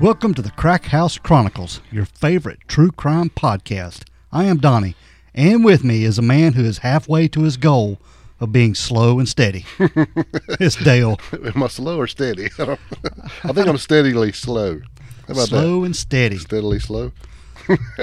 Welcome 0.00 0.34
to 0.34 0.42
the 0.42 0.50
Crack 0.50 0.86
House 0.86 1.18
Chronicles, 1.18 1.80
your 1.92 2.04
favorite 2.04 2.58
true 2.66 2.90
crime 2.90 3.30
podcast. 3.30 4.02
I 4.32 4.44
am 4.44 4.58
Donnie, 4.58 4.96
and 5.34 5.64
with 5.64 5.84
me 5.84 6.04
is 6.04 6.18
a 6.18 6.22
man 6.22 6.54
who 6.54 6.64
is 6.64 6.78
halfway 6.78 7.28
to 7.28 7.42
his 7.42 7.56
goal 7.56 7.98
of 8.40 8.52
being 8.52 8.74
slow 8.74 9.18
and 9.18 9.28
steady. 9.28 9.64
it's 9.78 10.76
Dale. 10.76 11.18
Am 11.32 11.62
I 11.62 11.68
slow 11.68 11.98
or 12.00 12.06
steady? 12.06 12.48
I, 12.58 12.76
I 13.44 13.52
think 13.52 13.68
I'm 13.68 13.78
steadily 13.78 14.32
slow. 14.32 14.80
How 15.28 15.34
about 15.34 15.48
Slow 15.48 15.84
and 15.84 15.94
steady. 15.94 16.38
Steadily 16.38 16.78
slow? 16.80 17.12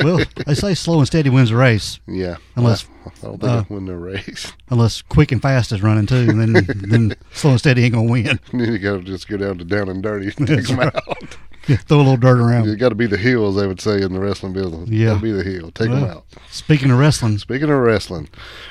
Well, 0.03 0.21
they 0.47 0.55
say 0.55 0.73
slow 0.73 0.97
and 0.97 1.05
steady 1.07 1.29
wins 1.29 1.51
the 1.51 1.55
race, 1.55 1.99
Yeah. 2.07 2.37
Unless, 2.55 2.87
I, 3.05 3.09
I 3.09 3.11
don't 3.21 3.39
think 3.39 3.43
uh, 3.43 3.63
win 3.69 3.85
the 3.85 3.95
race. 3.95 4.51
unless 4.71 5.03
quick 5.03 5.31
and 5.31 5.39
fast 5.39 5.71
is 5.71 5.83
running 5.83 6.07
too. 6.07 6.15
And 6.31 6.55
then, 6.55 6.65
then 6.81 7.15
slow 7.31 7.51
and 7.51 7.59
steady 7.59 7.83
ain't 7.83 7.93
gonna 7.93 8.09
win. 8.09 8.39
Then 8.51 8.59
you 8.73 8.79
got 8.79 8.93
to 8.97 9.01
just 9.03 9.27
go 9.27 9.37
down 9.37 9.59
to 9.59 9.63
down 9.63 9.87
and 9.89 10.01
dirty 10.01 10.33
and 10.35 10.47
take 10.47 10.65
them 10.65 10.79
out. 10.79 11.37
Throw 11.87 11.97
a 11.97 11.99
little 11.99 12.17
dirt 12.17 12.39
around. 12.39 12.65
You 12.65 12.75
got 12.75 12.89
to 12.89 12.95
be 12.95 13.05
the 13.05 13.17
heel, 13.17 13.47
as 13.47 13.55
they 13.55 13.67
would 13.67 13.79
say 13.79 14.01
in 14.01 14.13
the 14.13 14.19
wrestling 14.19 14.53
business. 14.53 14.89
Yeah. 14.89 15.19
Be 15.19 15.31
the 15.31 15.43
heel. 15.43 15.71
Take 15.71 15.89
them 15.91 16.03
out. 16.03 16.25
Speaking 16.49 16.89
of 16.91 16.97
wrestling, 16.97 17.37
Speaking 17.37 17.69
of 17.69 17.77
wrestling, 17.77 18.29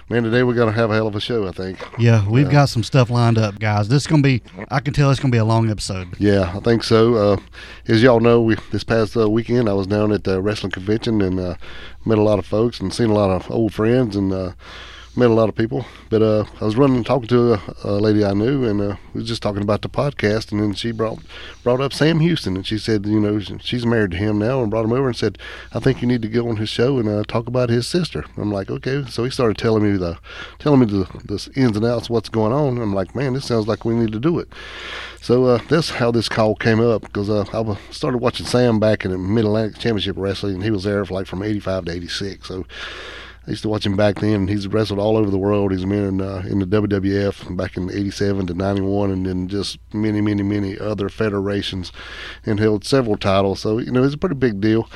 man, 0.09 0.25
today 0.25 0.43
we're 0.43 0.55
going 0.55 0.73
to 0.73 0.79
have 0.79 0.91
a 0.91 0.95
hell 0.95 1.07
of 1.07 1.15
a 1.15 1.21
show, 1.21 1.47
I 1.47 1.53
think. 1.53 1.79
yeah, 1.99 2.29
we've 2.29 2.51
got 2.51 2.69
some 2.69 2.83
stuff 2.83 3.09
lined 3.09 3.39
up, 3.39 3.59
guys. 3.61 3.89
This 3.89 4.03
is 4.03 4.07
gonna 4.07 4.23
be. 4.23 4.43
I 4.71 4.81
can 4.81 4.93
tell 4.93 5.11
it's 5.11 5.21
gonna 5.21 5.33
be 5.33 5.39
a 5.39 5.45
long 5.45 5.71
episode. 5.71 6.09
Yeah, 6.19 6.53
I 6.57 6.61
think 6.61 6.83
so. 6.83 7.15
Uh, 7.15 7.37
as 7.87 8.03
y'all 8.03 8.21
know, 8.21 8.41
we 8.41 8.57
this 8.73 8.85
past 8.85 9.17
uh, 9.17 9.31
weekend 9.31 9.69
I 9.69 9.73
was 9.75 9.87
down 9.87 10.13
at 10.13 10.25
the 10.25 10.41
wrestling 10.43 10.73
convention 10.73 11.21
and 11.23 11.39
uh, 11.39 11.55
met 12.05 12.19
a 12.19 12.23
lot 12.23 12.39
of 12.39 12.47
folks 12.47 12.81
and 12.81 12.93
seen 12.93 13.11
a 13.11 13.15
lot 13.15 13.31
of 13.31 13.51
old 13.51 13.73
friends 13.73 14.17
and 14.17 14.33
uh, 14.33 14.53
met 15.17 15.31
a 15.31 15.35
lot 15.35 15.49
of 15.49 15.55
people. 15.55 15.85
But 16.09 16.23
uh, 16.23 16.45
I 16.61 16.65
was 16.65 16.77
running 16.77 17.05
talking 17.05 17.29
to 17.29 17.55
a, 17.55 17.61
a 17.85 17.93
lady 17.93 18.25
I 18.25 18.33
knew 18.33 18.65
and 18.65 18.81
uh, 18.81 18.97
we 19.13 19.21
was 19.21 19.29
just 19.29 19.43
talking 19.43 19.63
about 19.63 19.83
the 19.83 19.89
podcast 19.89 20.53
and 20.53 20.61
then 20.61 20.75
she 20.75 20.93
brought 20.93 21.19
brought 21.63 21.81
up 21.81 21.93
Sam 21.93 22.21
Houston 22.21 22.57
and 22.57 22.67
she 22.67 22.79
said, 22.79 23.07
you 23.07 23.21
know, 23.21 23.41
she's 23.41 23.85
married 23.85 24.13
to 24.13 24.17
him 24.17 24.39
now 24.39 24.61
and 24.63 24.71
brought 24.71 24.85
him 24.85 24.93
over 24.93 25.09
and 25.09 25.17
said, 25.17 25.39
I 25.73 25.81
think 25.81 26.01
you 26.01 26.09
need 26.09 26.23
to 26.23 26.29
go 26.29 26.49
on 26.49 26.57
his 26.57 26.69
show 26.69 26.99
and 26.99 27.09
uh, 27.09 27.25
talk 27.25 27.47
about 27.47 27.71
his 27.71 27.87
sister. 27.87 28.25
I'm 28.37 28.53
like, 28.53 28.71
okay. 28.71 29.05
So 29.09 29.25
he 29.25 29.31
started 29.31 29.59
telling 29.59 29.83
me 29.83 29.99
the 29.99 30.19
telling 30.59 30.81
me 30.81 30.87
the, 30.87 31.05
the 31.25 31.51
ins 31.55 31.77
and 31.77 31.87
outs, 31.87 32.09
what's 32.09 32.29
going 32.29 32.53
on. 32.53 32.79
I'm 32.79 32.95
like, 32.95 33.15
man, 33.15 33.35
this 33.35 33.47
sounds 33.47 33.67
like 33.67 33.85
we 33.85 33.95
need 33.95 34.13
to 34.13 34.21
do 34.21 34.39
it. 34.39 34.49
So 35.23 35.45
uh, 35.45 35.61
that's 35.69 35.91
how 35.91 36.11
this 36.11 36.29
call 36.29 36.55
came 36.55 36.81
up 36.81 37.03
because 37.03 37.29
uh, 37.29 37.45
I 37.53 37.93
started 37.93 38.19
watching 38.19 38.47
Sam 38.47 38.81
back 38.81 39.05
in 39.05 39.11
the 39.11 39.19
Mid 39.19 39.45
Atlantic 39.45 39.75
Championship 39.75 40.17
Wrestling, 40.17 40.55
and 40.55 40.65
he 40.65 40.71
was 40.71 40.85
there 40.85 41.05
for 41.05 41.15
like 41.15 41.27
from 41.27 41.43
'85 41.43 41.87
to 41.87 41.93
'86. 41.93 42.49
So 42.49 42.65
I 43.51 43.55
used 43.55 43.63
to 43.63 43.69
watch 43.69 43.85
him 43.85 43.97
back 43.97 44.21
then. 44.21 44.47
He's 44.47 44.69
wrestled 44.69 45.01
all 45.01 45.17
over 45.17 45.29
the 45.29 45.37
world. 45.37 45.73
He's 45.73 45.85
been 45.85 45.93
in, 45.93 46.21
uh, 46.21 46.45
in 46.49 46.61
the 46.61 46.67
WWF 46.67 47.57
back 47.57 47.77
in 47.77 47.91
'87 47.91 48.47
to 48.47 48.55
'91, 48.55 49.11
and 49.11 49.27
then 49.27 49.49
just 49.49 49.81
many, 49.93 50.21
many, 50.21 50.45
many 50.45 50.79
other 50.79 51.09
federations, 51.09 51.91
and 52.47 52.61
held 52.61 52.85
several 52.85 53.17
titles. 53.17 53.59
So 53.59 53.79
you 53.79 53.91
know, 53.91 54.05
it's 54.05 54.15
a 54.15 54.19
pretty 54.19 54.37
big 54.37 54.61
deal 54.61 54.89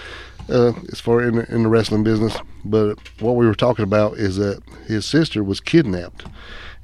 uh, 0.49 0.73
as 0.93 1.01
far 1.01 1.23
in 1.23 1.35
the, 1.35 1.53
in 1.53 1.65
the 1.65 1.69
wrestling 1.69 2.05
business. 2.05 2.37
But 2.65 2.97
what 3.21 3.35
we 3.35 3.45
were 3.45 3.57
talking 3.57 3.83
about 3.83 4.19
is 4.19 4.37
that 4.37 4.63
his 4.87 5.05
sister 5.05 5.43
was 5.43 5.59
kidnapped, 5.59 6.25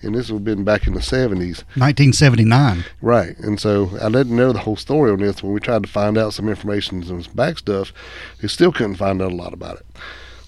and 0.03 0.17
this 0.17 0.29
would 0.29 0.39
have 0.39 0.45
been 0.45 0.65
back 0.65 0.89
in 0.89 0.95
the 0.95 0.98
'70s. 0.98 1.63
1979. 1.77 2.85
Right. 3.01 3.39
And 3.39 3.61
so 3.61 3.91
I 4.03 4.09
didn't 4.09 4.35
know 4.35 4.53
the 4.53 4.59
whole 4.59 4.75
story 4.75 5.13
on 5.13 5.21
this. 5.21 5.41
When 5.41 5.53
we 5.53 5.61
tried 5.61 5.85
to 5.85 5.89
find 5.89 6.19
out 6.19 6.35
some 6.35 6.48
information 6.48 7.05
and 7.05 7.25
some 7.25 7.33
back 7.33 7.59
stuff, 7.59 7.93
we 8.43 8.48
still 8.48 8.73
couldn't 8.73 8.97
find 8.97 9.23
out 9.23 9.31
a 9.31 9.37
lot 9.37 9.53
about 9.53 9.77
it. 9.77 9.87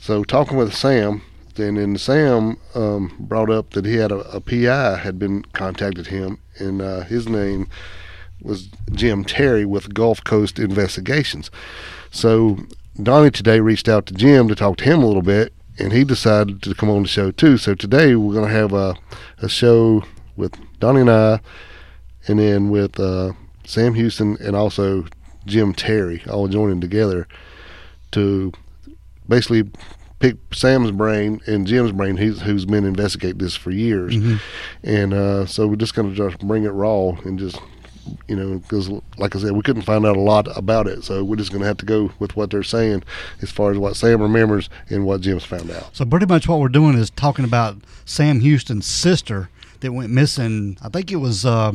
So 0.03 0.25
talking 0.25 0.57
with 0.57 0.75
Sam, 0.75 1.23
then 1.55 1.77
then 1.77 1.97
Sam 1.97 2.57
um, 2.75 3.15
brought 3.21 3.51
up 3.51 3.71
that 3.71 3.85
he 3.85 3.95
had 3.95 4.11
a, 4.11 4.19
a 4.37 4.41
PI 4.41 4.97
had 4.97 5.17
been 5.17 5.45
contacted 5.53 6.09
him, 6.09 6.39
and 6.59 6.83
uh, 6.83 7.03
his 7.03 7.29
name 7.29 7.69
was 8.43 8.69
Jim 8.91 9.23
Terry 9.23 9.65
with 9.65 9.95
Gulf 9.95 10.25
Coast 10.25 10.59
Investigations. 10.59 11.53
So 12.11 12.59
Donnie 13.01 13.31
today 13.31 13.61
reached 13.61 13.89
out 13.89 14.07
to 14.07 14.15
Jim 14.15 14.49
to 14.49 14.57
talk 14.57 14.79
to 14.79 14.85
him 14.85 15.05
a 15.05 15.07
little 15.07 15.23
bit, 15.23 15.53
and 15.79 15.93
he 15.93 16.03
decided 16.03 16.63
to 16.63 16.75
come 16.75 16.91
on 16.91 17.03
the 17.03 17.09
show 17.09 17.31
too. 17.31 17.57
So 17.57 17.77
today 17.77 18.17
we're 18.17 18.35
going 18.35 18.49
to 18.49 18.53
have 18.53 18.73
a, 18.73 18.97
a 19.39 19.49
show 19.49 20.03
with 20.35 20.53
Donnie 20.81 21.03
and 21.03 21.11
I, 21.11 21.39
and 22.27 22.41
then 22.41 22.71
with 22.71 22.99
uh, 22.99 23.35
Sam 23.65 23.95
Houston 23.95 24.37
and 24.41 24.57
also 24.57 25.07
Jim 25.47 25.73
Terry, 25.73 26.25
all 26.29 26.49
joining 26.49 26.81
together 26.81 27.29
to 28.11 28.53
basically 29.29 29.71
pick 30.23 30.37
Sam's 30.53 30.93
brain 30.93 31.41
and 31.47 31.67
Jim's 31.67 31.91
brain, 31.93 32.17
who's, 32.17 32.41
who's 32.41 32.65
been 32.65 32.85
investigating 32.85 33.39
this 33.39 33.57
for 33.57 33.71
years. 33.73 34.15
Mhm. 34.15 34.41
And 34.85 35.13
uh, 35.13 35.47
so 35.47 35.67
we're 35.67 35.77
just 35.77 35.95
going 35.95 36.09
to 36.11 36.17
just 36.17 36.39
bring 36.47 36.63
it 36.65 36.69
raw 36.71 37.09
and 37.25 37.39
just, 37.39 37.59
you 38.29 38.37
know, 38.37 38.59
because 38.61 38.89
like 39.19 39.35
I 39.35 39.41
said, 39.41 39.53
we 39.53 39.63
couldn't 39.63 39.83
find 39.83 40.07
out 40.07 40.17
a 40.17 40.21
lot 40.21 40.47
about 40.57 40.87
it. 40.87 41.03
So 41.05 41.25
we're 41.25 41.37
just 41.37 41.51
going 41.51 41.63
to 41.63 41.67
have 41.67 41.77
to 41.79 41.85
go 41.87 42.13
with 42.21 42.37
what 42.37 42.51
they're 42.51 42.63
saying 42.63 43.03
as 43.43 43.51
far 43.51 43.73
as 43.73 43.79
what 43.79 43.97
Sam 43.97 44.23
remembers 44.23 44.71
and 44.89 45.05
what 45.05 45.21
Jim's 45.23 45.45
found 45.45 45.71
out. 45.73 45.95
So 45.95 46.05
pretty 46.05 46.27
much 46.27 46.47
what 46.49 46.61
we're 46.61 46.69
doing 46.69 46.97
is 46.97 47.11
talking 47.11 47.45
about 47.45 47.77
Sam 48.05 48.39
Houston's 48.41 48.87
sister 48.87 49.51
that 49.81 49.93
went 49.93 50.11
missing. 50.13 50.79
I 50.83 50.89
think 50.89 51.11
it 51.11 51.17
was 51.17 51.45
uh, 51.45 51.73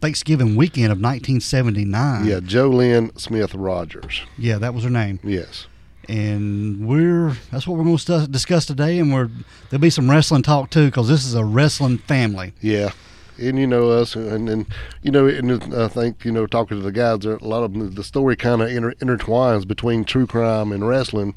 Thanksgiving 0.00 0.56
weekend 0.56 0.90
of 0.92 0.98
1979. 1.00 2.24
Yeah, 2.26 2.40
Jo 2.40 2.68
Lynn 2.68 3.16
Smith 3.16 3.54
Rogers. 3.54 4.22
yeah, 4.36 4.58
that 4.58 4.74
was 4.74 4.82
her 4.84 4.90
name. 4.90 5.20
Yes. 5.22 5.66
And 6.08 6.86
we're 6.88 7.36
that's 7.50 7.66
what 7.66 7.76
we're 7.76 7.84
going 7.84 7.98
to 7.98 8.26
discuss 8.26 8.64
today. 8.66 8.98
And 8.98 9.12
we're 9.12 9.30
there'll 9.68 9.80
be 9.80 9.90
some 9.90 10.10
wrestling 10.10 10.42
talk 10.42 10.70
too 10.70 10.86
because 10.86 11.08
this 11.08 11.24
is 11.24 11.34
a 11.34 11.44
wrestling 11.44 11.98
family. 11.98 12.54
Yeah, 12.60 12.92
and 13.38 13.58
you 13.58 13.66
know 13.66 13.90
us, 13.90 14.14
and 14.16 14.48
then 14.48 14.66
you 15.02 15.10
know, 15.10 15.26
and 15.26 15.62
I 15.74 15.88
think 15.88 16.24
you 16.24 16.32
know, 16.32 16.46
talking 16.46 16.76
to 16.76 16.82
the 16.82 16.92
guys, 16.92 17.20
there, 17.20 17.36
a 17.36 17.44
lot 17.44 17.62
of 17.62 17.72
them, 17.72 17.94
the 17.94 18.04
story 18.04 18.36
kind 18.36 18.62
of 18.62 18.68
inter- 18.68 18.94
intertwines 18.94 19.66
between 19.66 20.04
true 20.04 20.26
crime 20.26 20.72
and 20.72 20.86
wrestling, 20.86 21.36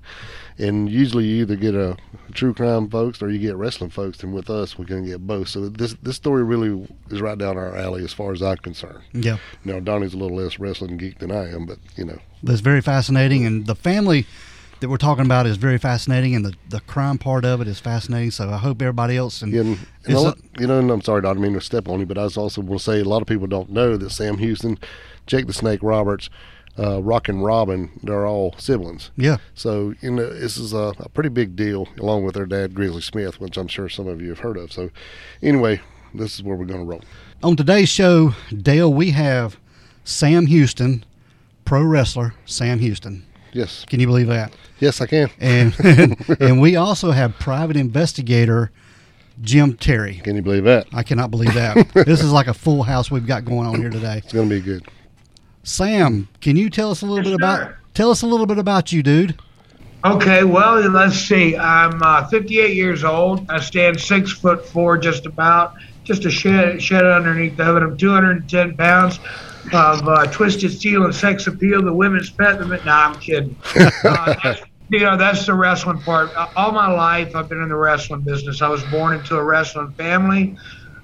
and 0.57 0.89
usually 0.89 1.25
you 1.25 1.41
either 1.41 1.55
get 1.55 1.75
a 1.75 1.97
true 2.33 2.53
crime 2.53 2.89
folks 2.89 3.21
or 3.21 3.29
you 3.29 3.39
get 3.39 3.55
wrestling 3.55 3.89
folks, 3.89 4.23
and 4.23 4.33
with 4.33 4.49
us, 4.49 4.77
we're 4.77 4.85
gonna 4.85 5.05
get 5.05 5.25
both. 5.25 5.47
So 5.49 5.69
this 5.69 5.95
this 6.01 6.15
story 6.15 6.43
really 6.43 6.87
is 7.09 7.21
right 7.21 7.37
down 7.37 7.57
our 7.57 7.75
alley 7.75 8.03
as 8.03 8.13
far 8.13 8.31
as 8.31 8.41
I'm 8.41 8.57
concerned. 8.57 9.03
Yeah, 9.13 9.37
Now 9.63 9.79
Donnie's 9.79 10.13
a 10.13 10.17
little 10.17 10.37
less 10.37 10.59
wrestling 10.59 10.97
geek 10.97 11.19
than 11.19 11.31
I 11.31 11.51
am, 11.51 11.65
but 11.65 11.77
you 11.95 12.05
know, 12.05 12.19
that's 12.41 12.61
very 12.61 12.81
fascinating. 12.81 13.45
And 13.45 13.67
the 13.67 13.75
family 13.75 14.25
that 14.81 14.89
we're 14.89 14.97
talking 14.97 15.25
about 15.25 15.47
is 15.47 15.57
very 15.57 15.77
fascinating, 15.77 16.35
and 16.35 16.43
the 16.45 16.53
the 16.69 16.81
crime 16.81 17.17
part 17.17 17.45
of 17.45 17.61
it 17.61 17.67
is 17.67 17.79
fascinating. 17.79 18.31
So 18.31 18.49
I 18.49 18.57
hope 18.57 18.81
everybody 18.81 19.15
else 19.17 19.41
and 19.41 19.53
Yeah, 19.53 19.61
and, 19.61 19.69
and 19.69 19.79
It's 20.05 20.13
a 20.13 20.17
a- 20.17 20.19
lot, 20.21 20.37
you 20.59 20.67
know, 20.67 20.79
and 20.79 20.91
I'm 20.91 21.01
sorry, 21.01 21.19
I 21.19 21.29
didn't 21.29 21.41
mean 21.41 21.53
to 21.53 21.61
step 21.61 21.87
on 21.87 21.99
you, 22.01 22.05
but 22.05 22.17
I 22.17 22.23
was 22.23 22.35
also 22.37 22.61
want 22.61 22.81
to 22.81 22.83
say 22.83 22.99
a 22.99 23.05
lot 23.05 23.21
of 23.21 23.27
people 23.27 23.47
don't 23.47 23.69
know 23.71 23.95
that 23.97 24.09
Sam 24.11 24.37
Houston, 24.39 24.77
Jake 25.27 25.47
the 25.47 25.53
Snake 25.53 25.79
Roberts, 25.81 26.29
uh, 26.79 27.01
Rockin' 27.01 27.41
Robin, 27.41 27.89
they're 28.03 28.25
all 28.25 28.55
siblings. 28.57 29.11
yeah, 29.17 29.37
So 29.55 29.93
you 30.01 30.11
know, 30.11 30.29
this 30.29 30.57
is 30.57 30.73
a, 30.73 30.93
a 30.99 31.09
pretty 31.09 31.29
big 31.29 31.55
deal, 31.55 31.87
along 31.99 32.23
with 32.25 32.35
their 32.35 32.45
dad 32.45 32.73
Grizzly 32.73 33.01
Smith, 33.01 33.39
which 33.39 33.57
I'm 33.57 33.67
sure 33.67 33.87
some 33.89 34.07
of 34.07 34.21
you 34.21 34.29
have 34.29 34.39
heard 34.39 34.57
of. 34.57 34.71
So 34.71 34.89
anyway, 35.43 35.81
this 36.13 36.35
is 36.35 36.43
where 36.43 36.55
we're 36.55 36.65
going 36.65 36.79
to 36.81 36.85
roll. 36.85 37.01
On 37.43 37.55
today's 37.55 37.89
show, 37.89 38.33
Dale, 38.55 38.91
we 38.93 39.11
have 39.11 39.57
Sam 40.03 40.45
Houston, 40.47 41.03
pro 41.65 41.83
wrestler 41.83 42.33
Sam 42.45 42.79
Houston. 42.79 43.25
Yes, 43.53 43.85
Can 43.89 43.99
you 43.99 44.07
believe 44.07 44.27
that? 44.27 44.53
Yes, 44.81 44.99
I 44.99 45.05
can. 45.05 45.29
And 45.39 45.73
and 46.41 46.59
we 46.59 46.75
also 46.75 47.11
have 47.11 47.37
private 47.39 47.77
investigator 47.77 48.71
Jim 49.41 49.75
Terry. 49.77 50.15
Can 50.23 50.35
you 50.35 50.41
believe 50.41 50.65
that? 50.65 50.87
I 50.93 51.03
cannot 51.03 51.31
believe 51.31 51.53
that. 51.53 51.87
this 52.05 52.21
is 52.21 52.31
like 52.31 52.47
a 52.47 52.53
full 52.53 52.83
house 52.83 53.09
we've 53.09 53.25
got 53.25 53.45
going 53.45 53.65
on 53.67 53.79
here 53.79 53.89
today. 53.89 54.17
It's 54.17 54.33
going 54.33 54.49
to 54.49 54.55
be 54.55 54.61
good. 54.61 54.85
Sam, 55.63 56.27
can 56.41 56.55
you 56.55 56.69
tell 56.69 56.91
us 56.91 57.01
a 57.01 57.05
little 57.05 57.19
Yes, 57.19 57.27
bit 57.27 57.33
about 57.35 57.59
sir. 57.59 57.77
tell 57.93 58.11
us 58.11 58.21
a 58.23 58.27
little 58.27 58.45
bit 58.45 58.57
about 58.57 58.91
you, 58.91 59.01
dude? 59.03 59.39
Okay, 60.03 60.43
well, 60.43 60.79
let's 60.89 61.15
see. 61.15 61.55
I'm 61.55 62.01
uh, 62.01 62.27
58 62.27 62.75
years 62.75 63.03
old. 63.03 63.49
I 63.49 63.59
stand 63.59 63.99
six 63.99 64.31
foot 64.31 64.65
four, 64.65 64.97
just 64.97 65.27
about, 65.27 65.75
just 66.03 66.25
a 66.25 66.31
shed, 66.31 66.81
shed 66.81 67.05
underneath 67.05 67.55
the 67.55 67.63
hood. 67.65 67.83
I'm 67.83 67.95
210 67.97 68.75
pounds 68.77 69.19
of 69.73 70.07
uh, 70.07 70.25
twisted 70.31 70.71
steel 70.71 71.05
and 71.05 71.13
sex 71.13 71.45
appeal. 71.45 71.83
The 71.83 71.93
women's 71.93 72.31
pet. 72.31 72.57
The, 72.57 72.65
no, 72.65 72.79
I'm 72.91 73.15
kidding. 73.19 73.55
Uh, 74.03 74.35
that's, 74.43 74.61
you 74.91 74.99
know, 75.01 75.17
that's 75.17 75.45
the 75.47 75.53
wrestling 75.55 76.03
part. 76.03 76.31
Uh, 76.37 76.47
All 76.55 76.71
my 76.73 76.91
life, 76.91 77.35
I've 77.35 77.49
been 77.49 77.61
in 77.61 77.69
the 77.69 77.77
wrestling 77.77 78.23
business. 78.25 78.61
I 78.61 78.69
was 78.69 78.85
born 78.85 79.15
into 79.15 79.35
a 79.35 79.43
wrestling 79.43 79.93
family. 79.97 80.55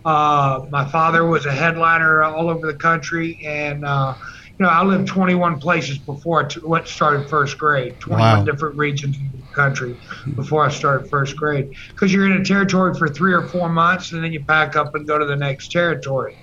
Uh, 0.06 0.62
my 0.72 0.86
father 0.86 1.26
was 1.26 1.46
a 1.46 1.52
headliner 1.54 2.24
all 2.24 2.50
over 2.50 2.68
the 2.68 2.78
country, 2.78 3.40
and 3.46 3.86
uh, 3.86 4.16
you 4.60 4.66
know, 4.66 4.70
I 4.72 4.84
lived 4.84 5.08
21 5.08 5.60
places 5.60 6.00
before 6.00 6.46
I 6.46 6.48
t- 6.48 6.62
went 6.64 6.88
started 6.88 7.30
first 7.30 7.58
grade. 7.58 7.96
21 8.02 8.44
Wow. 8.44 8.46
different 8.46 8.78
regions 8.78 9.18
of 9.18 9.32
the 9.42 9.48
country 9.56 9.96
before 10.36 10.66
I 10.66 10.70
started 10.70 11.10
first 11.10 11.38
grade. 11.38 11.68
Because 11.96 12.14
you're 12.14 12.26
in 12.26 12.34
a 12.34 12.44
territory 12.46 12.94
for 12.98 13.08
three 13.10 13.34
or 13.34 13.48
four 13.50 13.70
months, 13.70 14.14
and 14.14 14.24
then 14.24 14.34
you 14.34 14.44
pack 14.46 14.76
up 14.76 14.96
and 14.96 15.08
go 15.08 15.18
to 15.20 15.26
the 15.26 15.36
next 15.38 15.72
territory. 15.72 16.36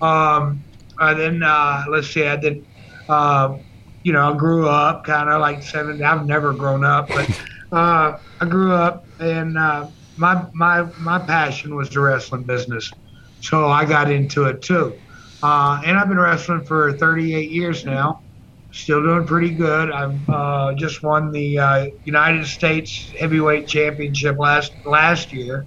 Um, 0.00 0.64
and 0.98 1.20
then 1.20 1.42
uh, 1.42 1.84
let's 1.90 2.08
see, 2.12 2.26
I 2.26 2.36
did. 2.36 2.58
You 4.02 4.12
know, 4.12 4.32
I 4.32 4.36
grew 4.36 4.68
up 4.68 5.04
kind 5.04 5.28
of 5.30 5.40
like 5.40 5.62
seven. 5.62 6.02
I've 6.02 6.26
never 6.26 6.54
grown 6.54 6.84
up, 6.84 7.08
but 7.08 7.30
uh, 7.72 8.12
I 8.40 8.46
grew 8.46 8.72
up, 8.72 9.06
and 9.18 9.58
uh, 9.58 9.88
my 10.16 10.44
my 10.54 10.86
my 10.98 11.18
passion 11.18 11.76
was 11.76 11.90
the 11.90 12.00
wrestling 12.00 12.44
business, 12.44 12.90
so 13.40 13.66
I 13.68 13.84
got 13.84 14.10
into 14.10 14.44
it 14.46 14.62
too. 14.62 15.00
Uh, 15.42 15.80
and 15.84 15.98
I've 15.98 16.08
been 16.08 16.18
wrestling 16.18 16.64
for 16.66 16.92
38 16.98 17.50
years 17.50 17.84
now, 17.84 18.22
Still 18.72 19.02
doing 19.02 19.26
pretty 19.26 19.50
good. 19.50 19.90
I've 19.90 20.28
uh, 20.28 20.74
just 20.74 21.02
won 21.02 21.32
the 21.32 21.58
uh, 21.58 21.86
United 22.04 22.46
States 22.46 23.12
Heavyweight 23.18 23.66
Championship 23.66 24.36
last 24.38 24.72
last 24.84 25.32
year, 25.32 25.66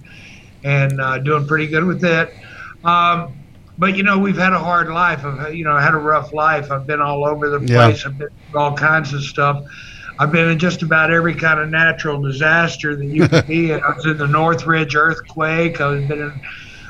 and 0.62 0.98
uh, 1.00 1.18
doing 1.18 1.46
pretty 1.46 1.66
good 1.66 1.84
with 1.84 2.02
it. 2.02 2.30
Um, 2.82 3.43
but 3.78 3.96
you 3.96 4.02
know, 4.02 4.18
we've 4.18 4.36
had 4.36 4.52
a 4.52 4.58
hard 4.58 4.88
life. 4.88 5.24
I've 5.24 5.54
you 5.54 5.64
know 5.64 5.76
had 5.76 5.94
a 5.94 5.98
rough 5.98 6.32
life. 6.32 6.70
I've 6.70 6.86
been 6.86 7.00
all 7.00 7.24
over 7.24 7.50
the 7.50 7.58
place. 7.58 7.68
Yeah. 7.68 8.10
I've 8.10 8.18
been 8.18 8.28
through 8.50 8.60
all 8.60 8.76
kinds 8.76 9.12
of 9.12 9.22
stuff. 9.22 9.64
I've 10.18 10.30
been 10.30 10.48
in 10.48 10.58
just 10.58 10.82
about 10.82 11.10
every 11.10 11.34
kind 11.34 11.58
of 11.58 11.70
natural 11.70 12.22
disaster 12.22 12.94
that 12.94 13.06
you 13.06 13.28
could 13.28 13.46
be 13.48 13.72
in. 13.72 13.82
I 13.82 13.94
was 13.96 14.06
in 14.06 14.16
the 14.16 14.28
Northridge 14.28 14.94
earthquake. 14.94 15.80
I've 15.80 16.06
been 16.06 16.20
in 16.20 16.40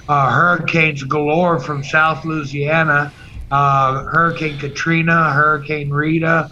uh, 0.08 0.30
hurricanes 0.30 1.02
galore 1.04 1.58
from 1.58 1.82
South 1.82 2.24
Louisiana 2.24 3.12
uh, 3.54 4.04
Hurricane 4.04 4.58
Katrina, 4.58 5.32
Hurricane 5.32 5.90
Rita, 5.90 6.48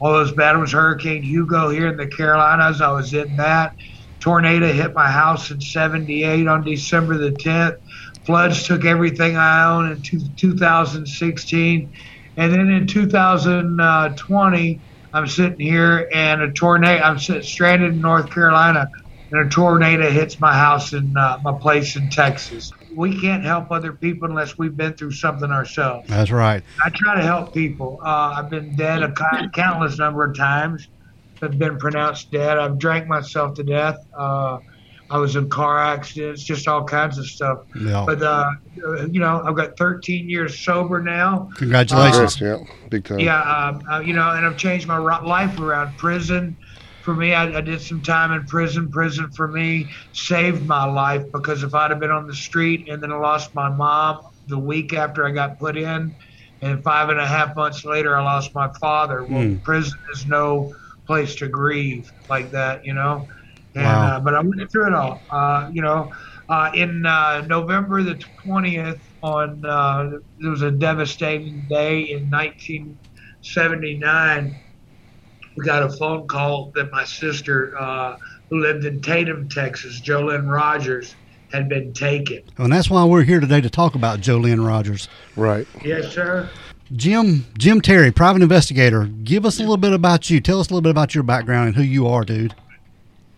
all 0.00 0.12
those 0.12 0.32
bad 0.32 0.56
ones. 0.56 0.72
Hurricane 0.72 1.22
Hugo 1.22 1.68
here 1.68 1.88
in 1.88 1.96
the 1.96 2.06
Carolinas, 2.06 2.80
I 2.80 2.92
was 2.92 3.12
in 3.12 3.36
that. 3.36 3.76
Tornado 4.20 4.72
hit 4.72 4.94
my 4.94 5.10
house 5.10 5.50
in 5.50 5.60
78 5.60 6.48
on 6.48 6.64
December 6.64 7.18
the 7.18 7.30
10th. 7.32 7.76
Floods 8.26 8.66
took 8.66 8.84
everything 8.84 9.36
I 9.36 9.72
own 9.72 9.92
in 9.92 10.02
two, 10.02 10.20
2016. 10.36 11.92
And 12.36 12.52
then 12.52 12.68
in 12.68 12.86
2020, 12.86 14.82
I'm 15.12 15.26
sitting 15.26 15.60
here 15.60 16.08
and 16.12 16.42
a 16.42 16.52
tornado, 16.52 17.02
I'm 17.02 17.18
sitting, 17.18 17.42
stranded 17.42 17.92
in 17.92 18.00
North 18.00 18.30
Carolina 18.30 18.88
and 19.30 19.46
a 19.46 19.48
tornado 19.48 20.10
hits 20.10 20.38
my 20.40 20.52
house 20.52 20.92
in 20.92 21.14
uh, 21.16 21.38
my 21.42 21.52
place 21.60 21.96
in 21.96 22.08
Texas 22.10 22.70
we 22.96 23.20
can't 23.20 23.44
help 23.44 23.70
other 23.70 23.92
people 23.92 24.28
unless 24.28 24.56
we've 24.56 24.76
been 24.76 24.94
through 24.94 25.12
something 25.12 25.50
ourselves. 25.50 26.08
That's 26.08 26.30
right. 26.30 26.64
I 26.82 26.90
try 26.94 27.16
to 27.16 27.22
help 27.22 27.52
people. 27.52 28.00
Uh, 28.02 28.34
I've 28.38 28.50
been 28.50 28.74
dead 28.74 29.02
a 29.02 29.12
countless 29.52 29.98
number 29.98 30.24
of 30.24 30.36
times. 30.36 30.88
I've 31.42 31.58
been 31.58 31.76
pronounced 31.76 32.30
dead. 32.32 32.56
I've 32.56 32.78
drank 32.78 33.06
myself 33.06 33.54
to 33.56 33.62
death. 33.62 33.96
Uh, 34.18 34.58
I 35.10 35.18
was 35.18 35.36
in 35.36 35.48
car 35.48 35.78
accidents, 35.78 36.42
just 36.42 36.66
all 36.66 36.84
kinds 36.84 37.18
of 37.18 37.26
stuff. 37.26 37.60
Yeah. 37.78 38.04
But 38.06 38.22
uh, 38.22 38.50
you 39.10 39.20
know, 39.20 39.42
I've 39.44 39.56
got 39.56 39.76
13 39.76 40.28
years 40.28 40.58
sober 40.58 41.00
now. 41.00 41.50
Congratulations! 41.56 42.40
yeah, 42.40 42.58
big 42.90 43.04
time. 43.04 43.20
Yeah, 43.20 43.40
um, 43.40 43.82
uh, 43.90 44.00
you 44.00 44.14
know, 44.14 44.30
and 44.30 44.44
I've 44.44 44.56
changed 44.56 44.88
my 44.88 44.98
life 44.98 45.58
around 45.60 45.96
prison 45.96 46.56
for 47.06 47.14
me, 47.14 47.34
I, 47.34 47.58
I, 47.58 47.60
did 47.60 47.80
some 47.80 48.02
time 48.02 48.32
in 48.32 48.44
prison. 48.46 48.90
Prison 48.90 49.30
for 49.30 49.46
me 49.46 49.88
saved 50.12 50.66
my 50.66 50.84
life 50.84 51.30
because 51.30 51.62
if 51.62 51.72
I'd 51.72 51.92
have 51.92 52.00
been 52.00 52.10
on 52.10 52.26
the 52.26 52.34
street 52.34 52.88
and 52.88 53.00
then 53.00 53.12
I 53.12 53.16
lost 53.16 53.54
my 53.54 53.68
mom 53.68 54.26
the 54.48 54.58
week 54.58 54.92
after 54.92 55.24
I 55.24 55.30
got 55.30 55.56
put 55.60 55.76
in, 55.76 56.12
and 56.62 56.82
five 56.82 57.08
and 57.08 57.20
a 57.20 57.26
half 57.26 57.54
months 57.54 57.84
later 57.84 58.16
I 58.16 58.24
lost 58.24 58.56
my 58.56 58.72
father. 58.80 59.22
Well, 59.22 59.42
mm. 59.42 59.62
prison 59.62 59.96
is 60.12 60.26
no 60.26 60.74
place 61.06 61.36
to 61.36 61.46
grieve 61.46 62.10
like 62.28 62.50
that, 62.50 62.84
you 62.84 62.92
know. 62.92 63.28
And 63.76 63.84
wow. 63.84 64.16
uh, 64.16 64.20
but 64.20 64.34
I 64.34 64.40
went 64.40 64.72
through 64.72 64.88
it 64.88 64.94
all. 64.94 65.22
Uh, 65.30 65.70
you 65.72 65.82
know, 65.82 66.12
uh, 66.48 66.72
in 66.74 67.06
uh, 67.06 67.46
November 67.46 68.02
the 68.02 68.16
twentieth, 68.42 68.98
on 69.22 69.64
uh, 69.64 70.18
it 70.40 70.46
was 70.46 70.62
a 70.62 70.72
devastating 70.72 71.64
day 71.68 72.10
in 72.10 72.28
1979 72.30 74.56
we 75.56 75.64
got 75.64 75.82
a 75.82 75.90
phone 75.90 76.28
call 76.28 76.70
that 76.74 76.92
my 76.92 77.04
sister, 77.04 77.76
uh, 77.78 78.16
who 78.50 78.60
lived 78.60 78.84
in 78.84 79.00
Tatum, 79.00 79.48
Texas, 79.48 80.00
Jolynn 80.00 80.50
Rogers, 80.50 81.14
had 81.52 81.68
been 81.68 81.92
taken. 81.92 82.42
And 82.58 82.72
that's 82.72 82.90
why 82.90 83.04
we're 83.04 83.22
here 83.22 83.40
today 83.40 83.60
to 83.60 83.70
talk 83.70 83.94
about 83.94 84.20
Jolynn 84.20 84.64
Rogers. 84.64 85.08
Right. 85.34 85.66
Yes, 85.84 86.12
sir. 86.12 86.48
Jim 86.92 87.46
Jim 87.58 87.80
Terry, 87.80 88.12
private 88.12 88.42
investigator. 88.42 89.06
Give 89.24 89.44
us 89.44 89.58
a 89.58 89.60
little 89.60 89.76
bit 89.76 89.92
about 89.92 90.30
you. 90.30 90.40
Tell 90.40 90.60
us 90.60 90.68
a 90.68 90.70
little 90.70 90.82
bit 90.82 90.90
about 90.90 91.14
your 91.14 91.24
background 91.24 91.68
and 91.68 91.76
who 91.76 91.82
you 91.82 92.06
are, 92.06 92.24
dude. 92.24 92.54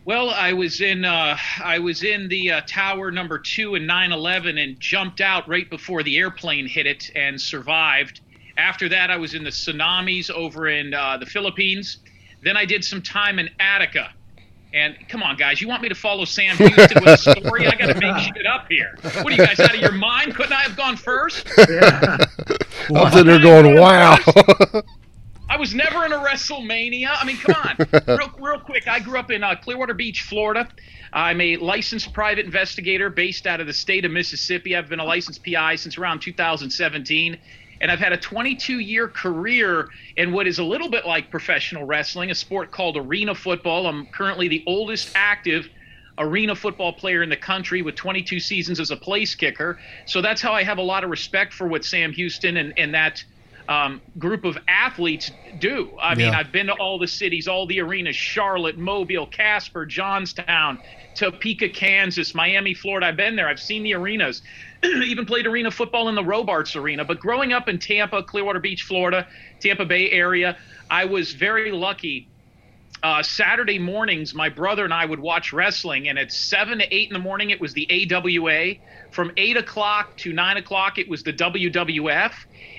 Well, 0.09 0.31
I 0.31 0.55
was 0.55 0.81
in 0.81 1.05
uh, 1.05 1.37
I 1.63 1.81
was 1.81 2.03
in 2.03 2.29
the 2.29 2.51
uh, 2.51 2.61
tower 2.67 3.11
number 3.11 3.39
two 3.39 3.75
in 3.75 3.83
9/11 3.83 4.59
and 4.59 4.81
jumped 4.81 5.21
out 5.21 5.47
right 5.47 5.69
before 5.69 6.03
the 6.03 6.17
airplane 6.17 6.67
hit 6.67 6.87
it 6.87 7.11
and 7.15 7.39
survived. 7.39 8.23
After 8.57 8.89
that, 8.89 9.11
I 9.11 9.19
was 9.19 9.35
in 9.35 9.45
the 9.45 9.51
tsunamis 9.51 10.31
over 10.31 10.67
in 10.69 10.95
uh, 10.95 11.19
the 11.19 11.27
Philippines. 11.27 11.99
Then 12.43 12.57
I 12.57 12.65
did 12.65 12.87
some 12.87 13.03
time 13.03 13.39
in 13.39 13.51
Attica. 13.61 14.15
And 14.73 14.97
come 15.11 15.23
on, 15.23 15.37
guys, 15.37 15.61
you 15.61 15.69
want 15.69 15.83
me 15.83 15.91
to 15.91 15.95
follow 15.95 16.25
Sam 16.25 16.57
Houston 16.57 17.05
with 17.05 17.07
a 17.07 17.19
story? 17.19 17.67
I 17.67 17.75
got 17.75 17.95
to 17.95 18.01
make 18.01 18.35
shit 18.35 18.47
up 18.47 18.67
here. 18.71 18.97
What 19.03 19.27
are 19.27 19.31
you 19.33 19.45
guys 19.47 19.61
out 19.61 19.75
of 19.75 19.81
your 19.81 19.93
mind? 19.93 20.35
Couldn't 20.35 20.55
I 20.55 20.63
have 20.63 20.77
gone 20.77 20.97
first? 20.97 21.47
Yeah. 21.69 22.17
I'm 22.97 23.13
sitting 23.13 23.27
there 23.27 23.41
going, 23.41 23.79
wow. 23.79 24.17
I 25.51 25.57
was 25.57 25.75
never 25.75 26.05
in 26.05 26.13
a 26.13 26.19
WrestleMania. 26.19 27.09
I 27.11 27.25
mean, 27.25 27.39
come 27.39 27.57
on. 27.57 27.77
Real, 28.07 28.31
real 28.39 28.61
quick, 28.61 28.87
I 28.87 29.01
grew 29.01 29.19
up 29.19 29.31
in 29.31 29.43
uh, 29.43 29.57
Clearwater 29.57 29.95
Beach, 29.95 30.23
Florida. 30.23 30.69
I'm 31.13 31.41
a 31.41 31.57
licensed 31.57 32.13
private 32.13 32.45
investigator 32.45 33.09
based 33.09 33.47
out 33.47 33.61
of 33.61 33.67
the 33.67 33.73
state 33.73 34.05
of 34.05 34.13
Mississippi. 34.13 34.77
I've 34.77 34.89
been 34.89 35.01
a 35.01 35.05
licensed 35.05 35.45
PI 35.45 35.77
since 35.77 35.97
around 35.97 36.21
2017 36.21 37.39
and 37.81 37.91
I've 37.91 37.99
had 37.99 38.13
a 38.13 38.17
22 38.17 38.79
year 38.81 39.09
career 39.09 39.89
in 40.17 40.33
what 40.33 40.47
is 40.47 40.59
a 40.59 40.65
little 40.65 40.91
bit 40.91 41.07
like 41.07 41.31
professional 41.31 41.85
wrestling, 41.85 42.31
a 42.31 42.35
sport 42.35 42.71
called 42.71 42.97
arena 42.97 43.35
football. 43.35 43.87
I'm 43.87 44.07
currently 44.07 44.49
the 44.49 44.65
oldest 44.67 45.13
active 45.15 45.69
arena 46.19 46.55
football 46.57 46.93
player 46.93 47.23
in 47.23 47.29
the 47.29 47.37
country 47.37 47.81
with 47.81 47.95
22 47.95 48.41
seasons 48.41 48.81
as 48.81 48.91
a 48.91 48.97
place 48.97 49.35
kicker. 49.35 49.79
So 50.07 50.21
that's 50.21 50.43
how 50.43 50.53
I 50.53 50.65
have 50.65 50.79
a 50.79 50.83
lot 50.83 51.05
of 51.05 51.11
respect 51.11 51.53
for 51.53 51.69
what 51.69 51.85
Sam 51.85 52.13
Houston 52.13 52.57
and, 52.57 52.75
and 52.77 52.93
that 52.95 53.25
um, 53.69 54.01
group 54.19 54.45
of 54.45 54.57
athletes 54.67 55.31
do. 55.59 55.97
I 56.01 56.15
mean, 56.15 56.33
I've 56.35 56.51
been 56.51 56.67
to 56.67 56.73
all 56.75 56.99
the 56.99 57.07
cities, 57.07 57.47
all 57.47 57.67
the 57.67 57.81
arenas 57.81 58.17
Charlotte, 58.17 58.79
Mobile, 58.79 59.27
Casper, 59.27 59.85
Johnstown, 59.85 60.81
Topeka, 61.15 61.69
Kansas, 61.69 62.35
Miami, 62.35 62.73
Florida. 62.73 63.07
I've 63.07 63.17
been 63.17 63.37
there. 63.37 63.49
I've 63.49 63.61
seen 63.61 63.83
the 63.83 63.95
arenas. 63.95 64.43
even 64.85 65.27
played 65.27 65.47
arena 65.47 65.71
football 65.71 66.09
in 66.09 66.15
the 66.15 66.25
Robarts 66.25 66.77
Arena. 66.77 67.05
But 67.05 67.21
growing 67.21 67.53
up 67.53 67.69
in 67.69 67.79
Tampa, 67.79 68.23
Clearwater 68.23 68.61
Beach, 68.61 68.83
Florida, 68.83 69.27
Tampa 69.61 69.85
Bay 69.85 70.11
area, 70.11 70.57
I 70.91 71.05
was 71.05 71.33
very 71.33 71.71
lucky. 71.71 72.31
Uh, 73.03 73.23
Saturday 73.23 73.79
mornings, 73.79 74.35
my 74.35 74.49
brother 74.49 74.85
and 74.85 74.93
I 74.93 75.05
would 75.05 75.21
watch 75.21 75.53
wrestling, 75.53 76.09
and 76.09 76.19
at 76.19 76.33
seven 76.33 76.79
to 76.79 76.95
eight 76.95 77.09
in 77.09 77.15
the 77.15 77.21
morning, 77.21 77.51
it 77.51 77.61
was 77.61 77.73
the 77.73 77.89
AWA. 77.91 78.75
From 79.13 79.33
eight 79.37 79.57
o'clock 79.57 80.17
to 80.19 80.33
nine 80.33 80.57
o'clock, 80.57 80.99
it 80.99 81.09
was 81.09 81.23
the 81.23 81.33
WWF, 81.33 82.33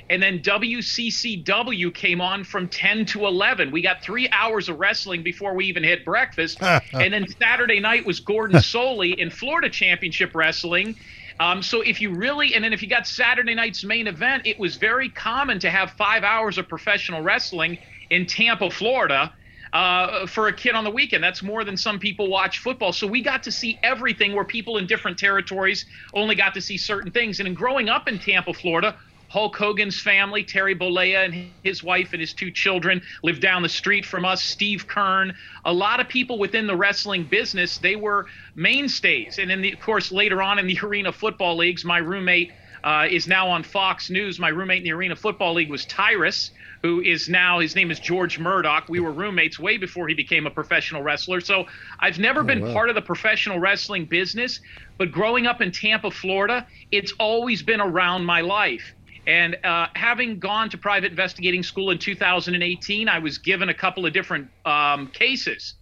and 0.10 0.22
then 0.22 0.40
WCCW 0.40 1.94
came 1.94 2.22
on 2.22 2.44
from 2.44 2.68
10 2.68 3.06
to 3.08 3.26
11. 3.26 3.72
We 3.72 3.82
got 3.82 4.04
three 4.04 4.30
hours 4.30 4.70
of 4.70 4.78
wrestling 4.78 5.24
before 5.24 5.56
we 5.56 5.66
even 5.66 5.84
hit 5.84 6.06
breakfast, 6.06 6.60
and 6.62 7.14
then 7.14 7.26
Saturday 7.42 7.80
night 7.80 8.06
was 8.06 8.20
Gordon 8.20 8.58
Solie 8.62 9.16
in 9.16 9.30
Florida 9.30 9.70
Championship 9.70 10.36
Wrestling, 10.36 10.96
um, 11.40 11.64
so 11.64 11.82
if 11.82 12.02
you 12.02 12.14
really, 12.14 12.54
and 12.54 12.64
then 12.64 12.74
if 12.74 12.82
you 12.82 12.90
got 12.90 13.08
Saturday 13.08 13.56
night's 13.56 13.84
main 13.84 14.08
event, 14.08 14.44
it 14.46 14.60
was 14.60 14.76
very 14.76 15.10
common 15.10 15.60
to 15.60 15.70
have 15.70 15.92
five 15.92 16.24
hours 16.24 16.58
of 16.58 16.68
professional 16.68 17.22
wrestling 17.22 17.78
in 18.10 18.26
Tampa, 18.26 18.70
Florida. 18.70 19.34
Uh, 19.72 20.26
for 20.26 20.48
a 20.48 20.54
kid 20.54 20.74
on 20.74 20.84
the 20.84 20.90
weekend. 20.90 21.24
That's 21.24 21.44
more 21.44 21.64
than 21.64 21.78
some 21.78 22.00
people 22.00 22.28
watch 22.28 22.58
football. 22.58 22.92
So 22.92 23.06
we 23.06 23.22
got 23.22 23.44
to 23.44 23.52
see 23.52 23.78
everything 23.84 24.34
where 24.34 24.44
people 24.44 24.78
in 24.78 24.88
different 24.88 25.20
territories 25.20 25.86
only 26.12 26.34
got 26.34 26.56
to 26.56 26.62
see 26.62 26.76
certain 26.76 27.12
things. 27.12 27.40
And 27.40 27.48
in 27.48 27.54
growing 27.54 27.88
up 27.88 28.08
in 28.08 28.18
Tampa, 28.18 28.52
Florida, 28.52 28.96
Hulk 29.30 29.56
Hogan's 29.56 30.00
family, 30.02 30.44
Terry 30.44 30.76
Bollea 30.76 31.26
and 31.26 31.52
his 31.64 31.84
wife 31.84 32.14
and 32.14 32.20
his 32.20 32.34
two 32.34 32.50
children, 32.50 33.02
lived 33.22 33.42
down 33.42 33.62
the 33.62 33.70
street 33.70 34.06
from 34.06 34.26
us. 34.26 34.44
Steve 34.44 34.88
Keirn, 34.88 35.36
a 35.66 35.72
lot 35.72 36.00
of 36.00 36.10
people 36.10 36.40
within 36.40 36.66
the 36.66 36.76
wrestling 36.76 37.24
business, 37.26 37.78
they 37.78 37.96
were 37.96 38.26
mainstays. 38.56 39.38
And 39.38 39.52
then, 39.52 39.64
of 39.64 39.80
course, 39.80 40.12
later 40.12 40.42
on 40.42 40.58
in 40.58 40.66
the 40.66 40.80
Arena 40.84 41.12
Football 41.12 41.58
Leagues, 41.58 41.86
my 41.86 42.00
roommate 42.00 42.52
uh, 42.84 43.08
is 43.10 43.28
now 43.28 43.48
on 43.50 43.64
Fox 43.64 44.10
News. 44.10 44.40
My 44.40 44.50
roommate 44.50 44.80
in 44.80 44.84
the 44.84 44.92
Arena 44.92 45.16
Football 45.16 45.54
League 45.56 45.70
was 45.70 45.86
Tyrus, 45.86 46.52
who 46.82 47.02
is 47.02 47.28
now, 47.30 47.60
his 47.60 47.76
name 47.76 47.92
is 47.92 48.00
George 48.00 48.40
Murdoch. 48.40 48.88
We 48.90 49.00
were 49.00 49.12
roommates 49.12 49.60
way 49.60 49.78
before 49.78 50.08
he 50.08 50.14
became 50.14 50.48
a 50.48 50.52
professional 50.52 51.02
wrestler. 51.02 51.42
So 51.42 51.66
I've 52.00 52.20
never 52.20 52.42
oh, 52.42 52.44
been 52.44 52.62
wow. 52.62 52.74
part 52.74 52.90
of 52.90 52.96
the 52.96 53.02
professional 53.02 53.60
wrestling 53.60 54.06
business, 54.06 54.62
but 54.98 55.12
growing 55.12 55.46
up 55.46 55.62
in 55.62 55.72
Tampa, 55.72 56.12
Florida, 56.12 56.68
it's 56.92 57.14
always 57.20 57.62
been 57.62 57.82
around 57.82 58.26
my 58.26 58.42
life. 58.42 58.94
And 59.28 59.58
uh, 59.64 59.88
having 59.94 60.40
gone 60.40 60.70
to 60.70 60.78
private 60.78 61.12
investigating 61.12 61.62
school 61.62 61.92
in 61.92 62.00
2018, 62.00 63.08
I 63.08 63.20
was 63.20 63.38
given 63.38 63.70
a 63.70 63.74
couple 63.74 64.06
of 64.06 64.14
different 64.14 64.50
um, 64.66 65.08
cases. 65.08 65.76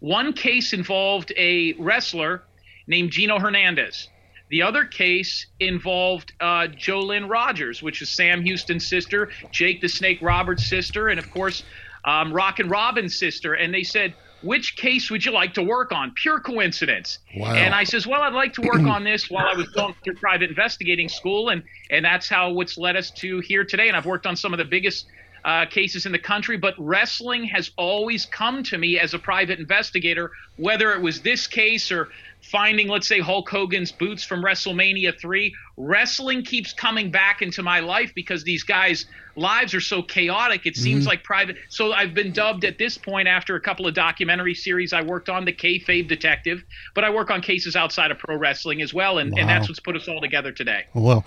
One 0.00 0.32
case 0.32 0.72
involved 0.72 1.32
a 1.36 1.72
wrestler 1.74 2.42
named 2.86 3.10
Gino 3.10 3.38
Hernandez. 3.38 4.08
The 4.50 4.62
other 4.62 4.84
case 4.84 5.46
involved 5.58 6.32
uh, 6.40 6.68
Jolynn 6.68 7.28
Rogers, 7.28 7.82
which 7.82 8.02
is 8.02 8.10
Sam 8.10 8.42
Houston's 8.42 8.86
sister, 8.86 9.30
Jake 9.50 9.80
the 9.80 9.88
Snake 9.88 10.18
Roberts' 10.20 10.66
sister, 10.66 11.08
and 11.08 11.18
of 11.18 11.30
course, 11.30 11.62
um, 12.04 12.36
and 12.36 12.70
Robin's 12.70 13.18
sister. 13.18 13.54
And 13.54 13.72
they 13.72 13.82
said, 13.82 14.14
which 14.42 14.76
case 14.76 15.10
would 15.10 15.24
you 15.24 15.32
like 15.32 15.54
to 15.54 15.62
work 15.62 15.90
on? 15.90 16.12
Pure 16.12 16.40
coincidence. 16.40 17.18
Wow. 17.34 17.54
And 17.54 17.74
I 17.74 17.84
says, 17.84 18.06
well, 18.06 18.20
I'd 18.20 18.34
like 18.34 18.52
to 18.54 18.62
work 18.62 18.82
on 18.82 19.02
this 19.02 19.30
while 19.30 19.46
I 19.46 19.54
was 19.54 19.68
going 19.70 19.94
through 20.04 20.16
private 20.16 20.50
investigating 20.50 21.08
school, 21.08 21.48
and 21.48 21.62
and 21.90 22.04
that's 22.04 22.28
how 22.28 22.52
what's 22.52 22.76
led 22.76 22.96
us 22.96 23.10
to 23.12 23.40
here 23.40 23.64
today. 23.64 23.88
And 23.88 23.96
I've 23.96 24.06
worked 24.06 24.26
on 24.26 24.36
some 24.36 24.52
of 24.52 24.58
the 24.58 24.64
biggest 24.66 25.06
uh, 25.44 25.66
cases 25.66 26.06
in 26.06 26.12
the 26.12 26.18
country, 26.18 26.56
but 26.56 26.74
wrestling 26.78 27.44
has 27.44 27.70
always 27.76 28.26
come 28.26 28.62
to 28.64 28.78
me 28.78 28.98
as 28.98 29.14
a 29.14 29.18
private 29.18 29.58
investigator, 29.58 30.30
whether 30.56 30.92
it 30.92 31.00
was 31.00 31.22
this 31.22 31.46
case 31.46 31.90
or 31.90 32.08
finding, 32.50 32.88
let's 32.88 33.08
say, 33.08 33.20
Hulk 33.20 33.48
Hogan's 33.48 33.90
boots 33.90 34.22
from 34.22 34.42
WrestleMania 34.42 35.18
3. 35.18 35.54
Wrestling 35.76 36.44
keeps 36.44 36.72
coming 36.72 37.10
back 37.10 37.42
into 37.42 37.62
my 37.62 37.80
life 37.80 38.12
because 38.14 38.44
these 38.44 38.62
guys' 38.62 39.06
lives 39.34 39.74
are 39.74 39.80
so 39.80 40.02
chaotic. 40.02 40.66
It 40.66 40.76
seems 40.76 41.00
mm-hmm. 41.00 41.08
like 41.08 41.24
private. 41.24 41.56
So 41.68 41.92
I've 41.92 42.14
been 42.14 42.32
dubbed 42.32 42.64
at 42.64 42.78
this 42.78 42.98
point 42.98 43.28
after 43.28 43.56
a 43.56 43.60
couple 43.60 43.86
of 43.86 43.94
documentary 43.94 44.54
series 44.54 44.92
I 44.92 45.02
worked 45.02 45.28
on, 45.28 45.44
the 45.44 45.52
Kayfabe 45.52 46.06
Detective, 46.06 46.62
but 46.94 47.02
I 47.02 47.10
work 47.10 47.30
on 47.30 47.40
cases 47.40 47.76
outside 47.76 48.10
of 48.10 48.18
pro 48.18 48.36
wrestling 48.36 48.82
as 48.82 48.92
well, 48.92 49.18
and, 49.18 49.36
and 49.38 49.48
that's 49.48 49.68
what's 49.68 49.80
put 49.80 49.96
us 49.96 50.06
all 50.06 50.20
together 50.20 50.52
today. 50.52 50.84
Oh, 50.94 51.00
well, 51.00 51.24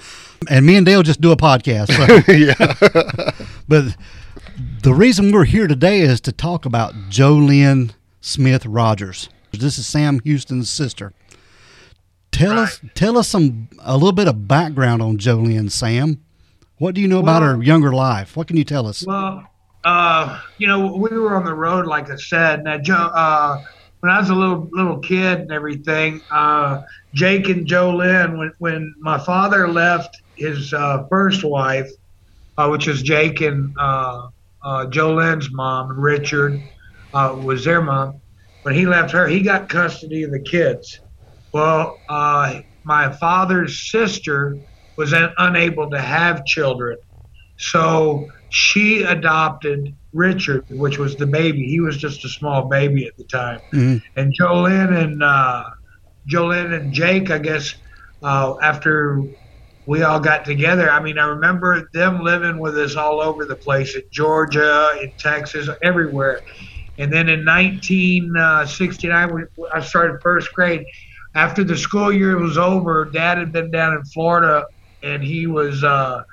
and 0.49 0.65
me 0.65 0.77
and 0.77 0.85
Dale 0.85 1.03
just 1.03 1.19
do 1.19 1.31
a 1.31 1.37
podcast. 1.37 1.91
so- 1.91 2.31
yeah. 2.31 3.31
but 3.67 3.97
the 4.81 4.93
reason 4.93 5.31
we're 5.31 5.45
here 5.45 5.67
today 5.67 6.01
is 6.01 6.21
to 6.21 6.31
talk 6.31 6.65
about 6.65 6.93
Jolynn 7.09 7.91
Smith 8.21 8.65
Rogers. 8.65 9.29
This 9.59 9.77
is 9.77 9.87
Sam 9.87 10.19
Houston's 10.19 10.69
sister. 10.69 11.13
Tell 12.31 12.59
us, 12.59 12.79
tell 12.93 13.17
us 13.17 13.27
some 13.27 13.67
a 13.79 13.93
little 13.93 14.11
bit 14.11 14.27
of 14.27 14.47
background 14.47 15.01
on 15.01 15.17
Jolynn, 15.17 15.71
Sam. 15.71 16.21
What 16.77 16.93
do 16.93 17.01
you 17.01 17.07
know 17.07 17.19
about 17.19 17.41
her 17.41 17.61
younger 17.63 17.91
life? 17.91 18.37
What 18.37 18.47
can 18.47 18.57
you 18.57 18.63
tell 18.63 18.85
us? 18.85 19.05
Well, 19.05 19.49
uh, 19.83 20.39
you 20.59 20.67
know, 20.67 20.95
we 20.95 21.09
were 21.17 21.35
on 21.35 21.45
the 21.45 21.53
road, 21.53 21.87
like 21.87 22.11
I 22.11 22.15
said. 22.15 22.63
Now, 22.63 22.77
Joe, 22.77 23.09
uh, 23.13 23.63
when 24.01 24.11
I 24.11 24.19
was 24.19 24.29
a 24.29 24.35
little 24.35 24.69
little 24.71 24.99
kid 24.99 25.39
and 25.39 25.51
everything, 25.51 26.21
uh, 26.29 26.83
Jake 27.13 27.49
and 27.49 27.65
Jo 27.65 27.95
Lynn, 27.95 28.37
when 28.37 28.53
when 28.59 28.93
my 28.99 29.17
father 29.17 29.67
left 29.67 30.21
his 30.35 30.73
uh, 30.73 31.07
first 31.09 31.43
wife, 31.43 31.89
uh, 32.57 32.67
which 32.67 32.87
is 32.87 33.01
Jake 33.01 33.41
and 33.41 33.73
uh, 33.79 34.27
uh, 34.63 34.85
Joe 34.87 35.15
mom, 35.51 35.99
Richard 35.99 36.61
uh, 37.13 37.35
was 37.41 37.65
their 37.65 37.81
mom. 37.81 38.21
When 38.63 38.73
he 38.75 38.85
left 38.85 39.11
her, 39.11 39.27
he 39.27 39.41
got 39.41 39.69
custody 39.69 40.23
of 40.23 40.31
the 40.31 40.41
kids. 40.41 41.01
Well, 41.53 42.01
uh, 42.09 42.61
my 42.83 43.11
father's 43.11 43.89
sister 43.89 44.57
was 44.97 45.13
un- 45.13 45.33
unable 45.37 45.89
to 45.91 46.01
have 46.01 46.45
children. 46.45 46.97
So 47.59 48.27
she 48.49 49.03
adopted 49.03 49.95
Richard, 50.13 50.65
which 50.69 50.97
was 50.99 51.15
the 51.17 51.27
baby. 51.27 51.63
He 51.63 51.79
was 51.79 51.97
just 51.97 52.23
a 52.25 52.29
small 52.29 52.67
baby 52.67 53.05
at 53.05 53.15
the 53.17 53.23
time. 53.23 53.59
Mhm. 53.73 54.01
And 54.15 54.33
Jolynn 54.39 54.95
and 54.95 55.23
uh, 55.23 55.63
Jolynn 56.29 56.73
and 56.73 56.91
Jake, 56.91 57.31
I 57.31 57.39
guess, 57.39 57.73
uh, 58.21 58.55
after 58.61 59.21
we 59.85 60.03
all 60.03 60.19
got 60.19 60.43
together, 60.45 60.89
I 60.89 61.01
mean, 61.01 61.17
I 61.17 61.27
remember 61.27 61.87
them 61.93 62.21
living 62.21 62.59
with 62.59 62.77
us 62.77 62.95
all 62.95 63.21
over 63.21 63.45
the 63.45 63.55
place 63.55 63.95
in 63.95 64.03
Georgia, 64.11 64.91
in 65.01 65.11
Texas, 65.17 65.69
everywhere. 65.81 66.41
And 66.97 67.13
then 67.13 67.29
in 67.29 67.45
1969, 67.45 69.33
we, 69.33 69.43
I 69.73 69.81
started 69.81 70.21
first 70.21 70.51
grade. 70.53 70.85
After 71.35 71.63
the 71.63 71.77
school 71.77 72.11
year 72.11 72.37
was 72.39 72.57
over, 72.57 73.05
Dad 73.05 73.37
had 73.37 73.51
been 73.51 73.69
down 73.69 73.93
in 73.93 74.03
Florida, 74.05 74.65
and 75.03 75.23
he 75.23 75.45
was 75.45 75.83
uh, 75.83 76.23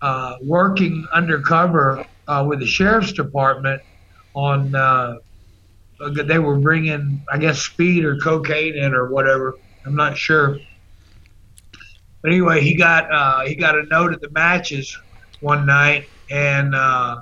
uh, 0.00 0.36
working 0.42 1.06
undercover 1.12 2.06
uh, 2.26 2.44
with 2.48 2.60
the 2.60 2.66
sheriff's 2.66 3.12
department 3.12 3.82
on. 4.34 4.74
Uh, 4.74 5.16
they 6.24 6.38
were 6.38 6.58
bringing, 6.58 7.22
I 7.30 7.38
guess, 7.38 7.60
speed 7.60 8.04
or 8.04 8.18
cocaine 8.18 8.74
in 8.74 8.94
or 8.94 9.08
whatever. 9.08 9.54
I'm 9.86 9.94
not 9.94 10.16
sure. 10.16 10.58
But 12.22 12.32
anyway, 12.32 12.60
he 12.60 12.74
got 12.74 13.10
uh, 13.12 13.46
he 13.46 13.54
got 13.54 13.76
a 13.76 13.84
note 13.84 14.12
at 14.12 14.20
the 14.20 14.30
matches 14.30 14.98
one 15.40 15.66
night, 15.66 16.08
and 16.30 16.74
uh, 16.74 17.20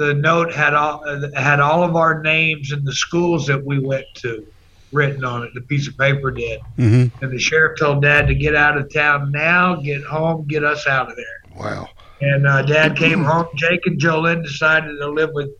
the 0.00 0.14
note 0.14 0.50
had 0.50 0.72
all 0.72 1.04
had 1.36 1.60
all 1.60 1.84
of 1.84 1.94
our 1.94 2.22
names 2.22 2.72
and 2.72 2.86
the 2.86 2.94
schools 2.94 3.46
that 3.46 3.62
we 3.66 3.78
went 3.78 4.06
to 4.14 4.46
written 4.92 5.24
on 5.24 5.42
it. 5.42 5.50
The 5.54 5.60
piece 5.60 5.86
of 5.86 5.96
paper 5.98 6.30
did, 6.30 6.60
hmm 6.76 7.04
and 7.20 7.30
the 7.30 7.38
sheriff 7.38 7.78
told 7.78 8.02
Dad 8.02 8.26
to 8.28 8.34
get 8.34 8.56
out 8.56 8.78
of 8.78 8.92
town 8.92 9.30
now, 9.30 9.76
get 9.76 10.02
home, 10.04 10.46
get 10.48 10.64
us 10.64 10.86
out 10.86 11.10
of 11.10 11.16
there. 11.16 11.40
Wow. 11.54 11.88
And 12.22 12.46
uh, 12.46 12.62
Dad 12.62 12.96
came 12.96 13.22
home. 13.24 13.44
Jake 13.56 13.80
and 13.84 14.00
Jolynn 14.00 14.42
decided 14.42 14.96
to 14.98 15.10
live 15.10 15.30
with 15.34 15.50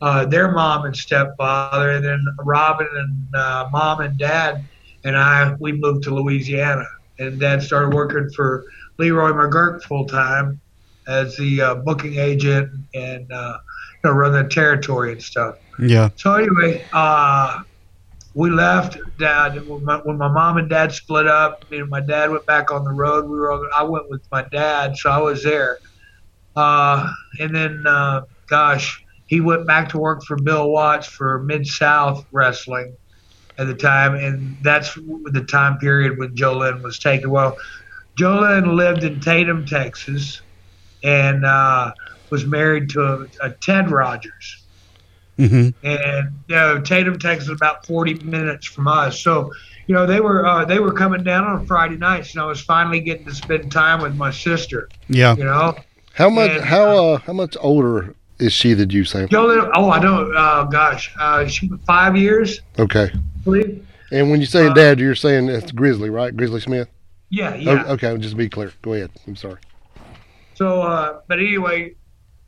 uh, 0.00 0.24
their 0.24 0.50
mom 0.52 0.86
and 0.86 0.96
stepfather, 0.96 1.90
and 1.92 2.04
then 2.04 2.24
Robin 2.44 2.88
and 2.94 3.34
uh, 3.34 3.68
mom 3.72 4.00
and 4.00 4.18
dad 4.18 4.56
and 5.04 5.16
I 5.16 5.54
we 5.60 5.72
moved 5.72 6.04
to 6.04 6.14
Louisiana. 6.14 6.86
And 7.18 7.38
Dad 7.38 7.62
started 7.62 7.94
working 7.94 8.28
for 8.34 8.64
Leroy 8.98 9.32
McGuirk 9.32 9.82
full 9.82 10.06
time 10.06 10.60
as 11.06 11.36
the 11.36 11.60
uh, 11.60 11.74
booking 11.76 12.14
agent 12.18 12.70
and 12.94 13.30
uh, 13.30 13.58
know, 14.04 14.10
run 14.12 14.32
the 14.32 14.48
territory 14.48 15.12
and 15.12 15.22
stuff. 15.22 15.54
Yeah. 15.78 16.10
So 16.16 16.34
anyway, 16.34 16.86
uh, 16.92 17.60
we 18.34 18.50
left. 18.50 18.98
Dad, 19.18 19.54
when 19.64 19.84
my, 19.84 19.96
when 20.04 20.18
my 20.18 20.28
mom 20.28 20.56
and 20.56 20.68
dad 20.68 20.92
split 20.92 21.26
up, 21.26 21.58
me 21.70 21.78
and 21.78 21.90
my 21.90 22.00
dad 22.00 22.30
went 22.30 22.46
back 22.46 22.70
on 22.70 22.84
the 22.84 22.90
road. 22.92 23.24
We 23.24 23.36
were. 23.38 23.52
on- 23.52 23.68
I 23.76 23.82
went 23.82 24.08
with 24.08 24.24
my 24.32 24.44
dad, 24.50 24.96
so 24.96 25.10
I 25.10 25.18
was 25.18 25.42
there. 25.42 25.78
Uh, 26.56 27.10
and 27.40 27.54
then, 27.54 27.84
uh, 27.86 28.22
gosh, 28.48 28.98
he 29.26 29.40
went 29.40 29.66
back 29.66 29.88
to 29.90 29.98
work 29.98 30.22
for 30.26 30.36
Bill 30.36 30.70
Watts 30.70 31.06
for 31.06 31.42
Mid 31.44 31.66
South 31.66 32.24
Wrestling 32.32 32.94
at 33.58 33.66
the 33.66 33.74
time, 33.74 34.14
and 34.14 34.56
that's 34.62 34.94
the 34.94 35.46
time 35.48 35.78
period 35.78 36.18
when 36.18 36.34
Jolynn 36.34 36.82
was 36.82 36.98
taken. 36.98 37.30
Well, 37.30 37.54
Jolynn 38.18 38.74
lived 38.74 39.04
in 39.04 39.20
Tatum, 39.20 39.64
Texas, 39.66 40.42
and 41.02 41.44
uh, 41.44 41.92
was 42.32 42.44
married 42.46 42.88
to 42.88 43.00
a, 43.00 43.46
a 43.46 43.50
Ted 43.60 43.90
Rogers 43.90 44.64
hmm 45.36 45.68
and 45.84 46.30
you 46.46 46.54
know, 46.54 46.80
Tatum, 46.80 47.18
Texas, 47.18 47.48
is 47.48 47.54
about 47.56 47.84
40 47.86 48.14
minutes 48.14 48.66
from 48.66 48.86
us. 48.86 49.20
So, 49.20 49.50
you 49.88 49.94
know, 49.94 50.06
they 50.06 50.20
were 50.20 50.46
uh, 50.46 50.64
they 50.64 50.78
were 50.78 50.92
coming 50.92 51.24
down 51.24 51.44
on 51.44 51.66
Friday 51.66 51.96
nights, 51.96 52.34
and 52.34 52.42
I 52.42 52.46
was 52.46 52.60
finally 52.60 53.00
getting 53.00 53.26
to 53.26 53.34
spend 53.34 53.72
time 53.72 54.00
with 54.00 54.14
my 54.14 54.30
sister. 54.30 54.88
Yeah. 55.08 55.34
You 55.36 55.44
know, 55.44 55.74
How 56.14 56.30
much? 56.30 56.50
And, 56.50 56.64
how 56.64 57.14
uh, 57.14 57.18
how 57.18 57.32
much 57.32 57.56
older 57.60 58.14
is 58.38 58.52
she 58.52 58.74
than 58.74 58.90
you, 58.90 59.04
Sam? 59.04 59.28
Oh, 59.32 59.90
I 59.90 59.98
don't, 59.98 60.32
oh 60.36 60.68
gosh, 60.70 61.12
uh, 61.18 61.46
she 61.46 61.70
five 61.86 62.16
years, 62.16 62.60
Okay. 62.78 63.10
Believe. 63.44 63.84
And 64.12 64.30
when 64.30 64.40
you 64.40 64.46
say 64.46 64.66
Uh, 64.66 64.74
dad, 64.74 65.00
you're 65.00 65.14
saying 65.14 65.48
it's 65.48 65.72
Grizzly, 65.72 66.10
right? 66.10 66.36
Grizzly 66.36 66.60
Smith. 66.60 66.88
Yeah, 67.30 67.54
Oh, 67.54 67.56
yeah. 67.56 67.84
okay. 67.92 68.16
Just 68.18 68.30
to 68.32 68.36
be 68.36 68.48
clear. 68.48 68.72
Go 68.82 68.92
ahead. 68.92 69.10
I'm 69.26 69.36
sorry. 69.36 69.58
So, 70.54 70.82
uh, 70.82 71.20
but 71.28 71.38
anyway, 71.38 71.94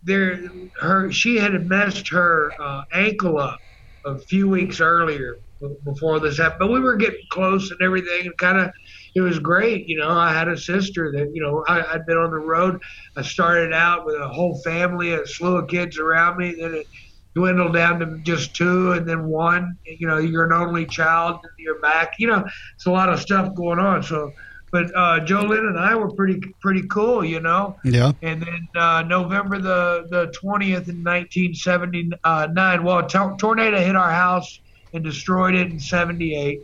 there, 0.05 0.39
her, 0.81 1.11
she 1.11 1.37
had 1.37 1.53
messed 1.69 2.09
her 2.09 2.53
uh, 2.61 2.83
ankle 2.93 3.39
up 3.39 3.59
a 4.07 4.19
few 4.19 4.49
weeks 4.49 4.81
earlier 4.81 5.37
before 5.85 6.21
this 6.21 6.39
happened. 6.39 6.59
But 6.61 6.73
we 6.73 6.81
were 6.81 6.97
getting 6.97 7.27
close 7.31 7.71
and 7.71 7.81
everything, 7.83 8.27
and 8.27 8.37
kind 8.39 8.59
of, 8.59 8.71
it 9.15 9.21
was 9.21 9.39
great. 9.39 9.89
You 9.89 9.99
know, 9.99 10.11
I 10.11 10.33
had 10.33 10.49
a 10.49 10.57
sister 10.57 11.11
that, 11.13 11.31
you 11.33 11.43
know, 11.43 11.65
I, 11.67 11.95
I'd 11.95 12.07
been 12.07 12.19
on 12.19 12.31
the 12.31 12.37
road. 12.39 12.81
I 13.17 13.23
started 13.23 13.73
out 13.73 14.05
with 14.05 14.17
a 14.17 14.29
whole 14.29 14.61
family, 14.63 15.13
a 15.13 15.27
slew 15.27 15.57
of 15.57 15.69
kids 15.69 15.99
around 15.99 16.37
me. 16.37 16.55
Then 16.59 16.75
it 16.75 16.87
dwindled 17.35 17.75
down 17.75 18.01
to 18.01 18.19
just 18.23 18.55
two, 18.55 18.93
and 18.93 19.09
then 19.09 19.27
one. 19.27 19.77
You 19.85 20.07
know, 20.07 20.19
you're 20.19 20.45
an 20.45 20.53
only 20.53 20.87
child, 20.87 21.37
and 21.43 21.53
you're 21.59 21.81
back. 21.81 22.13
You 22.19 22.27
know, 22.27 22.45
it's 22.77 22.87
a 22.87 22.91
lot 22.91 23.09
of 23.09 23.21
stuff 23.21 23.55
going 23.55 23.79
on. 23.79 24.03
So. 24.03 24.33
But 24.75 24.87
uh, 24.97 25.21
Jolynn 25.21 25.69
and 25.69 25.79
I 25.79 25.95
were 25.95 26.11
pretty 26.11 26.41
pretty 26.61 26.83
cool, 26.89 27.25
you 27.25 27.39
know. 27.39 27.79
Yeah. 27.85 28.11
And 28.23 28.43
then 28.43 28.69
uh, 28.75 29.03
November 29.03 29.61
the 29.61 30.09
the 30.11 30.33
twentieth 30.35 30.89
in 30.89 31.01
nineteen 31.05 31.55
seventy 31.55 32.11
nine. 32.25 32.83
Well, 32.83 32.99
a 32.99 33.37
tornado 33.39 33.79
hit 33.79 33.95
our 33.95 34.11
house 34.11 34.59
and 34.93 35.05
destroyed 35.05 35.55
it 35.55 35.71
in 35.71 35.79
seventy 35.79 36.35
eight. 36.35 36.59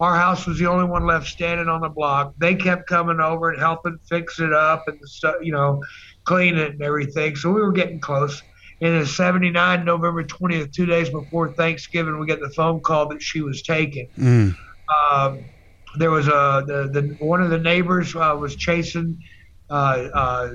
Our 0.00 0.16
house 0.16 0.44
was 0.44 0.58
the 0.58 0.66
only 0.66 0.86
one 0.86 1.06
left 1.06 1.28
standing 1.28 1.68
on 1.68 1.82
the 1.82 1.88
block. 1.88 2.34
They 2.36 2.56
kept 2.56 2.88
coming 2.88 3.20
over 3.20 3.50
and 3.50 3.60
helping 3.60 3.96
fix 4.08 4.40
it 4.40 4.52
up 4.52 4.82
and 4.88 4.98
stuff, 5.04 5.36
you 5.40 5.52
know, 5.52 5.80
clean 6.24 6.58
it 6.58 6.72
and 6.72 6.82
everything. 6.82 7.36
So 7.36 7.52
we 7.52 7.60
were 7.60 7.70
getting 7.70 8.00
close. 8.00 8.42
And 8.80 8.92
in 8.96 9.06
'79, 9.06 9.84
November 9.84 10.24
20th, 10.24 10.72
two 10.72 10.86
days 10.86 11.10
before 11.10 11.54
Thanksgiving, 11.54 12.18
we 12.18 12.26
get 12.26 12.40
the 12.40 12.50
phone 12.50 12.80
call 12.80 13.06
that 13.10 13.22
she 13.22 13.40
was 13.40 13.62
taken 13.62 14.08
Mm. 14.18 14.56
um, 15.12 15.44
there 15.98 16.10
was 16.10 16.28
a 16.28 16.64
the, 16.66 16.90
the 16.92 17.16
one 17.18 17.42
of 17.42 17.50
the 17.50 17.58
neighbors 17.58 18.14
uh, 18.14 18.36
was 18.38 18.56
chasing 18.56 19.18
uh, 19.70 20.08
uh, 20.14 20.48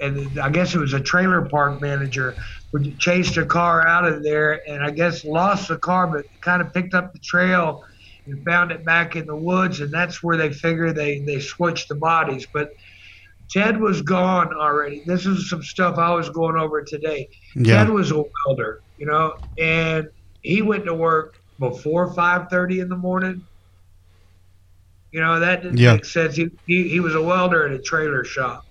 and 0.00 0.38
I 0.40 0.50
guess 0.50 0.74
it 0.74 0.78
was 0.78 0.92
a 0.92 1.00
trailer 1.00 1.48
park 1.48 1.80
manager 1.82 2.36
who 2.72 2.96
chased 2.98 3.36
a 3.36 3.46
car 3.46 3.86
out 3.86 4.06
of 4.06 4.22
there 4.22 4.60
and 4.68 4.82
I 4.84 4.90
guess 4.90 5.24
lost 5.24 5.68
the 5.68 5.78
car 5.78 6.06
but 6.06 6.24
kind 6.40 6.62
of 6.62 6.72
picked 6.72 6.94
up 6.94 7.12
the 7.12 7.18
trail 7.20 7.82
and 8.26 8.44
found 8.44 8.70
it 8.72 8.84
back 8.84 9.16
in 9.16 9.26
the 9.26 9.36
woods 9.36 9.80
and 9.80 9.92
that's 9.92 10.22
where 10.22 10.36
they 10.36 10.52
figure 10.52 10.92
they 10.92 11.20
they 11.20 11.40
switched 11.40 11.88
the 11.88 11.96
bodies 11.96 12.46
but 12.52 12.68
Ted 13.50 13.80
was 13.80 14.02
gone 14.02 14.52
already. 14.54 15.02
This 15.06 15.26
is 15.26 15.48
some 15.48 15.62
stuff 15.62 15.96
I 15.96 16.12
was 16.14 16.28
going 16.30 16.56
over 16.56 16.82
today. 16.82 17.28
Yeah. 17.56 17.78
Ted 17.78 17.90
was 17.90 18.10
a 18.10 18.22
welder, 18.46 18.82
you 18.98 19.06
know, 19.06 19.32
and 19.58 20.06
he 20.42 20.62
went 20.62 20.84
to 20.84 20.94
work 20.94 21.34
before 21.58 22.14
5:30 22.14 22.80
in 22.80 22.88
the 22.88 22.96
morning. 22.96 23.46
You 25.10 25.20
know 25.20 25.40
that 25.40 25.62
didn't 25.62 25.78
Yeah. 25.78 25.94
make 25.94 26.04
sense. 26.04 26.36
He, 26.36 26.48
he 26.66 26.88
he 26.88 27.00
was 27.00 27.14
a 27.14 27.22
welder 27.22 27.66
at 27.66 27.72
a 27.72 27.78
trailer 27.78 28.24
shop, 28.24 28.64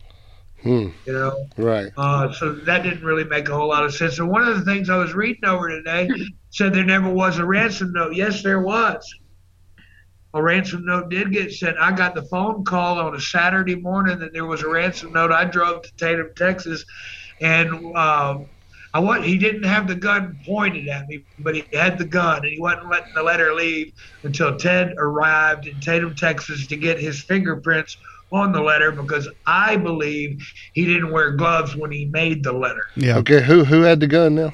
Hmm. 0.64 0.88
You 1.06 1.14
know, 1.14 1.50
Right. 1.58 1.92
uh, 1.98 2.32
so 2.34 2.54
that 2.66 2.84
didn't 2.84 3.04
really 3.04 3.24
make 3.24 3.50
a 3.50 3.56
whole 3.56 3.70
lot 3.70 3.84
of 3.86 3.94
sense. 3.94 4.20
And 4.20 4.30
one 4.30 4.48
of 4.48 4.58
the 4.58 4.66
things 4.66 4.90
I 4.90 4.98
was 4.98 5.14
reading 5.14 5.46
over 5.46 5.70
today 5.70 6.10
said 6.52 6.74
there 6.74 6.84
never 6.86 7.10
was 7.10 7.38
a 7.40 7.46
ransom 7.46 7.92
note. 7.94 8.16
Yes, 8.16 8.44
there 8.44 8.62
was. 8.62 9.04
A 10.34 10.42
ransom 10.44 10.86
note 10.86 11.10
did 11.10 11.32
get 11.32 11.52
sent. 11.52 11.78
I 11.80 11.92
got 11.92 12.14
the 12.14 12.22
phone 12.24 12.64
call 12.64 13.00
on 13.00 13.16
a 13.16 13.20
Saturday 13.20 13.76
morning 13.76 14.20
that 14.20 14.34
there 14.34 14.46
was 14.46 14.62
a 14.62 14.70
ransom 14.70 15.12
note. 15.14 15.32
I 15.32 15.46
drove 15.46 15.82
to 15.84 15.92
Tatum, 15.98 16.30
Texas, 16.36 16.84
and 17.42 17.70
uh, 17.96 18.40
I 18.98 19.00
want 19.00 19.24
he 19.24 19.38
didn't 19.38 19.62
have 19.62 19.88
the 19.88 19.94
gun 19.94 20.40
pointed 20.44 20.88
at 20.88 21.08
me, 21.08 21.24
but 21.38 21.54
he 21.54 21.64
had 21.72 22.00
the 22.00 22.04
gun, 22.04 22.38
and 22.38 22.48
he 22.48 22.60
wasn't 22.60 22.90
letting 22.90 23.14
the 23.14 23.22
letter 23.22 23.54
leave 23.54 23.94
until 24.24 24.58
Ted 24.58 24.96
arrived 24.98 25.68
in 25.68 25.80
Tatum, 25.80 26.16
Texas, 26.16 26.66
to 26.66 26.76
get 26.76 26.98
his 26.98 27.22
fingerprints 27.22 27.98
on 28.32 28.52
the 28.52 28.60
letter 28.60 28.92
because 28.92 29.30
I 29.46 29.76
believe 29.76 30.44
he 30.74 30.84
didn't 30.86 31.12
wear 31.12 31.34
gloves 31.34 31.76
when 31.76 31.92
he 31.92 32.06
made 32.06 32.44
the 32.44 32.54
letter. 32.54 32.88
Yeah. 32.96 33.18
Okay. 33.18 33.40
Who 33.44 33.64
who 33.64 33.82
had 33.82 34.00
the 34.00 34.08
gun 34.08 34.34
now? 34.34 34.52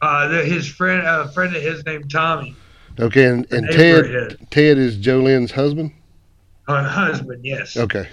Uh, 0.00 0.28
the, 0.28 0.44
his 0.44 0.68
friend, 0.68 1.04
a 1.04 1.26
friend 1.32 1.54
of 1.56 1.60
his 1.60 1.84
named 1.84 2.08
Tommy, 2.08 2.54
Okay, 3.00 3.24
and, 3.24 3.50
and 3.52 3.68
Ted 3.68 4.46
Ted 4.52 4.78
is 4.78 4.96
Jolene's 4.96 5.50
husband. 5.50 5.90
uh, 6.68 6.84
husband, 6.84 7.44
yes. 7.44 7.76
Okay. 7.76 8.08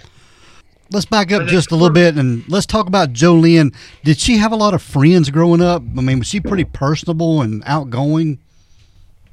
Let's 0.92 1.06
back 1.06 1.32
up 1.32 1.48
just 1.48 1.72
a 1.72 1.76
little 1.76 1.94
bit 1.94 2.16
and 2.16 2.48
let's 2.48 2.66
talk 2.66 2.88
about 2.88 3.12
Jolene. 3.12 3.76
Did 4.04 4.20
she 4.20 4.38
have 4.38 4.52
a 4.52 4.56
lot 4.56 4.74
of 4.74 4.82
friends 4.82 5.30
growing 5.30 5.62
up? 5.62 5.82
I 5.98 6.02
mean, 6.02 6.20
was 6.20 6.28
she 6.28 6.40
pretty 6.40 6.64
personable 6.64 7.42
and 7.42 7.62
outgoing? 7.66 8.40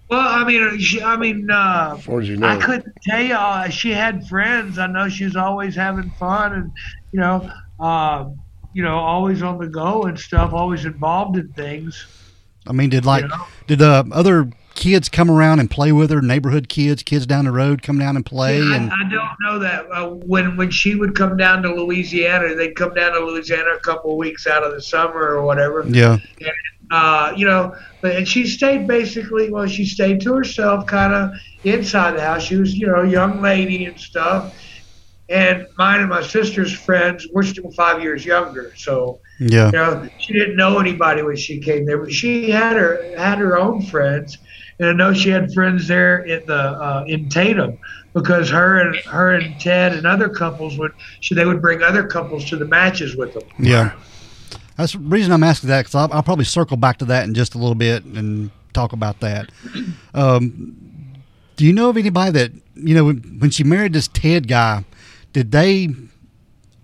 Well, 0.09 0.21
I 0.21 0.45
mean, 0.45 0.79
she, 0.79 1.03
I 1.03 1.17
mean, 1.17 1.51
uh, 1.51 1.99
Or 2.07 2.21
did 2.21 2.29
you 2.29 2.37
know? 2.37 2.49
I 2.49 2.57
couldn't 2.57 2.93
tell 3.03 3.23
you. 3.23 3.35
Uh, 3.35 3.69
she 3.69 3.91
had 3.91 4.27
friends. 4.29 4.79
I 4.79 4.87
know 4.87 5.09
she 5.09 5.25
was 5.25 5.37
always 5.37 5.75
having 5.75 6.11
fun, 6.11 6.53
and 6.53 6.73
you 7.13 7.21
know, 7.21 7.51
uh, 7.81 8.27
you 8.75 8.83
know, 8.83 8.97
always 8.97 9.43
on 9.43 9.59
the 9.59 9.67
go 9.67 10.03
and 10.03 10.19
stuff. 10.19 10.53
Always 10.53 10.85
involved 10.85 11.37
in 11.37 11.49
things. 11.55 12.07
I 12.67 12.73
mean, 12.73 12.91
did 12.91 13.05
like 13.05 13.23
You 13.23 13.29
know? 13.29 13.47
did 13.67 13.83
uh, 13.83 14.05
other 14.13 14.51
kids 14.75 15.09
come 15.09 15.31
around 15.31 15.61
and 15.61 15.71
play 15.71 15.93
with 15.93 16.11
her? 16.11 16.21
Neighborhood 16.21 16.69
kids, 16.69 17.03
kids 17.03 17.27
down 17.27 17.45
the 17.45 17.53
road 17.53 17.83
come 17.83 17.99
down 17.99 18.17
and 18.17 18.25
play, 18.25 18.59
Yeah, 18.59 18.75
and 18.75 18.91
I, 18.91 18.97
I 18.97 19.11
don't 19.11 19.37
know 19.41 19.59
that. 19.59 19.87
Uh, 19.91 20.09
when 20.27 20.57
when 20.57 20.71
she 20.71 20.95
would 20.95 21.15
come 21.15 21.37
down 21.37 21.63
to 21.63 21.75
Louisiana, 21.75 22.55
they'd 22.55 22.77
come 22.77 22.95
down 22.95 23.13
to 23.13 23.21
Louisiana 23.21 23.71
a 23.77 23.81
couple 23.81 24.13
of 24.13 24.17
weeks 24.17 24.47
out 24.47 24.63
of 24.63 24.73
the 24.73 24.83
summer 24.83 25.21
or 25.21 25.43
whatever. 25.45 25.85
yeah, 25.89 26.19
uh, 26.91 27.33
you 27.37 27.47
know, 27.47 27.75
but 28.01 28.17
and 28.17 28.29
she 28.29 28.47
stayed 28.47 28.87
basically 28.87 29.51
well, 29.51 29.67
she 29.67 29.85
stayed 29.85 30.21
to 30.23 30.35
herself, 30.35 30.87
kind 30.87 31.13
of 31.13 31.31
inside 31.65 32.17
the 32.17 32.21
house. 32.21 32.43
She 32.43 32.57
was, 32.57 32.75
you 32.75 32.87
know, 32.87 33.03
a 33.03 33.09
young 33.09 33.41
lady 33.41 33.87
and 33.87 33.99
stuff. 33.99 34.55
And 35.31 35.67
mine 35.79 36.01
and 36.01 36.11
my 36.11 36.23
sister's 36.23 36.71
friends, 36.71 37.27
we're 37.33 37.45
still 37.45 37.71
five 37.71 38.03
years 38.03 38.27
younger, 38.27 38.75
so 38.77 39.21
yeah, 39.41 39.67
you 39.67 39.73
know, 39.73 40.09
she 40.19 40.35
didn't 40.35 40.57
know 40.57 40.79
anybody 40.79 41.23
when 41.23 41.37
she 41.37 41.61
came 41.61 41.87
there. 41.87 41.97
But 41.97 42.13
she 42.13 42.51
had 42.51 42.77
her 42.77 43.03
had 43.17 43.39
her 43.39 43.57
own 43.57 43.81
friends, 43.81 44.37
and 44.79 44.89
I 44.89 44.93
know 44.93 45.13
she 45.13 45.31
had 45.31 45.53
friends 45.53 45.87
there 45.87 46.23
in 46.25 46.45
the 46.47 46.55
uh, 46.55 47.05
in 47.07 47.29
Tatum 47.29 47.79
because 48.13 48.49
her 48.51 48.81
and 48.81 48.97
her 49.07 49.35
and 49.35 49.61
Ted 49.61 49.93
and 49.95 50.07
other 50.07 50.29
couples 50.29 50.79
would 50.79 50.93
she 51.21 51.35
they 51.35 51.45
would 51.45 51.61
bring 51.61 51.83
other 51.83 52.07
couples 52.07 52.45
to 52.47 52.57
the 52.57 52.65
matches 52.65 53.17
with 53.17 53.35
them. 53.35 53.45
yeah. 53.59 53.93
That's 54.77 54.93
the 54.93 54.99
reason 54.99 55.33
I'm 55.33 55.45
asking 55.45 55.69
that 55.69 55.83
because 55.83 55.95
I'll, 55.95 56.13
I'll 56.13 56.23
probably 56.25 56.47
circle 56.47 56.77
back 56.77 56.99
to 56.99 57.05
that 57.05 57.25
in 57.25 57.35
just 57.35 57.55
a 57.55 57.59
little 57.59 57.77
bit 57.77 58.05
and 58.05 58.51
talk 58.73 58.93
about 58.93 59.21
that. 59.21 59.51
Um, 60.15 60.77
do 61.55 61.65
you 61.65 61.73
know 61.73 61.91
of 61.91 61.97
anybody 61.97 62.33
that 62.33 62.53
you 62.75 62.95
know 62.95 63.05
when, 63.05 63.19
when 63.39 63.51
she 63.51 63.63
married 63.63 63.93
this 63.93 64.09
Ted 64.09 64.49
guy? 64.49 64.85
Did 65.33 65.53
they 65.53 65.89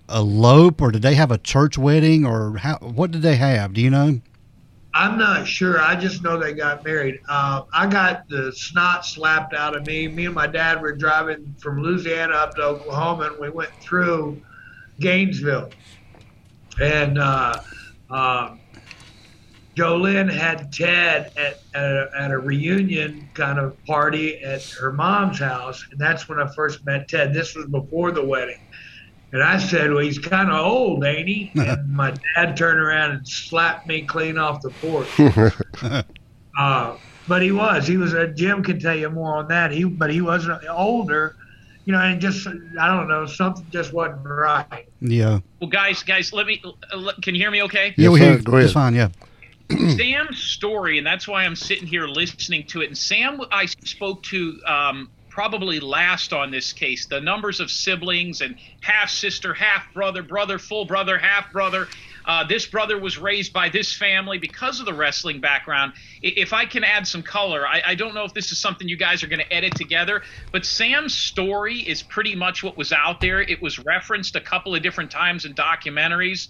elope 0.09 0.81
or 0.81 0.91
did 0.91 1.03
they 1.03 1.15
have 1.15 1.31
a 1.31 1.39
church 1.39 1.77
wedding 1.79 2.25
or 2.25 2.57
how? 2.59 2.79
What 2.79 3.11
did 3.11 3.23
they 3.23 3.37
have? 3.37 3.75
Do 3.75 3.81
you 3.81 3.91
know? 3.91 4.21
I'm 4.93 5.19
not 5.19 5.47
sure. 5.47 5.81
I 5.81 5.95
just 5.95 6.23
know 6.23 6.39
they 6.39 6.53
got 6.53 6.85
married. 6.85 7.21
Uh, 7.29 7.63
I 7.73 7.87
got 7.87 8.29
the 8.29 8.53
snot 8.53 9.07
slapped 9.07 9.55
out 9.55 9.77
of 9.77 9.87
me. 9.87 10.09
Me 10.09 10.27
and 10.27 10.35
my 10.35 10.49
dad 10.49 10.83
were 10.83 10.93
driving 10.93 11.55
from 11.59 11.81
Louisiana 11.81 12.35
up 12.35 12.57
to 12.57 12.63
Oklahoma, 12.63 13.29
and 13.29 13.39
we 13.39 13.51
went 13.51 13.71
through 13.81 14.43
Gainesville. 14.99 15.71
And 16.81 17.19
uh, 17.19 17.61
uh, 18.11 18.57
Jolene 19.77 20.31
had 20.31 20.73
Ted 20.73 21.33
at, 21.37 21.61
at, 21.75 21.83
a, 21.83 22.11
at 22.17 22.31
a 22.33 22.39
reunion 22.39 23.29
kind 23.35 23.59
of 23.59 23.83
party 23.85 24.43
at 24.43 24.65
her 24.71 24.93
mom's 24.93 25.39
house, 25.39 25.87
and 25.91 26.01
that's 26.01 26.29
when 26.29 26.41
I 26.41 26.53
first 26.53 26.85
met 26.85 27.09
Ted. 27.09 27.33
This 27.33 27.55
was 27.55 27.67
before 27.67 28.11
the 28.11 28.25
wedding. 28.25 28.61
And 29.33 29.43
I 29.43 29.59
said, 29.59 29.91
Well, 29.93 30.03
he's 30.03 30.19
kind 30.19 30.51
of 30.51 30.59
old, 30.65 31.05
ain't 31.05 31.29
he? 31.29 31.53
And 31.61 31.93
my 31.93 32.15
dad 32.35 32.57
turned 32.57 32.81
around 32.81 33.13
and 33.13 33.29
slapped 33.29 33.87
me 33.87 34.03
clean 34.03 34.39
off 34.39 34.61
the 34.63 34.71
porch. 34.71 35.09
uh, 36.59 36.97
but 37.29 37.43
he 37.43 37.53
was. 37.53 37.87
He 37.87 37.97
was. 37.97 38.13
Uh, 38.15 38.27
Jim 38.35 38.63
can 38.63 38.81
tell 38.81 38.97
you 38.97 39.09
more 39.11 39.37
on 39.37 39.49
that. 39.49 39.71
He, 39.71 39.85
but 39.85 40.11
he 40.11 40.21
wasn't 40.21 40.63
older, 40.69 41.37
you 41.85 41.93
know, 41.93 42.01
and 42.01 42.21
just 42.21 42.47
I 42.47 42.89
don't 42.89 43.09
know, 43.09 43.25
something 43.27 43.65
just 43.71 43.93
wasn't 43.93 44.27
right. 44.27 44.89
Yeah, 45.01 45.39
Well, 45.61 45.71
guys, 45.71 46.03
guys, 46.03 46.33
let 46.33 46.47
me. 46.47 46.61
Uh, 46.93 46.97
let- 46.97 47.23
can 47.23 47.35
you 47.35 47.41
hear 47.41 47.51
me? 47.51 47.63
Okay. 47.63 47.95
yeah, 47.97 48.09
we 48.09 48.19
sir. 48.19 48.25
hear 48.25 48.37
you 48.37 48.43
Go 48.43 48.69
fine. 48.69 48.95
Yeah, 48.95 49.09
Sam's 49.97 50.39
story, 50.39 50.99
and 50.99 51.07
that's 51.07 51.29
why 51.29 51.45
I'm 51.45 51.55
sitting 51.57 51.87
here 51.87 52.07
listening 52.07 52.67
to 52.69 52.83
it. 52.83 52.89
And 52.89 52.99
Sam, 52.99 53.41
I 53.53 53.67
spoke 53.67 54.25
to 54.25 54.61
um, 54.67 55.11
probably 55.31 55.81
last 55.81 56.33
on 56.33 56.51
this 56.51 56.73
case. 56.73 57.07
The 57.07 57.21
numbers 57.21 57.61
of 57.61 57.71
siblings 57.71 58.41
and 58.43 58.57
half 58.83 59.09
sister, 59.09 59.55
half 59.55 59.93
brother, 59.95 60.23
brother, 60.23 60.59
full 60.59 60.85
brother, 60.85 61.17
half 61.17 61.51
brother. 61.53 61.89
Uh, 62.27 62.45
this 62.45 62.67
brother 62.67 62.99
was 63.01 63.17
raised 63.17 63.53
by 63.53 63.69
this 63.71 63.95
family 63.95 64.37
because 64.39 64.79
of 64.79 64.87
the 64.87 64.93
wrestling 64.93 65.41
background. 65.41 65.93
If 66.23 66.53
I 66.53 66.67
can 66.67 66.85
add 66.85 67.07
some 67.07 67.23
color, 67.23 67.67
I, 67.67 67.83
I 67.87 67.95
don't 67.95 68.15
know 68.15 68.25
if 68.25 68.35
this 68.35 68.53
is 68.53 68.59
something 68.59 68.87
you 68.87 68.97
guys 68.97 69.23
are 69.23 69.27
going 69.27 69.41
to 69.41 69.53
edit 69.53 69.75
together, 69.75 70.23
but 70.53 70.67
Sam's 70.67 71.15
story 71.15 71.79
is 71.79 72.03
pretty 72.03 72.35
much 72.37 72.63
what 72.63 72.77
was 72.77 72.93
out 72.93 73.21
there. 73.21 73.41
It 73.41 73.63
was 73.63 73.79
referenced 73.79 74.37
a 74.37 74.41
couple 74.41 74.75
of 74.75 74.83
different 74.83 75.11
times 75.11 75.47
in 75.47 75.55
documentaries 75.55 76.49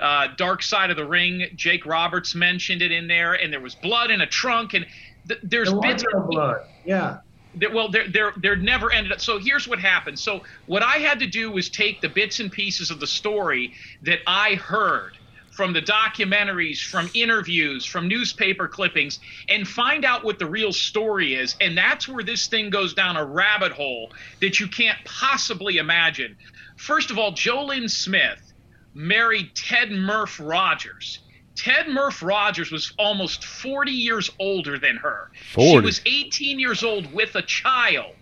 uh, 0.00 0.28
Dark 0.36 0.62
Side 0.62 0.90
of 0.90 0.96
the 0.96 1.04
Ring. 1.04 1.46
Jake 1.54 1.84
Roberts 1.84 2.34
mentioned 2.34 2.80
it 2.82 2.90
in 2.90 3.06
there, 3.06 3.34
and 3.34 3.52
there 3.52 3.60
was 3.60 3.74
blood 3.74 4.10
in 4.10 4.20
a 4.22 4.26
trunk, 4.26 4.74
and 4.74 4.86
th- 5.28 5.40
there's 5.42 5.70
There 5.70 5.80
bits. 5.80 6.04
of 6.14 6.28
blood. 6.28 6.62
Yeah. 6.84 7.18
There, 7.54 7.70
there, 8.08 8.32
there 8.36 8.56
never 8.56 8.92
ended 8.92 9.12
up. 9.12 9.20
So 9.20 9.38
here's 9.38 9.66
what 9.66 9.78
happened. 9.78 10.18
So 10.18 10.42
what 10.66 10.82
I 10.82 10.98
had 10.98 11.18
to 11.20 11.26
do 11.26 11.50
was 11.50 11.68
take 11.68 12.00
the 12.00 12.08
bits 12.08 12.40
and 12.40 12.50
pieces 12.50 12.90
of 12.90 13.00
the 13.00 13.06
story 13.06 13.74
that 14.02 14.20
I 14.26 14.54
heard 14.54 15.16
from 15.50 15.72
the 15.72 15.82
documentaries, 15.82 16.82
from 16.82 17.10
interviews, 17.12 17.84
from 17.84 18.08
newspaper 18.08 18.68
clippings, 18.68 19.18
and 19.48 19.66
find 19.66 20.04
out 20.04 20.24
what 20.24 20.38
the 20.38 20.46
real 20.46 20.72
story 20.72 21.34
is. 21.34 21.56
And 21.60 21.76
that's 21.76 22.08
where 22.08 22.24
this 22.24 22.46
thing 22.46 22.70
goes 22.70 22.94
down 22.94 23.16
a 23.16 23.24
rabbit 23.24 23.72
hole 23.72 24.12
that 24.40 24.60
you 24.60 24.68
can't 24.68 24.98
possibly 25.04 25.78
imagine. 25.78 26.36
First 26.76 27.10
of 27.10 27.18
all, 27.18 27.32
Jolene 27.32 27.90
Smith 27.90 28.52
married 28.94 29.54
Ted 29.54 29.90
Murph 29.90 30.40
Rogers. 30.40 31.18
Ted 31.60 31.88
Murph 31.88 32.22
Rogers 32.22 32.70
was 32.72 32.92
almost 32.98 33.44
40 33.44 33.90
years 33.92 34.30
older 34.38 34.78
than 34.78 34.96
her. 34.96 35.30
She 35.82 35.84
was 35.84 36.00
18 36.06 36.58
years 36.58 36.82
old 36.82 37.12
with 37.12 37.34
a 37.34 37.42
child. 37.42 38.14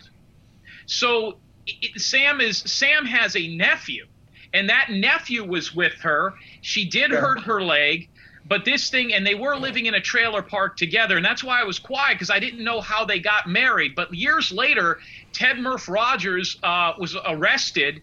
So 0.86 1.38
it, 1.66 2.00
Sam 2.00 2.40
is 2.40 2.58
Sam 2.58 3.06
has 3.06 3.36
a 3.36 3.46
nephew, 3.56 4.06
and 4.52 4.68
that 4.70 4.90
nephew 4.90 5.44
was 5.44 5.72
with 5.72 5.94
her. 6.00 6.34
She 6.62 6.84
did 6.88 7.12
Yeah. 7.12 7.20
hurt 7.20 7.40
her 7.42 7.62
leg, 7.62 8.08
but 8.44 8.64
this 8.64 8.90
thing, 8.90 9.12
and 9.14 9.24
they 9.24 9.36
were 9.36 9.54
living 9.56 9.86
in 9.86 9.94
a 9.94 10.00
trailer 10.00 10.42
park 10.42 10.76
together, 10.76 11.16
and 11.16 11.24
that's 11.24 11.44
why 11.44 11.60
I 11.60 11.64
was 11.64 11.78
quiet 11.78 12.14
because 12.14 12.30
I 12.30 12.40
didn't 12.40 12.64
know 12.64 12.80
how 12.80 13.04
they 13.04 13.20
got 13.20 13.46
married. 13.46 13.94
But 13.94 14.12
years 14.12 14.50
later, 14.50 14.98
Ted 15.32 15.60
Murph 15.60 15.88
Rogers 15.88 16.56
uh, 16.64 16.94
was 16.98 17.16
arrested 17.24 18.02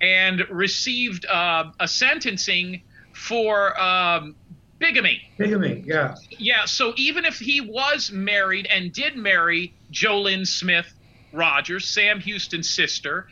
and 0.00 0.46
received 0.48 1.26
uh, 1.26 1.72
a 1.80 1.88
sentencing 1.88 2.82
for 3.14 3.80
um, 3.80 4.36
bigamy. 4.78 5.22
Bigamy. 5.38 5.84
Yeah. 5.86 6.16
Yeah, 6.30 6.64
so 6.64 6.92
even 6.96 7.24
if 7.24 7.38
he 7.38 7.60
was 7.60 8.10
married 8.10 8.66
and 8.66 8.92
did 8.92 9.16
marry 9.16 9.74
Jolynn 9.90 10.46
Smith 10.46 10.92
Rogers, 11.32 11.86
Sam 11.86 12.20
Houston's 12.20 12.68
sister, 12.68 13.26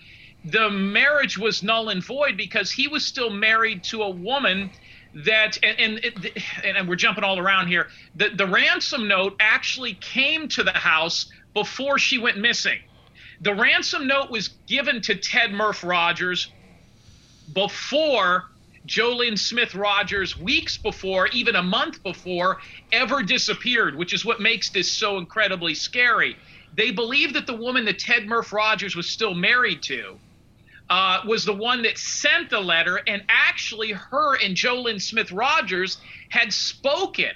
the 0.45 0.71
marriage 0.71 1.39
was 1.39 1.63
null 1.63 1.89
and 1.89 2.05
void 2.05 2.37
because 2.37 2.71
he 2.71 2.89
was 2.89 3.05
still 3.05 3.31
married 3.31 3.83
to 3.85 4.03
a 4.03 4.11
woman 4.11 4.71
that 5.15 5.57
and 5.63 6.05
and, 6.05 6.33
and 6.65 6.89
we're 6.89 6.97
jumping 6.97 7.25
all 7.25 7.39
around 7.39 7.69
here. 7.69 7.89
The 8.17 8.31
the 8.31 8.47
ransom 8.47 9.09
note 9.09 9.37
actually 9.41 9.95
came 9.95 10.49
to 10.49 10.63
the 10.63 10.73
house 10.73 11.27
before 11.55 11.99
she 11.99 12.19
went 12.19 12.37
missing. 12.39 12.79
The 13.41 13.55
ransom 13.55 14.07
note 14.07 14.31
was 14.31 14.49
given 14.67 15.01
to 15.03 15.15
Ted 15.15 15.53
Murph 15.53 15.85
Rogers 15.85 16.53
before 17.53 18.45
Jolynn 18.87 19.39
Smith 19.39 19.75
Rogers, 19.75 20.39
weeks 20.39 20.77
before, 20.77 21.29
even 21.29 21.57
a 21.57 21.63
month 21.63 22.03
before, 22.03 22.59
ever 22.93 23.23
disappeared, 23.23 23.97
which 23.97 24.13
is 24.13 24.25
what 24.25 24.41
makes 24.41 24.69
this 24.69 24.91
so 24.91 25.17
incredibly 25.17 25.75
scary. 25.75 26.37
They 26.77 26.91
believe 26.91 27.33
that 27.35 27.47
the 27.47 27.57
woman 27.57 27.85
that 27.87 27.99
Ted 27.99 28.27
Murph 28.27 28.53
Rogers 28.53 28.95
was 28.95 29.09
still 29.09 29.35
married 29.35 29.83
to 29.85 30.19
uh, 30.91 31.21
was 31.27 31.45
the 31.45 31.55
one 31.55 31.83
that 31.83 31.97
sent 31.97 32.51
the 32.51 32.61
letter, 32.61 33.01
and 33.07 33.23
actually, 33.29 33.93
her 33.93 34.37
and 34.37 34.55
Jolynn 34.55 35.01
Smith 35.01 35.33
Rogers 35.33 35.99
had 36.29 36.53
spoken 36.53 37.31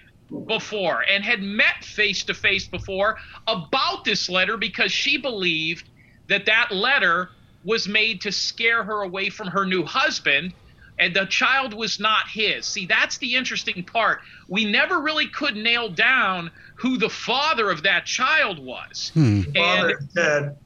before 0.46 1.02
and 1.08 1.24
had 1.24 1.42
met 1.42 1.82
face 1.82 2.24
to 2.24 2.34
face 2.34 2.68
before 2.68 3.16
about 3.46 4.04
this 4.04 4.28
letter 4.28 4.58
because 4.58 4.92
she 4.92 5.16
believed 5.16 5.88
that 6.28 6.44
that 6.44 6.70
letter 6.70 7.30
was 7.64 7.88
made 7.88 8.20
to 8.20 8.30
scare 8.30 8.84
her 8.84 9.02
away 9.02 9.30
from 9.30 9.48
her 9.48 9.64
new 9.64 9.84
husband 9.84 10.52
and 10.98 11.14
the 11.14 11.26
child 11.26 11.74
was 11.74 12.00
not 12.00 12.28
his. 12.28 12.66
See, 12.66 12.86
that's 12.86 13.18
the 13.18 13.34
interesting 13.34 13.84
part. 13.84 14.20
We 14.48 14.64
never 14.64 15.00
really 15.00 15.28
could 15.28 15.56
nail 15.56 15.88
down 15.88 16.50
who 16.74 16.98
the 16.98 17.08
father 17.08 17.70
of 17.70 17.82
that 17.84 18.06
child 18.06 18.58
was. 18.58 19.10
Hmm. 19.14 19.40
The 19.40 19.52
father 19.52 19.90
is 19.90 20.06
Ted. 20.14 20.56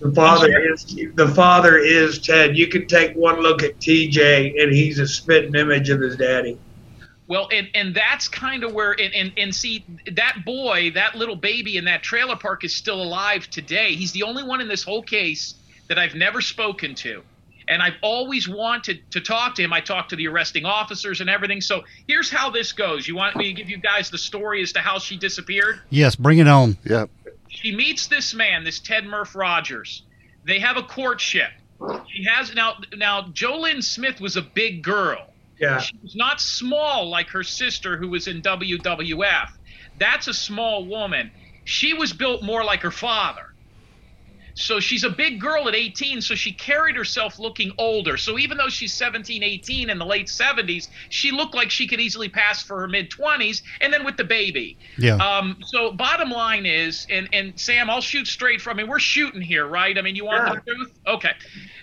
The 0.00 0.12
father 0.12 0.72
is 0.72 0.84
the 1.14 1.28
father 1.28 1.78
is 1.78 2.18
Ted. 2.18 2.56
You 2.56 2.68
can 2.68 2.86
take 2.86 3.14
one 3.14 3.40
look 3.40 3.62
at 3.62 3.78
TJ, 3.78 4.62
and 4.62 4.72
he's 4.72 4.98
a 4.98 5.06
spitting 5.06 5.54
image 5.54 5.90
of 5.90 6.00
his 6.00 6.16
daddy. 6.16 6.58
Well, 7.28 7.48
and, 7.52 7.68
and 7.74 7.94
that's 7.94 8.28
kind 8.28 8.62
of 8.62 8.72
where 8.72 8.92
and, 8.92 9.12
and 9.14 9.32
and 9.36 9.54
see 9.54 9.84
that 10.12 10.44
boy, 10.44 10.92
that 10.94 11.16
little 11.16 11.36
baby 11.36 11.76
in 11.76 11.84
that 11.86 12.02
trailer 12.02 12.36
park 12.36 12.64
is 12.64 12.74
still 12.74 13.02
alive 13.02 13.50
today. 13.50 13.94
He's 13.94 14.12
the 14.12 14.22
only 14.22 14.44
one 14.44 14.60
in 14.60 14.68
this 14.68 14.82
whole 14.82 15.02
case 15.02 15.54
that 15.88 15.98
I've 15.98 16.14
never 16.14 16.40
spoken 16.40 16.94
to. 16.96 17.22
And 17.68 17.82
I've 17.82 17.96
always 18.00 18.48
wanted 18.48 19.10
to 19.10 19.20
talk 19.20 19.56
to 19.56 19.62
him. 19.62 19.72
I 19.72 19.80
talked 19.80 20.10
to 20.10 20.16
the 20.16 20.28
arresting 20.28 20.64
officers 20.64 21.20
and 21.20 21.28
everything. 21.28 21.60
So 21.60 21.82
here's 22.06 22.30
how 22.30 22.50
this 22.50 22.72
goes. 22.72 23.08
You 23.08 23.16
want 23.16 23.36
me 23.36 23.46
to 23.46 23.52
give 23.52 23.68
you 23.68 23.78
guys 23.78 24.08
the 24.10 24.18
story 24.18 24.62
as 24.62 24.72
to 24.72 24.80
how 24.80 24.98
she 24.98 25.16
disappeared? 25.16 25.80
Yes, 25.90 26.14
bring 26.14 26.38
it 26.38 26.46
on. 26.46 26.76
Yeah. 26.84 27.06
She 27.48 27.74
meets 27.74 28.06
this 28.06 28.34
man, 28.34 28.62
this 28.62 28.78
Ted 28.78 29.04
Murph 29.04 29.34
Rogers. 29.34 30.02
They 30.44 30.60
have 30.60 30.76
a 30.76 30.82
courtship. 30.82 31.50
She 32.08 32.24
has 32.24 32.54
now 32.54 32.76
now 32.96 33.22
Jolynn 33.22 33.82
Smith 33.82 34.20
was 34.20 34.36
a 34.36 34.42
big 34.42 34.82
girl. 34.82 35.26
Yeah. 35.58 35.78
She 35.78 35.96
was 36.02 36.14
not 36.14 36.40
small 36.40 37.08
like 37.08 37.28
her 37.28 37.42
sister 37.42 37.96
who 37.96 38.08
was 38.08 38.28
in 38.28 38.42
WWF. 38.42 39.50
That's 39.98 40.28
a 40.28 40.34
small 40.34 40.84
woman. 40.84 41.30
She 41.64 41.94
was 41.94 42.12
built 42.12 42.42
more 42.42 42.64
like 42.64 42.82
her 42.82 42.90
father. 42.90 43.52
So 44.58 44.80
she's 44.80 45.04
a 45.04 45.10
big 45.10 45.38
girl 45.38 45.68
at 45.68 45.74
18, 45.74 46.22
so 46.22 46.34
she 46.34 46.50
carried 46.50 46.96
herself 46.96 47.38
looking 47.38 47.72
older. 47.76 48.16
So 48.16 48.38
even 48.38 48.56
though 48.56 48.70
she's 48.70 48.94
17, 48.94 49.42
18 49.42 49.90
in 49.90 49.98
the 49.98 50.06
late 50.06 50.28
70s, 50.28 50.88
she 51.10 51.30
looked 51.30 51.54
like 51.54 51.70
she 51.70 51.86
could 51.86 52.00
easily 52.00 52.30
pass 52.30 52.62
for 52.62 52.80
her 52.80 52.88
mid 52.88 53.10
20s, 53.10 53.60
and 53.82 53.92
then 53.92 54.02
with 54.02 54.16
the 54.16 54.24
baby. 54.24 54.78
Yeah. 54.96 55.16
Um, 55.16 55.58
so 55.66 55.92
bottom 55.92 56.30
line 56.30 56.64
is, 56.64 57.06
and, 57.10 57.28
and 57.34 57.58
Sam, 57.60 57.90
I'll 57.90 58.00
shoot 58.00 58.26
straight 58.26 58.62
from. 58.62 58.78
I 58.78 58.82
mean, 58.82 58.90
we're 58.90 58.98
shooting 58.98 59.42
here, 59.42 59.66
right? 59.66 59.96
I 59.96 60.00
mean, 60.00 60.16
you 60.16 60.24
want 60.24 60.46
Yeah. 60.48 60.54
the 60.54 60.72
truth? 60.72 60.98
Okay. 61.06 61.32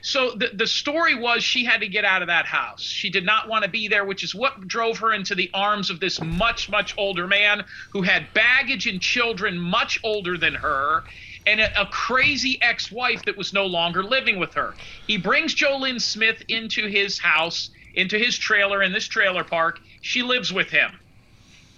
So 0.02 0.32
the 0.32 0.50
the 0.54 0.68
story 0.68 1.16
was 1.16 1.44
she 1.44 1.64
had 1.64 1.80
to 1.82 1.88
get 1.88 2.04
out 2.06 2.22
of 2.22 2.28
that 2.28 2.46
house. 2.46 2.82
She 2.82 3.10
did 3.10 3.26
not 3.26 3.48
want 3.48 3.64
to 3.64 3.70
be 3.70 3.88
there, 3.88 4.04
which 4.04 4.24
is 4.24 4.34
what 4.36 4.68
drove 4.68 4.98
her 4.98 5.14
into 5.14 5.36
the 5.36 5.50
arms 5.54 5.90
of 5.90 6.00
this 6.00 6.20
much 6.22 6.70
much 6.70 6.94
older 6.98 7.28
man 7.28 7.64
who 7.92 8.02
had 8.02 8.34
baggage 8.34 8.86
and 8.88 9.00
children 9.00 9.58
much 9.58 10.00
older 10.04 10.38
than 10.38 10.56
her. 10.56 11.04
And 11.46 11.60
a, 11.60 11.82
a 11.82 11.86
crazy 11.88 12.60
ex-wife 12.62 13.26
that 13.26 13.38
was 13.38 13.54
no 13.54 13.66
longer 13.66 14.04
living 14.04 14.40
with 14.40 14.54
her. 14.54 14.76
He 15.08 15.18
brings 15.18 15.54
Jolynn 15.54 16.02
Smith 16.02 16.44
into 16.48 16.88
his 16.88 17.20
house, 17.20 17.70
into 17.94 18.18
his 18.18 18.38
trailer 18.38 18.82
in 18.82 18.92
this 18.92 19.08
trailer 19.08 19.44
park. 19.44 19.80
She 20.02 20.24
lives 20.24 20.52
with 20.52 20.70
him 20.70 21.00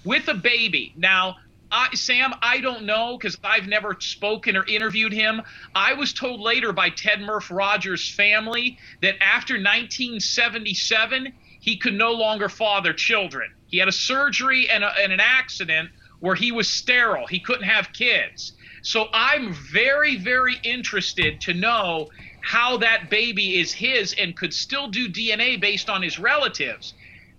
with 0.05 0.27
a 0.27 0.33
baby. 0.33 0.93
Now, 0.95 1.35
I, 1.71 1.93
Sam, 1.95 2.33
I 2.41 2.61
don't 2.61 2.85
know 2.85 3.17
because 3.17 3.37
I've 3.43 3.67
never 3.67 3.97
spoken 3.99 4.55
or 4.55 4.65
interviewed 4.65 5.11
him. 5.11 5.41
I 5.73 5.93
was 5.93 6.13
told 6.13 6.39
later 6.39 6.71
by 6.71 6.91
Ted 6.91 7.19
Murph 7.19 7.51
Rogers' 7.51 8.09
family 8.09 8.77
that 9.01 9.15
after 9.21 9.55
1977, 9.55 11.33
he 11.59 11.77
could 11.77 11.95
no 11.95 12.11
longer 12.11 12.47
father 12.47 12.93
children. 12.93 13.51
He 13.67 13.79
had 13.79 13.87
a 13.87 13.91
surgery 13.91 14.69
and, 14.69 14.83
a, 14.83 14.91
and 14.99 15.11
an 15.11 15.19
accident 15.19 15.89
where 16.19 16.35
he 16.35 16.51
was 16.51 16.69
sterile. 16.69 17.27
He 17.27 17.39
couldn't 17.39 17.67
have 17.67 17.91
kids. 17.91 18.53
So 18.85 19.07
I'm 19.13 19.51
very, 19.73 20.15
very 20.15 20.57
interested 20.63 21.41
to 21.41 21.55
know 21.55 22.05
how 22.43 22.77
that 22.77 23.09
baby 23.09 23.59
is 23.59 23.73
his 23.73 24.13
and 24.19 24.37
could 24.37 24.53
still 24.53 24.89
do 24.89 25.09
DNA 25.09 25.59
based 25.59 25.89
on 25.89 26.03
his 26.03 26.19
relatives. 26.19 26.93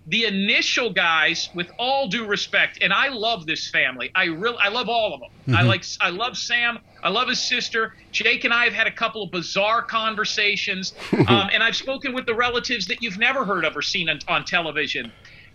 The 0.07 0.25
initial 0.25 0.91
guys 0.91 1.49
with 1.53 1.69
all 1.79 2.07
due 2.07 2.25
respect 2.25 2.79
and 2.81 2.93
i 2.93 3.07
love 3.07 3.45
this 3.45 3.69
family. 3.69 4.09
I 4.15 4.25
really 4.25 4.57
i 4.61 4.67
love 4.67 4.89
all 4.89 5.13
of 5.13 5.21
them. 5.21 5.55
I 5.55 5.63
like 5.63 5.85
i 6.01 6.09
love 6.09 6.37
sam. 6.37 6.79
I 7.03 7.09
love 7.09 7.29
his 7.29 7.47
sister. 7.47 7.93
Jake 8.11 8.43
and 8.43 8.53
i 8.53 8.65
have 8.65 8.73
had 8.73 8.87
a 8.87 8.91
couple 8.91 9.23
of 9.23 9.31
bizarre 9.31 9.83
conversations 9.83 10.93
um, 11.27 11.49
and 11.53 11.63
i've 11.63 11.77
spoken 11.77 12.13
with 12.13 12.25
the 12.25 12.35
relatives 12.35 12.87
that 12.87 13.01
you've 13.01 13.17
never 13.17 13.45
heard 13.45 13.63
of 13.63 13.75
or 13.75 13.81
seen 13.81 14.09
on, 14.09 14.19
on 14.27 14.43
television. 14.43 15.11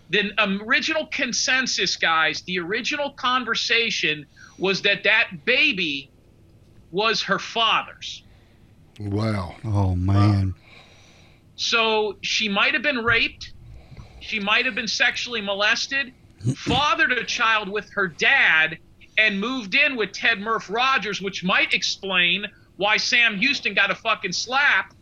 The 0.09 0.31
original 0.39 1.07
consensus 1.13 1.97
guys 1.97 2.41
the 2.47 2.57
original 2.59 3.13
conversation 3.13 4.25
was 4.57 4.81
that 4.83 5.03
that 5.03 5.45
baby 5.45 6.09
was 6.91 7.23
her 7.23 7.39
father's 7.39 8.23
Wow. 8.99 9.55
Oh 9.65 9.95
man. 9.95 10.53
So 11.55 12.17
she 12.21 12.49
might 12.49 12.73
have 12.73 12.83
been 12.83 13.03
raped. 13.03 13.53
She 14.19 14.39
might 14.39 14.65
have 14.65 14.75
been 14.75 14.87
sexually 14.87 15.41
molested, 15.41 16.13
fathered 16.55 17.11
a 17.11 17.23
child 17.23 17.69
with 17.69 17.91
her 17.93 18.07
dad, 18.07 18.77
and 19.17 19.39
moved 19.39 19.75
in 19.75 19.95
with 19.95 20.11
Ted 20.11 20.39
Murph 20.39 20.69
Rogers, 20.69 21.21
which 21.21 21.43
might 21.43 21.73
explain 21.73 22.45
why 22.77 22.97
Sam 22.97 23.37
Houston 23.37 23.73
got 23.73 23.91
a 23.91 23.95
fucking 23.95 24.31
slap 24.31 24.93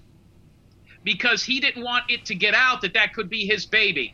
because 1.03 1.43
he 1.43 1.59
didn't 1.59 1.83
want 1.83 2.03
it 2.09 2.25
to 2.25 2.35
get 2.35 2.53
out 2.53 2.81
that 2.81 2.93
that 2.93 3.13
could 3.13 3.29
be 3.29 3.45
his 3.45 3.65
baby. 3.65 4.13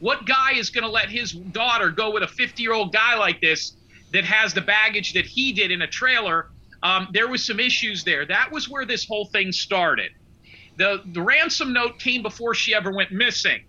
What 0.00 0.26
guy 0.26 0.52
is 0.52 0.70
going 0.70 0.84
to 0.84 0.90
let 0.90 1.08
his 1.10 1.32
daughter 1.32 1.90
go 1.90 2.10
with 2.12 2.22
a 2.22 2.28
50 2.28 2.62
year 2.62 2.72
old 2.72 2.92
guy 2.92 3.16
like 3.16 3.40
this 3.40 3.72
that 4.12 4.24
has 4.24 4.54
the 4.54 4.60
baggage 4.60 5.12
that 5.12 5.26
he 5.26 5.52
did 5.52 5.70
in 5.70 5.82
a 5.82 5.86
trailer? 5.86 6.48
Um, 6.82 7.08
there 7.12 7.28
was 7.28 7.44
some 7.44 7.60
issues 7.60 8.04
there. 8.04 8.24
That 8.24 8.50
was 8.52 8.68
where 8.68 8.84
this 8.84 9.06
whole 9.06 9.26
thing 9.26 9.52
started. 9.52 10.12
The, 10.76 11.02
the 11.12 11.20
ransom 11.20 11.72
note 11.72 11.98
came 11.98 12.22
before 12.22 12.54
she 12.54 12.74
ever 12.74 12.92
went 12.92 13.10
missing. 13.10 13.62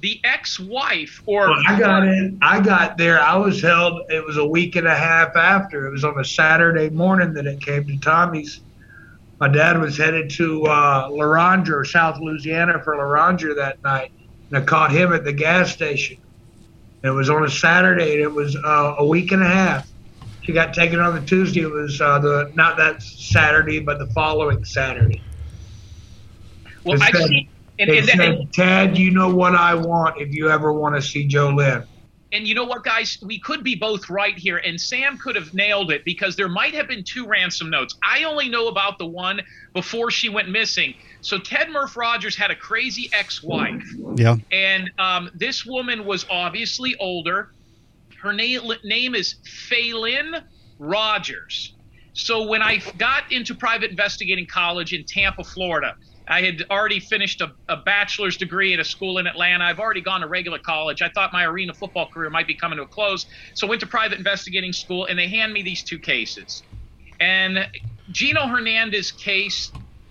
The 0.00 0.20
ex-wife, 0.24 1.22
or 1.24 1.48
Well, 1.48 1.62
I 1.66 1.78
got 1.78 2.06
in. 2.06 2.38
I 2.42 2.60
got 2.60 2.98
there. 2.98 3.18
I 3.18 3.36
was 3.36 3.62
held. 3.62 4.02
It 4.10 4.24
was 4.24 4.36
a 4.36 4.44
week 4.44 4.76
and 4.76 4.86
a 4.86 4.94
half 4.94 5.34
after. 5.34 5.86
It 5.86 5.90
was 5.90 6.04
on 6.04 6.20
a 6.20 6.24
Saturday 6.24 6.90
morning 6.90 7.32
that 7.34 7.46
it 7.46 7.62
came 7.62 7.86
to 7.86 7.96
Tommy's. 7.98 8.60
My 9.40 9.48
dad 9.48 9.80
was 9.80 9.96
headed 9.96 10.28
to 10.30 10.66
uh, 10.66 11.08
Larange, 11.08 11.86
South 11.86 12.20
Louisiana, 12.20 12.82
for 12.82 12.94
Larange 12.96 13.56
that 13.56 13.82
night, 13.82 14.12
and 14.50 14.58
I 14.58 14.60
caught 14.60 14.92
him 14.92 15.12
at 15.14 15.24
the 15.24 15.32
gas 15.32 15.72
station. 15.72 16.18
It 17.04 17.10
was 17.10 17.28
on 17.28 17.44
a 17.44 17.50
Saturday, 17.50 18.14
and 18.14 18.22
it 18.22 18.32
was 18.32 18.56
uh, 18.56 18.94
a 18.96 19.06
week 19.06 19.30
and 19.32 19.42
a 19.42 19.46
half. 19.46 19.86
She 20.40 20.52
got 20.52 20.72
taken 20.72 21.00
on 21.00 21.14
the 21.14 21.20
Tuesday. 21.20 21.60
It 21.60 21.70
was 21.70 22.00
uh, 22.00 22.18
the 22.18 22.50
not 22.54 22.78
that 22.78 23.02
Saturday, 23.02 23.80
but 23.80 23.98
the 23.98 24.06
following 24.08 24.64
Saturday. 24.64 25.22
well, 26.82 27.02
I've 27.02 27.14
said- 27.14 27.28
seen, 27.28 27.48
and, 27.78 27.90
and, 27.90 28.52
Ted, 28.52 28.96
you 28.96 29.10
know 29.10 29.34
what 29.34 29.54
I 29.54 29.74
want 29.74 30.20
if 30.20 30.32
you 30.32 30.48
ever 30.48 30.72
want 30.72 30.94
to 30.94 31.02
see 31.02 31.26
Jo 31.26 31.50
Lynn. 31.50 31.84
And 32.34 32.48
you 32.48 32.54
know 32.54 32.64
what, 32.64 32.82
guys, 32.82 33.16
we 33.22 33.38
could 33.38 33.62
be 33.62 33.76
both 33.76 34.10
right 34.10 34.36
here, 34.36 34.56
and 34.58 34.78
Sam 34.80 35.16
could 35.16 35.36
have 35.36 35.54
nailed 35.54 35.92
it 35.92 36.04
because 36.04 36.34
there 36.34 36.48
might 36.48 36.74
have 36.74 36.88
been 36.88 37.04
two 37.04 37.26
ransom 37.26 37.70
notes. 37.70 37.94
I 38.02 38.24
only 38.24 38.48
know 38.48 38.66
about 38.66 38.98
the 38.98 39.06
one 39.06 39.40
before 39.72 40.10
she 40.10 40.28
went 40.28 40.48
missing. 40.48 40.94
So 41.20 41.38
Ted 41.38 41.70
Murph 41.70 41.96
Rogers 41.96 42.34
had 42.34 42.50
a 42.50 42.56
crazy 42.56 43.08
ex-wife. 43.12 43.84
Yeah. 44.16 44.36
and 44.50 44.90
um, 44.98 45.30
this 45.34 45.64
woman 45.64 46.04
was 46.04 46.26
obviously 46.28 46.96
older. 46.96 47.52
Her 48.20 48.32
name 48.32 48.62
name 48.82 49.14
is 49.14 49.36
Phelan 49.44 50.42
Rogers. 50.78 51.72
So 52.14 52.46
when 52.48 52.62
I 52.62 52.82
got 52.98 53.30
into 53.30 53.54
private 53.54 53.90
investigating 53.90 54.46
college 54.46 54.92
in 54.92 55.04
Tampa, 55.04 55.44
Florida, 55.44 55.96
I 56.26 56.42
had 56.42 56.62
already 56.70 57.00
finished 57.00 57.40
a, 57.40 57.52
a 57.68 57.76
bachelor's 57.76 58.36
degree 58.36 58.72
at 58.72 58.80
a 58.80 58.84
school 58.84 59.18
in 59.18 59.26
Atlanta. 59.26 59.64
I've 59.64 59.78
already 59.78 60.00
gone 60.00 60.22
to 60.22 60.26
regular 60.26 60.58
college. 60.58 61.02
I 61.02 61.10
thought 61.10 61.32
my 61.32 61.44
arena 61.44 61.74
football 61.74 62.08
career 62.08 62.30
might 62.30 62.46
be 62.46 62.54
coming 62.54 62.78
to 62.78 62.84
a 62.84 62.86
close, 62.86 63.26
so 63.54 63.66
went 63.66 63.80
to 63.80 63.86
private 63.86 64.18
investigating 64.18 64.72
school, 64.72 65.04
and 65.06 65.18
they 65.18 65.28
hand 65.28 65.52
me 65.52 65.62
these 65.62 65.82
two 65.82 65.98
cases. 65.98 66.62
And 67.20 67.68
Gino 68.10 68.46
Hernandez 68.46 69.12
case 69.12 69.70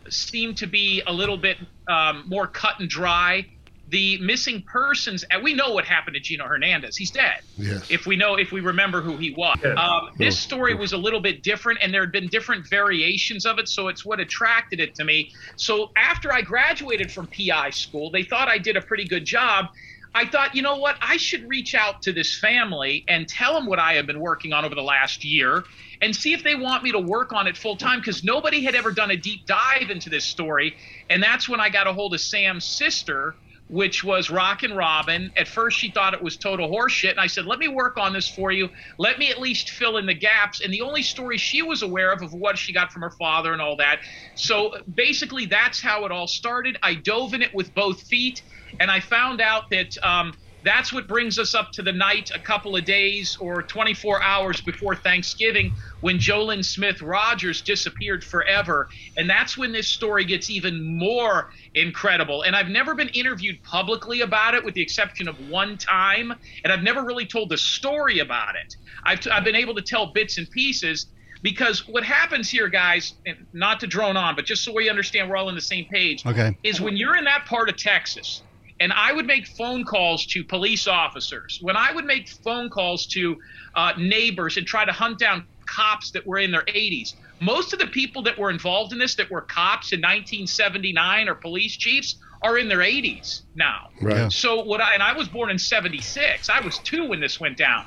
seemed 0.09 0.57
to 0.57 0.67
be 0.67 1.01
a 1.07 1.13
little 1.13 1.37
bit 1.37 1.57
um, 1.87 2.23
more 2.27 2.47
cut 2.47 2.79
and 2.79 2.89
dry. 2.89 3.45
The 3.93 4.17
missing 4.17 4.63
persons, 4.63 5.23
and 5.29 5.43
we 5.43 5.53
know 5.53 5.71
what 5.71 5.85
happened 5.85 6.15
to 6.15 6.19
Gino 6.19 6.45
Hernandez. 6.45 6.97
He's 6.97 7.11
dead. 7.11 7.41
Yes. 7.57 7.85
If 7.91 8.07
we 8.07 8.15
know, 8.15 8.37
if 8.37 8.51
we 8.51 8.59
remember 8.59 9.01
who 9.01 9.17
he 9.17 9.35
was. 9.37 9.59
Yeah. 9.63 9.73
Um, 9.73 10.09
this 10.17 10.37
story 10.39 10.73
was 10.73 10.93
a 10.93 10.97
little 10.97 11.19
bit 11.19 11.43
different, 11.43 11.77
and 11.83 11.93
there 11.93 12.01
had 12.01 12.11
been 12.11 12.27
different 12.27 12.67
variations 12.67 13.45
of 13.45 13.59
it, 13.59 13.69
so 13.69 13.89
it's 13.89 14.03
what 14.03 14.19
attracted 14.19 14.79
it 14.79 14.95
to 14.95 15.03
me. 15.03 15.31
So 15.57 15.91
after 15.95 16.33
I 16.33 16.41
graduated 16.41 17.11
from 17.11 17.27
PI 17.27 17.69
school, 17.69 18.09
they 18.09 18.23
thought 18.23 18.47
I 18.47 18.57
did 18.57 18.77
a 18.77 18.81
pretty 18.81 19.05
good 19.05 19.25
job. 19.25 19.67
I 20.15 20.25
thought, 20.25 20.55
you 20.55 20.61
know 20.61 20.77
what? 20.77 20.95
I 21.01 21.17
should 21.17 21.47
reach 21.47 21.75
out 21.75 22.01
to 22.03 22.13
this 22.13 22.37
family 22.37 23.03
and 23.07 23.27
tell 23.27 23.53
them 23.53 23.65
what 23.67 23.79
I 23.79 23.93
have 23.93 24.07
been 24.07 24.19
working 24.19 24.53
on 24.53 24.65
over 24.65 24.75
the 24.75 24.83
last 24.83 25.23
year 25.23 25.63
and 26.01 26.15
see 26.15 26.33
if 26.33 26.43
they 26.43 26.55
want 26.55 26.83
me 26.83 26.91
to 26.91 26.99
work 26.99 27.31
on 27.31 27.47
it 27.47 27.57
full 27.57 27.77
time 27.77 27.99
because 27.99 28.23
nobody 28.23 28.63
had 28.63 28.75
ever 28.75 28.91
done 28.91 29.09
a 29.11 29.17
deep 29.17 29.45
dive 29.45 29.89
into 29.89 30.09
this 30.09 30.25
story. 30.25 30.75
And 31.09 31.21
that's 31.23 31.47
when 31.47 31.59
I 31.59 31.69
got 31.69 31.87
a 31.87 31.93
hold 31.93 32.13
of 32.13 32.21
Sam's 32.21 32.65
sister, 32.65 33.35
which 33.73 34.03
was 34.03 34.29
Rockin' 34.29 34.75
Robin. 34.75 35.31
At 35.35 35.47
first, 35.47 35.79
she 35.79 35.89
thought 35.89 36.13
it 36.13 36.21
was 36.21 36.37
total 36.37 36.69
horseshit. 36.69 37.09
And 37.09 37.19
I 37.19 37.25
said, 37.25 37.47
let 37.47 37.57
me 37.57 37.67
work 37.67 37.97
on 37.97 38.13
this 38.13 38.29
for 38.29 38.51
you. 38.51 38.69
Let 38.99 39.17
me 39.17 39.31
at 39.31 39.39
least 39.39 39.71
fill 39.71 39.97
in 39.97 40.05
the 40.05 40.13
gaps. 40.13 40.61
And 40.61 40.71
the 40.71 40.81
only 40.81 41.01
story 41.01 41.39
she 41.39 41.63
was 41.63 41.81
aware 41.81 42.11
of, 42.11 42.21
of 42.21 42.31
what 42.33 42.55
she 42.55 42.71
got 42.71 42.91
from 42.91 43.01
her 43.01 43.09
father 43.17 43.51
and 43.51 43.59
all 43.59 43.75
that. 43.77 43.97
So 44.35 44.75
basically, 44.93 45.47
that's 45.47 45.81
how 45.81 46.05
it 46.05 46.11
all 46.11 46.27
started. 46.27 46.77
I 46.83 46.93
dove 46.93 47.33
in 47.33 47.41
it 47.41 47.49
with 47.55 47.73
both 47.73 47.99
feet 48.03 48.43
and 48.79 48.91
I 48.91 48.99
found 48.99 49.41
out 49.41 49.63
that 49.71 49.97
um, 50.03 50.33
that's 50.63 50.93
what 50.93 51.07
brings 51.07 51.37
us 51.37 51.53
up 51.53 51.71
to 51.73 51.81
the 51.81 51.91
night 51.91 52.31
a 52.33 52.39
couple 52.39 52.75
of 52.75 52.85
days 52.85 53.37
or 53.39 53.61
24 53.63 54.21
hours 54.21 54.61
before 54.61 54.95
Thanksgiving 54.95 55.73
when 56.01 56.17
JoLynn 56.17 56.63
Smith 56.63 57.01
Rogers 57.01 57.61
disappeared 57.61 58.23
forever. 58.23 58.87
And 59.17 59.29
that's 59.29 59.57
when 59.57 59.71
this 59.71 59.87
story 59.87 60.25
gets 60.25 60.49
even 60.49 60.97
more 60.97 61.49
incredible. 61.75 62.43
And 62.43 62.55
I've 62.55 62.69
never 62.69 62.95
been 62.95 63.09
interviewed 63.09 63.61
publicly 63.63 64.21
about 64.21 64.53
it, 64.53 64.63
with 64.63 64.73
the 64.73 64.81
exception 64.81 65.27
of 65.27 65.37
one 65.49 65.77
time. 65.77 66.33
And 66.63 66.71
I've 66.71 66.83
never 66.83 67.03
really 67.03 67.25
told 67.25 67.49
the 67.49 67.57
story 67.57 68.19
about 68.19 68.55
it. 68.55 68.75
I've, 69.05 69.19
t- 69.19 69.29
I've 69.29 69.43
been 69.43 69.55
able 69.55 69.75
to 69.75 69.81
tell 69.81 70.07
bits 70.13 70.37
and 70.37 70.49
pieces 70.49 71.07
because 71.41 71.85
what 71.89 72.03
happens 72.05 72.49
here, 72.49 72.69
guys, 72.69 73.15
and 73.25 73.35
not 73.51 73.81
to 73.81 73.87
drone 73.87 74.15
on, 74.15 74.33
but 74.35 74.45
just 74.45 74.63
so 74.63 74.71
we 74.73 74.89
understand 74.89 75.29
we're 75.29 75.35
all 75.35 75.49
on 75.49 75.55
the 75.55 75.61
same 75.61 75.85
page, 75.91 76.25
Okay. 76.25 76.57
is 76.63 76.79
when 76.79 76.95
you're 76.95 77.17
in 77.17 77.25
that 77.25 77.45
part 77.45 77.67
of 77.67 77.75
Texas 77.75 78.43
and 78.79 78.91
I 78.93 79.11
would 79.13 79.25
make 79.25 79.47
phone 79.47 79.83
calls 79.83 80.25
to 80.27 80.43
police 80.43 80.87
officers, 80.87 81.57
when 81.61 81.77
I 81.77 81.91
would 81.91 82.05
make 82.05 82.27
phone 82.43 82.69
calls 82.69 83.07
to 83.07 83.35
uh, 83.75 83.93
neighbors 83.97 84.57
and 84.57 84.65
try 84.65 84.85
to 84.85 84.91
hunt 84.91 85.19
down 85.19 85.47
cops 85.67 86.11
that 86.11 86.25
were 86.25 86.39
in 86.39 86.51
their 86.51 86.63
80s, 86.63 87.09
most 87.39 87.73
of 87.73 87.79
the 87.79 87.87
people 87.87 88.23
that 88.23 88.37
were 88.37 88.49
involved 88.49 88.93
in 88.93 88.99
this 88.99 89.15
that 89.15 89.29
were 89.29 89.41
cops 89.41 89.91
in 89.91 89.99
1979 89.99 91.29
or 91.29 91.35
police 91.35 91.77
chiefs 91.77 92.15
are 92.41 92.57
in 92.57 92.67
their 92.67 92.79
80s 92.79 93.41
now. 93.55 93.79
Right. 94.01 94.31
So 94.31 94.63
what 94.63 94.81
I 94.81 94.93
and 94.93 95.03
I 95.03 95.13
was 95.13 95.29
born 95.29 95.49
in 95.49 95.57
76. 95.57 96.49
I 96.49 96.59
was 96.59 96.79
2 96.79 97.07
when 97.07 97.19
this 97.19 97.39
went 97.39 97.57
down. 97.57 97.85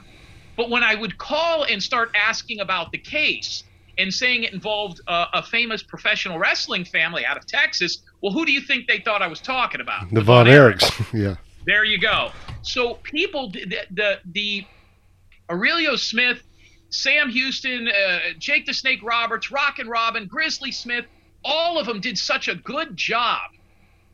But 0.56 0.70
when 0.70 0.82
I 0.82 0.94
would 0.94 1.18
call 1.18 1.64
and 1.64 1.82
start 1.82 2.10
asking 2.14 2.60
about 2.60 2.90
the 2.90 2.98
case 2.98 3.64
and 3.98 4.12
saying 4.12 4.44
it 4.44 4.52
involved 4.52 5.00
uh, 5.06 5.26
a 5.32 5.42
famous 5.42 5.82
professional 5.82 6.38
wrestling 6.38 6.84
family 6.84 7.24
out 7.24 7.36
of 7.36 7.46
Texas, 7.46 8.02
well, 8.20 8.32
who 8.32 8.44
do 8.44 8.52
you 8.52 8.60
think 8.60 8.86
they 8.86 8.98
thought 8.98 9.22
I 9.22 9.26
was 9.26 9.40
talking 9.40 9.80
about? 9.80 10.12
The 10.12 10.20
Von 10.20 10.46
Erichs. 10.46 11.12
yeah. 11.18 11.36
There 11.66 11.84
you 11.84 11.98
go. 11.98 12.30
So 12.62 12.94
people, 13.02 13.50
the 13.50 13.78
the, 13.90 14.20
the 14.32 14.66
Aurelian 15.50 15.96
Smith, 15.96 16.42
Sam 16.90 17.28
Houston, 17.30 17.88
uh, 17.88 18.18
Jake 18.38 18.66
the 18.66 18.74
Snake 18.74 19.02
Roberts, 19.02 19.50
Rockin' 19.50 19.88
Robin, 19.88 20.26
Grizzly 20.26 20.72
Smith, 20.72 21.06
all 21.44 21.78
of 21.78 21.86
them 21.86 22.00
did 22.00 22.18
such 22.18 22.48
a 22.48 22.54
good 22.54 22.96
job 22.96 23.50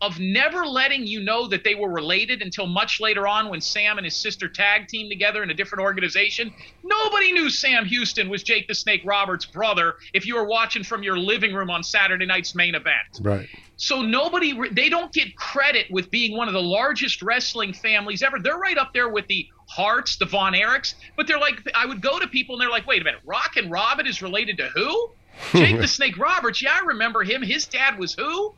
of 0.03 0.19
never 0.19 0.67
letting 0.67 1.07
you 1.07 1.23
know 1.23 1.47
that 1.47 1.62
they 1.62 1.77
were 1.77 1.88
related 1.88 2.43
until 2.43 2.67
much 2.67 3.01
later 3.01 3.29
on 3.29 3.49
when 3.49 3.61
Sam 3.61 3.99
and 3.99 4.05
his 4.05 4.17
sister 4.17 4.49
tag 4.49 4.88
teamed 4.88 5.11
together 5.11 5.45
in 5.45 5.51
a 5.51 5.55
different 5.55 5.81
organization. 5.81 6.53
Nobody 6.83 7.31
knew 7.31 7.49
Sam 7.49 7.85
Houston 7.87 8.29
was 8.29 8.43
Jake 8.43 8.67
the 8.67 8.75
Snake 8.75 9.03
Roberts' 9.05 9.47
brother 9.47 9.95
if 10.12 10.27
you 10.27 10.35
were 10.35 10.45
watching 10.45 10.83
from 10.83 11.05
your 11.05 11.17
living 11.17 11.55
room 11.55 11.71
on 11.71 11.85
Saturday 11.85 12.27
night's 12.27 12.53
main 12.53 12.75
event. 12.75 13.21
Right. 13.21 13.49
So 13.77 14.03
nobody, 14.03 14.59
they 14.71 14.88
don't 14.88 15.12
get 15.12 15.37
credit 15.37 15.87
with 15.88 16.11
being 16.11 16.37
one 16.37 16.49
of 16.49 16.55
the 16.55 16.62
largest 16.62 17.23
wrestling 17.23 17.73
families 17.73 18.25
ever. 18.25 18.41
They're 18.41 18.59
right 18.59 18.77
up 18.77 18.93
there 18.93 19.09
with 19.09 19.29
the 19.29 19.47
Harts, 19.69 20.17
the 20.17 20.27
Von 20.27 20.53
Erichs, 20.53 20.95
but 21.17 21.29
they're 21.29 21.38
like, 21.38 21.62
I 21.77 21.87
would 21.87 22.03
go 22.03 22.19
to 22.19 22.27
people 22.27 22.57
and 22.57 22.62
they're 22.62 22.71
like, 22.71 22.88
wait 22.88 23.01
a 23.01 23.05
minute, 23.05 23.21
Rockin' 23.25 23.71
Robin 23.71 24.07
is 24.07 24.21
related 24.21 24.57
to 24.57 24.67
who? 24.75 25.11
Jake 25.53 25.81
the 25.81 25.88
Snake 25.88 26.19
Roberts. 26.19 26.61
Yeah, 26.61 26.77
I 26.81 26.85
remember 26.85 27.23
him. 27.23 27.41
His 27.41 27.67
dad 27.67 27.99
was 27.99 28.15
who? 28.15 28.55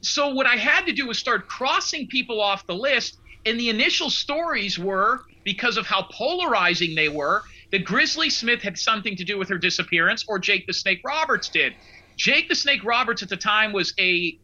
So 0.00 0.28
what 0.28 0.46
I 0.46 0.56
had 0.56 0.86
to 0.86 0.92
do 0.92 1.06
was 1.06 1.18
start 1.18 1.48
crossing 1.48 2.06
people 2.06 2.40
off 2.40 2.66
the 2.66 2.74
list. 2.74 3.18
And 3.46 3.58
the 3.58 3.70
initial 3.70 4.10
stories 4.10 4.78
were 4.78 5.20
because 5.44 5.76
of 5.76 5.86
how 5.86 6.06
polarizing 6.10 6.94
they 6.94 7.08
were 7.08 7.42
that 7.72 7.84
Grizzly 7.84 8.30
Smith 8.30 8.60
had 8.60 8.78
something 8.78 9.16
to 9.16 9.24
do 9.24 9.38
with 9.38 9.48
her 9.48 9.58
disappearance 9.58 10.24
or 10.28 10.38
Jake 10.38 10.66
the 10.66 10.72
Snake 10.72 11.00
Roberts 11.04 11.48
did. 11.48 11.74
Jake 12.16 12.48
the 12.48 12.54
Snake 12.54 12.84
Roberts 12.84 13.22
at 13.22 13.28
the 13.28 13.36
time 13.36 13.72
was 13.72 13.94
a 13.98 14.38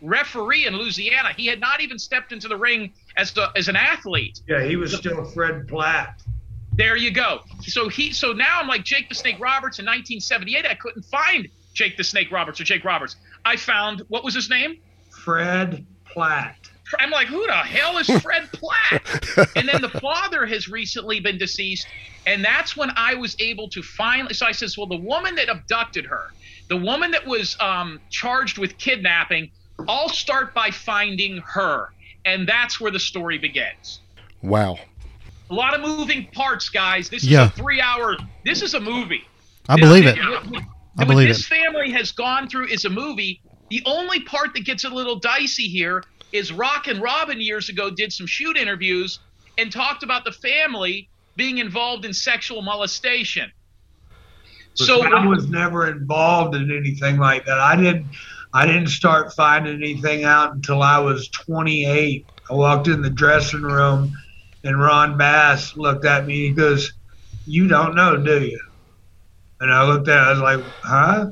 referee 0.00 0.66
in 0.66 0.76
Louisiana. 0.76 1.32
He 1.36 1.46
had 1.46 1.60
not 1.60 1.80
even 1.80 1.98
stepped 1.98 2.32
into 2.32 2.48
the 2.48 2.56
ring 2.56 2.92
as 3.16 3.32
the, 3.32 3.50
as 3.56 3.68
an 3.68 3.76
athlete. 3.76 4.40
Yeah, 4.48 4.64
he 4.64 4.76
was 4.76 4.96
still 4.96 5.24
Fred 5.24 5.68
Platt. 5.68 6.22
There 6.74 6.96
you 6.96 7.10
go. 7.10 7.40
So 7.60 7.88
he 7.88 8.12
so 8.12 8.32
now 8.32 8.60
I'm 8.60 8.66
like 8.66 8.84
Jake 8.84 9.08
the 9.08 9.14
Snake 9.14 9.38
Roberts 9.38 9.78
in 9.78 9.84
1978. 9.84 10.66
I 10.66 10.74
couldn't 10.74 11.02
find 11.04 11.48
Jake 11.74 11.96
the 11.96 12.04
Snake 12.04 12.30
Roberts 12.30 12.60
or 12.60 12.64
Jake 12.64 12.84
Roberts. 12.84 13.16
I 13.44 13.56
found 13.56 14.02
what 14.08 14.24
was 14.24 14.34
his 14.34 14.48
name? 14.50 14.78
Fred 15.10 15.84
Platt. 16.04 16.56
I'm 16.98 17.10
like, 17.10 17.26
who 17.26 17.46
the 17.46 17.52
hell 17.54 17.96
is 17.98 18.06
Fred 18.20 18.50
Platt? 18.52 19.48
and 19.56 19.66
then 19.68 19.80
the 19.80 19.88
father 20.00 20.44
has 20.44 20.68
recently 20.68 21.20
been 21.20 21.38
deceased, 21.38 21.86
and 22.26 22.44
that's 22.44 22.76
when 22.76 22.90
I 22.96 23.14
was 23.14 23.34
able 23.38 23.68
to 23.70 23.82
finally. 23.82 24.34
So 24.34 24.44
I 24.46 24.52
says, 24.52 24.76
well, 24.76 24.86
the 24.86 24.96
woman 24.98 25.34
that 25.36 25.48
abducted 25.48 26.04
her, 26.06 26.28
the 26.68 26.76
woman 26.76 27.10
that 27.12 27.26
was 27.26 27.56
um, 27.60 27.98
charged 28.10 28.58
with 28.58 28.76
kidnapping, 28.76 29.50
I'll 29.88 30.10
start 30.10 30.52
by 30.54 30.70
finding 30.70 31.38
her, 31.38 31.92
and 32.26 32.46
that's 32.46 32.78
where 32.78 32.90
the 32.90 33.00
story 33.00 33.38
begins. 33.38 34.00
Wow. 34.42 34.78
A 35.50 35.54
lot 35.54 35.74
of 35.74 35.80
moving 35.80 36.26
parts, 36.32 36.68
guys. 36.68 37.08
This 37.08 37.22
is 37.22 37.30
Yeah. 37.30 37.46
a 37.46 37.50
three-hour. 37.50 38.16
This 38.44 38.60
is 38.62 38.74
a 38.74 38.80
movie. 38.80 39.24
I 39.68 39.76
believe 39.76 40.06
it. 40.06 40.18
What- 40.18 40.46
what- 40.46 40.62
I 40.98 41.02
what 41.02 41.08
believe 41.08 41.28
this 41.28 41.40
it. 41.40 41.54
family 41.54 41.90
has 41.92 42.12
gone 42.12 42.48
through 42.48 42.68
is 42.68 42.84
a 42.84 42.90
movie. 42.90 43.40
The 43.70 43.82
only 43.86 44.20
part 44.24 44.54
that 44.54 44.64
gets 44.64 44.84
a 44.84 44.90
little 44.90 45.16
dicey 45.16 45.64
here 45.64 46.02
is 46.32 46.52
Rockin' 46.52 47.00
Robin 47.00 47.40
years 47.40 47.68
ago 47.68 47.90
did 47.90 48.12
some 48.12 48.26
shoot 48.26 48.56
interviews 48.56 49.18
and 49.58 49.72
talked 49.72 50.02
about 50.02 50.24
the 50.24 50.32
family 50.32 51.08
being 51.36 51.58
involved 51.58 52.04
in 52.04 52.12
sexual 52.12 52.62
molestation. 52.62 53.50
So 54.74 55.02
I 55.02 55.26
was 55.26 55.48
never 55.48 55.88
involved 55.88 56.54
in 56.54 56.70
anything 56.70 57.18
like 57.18 57.44
that. 57.46 57.58
I 57.58 57.76
didn't. 57.76 58.06
I 58.54 58.66
didn't 58.66 58.88
start 58.88 59.32
finding 59.34 59.76
anything 59.76 60.24
out 60.24 60.54
until 60.54 60.82
I 60.82 60.98
was 60.98 61.28
28. 61.28 62.26
I 62.50 62.54
walked 62.54 62.86
in 62.88 63.00
the 63.00 63.10
dressing 63.10 63.62
room, 63.62 64.12
and 64.64 64.78
Ron 64.78 65.16
Bass 65.16 65.76
looked 65.76 66.04
at 66.04 66.26
me. 66.26 66.48
He 66.48 66.50
goes, 66.52 66.92
"You 67.46 67.68
don't 67.68 67.94
know, 67.94 68.16
do 68.16 68.44
you?" 68.44 68.60
And 69.62 69.72
I 69.72 69.84
looked 69.84 70.08
at. 70.08 70.16
It, 70.16 70.26
I 70.26 70.30
was 70.30 70.40
like, 70.40 70.64
"Huh?" 70.82 71.30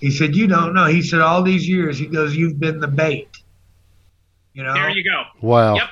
He 0.00 0.10
said, 0.10 0.34
"You 0.34 0.48
don't 0.48 0.74
know." 0.74 0.86
He 0.86 1.02
said, 1.02 1.20
"All 1.20 1.42
these 1.42 1.68
years." 1.68 1.98
He 1.98 2.06
goes, 2.06 2.34
"You've 2.34 2.58
been 2.58 2.80
the 2.80 2.88
bait." 2.88 3.28
You 4.54 4.64
know. 4.64 4.74
there 4.74 4.90
you 4.90 5.04
go. 5.04 5.22
Wow. 5.40 5.76
Yep. 5.76 5.88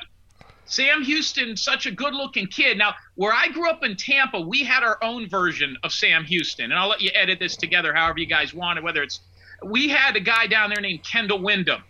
Sam 0.64 1.02
Houston, 1.02 1.56
such 1.56 1.86
a 1.86 1.92
good 1.92 2.14
looking 2.14 2.46
kid. 2.48 2.76
Now, 2.76 2.94
where 3.14 3.32
I 3.32 3.48
grew 3.48 3.70
up 3.70 3.84
in 3.84 3.96
Tampa, 3.96 4.40
we 4.40 4.64
had 4.64 4.82
our 4.82 4.98
own 5.02 5.28
version 5.28 5.76
of 5.84 5.92
Sam 5.92 6.24
Houston. 6.24 6.66
And 6.72 6.74
I'll 6.74 6.88
let 6.88 7.00
you 7.00 7.10
edit 7.14 7.38
this 7.38 7.56
together 7.56 7.94
however 7.94 8.18
you 8.18 8.26
guys 8.26 8.52
want 8.52 8.78
it, 8.78 8.84
whether 8.84 9.02
it's 9.02 9.20
we 9.64 9.88
had 9.88 10.16
a 10.16 10.20
guy 10.20 10.46
down 10.48 10.70
there 10.70 10.80
named 10.80 11.04
Kendall 11.04 11.40
Windham. 11.40 11.84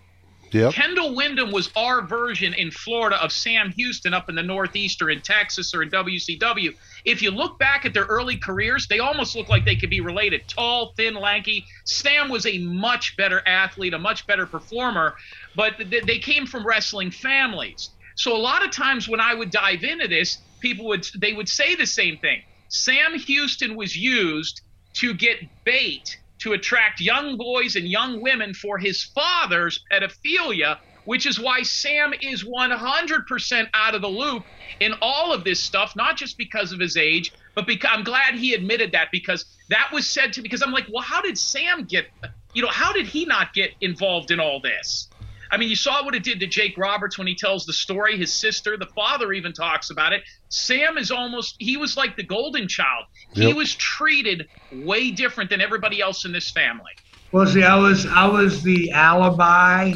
Yep. 0.51 0.73
Kendall 0.73 1.15
Windham 1.15 1.53
was 1.53 1.71
our 1.77 2.03
version 2.07 2.55
in 2.55 2.71
Florida 2.71 3.23
of 3.23 3.33
Sam 3.33 3.71
Houston 3.73 4.15
up 4.15 4.29
in 4.29 4.35
the 4.35 4.43
Northeast 4.43 5.03
or 5.03 5.11
in 5.11 5.21
Texas 5.21 5.75
or 5.75 5.83
in 5.83 5.91
WCW. 5.91 6.75
If 7.05 7.21
you 7.23 7.31
look 7.31 7.59
back 7.59 7.85
at 7.85 7.93
their 7.93 8.05
early 8.05 8.37
careers, 8.37 8.87
they 8.87 8.99
almost 8.99 9.37
look 9.37 9.49
like 9.49 9.65
they 9.65 9.77
could 9.77 9.91
be 9.91 10.01
related. 10.01 10.49
Tall, 10.49 10.95
thin, 10.97 11.15
lanky. 11.15 11.67
Sam 11.85 12.29
was 12.29 12.47
a 12.47 12.59
much 12.59 13.17
better 13.17 13.43
athlete, 13.47 13.95
a 13.95 13.99
much 13.99 14.27
better 14.27 14.47
performer, 14.47 15.17
but 15.55 15.77
th- 15.79 16.05
they 16.05 16.19
came 16.19 16.47
from 16.47 16.67
wrestling 16.67 17.11
families. 17.11 17.91
So 18.15 18.35
a 18.35 18.39
lot 18.39 18.65
of 18.65 18.71
times 18.71 19.09
when 19.09 19.21
I 19.21 19.35
would 19.35 19.51
dive 19.51 19.85
into 19.85 20.09
this, 20.09 20.39
people 20.61 20.87
would 20.87 21.07
they 21.17 21.33
would 21.35 21.49
say 21.49 21.75
the 21.75 21.87
same 21.87 22.19
thing. 22.19 22.43
Sam 22.69 23.19
Houston 23.19 23.77
was 23.77 23.97
used 23.97 24.63
to 24.95 25.15
get 25.15 25.39
bait 25.65 26.19
to 26.41 26.53
attract 26.53 27.01
young 27.01 27.37
boys 27.37 27.77
and 27.77 27.87
young 27.87 28.21
women 28.21 28.55
for 28.55 28.79
his 28.79 29.05
father's 29.05 29.85
pedophilia, 29.93 30.77
which 31.05 31.27
is 31.27 31.41
why 31.41 31.63
Sam 31.63 32.13
is 32.21 32.45
100% 32.45 33.69
out 33.75 33.95
of 33.95 34.03
the 34.03 34.09
loop 34.09 34.45
in 34.81 34.95
all 35.01 35.33
of 35.33 35.45
this 35.45 35.61
stuff, 35.61 35.95
not 35.97 36.17
just 36.17 36.37
because 36.39 36.73
of 36.73 36.81
his 36.81 36.97
age, 36.97 37.33
but 37.55 37.67
because 37.67 37.91
I'm 37.93 38.05
glad 38.05 38.35
he 38.35 38.55
admitted 38.55 38.93
that 38.93 39.09
because 39.11 39.45
that 39.71 39.91
was 39.93 40.09
said 40.09 40.33
to 40.35 40.41
me, 40.41 40.45
because 40.45 40.63
I'm 40.63 40.73
like, 40.73 40.87
well, 40.93 41.03
how 41.03 41.21
did 41.21 41.39
Sam 41.39 41.85
get, 41.85 42.07
you 42.53 42.63
know, 42.63 42.69
how 42.69 42.93
did 42.93 43.07
he 43.07 43.25
not 43.25 43.53
get 43.53 43.71
involved 43.81 44.31
in 44.31 44.39
all 44.39 44.61
this? 44.61 45.08
I 45.51 45.57
mean, 45.57 45.69
you 45.69 45.77
saw 45.77 46.05
what 46.05 46.15
it 46.15 46.23
did 46.23 46.41
to 46.41 46.47
Jake 46.47 46.77
Roberts 46.77 47.19
when 47.19 47.27
he 47.27 47.35
tells 47.35 47.65
the 47.65 47.73
story. 47.73 48.17
His 48.17 48.33
sister, 48.33 48.77
the 48.77 48.89
father, 48.95 49.33
even 49.33 49.53
talks 49.53 49.91
about 49.91 50.13
it. 50.13 50.23
Sam 50.49 50.99
is 50.99 51.11
almost, 51.11 51.57
he 51.59 51.77
was 51.77 51.97
like 51.97 52.17
the 52.17 52.23
golden 52.23 52.69
child. 52.69 53.05
He 53.33 53.53
was 53.53 53.75
treated 53.75 54.49
way 54.73 55.11
different 55.11 55.51
than 55.51 55.61
everybody 55.61 56.01
else 56.01 56.25
in 56.25 56.33
this 56.33 56.51
family. 56.51 56.93
Well, 57.33 57.47
see, 57.47 57.63
I 57.63 57.77
was 57.77 58.07
I 58.07 58.27
was 58.27 58.63
the 58.63 58.91
alibi 58.93 59.93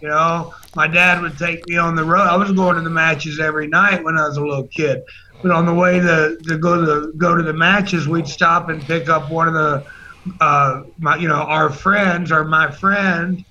You 0.00 0.08
know, 0.08 0.54
my 0.74 0.86
dad 0.86 1.22
would 1.22 1.38
take 1.38 1.66
me 1.66 1.78
on 1.78 1.96
the 1.96 2.04
road. 2.04 2.28
I 2.28 2.36
was 2.36 2.52
going 2.52 2.76
to 2.76 2.82
the 2.82 2.90
matches 2.90 3.40
every 3.40 3.66
night 3.66 4.04
when 4.04 4.18
I 4.18 4.28
was 4.28 4.36
a 4.36 4.44
little 4.44 4.66
kid. 4.68 5.02
But 5.42 5.52
on 5.52 5.66
the 5.66 5.74
way 5.74 6.00
to, 6.00 6.36
to 6.46 6.58
go 6.58 6.76
to 6.76 6.86
the 6.86 7.12
go 7.16 7.34
to 7.34 7.42
the 7.42 7.52
matches, 7.52 8.06
we'd 8.06 8.28
stop 8.28 8.68
and 8.68 8.82
pick 8.82 9.08
up 9.08 9.30
one 9.30 9.48
of 9.48 9.54
the 9.54 9.84
uh, 10.40 10.82
my 10.98 11.16
you 11.16 11.28
know 11.28 11.34
our 11.34 11.70
friends 11.70 12.30
or 12.30 12.44
my 12.44 12.70
friend 12.70 13.44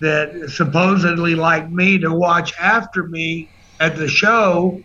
that 0.00 0.50
supposedly 0.50 1.34
liked 1.34 1.70
me 1.70 1.98
to 1.98 2.12
watch 2.12 2.52
after 2.58 3.04
me 3.04 3.48
at 3.80 3.96
the 3.96 4.08
show. 4.08 4.82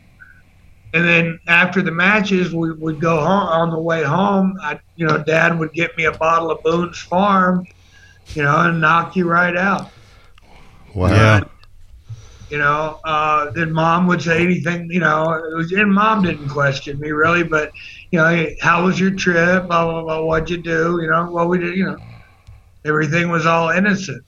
And 0.94 1.08
then 1.08 1.40
after 1.48 1.82
the 1.82 1.92
matches, 1.92 2.54
we 2.54 2.72
would 2.74 3.00
go 3.00 3.18
home 3.18 3.48
on 3.50 3.70
the 3.70 3.80
way 3.80 4.04
home. 4.04 4.58
I, 4.62 4.80
you 4.96 5.06
know, 5.06 5.24
Dad 5.24 5.58
would 5.60 5.74
get 5.74 5.96
me 5.98 6.06
a 6.06 6.12
bottle 6.12 6.50
of 6.50 6.64
Boone's 6.64 6.98
Farm, 6.98 7.66
you 8.34 8.42
know, 8.42 8.62
and 8.62 8.82
knock 8.82 9.16
you 9.16 9.28
right 9.28 9.56
out. 9.56 9.92
Wow. 10.96 11.10
Yeah. 11.10 11.44
You 12.50 12.58
know, 12.58 13.00
uh, 13.04 13.52
then 13.52 13.72
Mom 13.72 14.08
would 14.08 14.24
say 14.24 14.44
anything. 14.44 14.90
You 14.92 15.02
know, 15.02 15.34
it 15.34 15.56
was, 15.56 15.72
and 15.72 15.94
Mom 15.94 16.24
didn't 16.24 16.50
question 16.50 17.00
me 17.00 17.12
really, 17.12 17.44
but 17.44 17.72
you 18.10 18.18
know, 18.18 18.28
hey, 18.28 18.58
how 18.60 18.86
was 18.86 19.00
your 19.00 19.12
trip? 19.12 19.68
Blah 19.68 19.86
blah 19.86 20.02
blah. 20.02 20.24
What'd 20.24 20.50
you 20.50 20.58
do? 20.58 20.98
You 21.00 21.12
know, 21.12 21.30
well 21.32 21.48
we 21.48 21.60
did. 21.60 21.78
You 21.78 21.86
know, 21.92 21.98
everything 22.86 23.30
was 23.30 23.46
all 23.46 23.70
innocent. 23.70 24.24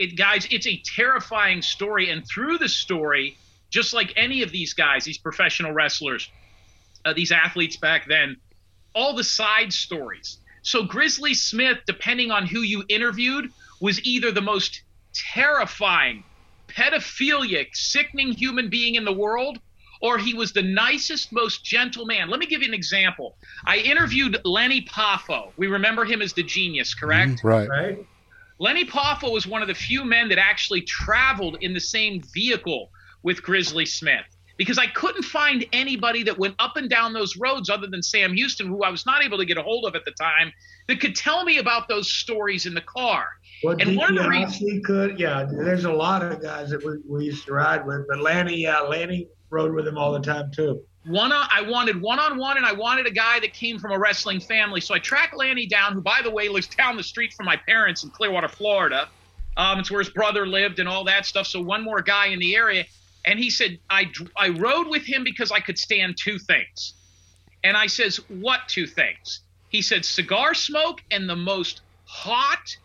It 0.00 0.16
guys 0.16 0.48
it's 0.50 0.66
a 0.66 0.82
terrifying 0.84 1.62
story. 1.62 2.10
And 2.10 2.26
through 2.26 2.58
the 2.58 2.68
story 2.68 3.36
just 3.70 3.92
like 3.92 4.12
any 4.16 4.42
of 4.42 4.50
these 4.50 4.72
guys 4.72 5.04
these 5.04 5.18
professional 5.18 5.72
wrestlers 5.72 6.28
uh, 7.04 7.12
these 7.12 7.30
athletes 7.30 7.76
back 7.76 8.08
then 8.08 8.36
all 8.94 9.14
the 9.14 9.22
side 9.22 9.72
stories. 9.72 10.38
So 10.62 10.84
grizzly 10.84 11.34
smith 11.34 11.78
depending 11.86 12.30
on 12.30 12.46
who 12.46 12.60
you 12.60 12.82
interviewed 12.88 13.50
was 13.80 14.04
either 14.04 14.32
the 14.32 14.40
most 14.40 14.82
terrifying 15.14 16.24
pedophilic 16.68 17.68
sickening 17.74 18.32
human 18.32 18.70
being 18.70 18.94
in 18.94 19.04
the 19.04 19.12
world 19.12 19.58
or 20.00 20.18
he 20.18 20.32
was 20.34 20.52
the 20.52 20.62
nicest 20.62 21.32
most 21.32 21.64
gentle 21.64 22.06
man. 22.06 22.30
Let 22.30 22.40
me 22.40 22.46
give 22.46 22.62
you 22.62 22.68
an 22.68 22.74
example. 22.74 23.36
I 23.66 23.78
interviewed 23.78 24.38
lanny 24.44 24.82
poffo. 24.82 25.52
We 25.56 25.66
remember 25.66 26.04
him 26.04 26.22
as 26.22 26.32
the 26.32 26.42
genius 26.42 26.94
correct? 26.94 27.42
Right. 27.44 27.68
Right. 27.68 28.06
Lanny 28.60 28.84
Poffo 28.84 29.32
was 29.32 29.46
one 29.46 29.62
of 29.62 29.68
the 29.68 29.74
few 29.74 30.04
men 30.04 30.28
that 30.28 30.38
actually 30.38 30.82
traveled 30.82 31.56
in 31.62 31.72
the 31.72 31.80
same 31.80 32.20
vehicle 32.34 32.90
with 33.22 33.42
Grizzly 33.42 33.86
Smith 33.86 34.26
because 34.58 34.76
I 34.76 34.86
couldn't 34.88 35.22
find 35.22 35.64
anybody 35.72 36.22
that 36.24 36.38
went 36.38 36.56
up 36.58 36.76
and 36.76 36.90
down 36.90 37.14
those 37.14 37.38
roads 37.38 37.70
other 37.70 37.86
than 37.86 38.02
Sam 38.02 38.34
Houston, 38.34 38.66
who 38.66 38.82
I 38.82 38.90
was 38.90 39.06
not 39.06 39.24
able 39.24 39.38
to 39.38 39.46
get 39.46 39.56
a 39.56 39.62
hold 39.62 39.86
of 39.86 39.94
at 39.94 40.04
the 40.04 40.10
time, 40.10 40.52
that 40.88 41.00
could 41.00 41.16
tell 41.16 41.44
me 41.44 41.56
about 41.56 41.88
those 41.88 42.12
stories 42.12 42.66
in 42.66 42.74
the 42.74 42.82
car. 42.82 43.28
Well, 43.64 43.76
And 43.80 43.96
one 43.96 44.18
of 44.18 44.24
the 44.24 44.28
DiBiase 44.28 44.84
could, 44.84 45.18
yeah. 45.18 45.46
There's 45.50 45.86
a 45.86 45.92
lot 45.92 46.22
of 46.22 46.42
guys 46.42 46.68
that 46.68 46.84
we, 46.84 46.98
we 47.08 47.24
used 47.24 47.46
to 47.46 47.54
ride 47.54 47.86
with, 47.86 48.06
but 48.08 48.20
Lanny, 48.20 48.58
yeah, 48.58 48.80
Lanny 48.80 49.28
rode 49.48 49.72
with 49.72 49.88
him 49.88 49.96
all 49.96 50.12
the 50.12 50.20
time 50.20 50.50
too. 50.50 50.82
One 51.06 51.32
on, 51.32 51.48
I 51.52 51.62
wanted 51.62 52.00
one 52.00 52.18
on 52.18 52.36
one, 52.36 52.58
and 52.58 52.66
I 52.66 52.72
wanted 52.72 53.06
a 53.06 53.10
guy 53.10 53.40
that 53.40 53.54
came 53.54 53.78
from 53.78 53.92
a 53.92 53.98
wrestling 53.98 54.40
family. 54.40 54.80
So 54.80 54.94
I 54.94 54.98
tracked 54.98 55.34
Lanny 55.34 55.66
down, 55.66 55.94
who, 55.94 56.02
by 56.02 56.20
the 56.22 56.30
way, 56.30 56.48
lives 56.48 56.66
down 56.66 56.96
the 56.96 57.02
street 57.02 57.32
from 57.32 57.46
my 57.46 57.56
parents 57.56 58.04
in 58.04 58.10
Clearwater, 58.10 58.48
Florida. 58.48 59.08
Um, 59.56 59.78
it's 59.78 59.90
where 59.90 60.00
his 60.00 60.10
brother 60.10 60.46
lived 60.46 60.78
and 60.78 60.88
all 60.88 61.04
that 61.04 61.24
stuff. 61.24 61.46
So 61.46 61.60
one 61.60 61.82
more 61.82 62.02
guy 62.02 62.26
in 62.26 62.38
the 62.38 62.54
area, 62.54 62.84
and 63.24 63.38
he 63.38 63.50
said 63.50 63.78
I 63.88 64.10
I 64.36 64.50
rode 64.50 64.88
with 64.88 65.04
him 65.04 65.24
because 65.24 65.50
I 65.50 65.60
could 65.60 65.78
stand 65.78 66.16
two 66.18 66.38
things. 66.38 66.94
And 67.64 67.76
I 67.76 67.86
says, 67.86 68.16
what 68.28 68.60
two 68.68 68.86
things? 68.86 69.40
He 69.68 69.82
said 69.82 70.04
cigar 70.04 70.54
smoke 70.54 71.02
and 71.10 71.28
the 71.28 71.36
most 71.36 71.82
hot 72.06 72.76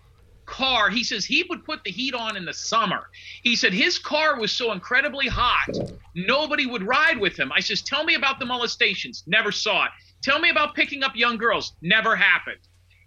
car. 0.46 0.90
He 0.90 1.04
says 1.04 1.26
he 1.26 1.46
would 1.50 1.64
put 1.66 1.84
the 1.84 1.92
heat 1.92 2.14
on 2.14 2.38
in 2.38 2.46
the 2.46 2.54
summer. 2.54 3.10
He 3.44 3.56
said 3.56 3.74
his 3.74 3.98
car 3.98 4.40
was 4.40 4.52
so 4.52 4.72
incredibly 4.72 5.28
hot, 5.28 5.70
nobody 6.14 6.66
would 6.66 6.84
ride 6.84 7.20
with 7.20 7.38
him. 7.38 7.52
I 7.52 7.60
says, 7.60 7.82
tell 7.82 8.04
me 8.04 8.16
about 8.16 8.40
the 8.40 8.46
molestations. 8.46 9.24
Never 9.28 9.52
saw 9.52 9.86
it. 9.86 9.92
Tell 10.22 10.40
me 10.40 10.50
about 10.50 10.76
picking 10.76 11.04
up 11.04 11.16
young 11.16 11.38
girls. 11.38 11.74
Never 11.82 12.16
happened. 12.16 12.60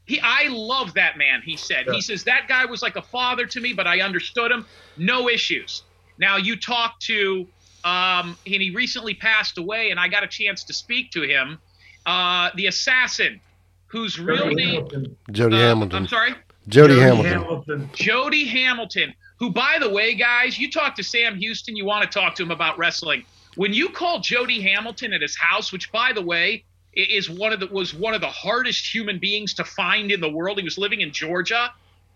He, 0.05 0.21
I 0.23 0.49
love 0.49 0.95
that 0.95 1.19
man. 1.19 1.43
He 1.45 1.57
said. 1.57 1.87
He 1.91 2.01
says 2.01 2.25
that 2.25 2.49
guy 2.49 2.65
was 2.65 2.81
like 2.81 2.97
a 2.97 3.03
father 3.03 3.45
to 3.47 3.61
me, 3.61 3.75
but 3.75 3.87
I 3.87 4.01
understood 4.01 4.51
him. 4.51 4.65
No 4.97 5.29
issues. 5.29 5.83
Now 6.19 6.37
you 6.37 6.57
talk 6.57 6.99
to, 7.01 7.47
um, 7.85 8.37
and 8.47 8.63
he 8.63 8.71
recently 8.75 9.15
passed 9.15 9.59
away, 9.59 9.91
and 9.91 10.01
I 10.01 10.09
got 10.09 10.25
a 10.25 10.27
chance 10.27 10.65
to 10.65 10.73
speak 10.73 11.11
to 11.13 11.23
him. 11.23 11.59
Uh, 12.07 12.51
the 12.55 12.69
assassin, 12.69 13.41
whose 13.89 14.19
real 14.19 14.45
Jody 14.45 14.55
name. 14.55 15.17
Jody 15.31 15.57
uh, 15.57 15.61
Hamilton. 15.61 15.97
I'm 15.97 16.09
sorry. 16.09 16.35
Jody, 16.69 16.95
Jody 16.95 17.01
Hamilton. 17.01 17.33
Hamilton. 17.33 17.91
Jody 17.95 18.47
Hamilton, 18.47 19.15
who, 19.39 19.51
by 19.51 19.79
the 19.81 19.89
way, 19.89 20.15
guys, 20.15 20.59
you 20.59 20.71
talk 20.71 20.95
to 20.97 21.03
Sam 21.03 21.37
Houston, 21.37 21.77
you 21.77 21.85
want 21.85 22.11
to 22.11 22.19
talk 22.19 22.35
to 22.37 22.43
him 22.43 22.51
about 22.51 22.79
wrestling. 22.79 23.25
When 23.57 23.73
you 23.73 23.89
call 23.89 24.21
Jody 24.21 24.61
Hamilton 24.61 25.13
at 25.13 25.23
his 25.23 25.37
house, 25.37 25.73
which, 25.73 25.91
by 25.91 26.13
the 26.13 26.23
way, 26.23 26.65
is 26.93 27.31
one 27.31 27.53
of 27.53 27.61
the 27.61 27.67
was 27.69 27.95
one 27.95 28.15
of 28.15 28.21
the 28.21 28.29
hardest 28.29 28.93
human 28.93 29.19
beings 29.19 29.55
to 29.55 29.65
find 29.65 30.11
in 30.11 30.21
the 30.21 30.31
world. 30.31 30.59
He 30.59 30.65
was 30.65 30.79
living 30.79 31.01
in 31.01 31.13
Georgia, 31.13 31.73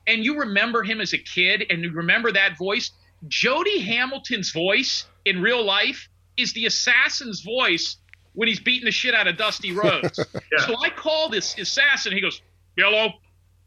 and 0.07 0.25
you 0.25 0.39
remember 0.39 0.83
him 0.83 1.01
as 1.01 1.13
a 1.13 1.19
kid, 1.19 1.65
and 1.71 1.83
you 1.83 1.93
remember 1.93 2.33
that 2.33 2.59
voice. 2.59 2.91
Jody 3.29 3.81
Hamilton's 3.81 4.51
voice 4.51 5.07
in 5.25 5.41
real 5.41 5.65
life 5.65 6.09
is 6.37 6.53
the 6.53 6.67
assassin's 6.67 7.41
voice 7.41 7.97
when 8.33 8.49
he's 8.49 8.61
beating 8.61 8.87
the 8.87 8.91
shit 8.91 9.15
out 9.15 9.29
of 9.29 9.37
Dusty 9.37 9.73
Rhodes. 9.73 10.19
Yeah. 10.53 10.67
So 10.67 10.75
I 10.83 10.91
call 10.91 11.31
this 11.31 11.57
assassin. 11.57 12.13
He 12.13 12.21
goes, 12.21 12.43
"Hello," 12.77 13.09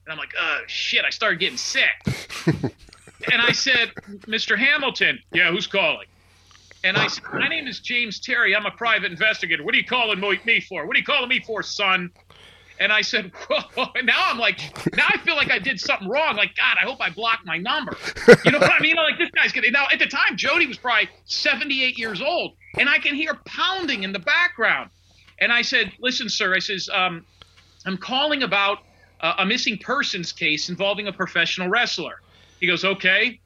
and 0.05 0.13
I'm 0.13 0.17
like, 0.17 0.33
"Oh 0.39 0.59
shit!" 0.67 1.03
I 1.05 1.09
started 1.09 1.39
getting 1.39 1.57
sick, 1.57 1.89
and 2.45 3.41
I 3.41 3.51
said, 3.51 3.91
"Mr. 4.27 4.57
Hamilton, 4.57 5.19
yeah, 5.33 5.51
who's 5.51 5.67
calling?" 5.67 6.07
And 6.83 6.97
I 6.97 7.07
said, 7.07 7.23
"My 7.33 7.47
name 7.47 7.67
is 7.67 7.79
James 7.79 8.19
Terry. 8.19 8.55
I'm 8.55 8.65
a 8.65 8.71
private 8.71 9.11
investigator. 9.11 9.63
What 9.63 9.73
are 9.73 9.77
you 9.77 9.85
calling 9.85 10.19
me 10.45 10.59
for? 10.61 10.85
What 10.85 10.95
are 10.95 10.99
you 10.99 11.05
calling 11.05 11.29
me 11.29 11.39
for, 11.39 11.63
son?" 11.63 12.11
And 12.79 12.91
I 12.91 13.01
said, 13.01 13.31
Whoa. 13.49 13.87
And 13.95 14.05
now 14.05 14.21
I'm 14.25 14.37
like, 14.37 14.59
now 14.95 15.05
I 15.07 15.17
feel 15.19 15.35
like 15.35 15.51
I 15.51 15.59
did 15.59 15.79
something 15.79 16.09
wrong. 16.09 16.35
Like, 16.35 16.55
God, 16.55 16.77
I 16.81 16.85
hope 16.85 16.99
I 16.99 17.09
blocked 17.09 17.45
my 17.45 17.57
number. 17.57 17.95
You 18.43 18.51
know 18.51 18.59
what 18.59 18.71
I 18.71 18.79
mean? 18.79 18.95
Like, 18.95 19.17
this 19.17 19.31
guy's 19.31 19.51
gonna. 19.51 19.71
Now, 19.71 19.85
at 19.91 19.99
the 19.99 20.07
time, 20.07 20.35
Jody 20.35 20.67
was 20.67 20.77
probably 20.77 21.09
78 21.25 21.97
years 21.97 22.21
old, 22.21 22.53
and 22.77 22.89
I 22.89 22.97
can 22.99 23.15
hear 23.15 23.35
pounding 23.45 24.03
in 24.03 24.11
the 24.11 24.19
background. 24.19 24.89
And 25.39 25.51
I 25.51 25.61
said, 25.61 25.91
Listen, 25.99 26.29
sir, 26.29 26.53
I 26.53 26.59
says, 26.59 26.89
um, 26.93 27.25
I'm 27.85 27.97
calling 27.97 28.43
about 28.43 28.79
uh, 29.25 29.33
a 29.39 29.45
missing 29.45 29.75
persons 29.77 30.31
case 30.31 30.69
involving 30.69 31.07
a 31.07 31.13
professional 31.13 31.67
wrestler. 31.67 32.21
He 32.59 32.67
goes, 32.67 32.85
Okay. 32.85 33.39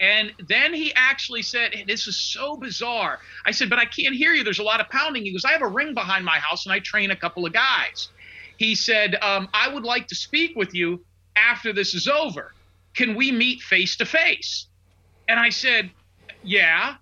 And 0.00 0.32
then 0.48 0.74
he 0.74 0.92
actually 0.94 1.42
said, 1.42 1.74
"Hey, 1.74 1.84
This 1.84 2.06
is 2.06 2.16
so 2.16 2.56
bizarre. 2.56 3.20
I 3.46 3.50
said, 3.52 3.70
But 3.70 3.78
I 3.78 3.86
can't 3.86 4.14
hear 4.14 4.34
you. 4.34 4.44
There's 4.44 4.58
a 4.58 4.64
lot 4.64 4.80
of 4.80 4.90
pounding. 4.90 5.24
He 5.24 5.32
goes, 5.32 5.44
I 5.44 5.52
have 5.52 5.62
a 5.62 5.68
ring 5.68 5.94
behind 5.94 6.24
my 6.24 6.38
house 6.38 6.66
and 6.66 6.72
I 6.72 6.80
train 6.80 7.12
a 7.12 7.16
couple 7.16 7.46
of 7.46 7.52
guys. 7.52 8.08
He 8.58 8.74
said, 8.74 9.16
um, 9.22 9.48
I 9.54 9.68
would 9.72 9.84
like 9.84 10.06
to 10.08 10.14
speak 10.14 10.54
with 10.54 10.74
you 10.74 11.02
after 11.34 11.72
this 11.72 11.94
is 11.94 12.08
over. 12.08 12.52
Can 12.94 13.14
we 13.14 13.32
meet 13.32 13.62
face 13.62 13.96
to 13.96 14.04
face? 14.04 14.66
And 15.28 15.40
I 15.40 15.48
said, 15.48 15.90
Yeah. 16.44 16.96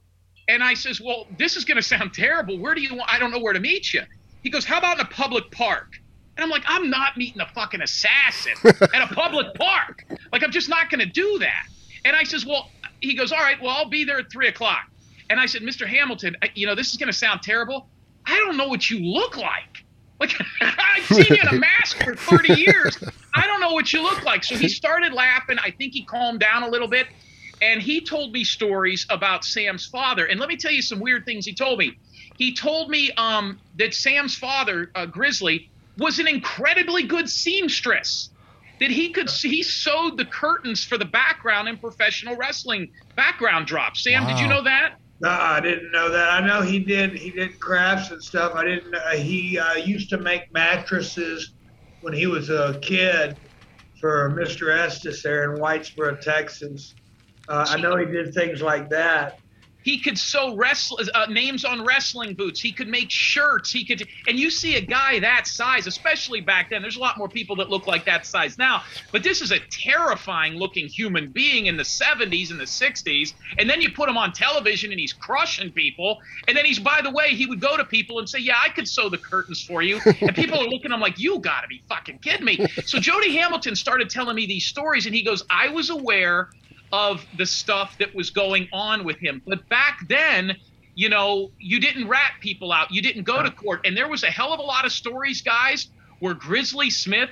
And 0.47 0.63
I 0.63 0.75
says, 0.75 1.01
Well, 1.01 1.27
this 1.37 1.57
is 1.57 1.65
going 1.65 1.77
to 1.83 1.83
sound 1.83 2.15
terrible. 2.15 2.59
Where 2.61 2.77
do 2.77 2.81
you 2.81 2.95
want? 2.95 3.13
I 3.13 3.19
don't 3.19 3.33
know 3.33 3.41
where 3.41 3.55
to 3.55 3.61
meet 3.61 3.93
you. 3.93 4.03
He 4.45 4.51
goes, 4.51 4.65
How 4.65 4.79
about 4.79 5.01
in 5.01 5.07
a 5.07 5.09
public 5.09 5.51
park? 5.51 6.00
And 6.41 6.47
I'm 6.47 6.51
like, 6.51 6.65
I'm 6.67 6.89
not 6.89 7.19
meeting 7.19 7.43
a 7.43 7.47
fucking 7.49 7.83
assassin 7.83 8.55
at 8.65 9.03
a 9.03 9.15
public 9.15 9.53
park. 9.57 10.07
Like, 10.33 10.43
I'm 10.43 10.51
just 10.51 10.71
not 10.71 10.89
going 10.89 11.01
to 11.01 11.07
do 11.07 11.39
that. 11.41 11.67
And 12.07 12.17
I 12.17 12.23
says, 12.23 12.47
Well, 12.47 12.71
he 13.01 13.15
goes, 13.15 13.31
All 13.31 13.41
right, 13.41 13.61
well, 13.61 13.77
I'll 13.77 13.91
be 13.91 14.05
there 14.05 14.21
at 14.21 14.33
three 14.33 14.49
o'clock. 14.49 14.91
And 15.29 15.39
I 15.39 15.45
said, 15.45 15.61
Mr. 15.61 15.87
Hamilton, 15.87 16.39
you 16.55 16.67
know, 16.67 16.75
this 16.75 16.93
is 16.93 16.97
going 16.97 17.09
to 17.09 17.13
sound 17.13 17.43
terrible. 17.43 17.89
I 18.25 18.39
don't 18.39 18.57
know 18.57 18.69
what 18.69 18.91
you 18.91 19.01
look 19.01 19.37
like. 19.37 19.85
Like, 20.19 20.33
I've 20.63 21.05
seen 21.05 21.27
you 21.29 21.43
in 21.43 21.49
a 21.49 21.59
mask 21.59 22.03
for 22.03 22.15
30 22.15 22.55
years. 22.55 22.97
I 23.35 23.47
don't 23.47 23.61
know 23.61 23.75
what 23.75 23.93
you 23.93 24.03
look 24.03 24.25
like. 24.25 24.43
So 24.43 24.57
he 24.57 24.71
started 24.71 25.13
laughing. 25.13 25.59
I 25.63 25.71
think 25.73 25.93
he 25.93 26.05
calmed 26.07 26.41
down 26.41 26.63
a 26.63 26.69
little 26.69 26.89
bit. 26.89 27.07
And 27.61 27.83
he 27.83 28.01
told 28.01 28.33
me 28.33 28.45
stories 28.45 29.05
about 29.11 29.45
Sam's 29.45 29.85
father. 29.85 30.25
And 30.25 30.41
let 30.41 30.49
me 30.49 30.57
tell 30.57 30.73
you 30.73 30.81
some 30.81 31.01
weird 31.01 31.27
things 31.27 31.45
he 31.45 31.53
told 31.53 31.79
me. 31.79 31.99
He 32.39 32.55
told 32.55 32.89
me 32.89 33.13
um, 33.19 33.61
that 33.79 33.93
Sam's 33.93 34.35
father, 34.35 34.91
uh, 34.95 35.05
Grizzly, 35.05 35.69
was 36.01 36.19
an 36.19 36.27
incredibly 36.27 37.05
good 37.05 37.29
seamstress. 37.29 38.31
That 38.81 38.91
he 38.91 39.11
could 39.13 39.29
he 39.29 39.63
sewed 39.63 40.17
the 40.17 40.25
curtains 40.25 40.83
for 40.83 40.97
the 40.97 41.05
background 41.05 41.69
in 41.69 41.77
professional 41.77 42.35
wrestling 42.37 42.89
background 43.15 43.67
drops. 43.67 44.03
Sam, 44.03 44.27
did 44.27 44.41
you 44.41 44.49
know 44.49 44.65
that? 44.65 44.95
No, 45.21 45.29
I 45.29 45.61
didn't 45.61 45.93
know 45.93 46.11
that. 46.11 46.31
I 46.31 46.47
know 46.47 46.63
he 46.63 46.79
did. 46.79 47.13
He 47.13 47.31
did 47.31 47.61
crafts 47.61 48.11
and 48.11 48.23
stuff. 48.23 48.55
I 48.55 48.65
didn't. 48.65 48.95
Uh, 48.95 49.11
he 49.11 49.59
uh, 49.59 49.75
used 49.75 50.09
to 50.11 50.19
make 50.19 50.51
mattresses 50.51 51.53
when 52.01 52.15
he 52.15 52.27
was 52.27 52.49
a 52.49 52.79
kid 52.81 53.37
for 54.01 54.35
Mr. 54.41 54.75
Estes 54.75 55.23
there 55.23 55.53
in 55.53 55.61
Whitesboro, 55.61 56.19
Texas. 56.19 56.95
Uh, 57.49 57.67
I 57.69 57.77
know 57.77 57.97
he 57.97 58.07
did 58.07 58.33
things 58.33 58.63
like 58.63 58.89
that. 58.89 59.35
He 59.83 59.99
could 59.99 60.19
sew 60.19 60.57
wrestle 60.57 61.01
uh, 61.15 61.27
names 61.27 61.65
on 61.65 61.85
wrestling 61.85 62.35
boots. 62.35 62.61
He 62.61 62.73
could 62.73 62.89
make 62.89 63.11
shirts. 63.11 63.73
He 63.73 63.85
could, 63.85 64.07
and 64.27 64.39
you 64.39 64.51
see 64.51 64.77
a 64.77 64.81
guy 64.81 65.21
that 65.21 65.47
size, 65.47 65.87
especially 65.87 66.41
back 66.41 66.71
then. 66.71 66.83
There's 66.83 66.97
a 66.97 67.01
lot 67.01 67.19
more 67.19 67.29
people 67.29 67.57
that 67.57 67.71
look 67.71 67.87
like 67.87 68.05
that 68.05 68.27
size 68.27 68.59
now, 68.59 68.83
but 69.13 69.23
this 69.23 69.41
is 69.41 69.51
a 69.53 69.59
terrifying 69.71 70.55
looking 70.55 70.87
human 70.87 71.31
being 71.31 71.67
in 71.67 71.77
the 71.77 71.83
70s 71.83 72.51
and 72.51 72.61
the 72.61 72.65
60s. 72.65 73.35
And 73.59 73.69
then 73.69 73.81
you 73.81 73.91
put 73.91 74.09
him 74.09 74.17
on 74.17 74.33
television 74.33 74.91
and 74.91 75.01
he's 75.01 75.13
crushing 75.13 75.73
people. 75.73 76.19
And 76.49 76.57
then 76.57 76.65
he's, 76.65 76.79
by 76.79 77.01
the 77.03 77.11
way, 77.11 77.35
he 77.35 77.47
would 77.47 77.61
go 77.61 77.77
to 77.77 77.85
people 77.85 78.19
and 78.19 78.29
say, 78.29 78.39
"Yeah, 78.39 78.59
I 78.63 78.69
could 78.71 78.89
sew 78.89 79.09
the 79.09 79.19
curtains 79.19 79.63
for 79.63 79.83
you." 79.83 80.01
And 80.21 80.35
people 80.35 80.59
are 80.59 80.67
looking 80.67 80.91
at 80.91 80.95
him 80.95 81.01
like, 81.01 81.19
"You 81.19 81.39
got 81.39 81.63
to 81.63 81.69
be 81.69 81.83
fucking 81.89 82.19
kidding 82.19 82.45
me." 82.45 82.67
So 82.85 82.99
Jody 82.99 83.37
Hamilton 83.37 83.77
started 83.77 84.11
telling 84.11 84.37
me 84.37 84.47
these 84.47 84.67
stories, 84.67 85.07
and 85.07 85.15
he 85.15 85.23
goes, 85.23 85.45
"I 85.51 85.69
was 85.69 85.91
aware." 85.91 86.51
Of 86.93 87.25
the 87.37 87.47
stuff 87.47 87.97
that 87.99 88.15
was 88.15 88.31
going 88.31 88.69
on 88.73 89.05
with 89.05 89.19
him. 89.19 89.43
But 89.47 89.69
back 89.69 90.01
then, 90.09 90.57
you 90.95 91.09
know, 91.09 91.51
you 91.59 91.81
didn't 91.81 92.09
rat 92.09 92.33
people 92.41 92.73
out. 92.73 92.91
You 92.91 93.01
didn't 93.01 93.23
go 93.23 93.43
to 93.43 93.51
court. 93.51 93.87
And 93.87 93.97
there 93.97 94.09
was 94.09 94.23
a 94.23 94.31
hell 94.31 94.53
of 94.53 94.59
a 94.59 94.63
lot 94.63 94.85
of 94.85 94.93
stories, 94.93 95.41
guys, 95.41 95.89
where 96.19 96.35
Grizzly 96.35 96.91
Smith, 96.91 97.31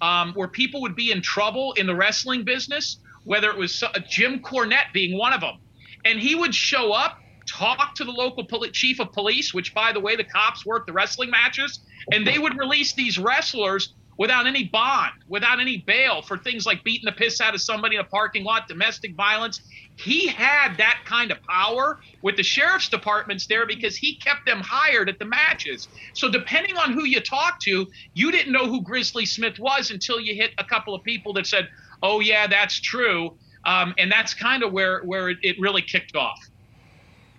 um, 0.00 0.32
where 0.34 0.48
people 0.48 0.80
would 0.82 0.94
be 0.94 1.10
in 1.10 1.20
trouble 1.20 1.72
in 1.74 1.86
the 1.86 1.94
wrestling 1.94 2.44
business, 2.44 2.98
whether 3.24 3.50
it 3.50 3.56
was 3.56 3.82
uh, 3.82 3.88
Jim 4.08 4.40
Cornette 4.40 4.92
being 4.92 5.18
one 5.18 5.32
of 5.32 5.40
them. 5.40 5.58
And 6.04 6.18
he 6.18 6.34
would 6.34 6.54
show 6.54 6.92
up, 6.92 7.18
talk 7.46 7.94
to 7.96 8.04
the 8.04 8.12
local 8.12 8.44
poli- 8.44 8.70
chief 8.70 9.00
of 9.00 9.12
police, 9.12 9.52
which, 9.52 9.74
by 9.74 9.92
the 9.92 10.00
way, 10.00 10.16
the 10.16 10.24
cops 10.24 10.64
worked 10.64 10.86
the 10.86 10.92
wrestling 10.92 11.30
matches, 11.30 11.80
and 12.12 12.26
they 12.26 12.38
would 12.38 12.56
release 12.56 12.94
these 12.94 13.18
wrestlers 13.18 13.92
without 14.20 14.46
any 14.46 14.64
bond, 14.64 15.14
without 15.28 15.60
any 15.60 15.78
bail 15.78 16.20
for 16.20 16.36
things 16.36 16.66
like 16.66 16.84
beating 16.84 17.06
the 17.06 17.12
piss 17.12 17.40
out 17.40 17.54
of 17.54 17.60
somebody 17.62 17.96
in 17.96 18.02
a 18.02 18.04
parking 18.04 18.44
lot, 18.44 18.68
domestic 18.68 19.14
violence. 19.14 19.62
He 19.96 20.26
had 20.26 20.76
that 20.76 21.00
kind 21.06 21.30
of 21.30 21.42
power 21.44 22.00
with 22.20 22.36
the 22.36 22.42
sheriff's 22.42 22.90
departments 22.90 23.46
there 23.46 23.64
because 23.64 23.96
he 23.96 24.16
kept 24.16 24.44
them 24.44 24.60
hired 24.60 25.08
at 25.08 25.18
the 25.18 25.24
matches. 25.24 25.88
So 26.12 26.30
depending 26.30 26.76
on 26.76 26.92
who 26.92 27.04
you 27.04 27.20
talk 27.20 27.60
to, 27.60 27.86
you 28.12 28.30
didn't 28.30 28.52
know 28.52 28.66
who 28.66 28.82
Grizzly 28.82 29.24
Smith 29.24 29.58
was 29.58 29.90
until 29.90 30.20
you 30.20 30.34
hit 30.34 30.50
a 30.58 30.64
couple 30.64 30.94
of 30.94 31.02
people 31.02 31.32
that 31.32 31.46
said, 31.46 31.70
"Oh 32.02 32.20
yeah, 32.20 32.46
that's 32.46 32.78
true," 32.78 33.38
um, 33.64 33.94
and 33.96 34.12
that's 34.12 34.34
kind 34.34 34.62
of 34.62 34.70
where 34.70 35.00
where 35.00 35.30
it, 35.30 35.38
it 35.42 35.58
really 35.58 35.80
kicked 35.80 36.14
off. 36.14 36.38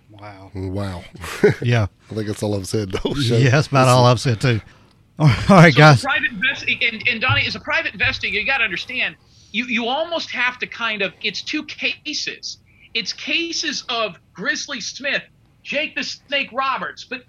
Wow. 0.09 0.49
Wow. 0.55 1.03
Yeah. 1.61 1.87
I 2.09 2.15
think 2.15 2.25
that's 2.25 2.41
all 2.41 2.55
I've 2.55 2.67
said 2.67 2.91
though. 2.91 3.13
Yeah, 3.15 3.51
that's 3.51 3.67
about 3.67 3.87
all 3.87 4.05
I've 4.05 4.19
said 4.19 4.41
too. 4.41 4.61
All 5.21 5.27
right, 5.49 5.73
So 5.73 5.79
guys. 5.79 6.01
private 6.01 6.31
and, 6.81 7.03
and 7.07 7.21
Donnie, 7.21 7.45
as 7.45 7.55
a 7.55 7.59
private 7.59 7.93
investigator, 7.93 8.39
you 8.39 8.45
got 8.45 8.59
to 8.59 8.63
understand, 8.63 9.15
you, 9.51 9.65
you 9.65 9.87
almost 9.87 10.31
have 10.31 10.59
to 10.59 10.67
kind 10.67 11.01
of, 11.01 11.13
it's 11.21 11.41
two 11.43 11.63
cases. 11.65 12.57
It's 12.93 13.13
cases 13.13 13.83
of 13.89 14.19
Grizzly 14.33 14.81
Smith, 14.81 15.23
Jake 15.63 15.95
the 15.95 16.03
Snake 16.03 16.49
Roberts, 16.51 17.05
but 17.05 17.23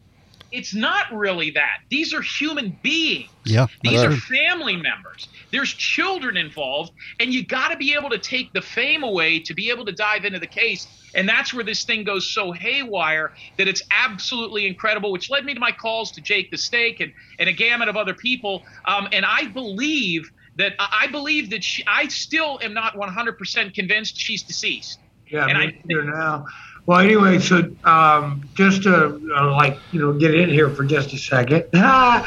it's 0.53 0.74
not 0.74 1.07
really 1.12 1.50
that. 1.53 1.78
These 1.90 2.12
are 2.14 2.20
human 2.22 2.78
beings. 2.82 3.28
Yeah, 3.44 3.66
These 3.82 4.03
are 4.03 4.12
family 4.12 4.76
members. 4.76 5.28
There's 5.50 5.72
children 5.72 6.36
involved, 6.36 6.92
and 7.18 7.32
you 7.34 7.44
got 7.44 7.68
to 7.70 7.76
be 7.76 7.94
able 7.94 8.11
to 8.11 8.18
take 8.18 8.53
the 8.53 8.62
fame 8.62 9.03
away 9.03 9.40
to 9.40 9.55
be 9.55 9.70
able 9.70 9.84
to 9.86 9.92
dive 9.92 10.24
into 10.24 10.38
the 10.38 10.46
case. 10.46 10.86
And 11.14 11.28
that's 11.28 11.53
where 11.53 11.64
this 11.64 11.84
thing 11.84 12.05
goes 12.05 12.30
so 12.30 12.53
haywire 12.53 13.32
that 13.59 13.66
it's 13.68 13.82
absolutely 13.90 14.66
incredible, 14.66 15.11
which 15.12 15.28
led 15.30 15.44
me 15.44 15.55
to 15.55 15.61
my 15.61 15.72
calls 15.72 16.12
to 16.12 16.20
Jake 16.20 16.50
the 16.50 16.57
Steak 16.59 17.00
and, 17.00 17.12
and 17.38 17.48
a 17.48 17.53
gamut 17.53 17.88
of 17.88 17.96
other 17.96 18.14
people. 18.14 18.62
Um, 18.86 19.09
and 19.12 19.24
I 19.26 19.46
believe 19.48 20.30
that 20.57 20.74
I 20.78 21.07
believe 21.09 21.50
that 21.50 21.64
she, 21.64 21.82
I 21.86 22.09
still 22.09 22.61
am 22.62 22.74
not 22.74 22.94
100% 22.94 23.74
convinced 23.74 24.16
she's 24.18 24.42
deceased. 24.42 25.00
Yeah, 25.26 25.46
And 25.46 25.59
me 25.59 25.64
I- 25.64 25.80
neither 25.84 26.05
now. 26.05 26.46
Well, 26.87 27.01
anyway, 27.01 27.41
so 27.41 27.62
um, 27.85 28.43
just 28.57 28.85
to 28.85 29.18
uh, 29.39 29.53
like 29.53 29.83
you 29.91 30.01
know 30.01 30.14
get 30.14 30.35
in 30.35 30.51
here 30.51 30.74
for 30.74 30.85
just 30.85 31.14
a 31.14 31.18
second. 31.18 31.64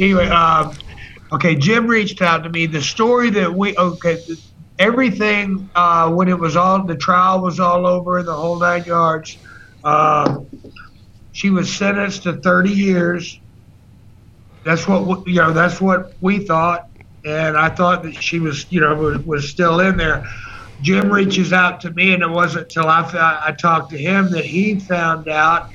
anyway, 0.00 0.28
um, 0.28 0.78
okay, 1.32 1.56
Jim 1.56 1.88
reached 1.88 2.22
out 2.22 2.44
to 2.44 2.50
me. 2.50 2.66
The 2.66 2.82
story 2.82 3.30
that 3.30 3.54
we 3.54 3.76
okay, 3.76 4.18
everything 4.78 5.70
uh, 5.74 6.10
when 6.10 6.28
it 6.28 6.38
was 6.38 6.56
all 6.56 6.86
the 6.86 6.96
trial 6.96 7.42
was 7.42 7.60
all 7.60 7.86
over, 7.86 8.22
the 8.22 8.34
whole 8.34 8.60
nine 8.60 8.84
yards. 8.86 9.38
Um, 9.84 10.48
she 11.32 11.50
was 11.50 11.74
sentenced 11.76 12.24
to 12.24 12.34
30 12.40 12.70
years. 12.70 13.40
That's 14.64 14.88
what 14.88 15.06
we- 15.06 15.32
you 15.34 15.40
know. 15.40 15.52
That's 15.52 15.80
what 15.80 16.02
we 16.20 16.46
thought, 16.46 16.82
and 17.24 17.56
I 17.56 17.70
thought 17.70 18.04
that 18.04 18.14
she 18.14 18.40
was 18.40 18.66
you 18.70 18.80
know 18.80 18.94
was, 18.96 19.18
was 19.24 19.50
still 19.50 19.80
in 19.80 19.96
there. 19.96 20.24
Jim 20.82 21.10
reaches 21.10 21.52
out 21.52 21.80
to 21.80 21.90
me, 21.92 22.12
and 22.14 22.22
it 22.22 22.28
wasn't 22.30 22.64
until 22.64 22.88
I, 22.88 23.02
fo- 23.10 23.18
I 23.18 23.52
talked 23.52 23.90
to 23.90 23.98
him 23.98 24.30
that 24.30 24.44
he 24.44 24.78
found 24.78 25.28
out 25.28 25.70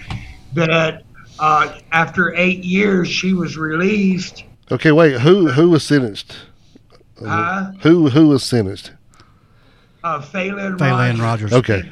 that 0.54 1.04
uh, 1.40 1.80
after 1.92 2.36
eight 2.36 2.64
years 2.64 3.08
she 3.10 3.34
was 3.34 3.58
released. 3.58 4.44
Okay, 4.72 4.92
wait. 4.92 5.20
Who 5.22 5.50
who 5.50 5.70
was 5.70 5.84
sentenced? 5.84 6.38
Uh, 7.24 7.72
Who 7.82 8.10
who 8.10 8.28
was 8.30 8.44
sentenced? 8.44 8.94
uh, 10.04 10.22
Phelan, 10.22 10.78
Phelan 10.78 11.20
Rogers. 11.20 11.54
Okay. 11.54 11.84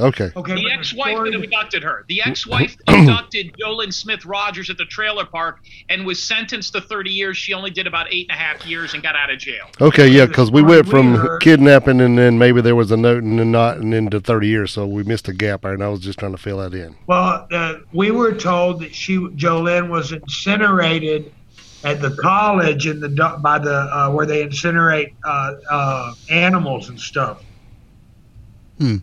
Okay. 0.00 0.30
Okay. 0.36 0.54
The 0.54 0.70
ex-wife 0.70 1.12
story- 1.14 1.30
that 1.32 1.44
abducted 1.44 1.82
her. 1.82 2.04
The 2.08 2.22
ex-wife 2.26 2.76
abducted 2.86 3.54
Jo 3.58 3.74
Lynn 3.74 3.92
Smith 3.92 4.24
Rogers 4.24 4.70
at 4.70 4.78
the 4.78 4.84
trailer 4.84 5.24
park 5.24 5.60
and 5.88 6.06
was 6.06 6.22
sentenced 6.22 6.72
to 6.74 6.80
30 6.80 7.10
years. 7.10 7.36
She 7.36 7.52
only 7.54 7.70
did 7.70 7.86
about 7.86 8.06
eight 8.12 8.28
and 8.30 8.38
a 8.38 8.40
half 8.40 8.66
years 8.66 8.94
and 8.94 9.02
got 9.02 9.16
out 9.16 9.30
of 9.30 9.38
jail. 9.38 9.66
Okay, 9.80 10.08
yeah, 10.08 10.26
because 10.26 10.50
we 10.50 10.62
went 10.62 10.88
from 10.88 11.38
kidnapping 11.40 12.00
and 12.00 12.16
then 12.18 12.38
maybe 12.38 12.60
there 12.60 12.76
was 12.76 12.90
a 12.90 12.96
note 12.96 13.22
and 13.22 13.38
then 13.38 13.50
not 13.50 13.78
and 13.78 13.92
then 13.92 14.08
to 14.10 14.20
thirty 14.20 14.48
years, 14.48 14.72
so 14.72 14.86
we 14.86 15.02
missed 15.02 15.28
a 15.28 15.32
gap 15.32 15.62
there, 15.62 15.74
and 15.74 15.82
I 15.82 15.88
was 15.88 16.00
just 16.00 16.18
trying 16.18 16.32
to 16.32 16.38
fill 16.38 16.58
that 16.58 16.74
in. 16.74 16.96
Well, 17.06 17.46
uh, 17.50 17.74
we 17.92 18.10
were 18.10 18.32
told 18.32 18.80
that 18.80 18.94
she 18.94 19.16
Jolene 19.16 19.88
was 19.88 20.12
incinerated 20.12 21.32
at 21.84 22.00
the 22.00 22.10
college 22.16 22.86
in 22.86 23.00
the 23.00 23.08
by 23.40 23.58
the 23.58 23.74
uh, 23.74 24.10
where 24.10 24.26
they 24.26 24.44
incinerate 24.44 25.14
uh, 25.24 25.54
uh, 25.70 26.14
animals 26.30 26.88
and 26.88 27.00
stuff. 27.00 27.42
Whoa, 28.78 29.00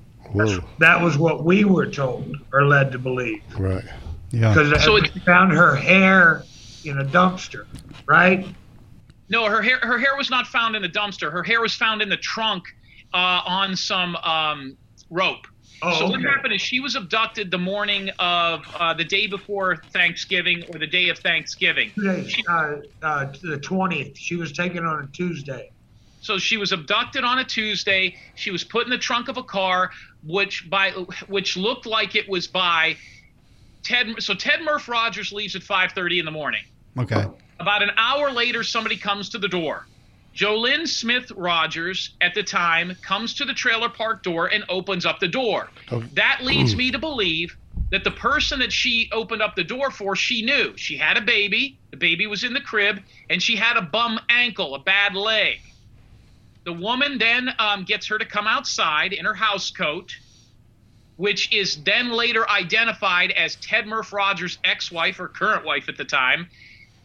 That 0.79 1.01
was 1.01 1.17
what 1.17 1.43
we 1.43 1.63
were 1.65 1.87
told 1.87 2.37
or 2.51 2.65
led 2.65 2.91
to 2.91 2.99
believe 2.99 3.41
right. 3.57 3.83
Yeah. 4.31 4.53
because 4.53 4.83
So 4.83 4.99
they 4.99 5.07
found 5.19 5.53
her 5.53 5.75
hair 5.75 6.43
in 6.83 6.99
a 6.99 7.05
dumpster, 7.05 7.65
right? 8.07 8.45
No, 9.29 9.45
her 9.45 9.61
hair 9.61 9.79
her 9.81 9.97
hair 9.97 10.15
was 10.15 10.29
not 10.29 10.47
found 10.47 10.75
in 10.75 10.81
the 10.81 10.89
dumpster. 10.89 11.31
Her 11.31 11.43
hair 11.43 11.61
was 11.61 11.73
found 11.73 12.01
in 12.01 12.09
the 12.09 12.17
trunk 12.17 12.65
uh, 13.13 13.41
on 13.45 13.75
some 13.75 14.15
um, 14.17 14.77
rope. 15.09 15.47
Oh, 15.81 15.99
so 15.99 16.05
what 16.07 16.19
okay. 16.19 16.27
happened 16.27 16.53
is 16.53 16.61
she 16.61 16.79
was 16.79 16.95
abducted 16.95 17.51
the 17.51 17.57
morning 17.57 18.09
of 18.19 18.65
uh, 18.79 18.93
the 18.93 19.03
day 19.03 19.27
before 19.27 19.77
Thanksgiving 19.91 20.63
or 20.73 20.79
the 20.79 20.87
day 20.87 21.09
of 21.09 21.19
Thanksgiving. 21.19 21.91
Today, 21.95 22.31
uh, 22.47 22.75
uh, 23.01 23.33
the 23.41 23.57
twentieth. 23.57 24.17
She 24.17 24.35
was 24.35 24.51
taken 24.51 24.85
on 24.85 25.03
a 25.03 25.07
Tuesday. 25.07 25.71
So 26.21 26.39
she 26.39 26.57
was 26.57 26.71
abducted 26.71 27.23
on 27.23 27.37
a 27.37 27.43
Tuesday. 27.43 28.15
She 28.33 28.49
was 28.49 28.63
put 28.63 28.85
in 28.85 28.89
the 28.89 28.97
trunk 28.97 29.27
of 29.27 29.37
a 29.37 29.43
car, 29.43 29.91
which 30.25 30.69
by 30.69 30.91
which 31.27 31.57
looked 31.57 31.85
like 31.85 32.15
it 32.15 32.27
was 32.27 32.47
by 32.47 32.97
Ted. 33.83 34.21
So 34.21 34.33
Ted 34.33 34.61
Murph 34.61 34.87
Rogers 34.87 35.31
leaves 35.31 35.55
at 35.55 35.61
5:30 35.61 36.19
in 36.19 36.25
the 36.25 36.31
morning. 36.31 36.63
Okay. 36.97 37.25
About 37.59 37.83
an 37.83 37.91
hour 37.97 38.31
later, 38.31 38.63
somebody 38.63 38.97
comes 38.97 39.29
to 39.29 39.37
the 39.37 39.47
door. 39.47 39.87
Jo 40.33 40.57
Lynn 40.57 40.85
Smith 40.85 41.31
Rogers, 41.31 42.09
at 42.19 42.33
the 42.33 42.43
time, 42.43 42.93
comes 43.01 43.33
to 43.35 43.45
the 43.45 43.53
trailer 43.53 43.87
park 43.87 44.21
door 44.21 44.47
and 44.47 44.65
opens 44.67 45.05
up 45.05 45.19
the 45.19 45.29
door. 45.29 45.69
Oh. 45.91 46.03
That 46.13 46.39
leads 46.43 46.75
me 46.75 46.91
to 46.91 46.99
believe 46.99 47.55
that 47.91 48.03
the 48.03 48.11
person 48.11 48.59
that 48.59 48.73
she 48.73 49.09
opened 49.13 49.41
up 49.41 49.55
the 49.55 49.63
door 49.63 49.91
for, 49.91 50.13
she 50.15 50.41
knew. 50.41 50.75
She 50.75 50.97
had 50.97 51.15
a 51.15 51.21
baby, 51.21 51.77
the 51.91 51.97
baby 51.97 52.27
was 52.27 52.43
in 52.43 52.53
the 52.53 52.59
crib, 52.59 53.01
and 53.29 53.41
she 53.41 53.55
had 53.55 53.77
a 53.77 53.81
bum 53.81 54.19
ankle, 54.27 54.75
a 54.75 54.79
bad 54.79 55.15
leg. 55.15 55.59
The 56.65 56.73
woman 56.73 57.17
then 57.17 57.49
um, 57.59 57.83
gets 57.85 58.07
her 58.07 58.17
to 58.17 58.25
come 58.25 58.47
outside 58.47 59.13
in 59.13 59.25
her 59.25 59.33
house 59.33 59.71
coat, 59.71 60.15
which 61.15 61.53
is 61.53 61.83
then 61.83 62.11
later 62.11 62.49
identified 62.49 63.31
as 63.31 63.55
Ted 63.55 63.87
Murph 63.87 64.11
Rogers' 64.11 64.57
ex 64.63 64.91
wife 64.91 65.19
or 65.19 65.27
current 65.27 65.63
wife 65.63 65.87
at 65.87 65.97
the 65.97 66.05
time 66.05 66.47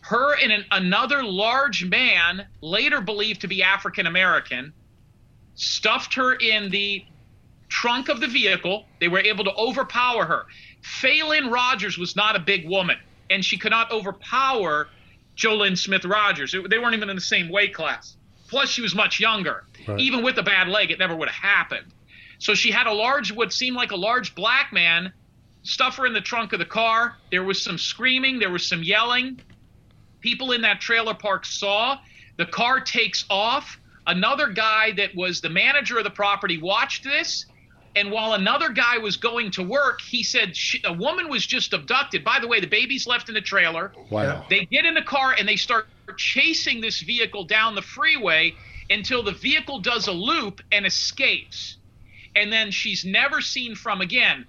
her 0.02 0.34
and 0.40 0.52
an, 0.52 0.64
another 0.70 1.22
large 1.22 1.84
man, 1.84 2.46
later 2.60 3.00
believed 3.00 3.42
to 3.42 3.48
be 3.48 3.62
African 3.62 4.06
American, 4.06 4.72
stuffed 5.54 6.14
her 6.14 6.34
in 6.34 6.70
the 6.70 7.04
trunk 7.68 8.08
of 8.08 8.20
the 8.20 8.26
vehicle. 8.26 8.86
They 8.98 9.08
were 9.08 9.20
able 9.20 9.44
to 9.44 9.54
overpower 9.54 10.24
her. 10.24 10.46
Phelan 10.82 11.50
Rogers 11.50 11.98
was 11.98 12.16
not 12.16 12.34
a 12.34 12.38
big 12.38 12.68
woman, 12.68 12.96
and 13.28 13.44
she 13.44 13.58
could 13.58 13.70
not 13.70 13.92
overpower 13.92 14.88
Jo 15.34 15.56
Lynn 15.56 15.76
Smith 15.76 16.04
Rogers. 16.04 16.52
They 16.52 16.78
weren't 16.78 16.94
even 16.94 17.10
in 17.10 17.16
the 17.16 17.22
same 17.22 17.50
weight 17.50 17.74
class. 17.74 18.16
Plus, 18.50 18.68
she 18.68 18.82
was 18.82 18.94
much 18.94 19.20
younger. 19.20 19.64
Right. 19.86 20.00
Even 20.00 20.22
with 20.22 20.36
a 20.38 20.42
bad 20.42 20.68
leg, 20.68 20.90
it 20.90 20.98
never 20.98 21.16
would 21.16 21.28
have 21.28 21.42
happened. 21.42 21.86
So 22.38 22.54
she 22.54 22.70
had 22.70 22.86
a 22.86 22.92
large, 22.92 23.32
what 23.32 23.52
seemed 23.52 23.76
like 23.76 23.92
a 23.92 23.96
large 23.96 24.34
black 24.34 24.72
man, 24.72 25.12
stuff 25.62 25.96
her 25.96 26.06
in 26.06 26.12
the 26.12 26.20
trunk 26.20 26.52
of 26.52 26.58
the 26.58 26.64
car. 26.64 27.16
There 27.30 27.44
was 27.44 27.62
some 27.62 27.78
screaming, 27.78 28.38
there 28.38 28.50
was 28.50 28.66
some 28.66 28.82
yelling 28.82 29.40
people 30.20 30.52
in 30.52 30.62
that 30.62 30.80
trailer 30.80 31.14
park 31.14 31.44
saw. 31.46 31.98
The 32.36 32.46
car 32.46 32.80
takes 32.80 33.24
off. 33.30 33.78
Another 34.06 34.48
guy 34.48 34.92
that 34.92 35.14
was 35.14 35.40
the 35.40 35.50
manager 35.50 35.98
of 35.98 36.04
the 36.04 36.10
property 36.10 36.58
watched 36.58 37.04
this, 37.04 37.46
And 37.96 38.12
while 38.12 38.34
another 38.34 38.68
guy 38.68 38.98
was 38.98 39.16
going 39.16 39.50
to 39.52 39.62
work, 39.62 40.00
he 40.00 40.22
said 40.22 40.56
she, 40.56 40.80
a 40.84 40.92
woman 40.92 41.28
was 41.28 41.44
just 41.44 41.72
abducted. 41.72 42.24
By 42.24 42.38
the 42.38 42.46
way, 42.46 42.60
the 42.60 42.68
baby's 42.68 43.06
left 43.06 43.28
in 43.28 43.34
the 43.34 43.40
trailer. 43.40 43.92
Wow. 44.10 44.44
They 44.48 44.64
get 44.66 44.84
in 44.84 44.94
the 44.94 45.02
car 45.02 45.34
and 45.36 45.48
they 45.48 45.56
start 45.56 45.88
chasing 46.16 46.80
this 46.80 47.00
vehicle 47.00 47.44
down 47.44 47.74
the 47.74 47.82
freeway 47.82 48.54
until 48.90 49.22
the 49.22 49.32
vehicle 49.32 49.80
does 49.80 50.06
a 50.06 50.12
loop 50.12 50.60
and 50.70 50.86
escapes. 50.86 51.78
And 52.36 52.52
then 52.52 52.70
she's 52.70 53.04
never 53.04 53.40
seen 53.40 53.74
from 53.74 54.00
again. 54.00 54.46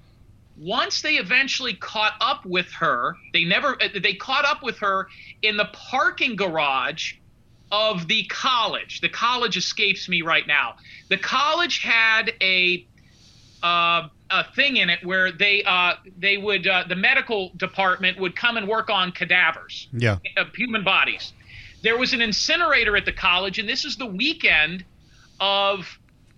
Once 0.57 1.01
they 1.01 1.15
eventually 1.15 1.73
caught 1.73 2.13
up 2.21 2.45
with 2.45 2.71
her, 2.71 3.15
they 3.33 3.43
never 3.43 3.81
uh, 3.81 3.87
they 4.01 4.13
caught 4.13 4.45
up 4.45 4.61
with 4.61 4.77
her 4.77 5.07
in 5.41 5.57
the 5.57 5.65
parking 5.73 6.35
garage 6.35 7.13
of 7.71 8.07
the 8.07 8.23
college. 8.25 9.01
The 9.01 9.09
college 9.09 9.57
escapes 9.57 10.09
me 10.09 10.21
right 10.21 10.45
now. 10.45 10.75
The 11.09 11.17
college 11.17 11.79
had 11.81 12.33
a 12.41 12.85
uh, 13.63 14.07
a 14.29 14.43
thing 14.55 14.77
in 14.77 14.89
it 14.89 15.05
where 15.05 15.31
they 15.31 15.63
uh, 15.63 15.93
they 16.17 16.37
would 16.37 16.67
uh, 16.67 16.83
the 16.87 16.95
medical 16.95 17.51
department 17.57 18.19
would 18.19 18.35
come 18.35 18.57
and 18.57 18.67
work 18.67 18.89
on 18.89 19.11
cadavers 19.11 19.87
Yeah. 19.93 20.17
of 20.37 20.53
human 20.55 20.83
bodies. 20.83 21.33
There 21.83 21.97
was 21.97 22.13
an 22.13 22.21
incinerator 22.21 22.95
at 22.95 23.05
the 23.05 23.11
college, 23.13 23.59
and 23.59 23.67
this 23.67 23.85
is 23.85 23.97
the 23.97 24.05
weekend 24.05 24.85
of 25.39 25.85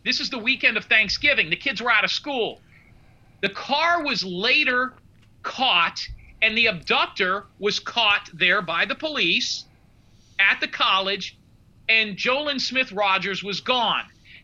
this 0.06 0.20
is 0.20 0.30
the 0.30 0.40
weekend 0.40 0.78
of 0.78 0.86
Thanksgiving. 0.86 1.50
The 1.50 1.56
kids 1.56 1.82
were 1.82 1.92
out 1.92 2.04
of 2.04 2.12
school. 2.12 2.62
The 3.42 3.50
car 3.50 4.04
was 4.04 4.24
later 4.24 4.94
caught, 5.44 6.00
and 6.42 6.58
the 6.58 6.68
abductor 6.68 7.46
was 7.60 7.80
caught 7.80 8.30
there 8.34 8.62
by 8.62 8.86
the 8.86 8.96
police 8.96 9.66
at 10.40 10.60
the 10.62 10.68
college, 10.68 11.38
and 11.90 12.16
Jo 12.18 12.44
Lynn 12.44 12.60
Smith 12.60 12.92
Rogers 12.92 13.44
was 13.44 13.60
gone. 13.62 14.04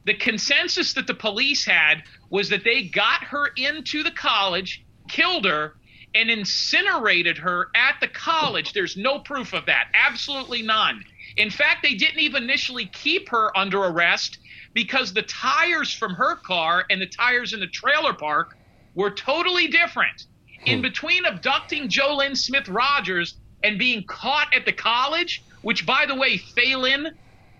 The 0.09 0.15
consensus 0.15 0.93
that 0.93 1.05
the 1.05 1.13
police 1.13 1.65
had 1.65 2.01
was 2.31 2.49
that 2.49 2.63
they 2.63 2.85
got 2.85 3.25
her 3.25 3.45
into 3.55 4.01
the 4.01 4.09
college, 4.09 4.83
killed 5.07 5.45
her, 5.45 5.75
and 6.15 6.31
incinerated 6.31 7.37
her 7.37 7.69
at 7.75 7.97
the 8.01 8.07
college. 8.07 8.73
There's 8.73 8.97
no 8.97 9.19
proof 9.19 9.53
of 9.53 9.67
that. 9.67 9.89
Absolutely 9.93 10.63
none. 10.63 11.05
In 11.37 11.51
fact, 11.51 11.83
they 11.83 11.93
didn't 11.93 12.21
even 12.21 12.41
initially 12.41 12.87
keep 12.87 13.29
her 13.29 13.55
under 13.55 13.83
arrest 13.83 14.39
because 14.73 15.13
the 15.13 15.21
tires 15.21 15.93
from 15.93 16.15
her 16.15 16.37
car 16.37 16.87
and 16.89 16.99
the 16.99 17.05
tires 17.05 17.53
in 17.53 17.59
the 17.59 17.67
trailer 17.67 18.13
park 18.13 18.57
were 18.95 19.11
totally 19.11 19.67
different. 19.67 20.25
In 20.65 20.79
hmm. 20.79 20.81
between 20.81 21.25
abducting 21.25 21.87
Jo 21.87 22.15
Lynn 22.15 22.35
Smith 22.35 22.67
Rogers 22.67 23.37
and 23.63 23.77
being 23.77 24.03
caught 24.05 24.55
at 24.55 24.65
the 24.65 24.73
college, 24.73 25.43
which 25.61 25.85
by 25.85 26.07
the 26.07 26.15
way, 26.15 26.37
Phelan, 26.37 27.15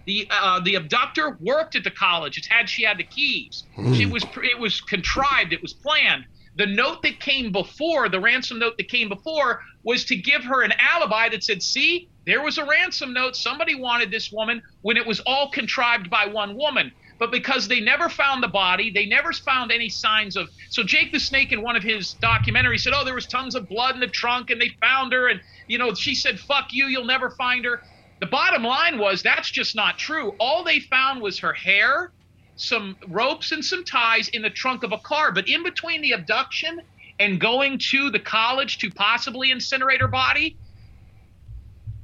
the 0.06 0.28
uh, 0.32 0.60
the 0.62 0.76
abductor, 0.76 1.38
worked 1.40 1.76
at 1.76 1.84
the 1.84 1.92
college. 1.92 2.38
It's 2.38 2.48
had 2.48 2.70
she 2.70 2.84
had 2.84 2.98
the 2.98 3.04
keys. 3.04 3.66
It 3.78 4.12
was 4.12 4.24
it 4.44 4.60
was 4.60 4.82
contrived. 4.82 5.54
It 5.54 5.62
was 5.62 5.74
planned. 5.74 6.26
The 6.56 6.66
note 6.66 7.04
that 7.04 7.20
came 7.20 7.52
before 7.52 8.10
the 8.10 8.20
ransom 8.20 8.60
note 8.60 8.74
that 8.78 8.90
came 8.90 9.08
before 9.08 9.62
was 9.84 10.04
to 10.06 10.16
give 10.16 10.44
her 10.44 10.64
an 10.64 10.74
alibi 10.80 11.30
that 11.30 11.44
said, 11.44 11.62
"See, 11.62 12.10
there 12.26 12.42
was 12.42 12.58
a 12.58 12.66
ransom 12.66 13.14
note. 13.14 13.36
Somebody 13.36 13.76
wanted 13.76 14.12
this 14.12 14.32
woman 14.32 14.62
when 14.82 14.98
it 14.98 15.06
was 15.06 15.20
all 15.22 15.52
contrived 15.52 16.10
by 16.10 16.26
one 16.26 16.56
woman." 16.56 16.92
But 17.20 17.32
because 17.32 17.68
they 17.68 17.82
never 17.82 18.08
found 18.08 18.42
the 18.42 18.48
body, 18.48 18.90
they 18.90 19.06
never 19.06 19.34
found 19.34 19.72
any 19.72 19.90
signs 19.90 20.38
of. 20.38 20.50
So 20.70 20.84
Jake 20.84 21.12
the 21.12 21.20
Snake 21.20 21.52
in 21.52 21.62
one 21.62 21.76
of 21.76 21.84
his 21.84 22.16
documentaries 22.24 22.82
said, 22.82 22.94
"Oh, 22.96 23.04
there 23.04 23.14
was 23.14 23.28
tons 23.28 23.56
of 23.56 23.68
blood 23.68 23.94
in 23.94 24.00
the 24.00 24.08
trunk, 24.08 24.50
and 24.50 24.60
they 24.60 24.72
found 24.82 25.12
her." 25.14 25.28
And 25.28 25.42
you 25.68 25.78
know, 25.78 25.94
she 25.94 26.16
said, 26.16 26.40
"Fuck 26.40 26.68
you, 26.72 26.88
you'll 26.88 27.06
never 27.06 27.32
find 27.32 27.66
her." 27.66 27.82
The 28.20 28.26
bottom 28.26 28.64
line 28.64 28.98
was 28.98 29.24
that's 29.24 29.50
just 29.50 29.76
not 29.76 29.98
true. 29.98 30.36
All 30.40 30.64
they 30.64 30.80
found 30.80 31.22
was 31.22 31.40
her 31.40 31.54
hair, 31.54 32.12
some 32.56 32.98
ropes, 33.08 33.52
and 33.52 33.64
some 33.64 33.86
ties 33.86 34.28
in 34.30 34.42
the 34.42 34.50
trunk 34.50 34.84
of 34.84 34.92
a 34.92 34.98
car. 34.98 35.32
But 35.32 35.48
in 35.48 35.64
between 35.64 36.02
the 36.02 36.12
abduction 36.12 36.82
and 37.20 37.40
going 37.40 37.80
to 37.92 38.10
the 38.10 38.20
college 38.20 38.78
to 38.80 38.90
possibly 38.92 39.52
incinerate 39.52 40.02
her 40.02 40.08
body, 40.08 40.58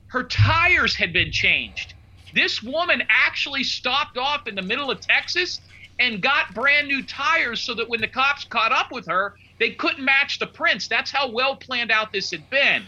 her 0.07 0.24
tires 0.24 0.95
had 0.95 1.11
been 1.11 1.32
changed. 1.32 1.93
This 2.34 2.63
woman 2.63 3.03
actually 3.09 3.63
stopped 3.63 4.18
off 4.18 4.47
in 4.47 4.55
the 4.55 4.61
middle 4.61 4.89
of 4.89 5.01
Texas 5.01 5.59
and 5.99 6.22
got 6.22 6.53
brand 6.53 6.88
new 6.88 7.03
tires 7.03 7.61
so 7.61 7.74
that 7.74 7.89
when 7.89 8.01
the 8.01 8.07
cops 8.07 8.43
caught 8.45 8.72
up 8.72 8.91
with 8.91 9.07
her, 9.07 9.36
they 9.59 9.72
couldn't 9.72 10.03
match 10.03 10.39
the 10.39 10.47
prints. 10.47 10.88
That's 10.88 11.11
how 11.11 11.32
well 11.32 11.55
planned 11.55 11.91
out 11.91 12.11
this 12.11 12.32
had 12.32 12.49
been. 12.49 12.86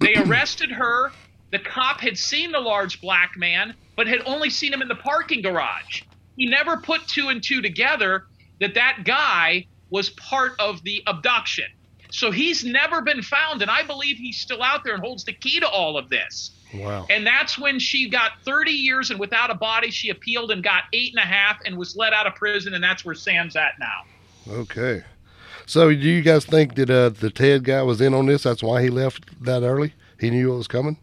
They 0.00 0.14
arrested 0.14 0.70
her. 0.70 1.12
The 1.50 1.58
cop 1.58 2.00
had 2.00 2.16
seen 2.16 2.52
the 2.52 2.60
large 2.60 3.00
black 3.00 3.36
man, 3.36 3.74
but 3.96 4.06
had 4.06 4.20
only 4.24 4.50
seen 4.50 4.72
him 4.72 4.82
in 4.82 4.88
the 4.88 4.94
parking 4.94 5.42
garage. 5.42 6.02
He 6.36 6.46
never 6.46 6.76
put 6.76 7.06
two 7.08 7.28
and 7.28 7.42
two 7.42 7.60
together 7.60 8.24
that 8.60 8.74
that 8.74 9.02
guy 9.04 9.66
was 9.90 10.10
part 10.10 10.52
of 10.58 10.82
the 10.84 11.02
abduction. 11.06 11.66
So 12.12 12.30
he's 12.30 12.64
never 12.64 13.02
been 13.02 13.22
found, 13.22 13.62
and 13.62 13.70
I 13.70 13.84
believe 13.84 14.16
he's 14.16 14.38
still 14.38 14.62
out 14.62 14.84
there 14.84 14.94
and 14.94 15.02
holds 15.02 15.24
the 15.24 15.32
key 15.32 15.60
to 15.60 15.68
all 15.68 15.96
of 15.96 16.08
this. 16.08 16.50
Wow. 16.74 17.06
And 17.10 17.26
that's 17.26 17.58
when 17.58 17.78
she 17.78 18.08
got 18.08 18.32
30 18.44 18.70
years 18.70 19.10
and 19.10 19.18
without 19.18 19.50
a 19.50 19.54
body, 19.54 19.90
she 19.90 20.10
appealed 20.10 20.50
and 20.50 20.62
got 20.62 20.84
eight 20.92 21.12
and 21.12 21.22
a 21.22 21.26
half 21.26 21.58
and 21.64 21.76
was 21.76 21.96
let 21.96 22.12
out 22.12 22.26
of 22.26 22.34
prison. 22.34 22.74
And 22.74 22.82
that's 22.82 23.04
where 23.04 23.14
Sam's 23.14 23.56
at 23.56 23.74
now. 23.78 24.04
Okay. 24.48 25.02
So 25.66 25.88
do 25.88 25.94
you 25.94 26.22
guys 26.22 26.44
think 26.44 26.74
that 26.76 26.90
uh, 26.90 27.10
the 27.10 27.30
Ted 27.30 27.64
guy 27.64 27.82
was 27.82 28.00
in 28.00 28.14
on 28.14 28.26
this? 28.26 28.44
That's 28.44 28.62
why 28.62 28.82
he 28.82 28.90
left 28.90 29.42
that 29.44 29.62
early. 29.62 29.94
He 30.18 30.30
knew 30.30 30.52
it 30.52 30.56
was 30.56 30.68
coming. 30.68 30.96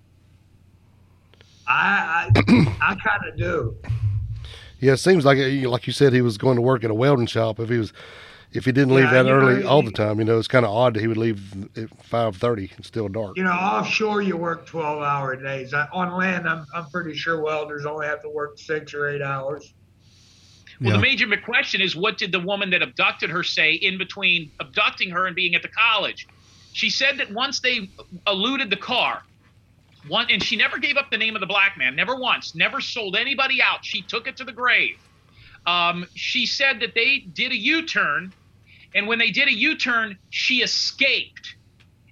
I 1.67 2.29
I, 2.35 2.75
I 2.81 2.95
kind 2.95 3.27
of 3.31 3.37
do. 3.37 3.75
Yeah, 4.79 4.93
it 4.93 4.97
seems 4.97 5.25
like 5.25 5.37
uh, 5.39 5.69
like 5.69 5.87
you 5.87 5.93
said 5.93 6.13
he 6.13 6.21
was 6.21 6.37
going 6.37 6.55
to 6.55 6.61
work 6.61 6.83
at 6.83 6.91
a 6.91 6.93
welding 6.93 7.25
shop. 7.25 7.59
If 7.59 7.69
he 7.69 7.77
was, 7.79 7.93
if 8.53 8.63
he 8.65 8.71
didn't 8.71 8.93
leave 8.93 9.05
Yeah, 9.05 9.23
that 9.23 9.25
you 9.25 9.31
know, 9.31 9.39
early 9.39 9.63
all 9.63 9.81
the 9.81 9.91
time, 9.91 10.19
you 10.19 10.25
know, 10.25 10.37
it's 10.37 10.47
kind 10.47 10.65
of 10.65 10.71
odd 10.71 10.93
that 10.93 10.99
he 11.01 11.07
would 11.07 11.17
leave 11.17 11.67
at 11.77 11.89
five 12.05 12.35
thirty. 12.37 12.71
It's 12.77 12.87
still 12.87 13.07
dark. 13.07 13.37
You 13.37 13.43
know, 13.43 13.51
offshore 13.51 14.21
you 14.21 14.37
work 14.37 14.65
12 14.67 15.01
hour 15.01 15.35
days. 15.35 15.73
I, 15.73 15.87
on 15.91 16.11
land, 16.17 16.47
I'm, 16.47 16.65
I'm 16.75 16.89
pretty 16.91 17.15
sure 17.15 17.41
welders 17.41 17.85
only 17.85 18.05
have 18.05 18.21
to 18.21 18.29
work 18.29 18.59
six 18.59 18.93
or 18.93 19.09
eight 19.09 19.21
hours. 19.23 19.73
Well, 20.79 20.91
Yeah. 20.91 20.95
the 20.97 21.01
major 21.01 21.25
question 21.37 21.81
is 21.81 21.95
what 21.95 22.19
did 22.19 22.31
the 22.31 22.39
woman 22.39 22.69
that 22.69 22.83
abducted 22.83 23.31
her 23.31 23.41
say 23.43 23.73
in 23.73 23.97
between 23.97 24.51
abducting 24.59 25.09
her 25.09 25.25
and 25.25 25.35
being 25.35 25.55
at 25.55 25.63
the 25.63 25.69
college? 25.69 26.27
She 26.73 26.91
said 26.91 27.17
that 27.17 27.31
once 27.31 27.59
they 27.61 27.89
eluded 28.27 28.69
the 28.69 28.77
car, 28.77 29.23
one, 30.09 30.27
and 30.29 30.41
she 30.41 30.55
never 30.55 30.77
gave 30.77 30.97
up 30.97 31.09
the 31.11 31.17
name 31.17 31.35
of 31.35 31.39
the 31.39 31.47
black 31.47 31.77
man, 31.77 31.95
never 31.95 32.15
once, 32.15 32.55
never 32.55 32.81
sold 32.81 33.15
anybody 33.15 33.61
out. 33.61 33.83
She 33.83 34.01
took 34.01 34.27
it 34.27 34.37
to 34.37 34.43
the 34.43 34.51
grave. 34.51 34.97
Um, 35.65 36.07
she 36.15 36.45
said 36.45 36.79
that 36.79 36.95
they 36.95 37.19
did 37.19 37.51
a 37.51 37.57
U 37.57 37.85
turn, 37.85 38.33
and 38.95 39.07
when 39.07 39.19
they 39.19 39.31
did 39.31 39.47
a 39.47 39.53
U 39.53 39.77
turn, 39.77 40.17
she 40.29 40.61
escaped. 40.61 41.55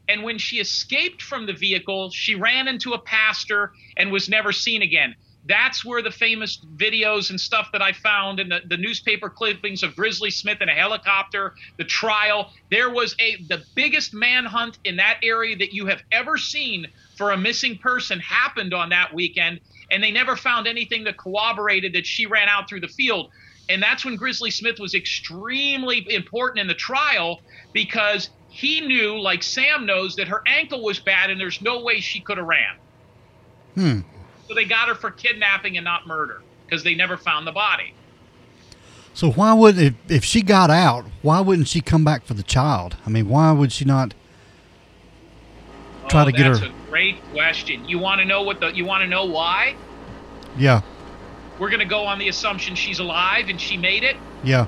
And 0.07 0.23
when 0.23 0.37
she 0.37 0.57
escaped 0.59 1.21
from 1.21 1.45
the 1.45 1.53
vehicle, 1.53 2.11
she 2.11 2.35
ran 2.35 2.67
into 2.67 2.93
a 2.93 2.99
pastor 2.99 3.71
and 3.97 4.11
was 4.11 4.29
never 4.29 4.51
seen 4.51 4.81
again. 4.81 5.15
That's 5.47 5.85
where 5.85 6.01
the 6.01 6.11
famous 6.11 6.59
videos 6.75 7.29
and 7.29 7.39
stuff 7.39 7.69
that 7.71 7.81
I 7.81 7.91
found 7.91 8.39
and 8.39 8.51
the, 8.51 8.61
the 8.67 8.77
newspaper 8.77 9.29
clippings 9.29 9.83
of 9.83 9.95
Grizzly 9.95 10.31
Smith 10.31 10.61
in 10.61 10.69
a 10.69 10.73
helicopter, 10.73 11.53
the 11.77 11.83
trial. 11.83 12.51
There 12.71 12.89
was 12.89 13.15
a 13.19 13.43
the 13.43 13.63
biggest 13.75 14.13
manhunt 14.13 14.79
in 14.83 14.95
that 14.97 15.19
area 15.21 15.55
that 15.57 15.73
you 15.73 15.85
have 15.85 16.01
ever 16.11 16.37
seen 16.37 16.87
for 17.17 17.31
a 17.31 17.37
missing 17.37 17.77
person 17.77 18.19
happened 18.19 18.73
on 18.73 18.89
that 18.89 19.13
weekend, 19.13 19.59
and 19.91 20.01
they 20.01 20.11
never 20.11 20.35
found 20.35 20.67
anything 20.67 21.03
that 21.03 21.17
corroborated 21.17 21.93
that 21.93 22.05
she 22.05 22.25
ran 22.25 22.49
out 22.49 22.67
through 22.67 22.81
the 22.81 22.87
field. 22.87 23.29
And 23.69 23.81
that's 23.81 24.05
when 24.05 24.15
Grizzly 24.15 24.51
Smith 24.51 24.79
was 24.79 24.93
extremely 24.93 26.05
important 26.13 26.59
in 26.59 26.67
the 26.67 26.75
trial 26.75 27.41
because 27.73 28.29
he 28.47 28.81
knew, 28.81 29.19
like 29.19 29.43
Sam 29.43 29.85
knows, 29.85 30.15
that 30.15 30.27
her 30.27 30.41
ankle 30.47 30.83
was 30.83 30.99
bad 30.99 31.29
and 31.29 31.39
there's 31.39 31.61
no 31.61 31.81
way 31.81 31.99
she 31.99 32.21
could 32.21 32.37
have 32.37 32.47
ran. 32.47 32.75
Hmm. 33.75 33.99
So 34.47 34.53
they 34.53 34.65
got 34.65 34.87
her 34.87 34.95
for 34.95 35.11
kidnapping 35.11 35.77
and 35.77 35.83
not 35.83 36.05
murder 36.07 36.41
because 36.65 36.83
they 36.83 36.95
never 36.95 37.17
found 37.17 37.47
the 37.47 37.51
body. 37.51 37.93
So 39.13 39.31
why 39.31 39.53
would 39.53 39.77
if 39.77 39.93
if 40.09 40.25
she 40.25 40.41
got 40.41 40.69
out, 40.69 41.05
why 41.21 41.39
wouldn't 41.39 41.67
she 41.67 41.81
come 41.81 42.03
back 42.03 42.25
for 42.25 42.33
the 42.33 42.43
child? 42.43 42.97
I 43.05 43.09
mean, 43.09 43.29
why 43.29 43.51
would 43.51 43.71
she 43.71 43.85
not 43.85 44.13
try 46.09 46.23
oh, 46.23 46.25
to 46.25 46.31
get 46.31 46.45
her? 46.47 46.55
that's 46.55 46.65
a 46.65 46.89
great 46.89 47.21
question. 47.31 47.87
You 47.87 47.97
want 47.97 48.19
to 48.19 48.25
know 48.25 48.43
what 48.43 48.59
the? 48.59 48.67
You 48.75 48.85
want 48.85 49.01
to 49.03 49.07
know 49.07 49.25
why? 49.25 49.75
Yeah, 50.57 50.81
We're 51.59 51.69
gonna 51.69 51.85
go 51.85 52.05
on 52.05 52.19
the 52.19 52.29
assumption 52.29 52.75
she's 52.75 52.99
alive 52.99 53.49
and 53.49 53.59
she 53.59 53.75
made 53.77 54.03
it. 54.03 54.15
yeah, 54.43 54.67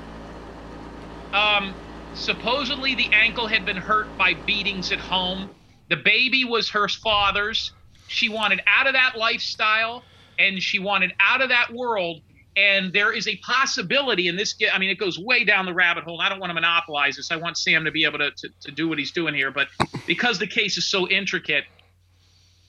Um, 1.32 1.74
supposedly 2.14 2.94
the 2.94 3.08
ankle 3.12 3.46
had 3.46 3.64
been 3.64 3.76
hurt 3.76 4.16
by 4.18 4.34
beatings 4.34 4.92
at 4.92 4.98
home. 4.98 5.50
The 5.88 5.96
baby 5.96 6.44
was 6.44 6.70
her 6.70 6.88
father's. 6.88 7.72
She 8.08 8.28
wanted 8.28 8.60
out 8.66 8.86
of 8.86 8.94
that 8.94 9.16
lifestyle 9.16 10.02
and 10.38 10.60
she 10.62 10.78
wanted 10.78 11.12
out 11.20 11.40
of 11.42 11.48
that 11.50 11.72
world. 11.72 12.20
And 12.56 12.92
there 12.92 13.12
is 13.12 13.28
a 13.28 13.36
possibility, 13.36 14.26
and 14.26 14.36
this, 14.36 14.56
I 14.72 14.78
mean, 14.80 14.90
it 14.90 14.98
goes 14.98 15.16
way 15.16 15.44
down 15.44 15.64
the 15.64 15.72
rabbit 15.74 16.02
hole. 16.02 16.20
I 16.20 16.28
don't 16.28 16.40
want 16.40 16.50
to 16.50 16.54
monopolize 16.54 17.14
this. 17.14 17.30
I 17.30 17.36
want 17.36 17.56
Sam 17.56 17.84
to 17.84 17.92
be 17.92 18.04
able 18.04 18.18
to, 18.18 18.32
to, 18.32 18.48
to 18.62 18.70
do 18.72 18.88
what 18.88 18.98
he's 18.98 19.12
doing 19.12 19.32
here. 19.32 19.52
But 19.52 19.68
because 20.08 20.40
the 20.40 20.46
case 20.48 20.76
is 20.76 20.84
so 20.84 21.08
intricate, 21.08 21.64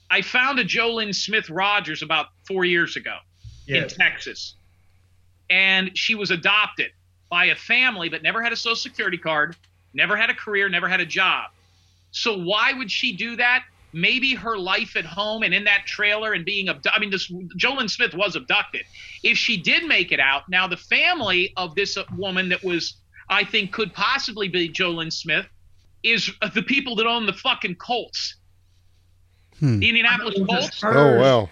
I 0.08 0.22
found 0.22 0.60
a 0.60 0.64
Jo 0.64 0.94
Lynn 0.94 1.12
Smith 1.12 1.50
Rogers 1.50 2.02
about 2.02 2.26
four 2.46 2.64
years 2.64 2.94
ago 2.96 3.16
Yes. 3.66 3.92
in 3.92 3.98
Texas. 3.98 4.54
And 5.48 5.96
she 5.98 6.14
was 6.14 6.30
adopted. 6.30 6.90
by 7.28 7.46
a 7.46 7.54
family, 7.56 8.08
but 8.08 8.22
never 8.22 8.42
had 8.42 8.52
a 8.52 8.56
social 8.56 8.74
security 8.76 9.16
card, 9.18 9.54
never 9.94 10.16
had 10.16 10.30
a 10.30 10.34
career, 10.34 10.68
never 10.68 10.88
had 10.88 10.98
a 11.00 11.06
job. 11.06 11.50
So 12.10 12.36
why 12.38 12.72
would 12.72 12.90
she 12.90 13.12
do 13.16 13.36
that? 13.36 13.62
Maybe 13.92 14.34
her 14.34 14.56
life 14.56 14.96
at 14.96 15.04
home 15.04 15.42
and 15.42 15.52
in 15.52 15.64
that 15.64 15.84
trailer 15.86 16.32
and 16.32 16.44
being 16.44 16.68
abducted. 16.68 16.92
I 16.94 16.98
mean, 17.00 17.10
this 17.10 17.32
Jo 17.56 17.72
Lynn 17.72 17.88
Smith 17.88 18.14
was 18.14 18.36
abducted. 18.36 18.82
If 19.22 19.36
she 19.36 19.56
did 19.56 19.84
make 19.84 20.12
it 20.12 20.20
out, 20.20 20.48
now 20.48 20.66
the 20.66 20.76
family 20.76 21.52
of 21.56 21.74
this 21.74 21.98
woman 22.16 22.48
that 22.50 22.62
was, 22.62 22.94
I 23.28 23.44
think, 23.44 23.72
could 23.72 23.92
possibly 23.92 24.48
be 24.48 24.68
Jo 24.68 24.90
Lynn 24.90 25.10
Smith, 25.10 25.46
is 26.02 26.30
the 26.54 26.62
people 26.62 26.96
that 26.96 27.06
own 27.06 27.26
the 27.26 27.32
fucking 27.32 27.76
Colts. 27.76 28.36
Hmm. 29.58 29.80
The 29.80 29.88
Indianapolis 29.88 30.34
I 30.36 30.38
thought 30.38 30.52
it 30.52 30.56
was 30.56 30.70
the 30.70 30.86
Colts. 30.86 30.96
Oh 30.96 31.20
wow. 31.20 31.48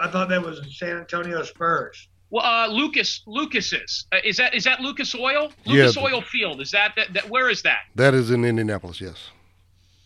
I 0.00 0.08
thought 0.08 0.28
that 0.28 0.42
was 0.42 0.60
the 0.60 0.70
San 0.70 0.98
Antonio 0.98 1.42
Spurs. 1.42 2.08
Well, 2.30 2.44
uh, 2.44 2.68
Lucas, 2.68 3.22
Lucas's 3.26 4.06
uh, 4.12 4.18
is 4.24 4.36
that 4.36 4.54
is 4.54 4.64
that 4.64 4.80
Lucas 4.80 5.14
Oil? 5.14 5.52
Lucas 5.66 5.96
Yeah. 5.96 6.02
Oil 6.02 6.22
Field 6.22 6.60
is 6.60 6.70
that, 6.70 6.94
that 6.96 7.12
that 7.12 7.28
where 7.28 7.50
is 7.50 7.62
that? 7.62 7.80
That 7.96 8.14
is 8.14 8.30
in 8.30 8.44
Indianapolis. 8.44 9.00
Yes. 9.00 9.30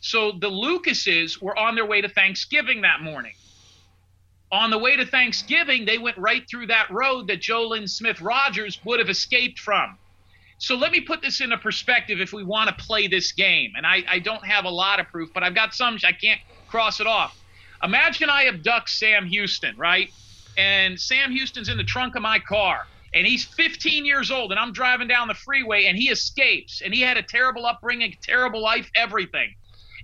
So 0.05 0.33
the 0.33 0.51
Lucases 0.51 1.41
were 1.41 1.59
on 1.59 1.77
their 1.77 1.87
way 1.87 2.03
to 2.03 2.11
Thanksgiving 2.11 2.83
that 2.83 3.01
morning. 3.01 3.33
On 4.53 4.69
the 4.69 4.77
way 4.77 4.97
to 4.97 5.07
Thanksgiving, 5.07 5.87
they 5.87 5.97
went 5.97 6.19
right 6.19 6.45
through 6.47 6.67
that 6.67 6.91
road 6.91 7.29
that 7.29 7.41
Jo 7.41 7.69
Lynn 7.69 7.89
Smith 7.89 8.21
Rogers 8.21 8.79
would 8.85 8.99
have 9.01 9.09
escaped 9.09 9.59
from. 9.59 9.97
So 10.59 10.75
let 10.75 10.93
me 10.93 11.01
put 11.01 11.23
this 11.23 11.41
into 11.41 11.57
perspective 11.57 12.21
if 12.21 12.35
we 12.35 12.45
want 12.45 12.69
to 12.69 12.85
play 12.85 13.07
this 13.07 13.33
game. 13.33 13.73
And 13.79 13.87
I, 13.87 14.05
I 14.07 14.19
don't 14.19 14.45
have 14.45 14.67
a 14.67 14.71
lot 14.71 15.01
of 15.01 15.07
proof, 15.07 15.31
but 15.33 15.43
I've 15.43 15.55
got 15.55 15.73
some, 15.73 15.99
I 16.05 16.13
can't 16.13 16.41
cross 16.69 17.01
it 17.01 17.07
off. 17.07 17.35
Imagine 17.83 18.29
I 18.29 18.45
abduct 18.45 18.91
Sam 18.91 19.25
Houston, 19.25 19.75
right? 19.79 20.11
And 20.59 21.01
Sam 21.01 21.33
Houston's 21.33 21.71
in 21.71 21.79
the 21.79 21.83
trunk 21.83 22.15
of 22.15 22.21
my 22.21 22.41
car. 22.41 22.87
And 23.15 23.27
he's 23.27 23.47
15 23.47 24.05
years 24.05 24.31
old, 24.31 24.51
and 24.51 24.61
I'm 24.61 24.75
driving 24.75 25.09
down 25.09 25.29
the 25.29 25.35
freeway, 25.35 25.87
and 25.87 25.97
he 25.97 26.11
escapes. 26.11 26.83
And 26.85 26.93
he 26.93 27.01
had 27.01 27.17
a 27.17 27.23
terrible 27.23 27.65
upbringing, 27.65 28.15
terrible 28.21 28.61
life, 28.61 28.91
everything 28.95 29.55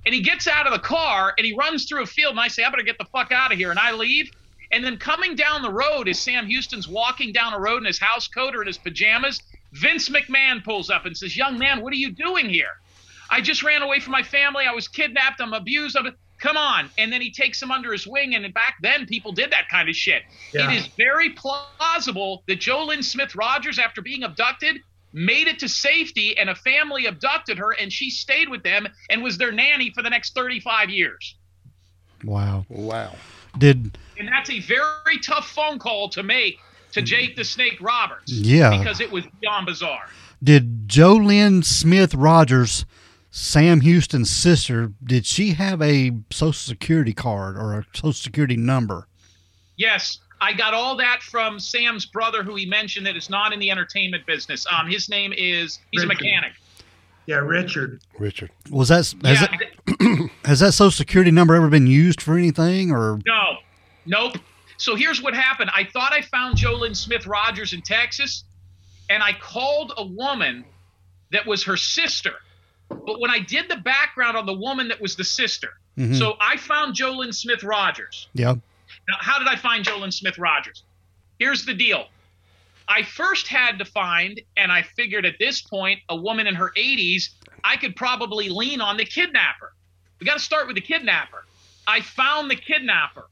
and 0.06 0.14
he 0.14 0.22
gets 0.22 0.46
out 0.46 0.66
of 0.66 0.72
the 0.72 0.78
car 0.78 1.34
and 1.36 1.44
he 1.44 1.54
runs 1.54 1.86
through 1.86 2.02
a 2.02 2.06
field 2.06 2.32
and 2.32 2.40
I 2.40 2.48
say, 2.48 2.64
I 2.64 2.70
better 2.70 2.82
get 2.82 2.98
the 2.98 3.04
fuck 3.04 3.32
out 3.32 3.52
of 3.52 3.58
here. 3.58 3.70
And 3.70 3.78
I 3.78 3.92
leave. 3.92 4.30
And 4.72 4.84
then 4.84 4.98
coming 4.98 5.34
down 5.34 5.62
the 5.62 5.72
road 5.72 6.08
is 6.08 6.18
Sam 6.18 6.46
Houston's 6.46 6.88
walking 6.88 7.32
down 7.32 7.54
a 7.54 7.58
road 7.58 7.78
in 7.78 7.84
his 7.84 7.98
house 7.98 8.28
coat 8.28 8.54
or 8.54 8.62
in 8.62 8.66
his 8.66 8.78
pajamas, 8.78 9.42
Vince 9.72 10.08
McMahon 10.08 10.64
pulls 10.64 10.90
up 10.90 11.06
and 11.06 11.16
says, 11.16 11.36
Young 11.36 11.58
man, 11.58 11.80
what 11.82 11.92
are 11.92 11.96
you 11.96 12.12
doing 12.12 12.48
here? 12.48 12.78
I 13.28 13.40
just 13.40 13.62
ran 13.62 13.82
away 13.82 14.00
from 14.00 14.12
my 14.12 14.22
family. 14.22 14.64
I 14.66 14.72
was 14.72 14.88
kidnapped. 14.88 15.40
I'm 15.40 15.52
abused. 15.52 15.96
I'm, 15.96 16.14
come 16.38 16.56
on. 16.56 16.90
And 16.98 17.12
then 17.12 17.20
he 17.20 17.30
takes 17.30 17.62
him 17.62 17.70
under 17.70 17.92
his 17.92 18.06
wing. 18.06 18.34
And 18.34 18.52
back 18.54 18.76
then, 18.80 19.06
people 19.06 19.32
did 19.32 19.52
that 19.52 19.68
kind 19.68 19.88
of 19.88 19.94
shit. 19.94 20.22
Yeah. 20.52 20.70
It 20.70 20.78
is 20.78 20.86
very 20.88 21.30
plausible 21.30 22.42
that 22.48 22.60
Jo 22.60 22.84
Lynn 22.84 23.02
Smith 23.02 23.36
Rogers, 23.36 23.78
after 23.78 24.02
being 24.02 24.24
abducted, 24.24 24.80
made 25.12 25.48
it 25.48 25.58
to 25.60 25.68
safety 25.68 26.36
and 26.38 26.50
a 26.50 26.54
family 26.54 27.06
abducted 27.06 27.58
her 27.58 27.72
and 27.72 27.92
she 27.92 28.10
stayed 28.10 28.48
with 28.48 28.62
them 28.62 28.86
and 29.08 29.22
was 29.22 29.38
their 29.38 29.52
nanny 29.52 29.90
for 29.90 30.02
the 30.02 30.10
next 30.10 30.34
35 30.34 30.90
years. 30.90 31.36
Wow. 32.24 32.64
Wow. 32.68 33.16
Did 33.58 33.98
And 34.18 34.28
that's 34.28 34.50
a 34.50 34.60
very 34.60 35.18
tough 35.24 35.48
phone 35.48 35.78
call 35.78 36.08
to 36.10 36.22
make 36.22 36.58
to 36.92 37.02
Jake 37.02 37.36
the 37.36 37.44
Snake 37.44 37.78
Roberts. 37.80 38.32
Yeah. 38.32 38.76
Because 38.78 39.00
it 39.00 39.10
was 39.10 39.24
beyond 39.40 39.66
bizarre. 39.66 40.08
did 40.42 40.88
Jo 40.88 41.14
Lynn 41.14 41.62
Smith 41.62 42.14
Rogers, 42.14 42.84
Sam 43.30 43.80
Houston's 43.80 44.30
sister, 44.30 44.92
did 45.02 45.24
she 45.26 45.50
have 45.52 45.80
a 45.80 46.12
social 46.30 46.52
security 46.52 47.12
card 47.12 47.56
or 47.56 47.78
a 47.78 47.86
social 47.94 48.12
security 48.12 48.56
number? 48.56 49.06
Yes, 49.76 50.18
I 50.40 50.52
got 50.54 50.72
all 50.74 50.96
that 50.96 51.22
from 51.22 51.60
Sam's 51.60 52.06
brother, 52.06 52.42
who 52.42 52.54
he 52.56 52.64
mentioned 52.66 53.06
that 53.06 53.16
is 53.16 53.28
not 53.28 53.52
in 53.52 53.58
the 53.60 53.70
entertainment 53.70 54.24
business. 54.26 54.66
Um, 54.70 54.88
his 54.88 55.08
name 55.08 55.32
is 55.36 55.78
he's 55.92 56.02
a 56.02 56.06
mechanic. 56.06 56.52
Yeah, 57.26 57.36
Richard. 57.36 58.00
Richard. 58.18 58.50
Was 58.70 58.88
that 58.88 58.96
has, 58.96 59.14
Yeah, 59.22 59.46
that 59.98 60.30
has 60.46 60.60
that 60.60 60.72
social 60.72 60.90
security 60.90 61.30
number 61.30 61.54
ever 61.54 61.68
been 61.68 61.86
used 61.86 62.20
for 62.22 62.36
anything 62.38 62.90
or 62.90 63.20
No, 63.26 63.58
nope. 64.06 64.36
So 64.78 64.96
here's 64.96 65.20
what 65.22 65.34
happened. 65.34 65.70
I 65.74 65.84
thought 65.84 66.12
I 66.14 66.22
found 66.22 66.56
Jo 66.56 66.72
Lynn 66.74 66.94
Smith 66.94 67.26
Rogers 67.26 67.74
in 67.74 67.82
Texas, 67.82 68.44
and 69.10 69.22
I 69.22 69.34
called 69.34 69.92
a 69.98 70.04
woman 70.06 70.64
that 71.32 71.46
was 71.46 71.62
her 71.64 71.76
sister. 71.76 72.32
But 72.88 73.20
when 73.20 73.30
I 73.30 73.38
did 73.40 73.68
the 73.68 73.76
background 73.76 74.36
on 74.38 74.46
the 74.46 74.54
woman 74.54 74.88
that 74.88 75.00
was 75.00 75.14
the 75.16 75.22
sister, 75.24 75.74
Mhm. 75.98 76.16
so 76.18 76.36
I 76.40 76.56
found 76.56 76.94
Jo 76.94 77.12
Lynn 77.12 77.32
Smith 77.32 77.62
Rogers. 77.62 78.28
yeah? 78.32 78.54
Now, 79.10 79.16
how 79.18 79.38
did 79.38 79.48
I 79.48 79.56
find 79.56 79.84
Jo 79.84 79.98
Lynn 79.98 80.12
Smith 80.12 80.38
Rogers? 80.38 80.84
Here's 81.38 81.64
the 81.64 81.74
deal. 81.74 82.06
I 82.86 83.02
first 83.02 83.48
had 83.48 83.78
to 83.78 83.84
find, 83.84 84.40
and 84.56 84.70
I 84.70 84.82
figured 84.82 85.26
at 85.26 85.34
this 85.38 85.62
point, 85.62 86.00
a 86.08 86.16
woman 86.16 86.46
in 86.46 86.54
her 86.54 86.72
80s, 86.76 87.30
I 87.64 87.76
could 87.76 87.96
probably 87.96 88.48
lean 88.48 88.80
on 88.80 88.96
the 88.96 89.04
kidnapper. 89.04 89.72
We 90.18 90.26
got 90.26 90.34
to 90.34 90.40
start 90.40 90.66
with 90.66 90.76
the 90.76 90.82
kidnapper. 90.82 91.44
I 91.86 92.00
found 92.02 92.50
the 92.50 92.56
kidnapper. 92.56 93.28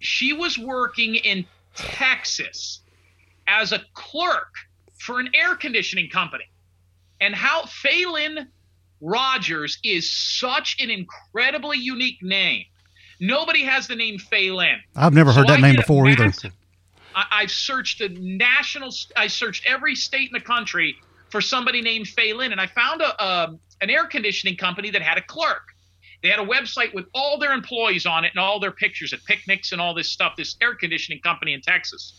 She 0.00 0.32
was 0.32 0.58
working 0.58 1.14
in 1.14 1.46
Texas 1.76 2.80
as 3.46 3.72
a 3.72 3.80
clerk 3.94 4.54
for 4.98 5.20
an 5.20 5.30
air 5.34 5.54
conditioning 5.54 6.10
company. 6.10 6.44
And 7.20 7.34
how 7.34 7.66
Phelan 7.66 8.48
Rogers 9.00 9.78
is 9.84 10.10
such 10.10 10.76
an 10.80 10.90
incredibly 10.90 11.78
unique 11.78 12.22
name. 12.22 12.64
Nobody 13.22 13.62
has 13.62 13.86
the 13.86 13.94
name 13.94 14.18
Phelan. 14.18 14.80
I've 14.96 15.14
never 15.14 15.30
heard 15.32 15.46
So 15.46 15.52
that 15.52 15.60
I 15.60 15.62
name 15.62 15.74
a 15.76 15.82
before 15.82 16.08
either. 16.08 16.24
massive- 16.24 16.52
I, 17.14 17.24
I've 17.30 17.52
searched 17.52 18.00
the 18.00 18.08
national. 18.08 18.92
I 19.16 19.28
searched 19.28 19.64
every 19.66 19.94
state 19.94 20.28
in 20.28 20.32
the 20.32 20.40
country 20.40 20.96
for 21.30 21.40
somebody 21.40 21.82
named 21.82 22.08
Phelan, 22.08 22.50
and 22.50 22.60
I 22.60 22.66
found 22.66 23.00
a 23.00 23.24
um, 23.24 23.60
an 23.80 23.90
air 23.90 24.06
conditioning 24.06 24.56
company 24.56 24.90
that 24.90 25.02
had 25.02 25.18
a 25.18 25.22
clerk. 25.22 25.62
They 26.22 26.30
had 26.30 26.40
a 26.40 26.44
website 26.46 26.94
with 26.94 27.06
all 27.14 27.38
their 27.38 27.52
employees 27.52 28.06
on 28.06 28.24
it 28.24 28.32
and 28.34 28.40
all 28.40 28.58
their 28.58 28.70
pictures 28.72 29.12
at 29.12 29.22
picnics 29.24 29.70
and 29.72 29.80
all 29.80 29.94
this 29.94 30.08
stuff. 30.08 30.34
This 30.36 30.56
air 30.60 30.74
conditioning 30.74 31.20
company 31.20 31.52
in 31.52 31.60
Texas. 31.60 32.14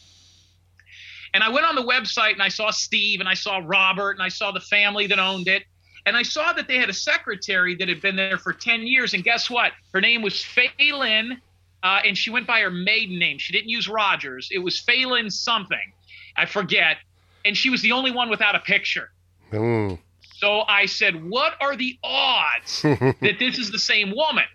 And 1.33 1.43
I 1.43 1.49
went 1.49 1.65
on 1.65 1.75
the 1.75 1.83
website 1.83 2.33
and 2.33 2.41
I 2.43 2.49
saw 2.49 2.69
Steve 2.69 3.19
and 3.19 3.27
I 3.27 3.33
saw 3.33 3.59
Robert 3.63 4.11
and 4.11 4.21
I 4.21 4.29
saw 4.29 4.51
the 4.51 4.59
family 4.59 5.07
that 5.07 5.19
owned 5.19 5.47
it. 5.47 5.63
And 6.05 6.17
I 6.17 6.23
saw 6.23 6.53
that 6.53 6.67
they 6.67 6.77
had 6.77 6.89
a 6.89 6.93
secretary 6.93 7.75
that 7.75 7.87
had 7.87 8.01
been 8.01 8.15
there 8.15 8.37
for 8.37 8.51
10 8.51 8.85
years. 8.85 9.13
And 9.13 9.23
guess 9.23 9.49
what? 9.49 9.71
Her 9.93 10.01
name 10.01 10.21
was 10.21 10.43
Phelan, 10.43 11.41
uh, 11.81 12.01
and 12.05 12.17
she 12.17 12.29
went 12.29 12.45
by 12.45 12.59
her 12.59 12.71
maiden 12.71 13.17
name. 13.17 13.37
She 13.37 13.53
didn't 13.53 13.69
use 13.69 13.87
Rogers. 13.87 14.49
It 14.51 14.59
was 14.59 14.79
Phelan 14.79 15.29
something. 15.29 15.93
I 16.35 16.45
forget. 16.45 16.97
And 17.45 17.55
she 17.55 17.69
was 17.69 17.81
the 17.81 17.91
only 17.91 18.11
one 18.11 18.29
without 18.29 18.55
a 18.55 18.59
picture. 18.59 19.11
Mm. 19.51 19.99
So 20.21 20.61
I 20.61 20.87
said, 20.87 21.29
What 21.29 21.53
are 21.61 21.75
the 21.75 21.97
odds 22.03 22.81
that 22.81 23.35
this 23.39 23.57
is 23.57 23.71
the 23.71 23.79
same 23.79 24.13
woman? 24.15 24.45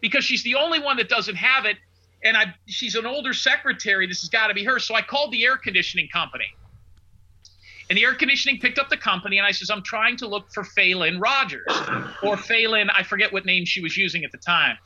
Because 0.00 0.24
she's 0.24 0.42
the 0.42 0.54
only 0.54 0.78
one 0.78 0.96
that 0.98 1.08
doesn't 1.08 1.34
have 1.34 1.64
it. 1.64 1.76
And 2.22 2.36
I, 2.36 2.54
she's 2.66 2.94
an 2.94 3.06
older 3.06 3.34
secretary. 3.34 4.06
This 4.06 4.20
has 4.22 4.30
got 4.30 4.48
to 4.48 4.54
be 4.54 4.64
her. 4.64 4.78
So 4.78 4.94
I 4.94 5.02
called 5.02 5.32
the 5.32 5.44
air 5.44 5.56
conditioning 5.56 6.08
company. 6.08 6.46
And 7.88 7.96
the 7.96 8.04
air 8.04 8.14
conditioning 8.14 8.58
picked 8.58 8.78
up 8.78 8.88
the 8.88 8.96
company, 8.96 9.38
and 9.38 9.46
I 9.46 9.52
says, 9.52 9.70
I'm 9.70 9.82
trying 9.82 10.16
to 10.18 10.26
look 10.26 10.52
for 10.52 10.64
Phelan 10.64 11.20
Rogers 11.20 11.72
or 12.22 12.36
Phelan, 12.36 12.90
I 12.90 13.04
forget 13.04 13.32
what 13.32 13.46
name 13.46 13.64
she 13.64 13.80
was 13.80 13.96
using 13.96 14.24
at 14.24 14.32
the 14.32 14.38
time. 14.38 14.76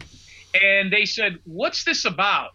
And 0.61 0.92
they 0.92 1.07
said, 1.07 1.38
What's 1.44 1.84
this 1.84 2.05
about? 2.05 2.51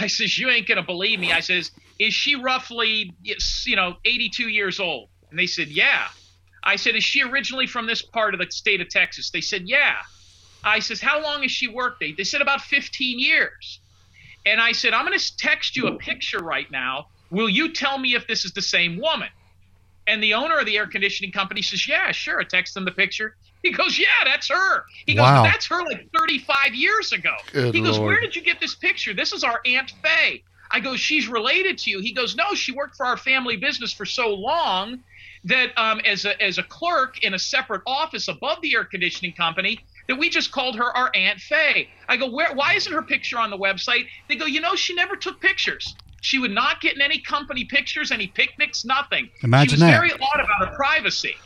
I 0.00 0.06
says, 0.08 0.38
You 0.38 0.50
ain't 0.50 0.66
going 0.66 0.76
to 0.76 0.82
believe 0.82 1.20
me. 1.20 1.32
I 1.32 1.40
says, 1.40 1.70
Is 1.98 2.14
she 2.14 2.34
roughly, 2.34 3.14
you 3.22 3.76
know, 3.76 3.96
82 4.04 4.48
years 4.48 4.80
old? 4.80 5.08
And 5.30 5.38
they 5.38 5.46
said, 5.46 5.68
Yeah. 5.68 6.08
I 6.64 6.76
said, 6.76 6.96
Is 6.96 7.04
she 7.04 7.22
originally 7.22 7.66
from 7.66 7.86
this 7.86 8.02
part 8.02 8.34
of 8.34 8.40
the 8.40 8.50
state 8.50 8.80
of 8.80 8.88
Texas? 8.88 9.30
They 9.30 9.40
said, 9.40 9.62
Yeah. 9.68 9.96
I 10.64 10.80
says, 10.80 11.00
How 11.00 11.22
long 11.22 11.42
has 11.42 11.52
she 11.52 11.68
worked 11.68 12.00
there? 12.00 12.10
They 12.16 12.24
said, 12.24 12.40
About 12.40 12.60
15 12.62 13.18
years. 13.18 13.80
And 14.46 14.60
I 14.60 14.72
said, 14.72 14.94
I'm 14.94 15.06
going 15.06 15.18
to 15.18 15.36
text 15.36 15.76
you 15.76 15.86
a 15.88 15.96
picture 15.96 16.38
right 16.38 16.70
now. 16.70 17.08
Will 17.30 17.48
you 17.48 17.72
tell 17.72 17.98
me 17.98 18.14
if 18.14 18.26
this 18.26 18.44
is 18.44 18.52
the 18.52 18.62
same 18.62 18.98
woman? 18.98 19.28
And 20.10 20.20
the 20.20 20.34
owner 20.34 20.58
of 20.58 20.66
the 20.66 20.76
air 20.76 20.88
conditioning 20.88 21.30
company 21.30 21.62
says, 21.62 21.86
Yeah, 21.86 22.10
sure. 22.10 22.40
I 22.40 22.44
text 22.44 22.76
him 22.76 22.84
the 22.84 22.90
picture. 22.90 23.36
He 23.62 23.70
goes, 23.70 23.96
Yeah, 23.96 24.06
that's 24.24 24.48
her. 24.48 24.84
He 25.06 25.14
goes, 25.14 25.22
Wow. 25.22 25.44
That's 25.44 25.66
her 25.66 25.84
like 25.84 26.08
35 26.18 26.74
years 26.74 27.12
ago. 27.12 27.34
Good 27.52 27.74
he 27.74 27.80
goes, 27.80 27.96
Lord. 27.96 28.08
Where 28.08 28.20
did 28.20 28.34
you 28.34 28.42
get 28.42 28.58
this 28.58 28.74
picture? 28.74 29.14
This 29.14 29.32
is 29.32 29.44
our 29.44 29.60
Aunt 29.64 29.92
Faye. 30.02 30.42
I 30.72 30.80
go, 30.80 30.96
She's 30.96 31.28
related 31.28 31.78
to 31.78 31.90
you. 31.90 32.00
He 32.00 32.12
goes, 32.12 32.34
No, 32.34 32.54
she 32.54 32.72
worked 32.72 32.96
for 32.96 33.06
our 33.06 33.16
family 33.16 33.56
business 33.56 33.92
for 33.92 34.04
so 34.04 34.34
long 34.34 34.98
that 35.44 35.70
um, 35.78 36.00
as 36.00 36.24
a 36.24 36.42
as 36.42 36.58
a 36.58 36.62
clerk 36.64 37.22
in 37.22 37.34
a 37.34 37.38
separate 37.38 37.82
office 37.86 38.26
above 38.26 38.60
the 38.62 38.74
air 38.74 38.84
conditioning 38.84 39.32
company 39.32 39.78
that 40.08 40.16
we 40.16 40.28
just 40.28 40.50
called 40.50 40.76
her 40.76 40.96
our 40.96 41.10
Aunt 41.14 41.38
Faye. 41.38 41.88
I 42.08 42.16
go, 42.16 42.28
where? 42.28 42.52
Why 42.52 42.74
isn't 42.74 42.92
her 42.92 43.02
picture 43.02 43.38
on 43.38 43.50
the 43.50 43.56
website? 43.56 44.06
They 44.28 44.34
go, 44.34 44.46
you 44.46 44.60
know, 44.60 44.74
she 44.74 44.92
never 44.92 45.14
took 45.14 45.40
pictures. 45.40 45.94
She 46.20 46.38
would 46.38 46.50
not 46.50 46.80
get 46.80 46.94
in 46.94 47.00
any 47.00 47.20
company 47.20 47.64
pictures, 47.64 48.12
any 48.12 48.26
picnics, 48.26 48.84
nothing. 48.84 49.30
Imagine 49.42 49.52
that. 49.52 49.60
she 49.70 49.74
was 49.74 49.80
that. 49.80 49.98
very 49.98 50.12
odd 50.12 50.40
about 50.40 50.68
her 50.68 50.76
privacy. 50.76 51.36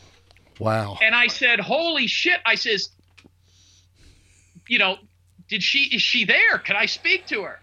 Wow. 0.59 0.99
And 1.03 1.14
I 1.14 1.27
said, 1.29 1.61
holy 1.61 2.07
shit! 2.07 2.41
I 2.47 2.55
says, 2.55 2.91
you 4.68 4.79
know, 4.79 4.97
did 5.49 5.62
she 5.62 5.95
is 5.95 6.03
she 6.03 6.25
there? 6.25 6.59
Can 6.59 6.77
I 6.77 6.87
speak 6.87 7.27
to 7.27 7.43
her? 7.43 7.61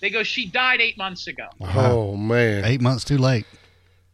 They 0.00 0.10
go, 0.10 0.22
she 0.24 0.46
died 0.46 0.80
eight 0.80 0.98
months 0.98 1.28
ago. 1.28 1.48
Oh 1.60 2.16
man. 2.16 2.64
Eight 2.64 2.80
months 2.80 3.04
too 3.04 3.18
late. 3.18 3.46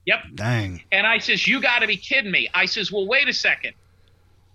Yep. 0.07 0.18
Dang. 0.34 0.82
And 0.92 1.07
I 1.07 1.18
says, 1.18 1.46
You 1.46 1.61
got 1.61 1.80
to 1.80 1.86
be 1.86 1.96
kidding 1.96 2.30
me. 2.30 2.49
I 2.55 2.66
says, 2.66 2.92
Well, 2.92 3.07
wait 3.07 3.28
a 3.28 3.32
second. 3.32 3.74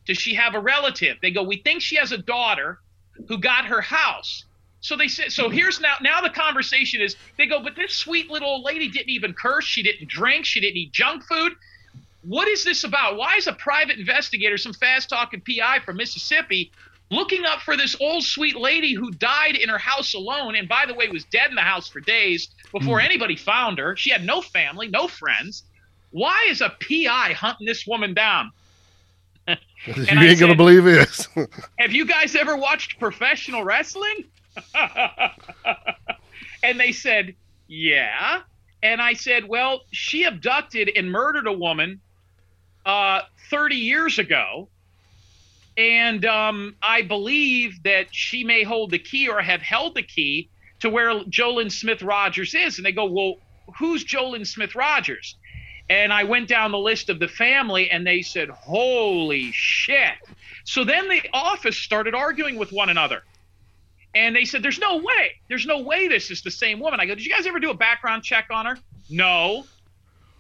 Does 0.05 0.17
she 0.17 0.33
have 0.35 0.55
a 0.55 0.59
relative? 0.59 1.17
They 1.21 1.31
go, 1.31 1.43
We 1.43 1.57
think 1.57 1.81
she 1.81 1.95
has 1.97 2.11
a 2.11 2.17
daughter 2.17 2.79
who 3.27 3.37
got 3.37 3.65
her 3.65 3.81
house. 3.81 4.45
So 4.83 4.97
they 4.97 5.07
said, 5.07 5.31
so 5.31 5.49
here's 5.49 5.79
now, 5.79 5.95
now 6.01 6.19
the 6.19 6.29
conversation 6.29 7.01
is 7.01 7.15
they 7.37 7.47
go, 7.47 7.61
but 7.63 7.77
this 7.77 7.93
sweet 7.93 8.29
little 8.29 8.49
old 8.49 8.65
lady 8.65 8.89
didn't 8.89 9.09
even 9.09 9.33
curse. 9.33 9.63
She 9.63 9.81
didn't 9.81 10.09
drink. 10.09 10.43
She 10.45 10.59
didn't 10.59 10.75
eat 10.75 10.91
junk 10.91 11.23
food. 11.23 11.53
What 12.21 12.49
is 12.49 12.65
this 12.65 12.83
about? 12.83 13.15
Why 13.15 13.35
is 13.37 13.47
a 13.47 13.53
private 13.53 13.97
investigator, 13.97 14.57
some 14.57 14.73
fast 14.73 15.07
talking 15.07 15.41
PI 15.41 15.79
from 15.85 15.95
Mississippi, 15.95 16.69
looking 17.11 17.45
up 17.45 17.61
for 17.61 17.77
this 17.77 17.95
old 18.01 18.23
sweet 18.25 18.57
lady 18.57 18.93
who 18.93 19.11
died 19.13 19.55
in 19.55 19.69
her 19.69 19.77
house 19.77 20.13
alone? 20.15 20.55
And 20.55 20.67
by 20.67 20.85
the 20.85 20.93
way, 20.93 21.07
was 21.07 21.23
dead 21.25 21.49
in 21.49 21.55
the 21.55 21.61
house 21.61 21.87
for 21.87 22.01
days 22.01 22.49
before 22.73 22.99
Hmm. 22.99 23.05
anybody 23.05 23.37
found 23.37 23.79
her. 23.79 23.95
She 23.95 24.09
had 24.09 24.25
no 24.25 24.41
family, 24.41 24.89
no 24.89 25.07
friends. 25.07 25.63
Why 26.09 26.47
is 26.49 26.59
a 26.59 26.75
PI 26.81 27.33
hunting 27.33 27.67
this 27.67 27.87
woman 27.87 28.13
down? 28.13 28.51
you 29.47 29.55
I 29.87 30.25
ain't 30.25 30.39
gonna 30.41 30.55
believe 30.55 30.83
this. 30.83 31.29
Have 31.79 31.93
you 31.93 32.05
guys 32.05 32.35
ever 32.35 32.57
watched 32.57 32.99
professional 32.99 33.63
wrestling? 33.63 34.25
and 36.63 36.79
they 36.79 36.91
said, 36.91 37.35
Yeah. 37.67 38.41
And 38.81 39.01
I 39.01 39.13
said, 39.13 39.47
Well, 39.47 39.81
she 39.91 40.23
abducted 40.23 40.91
and 40.95 41.11
murdered 41.11 41.47
a 41.47 41.53
woman 41.53 42.01
uh, 42.85 43.21
30 43.49 43.75
years 43.75 44.19
ago. 44.19 44.69
And 45.75 46.23
um, 46.25 46.75
I 46.81 47.01
believe 47.01 47.81
that 47.83 48.13
she 48.13 48.43
may 48.43 48.63
hold 48.63 48.91
the 48.91 48.99
key 48.99 49.27
or 49.27 49.41
have 49.41 49.61
held 49.61 49.95
the 49.95 50.03
key 50.03 50.49
to 50.81 50.89
where 50.89 51.23
Jo 51.29 51.55
Lynn 51.55 51.69
Smith 51.69 52.03
Rogers 52.03 52.53
is. 52.53 52.77
And 52.77 52.85
they 52.85 52.91
go, 52.91 53.05
Well, 53.05 53.35
who's 53.79 54.03
Jo 54.03 54.29
Lynn 54.29 54.45
Smith 54.45 54.75
Rogers? 54.75 55.35
And 55.89 56.13
I 56.13 56.23
went 56.23 56.47
down 56.47 56.71
the 56.71 56.77
list 56.77 57.09
of 57.09 57.19
the 57.19 57.27
family 57.27 57.89
and 57.89 58.05
they 58.05 58.21
said, 58.21 58.49
Holy 58.49 59.51
shit. 59.51 60.13
So 60.63 60.83
then 60.83 61.09
the 61.09 61.21
office 61.33 61.77
started 61.77 62.15
arguing 62.15 62.57
with 62.57 62.71
one 62.71 62.89
another. 62.89 63.23
And 64.15 64.35
they 64.35 64.45
said, 64.45 64.63
There's 64.63 64.79
no 64.79 64.97
way. 64.97 65.31
There's 65.49 65.65
no 65.65 65.81
way 65.81 66.07
this 66.07 66.31
is 66.31 66.41
the 66.41 66.51
same 66.51 66.79
woman. 66.79 66.99
I 66.99 67.05
go, 67.05 67.15
Did 67.15 67.25
you 67.25 67.31
guys 67.31 67.47
ever 67.47 67.59
do 67.59 67.71
a 67.71 67.75
background 67.75 68.23
check 68.23 68.47
on 68.51 68.65
her? 68.65 68.77
No. 69.09 69.65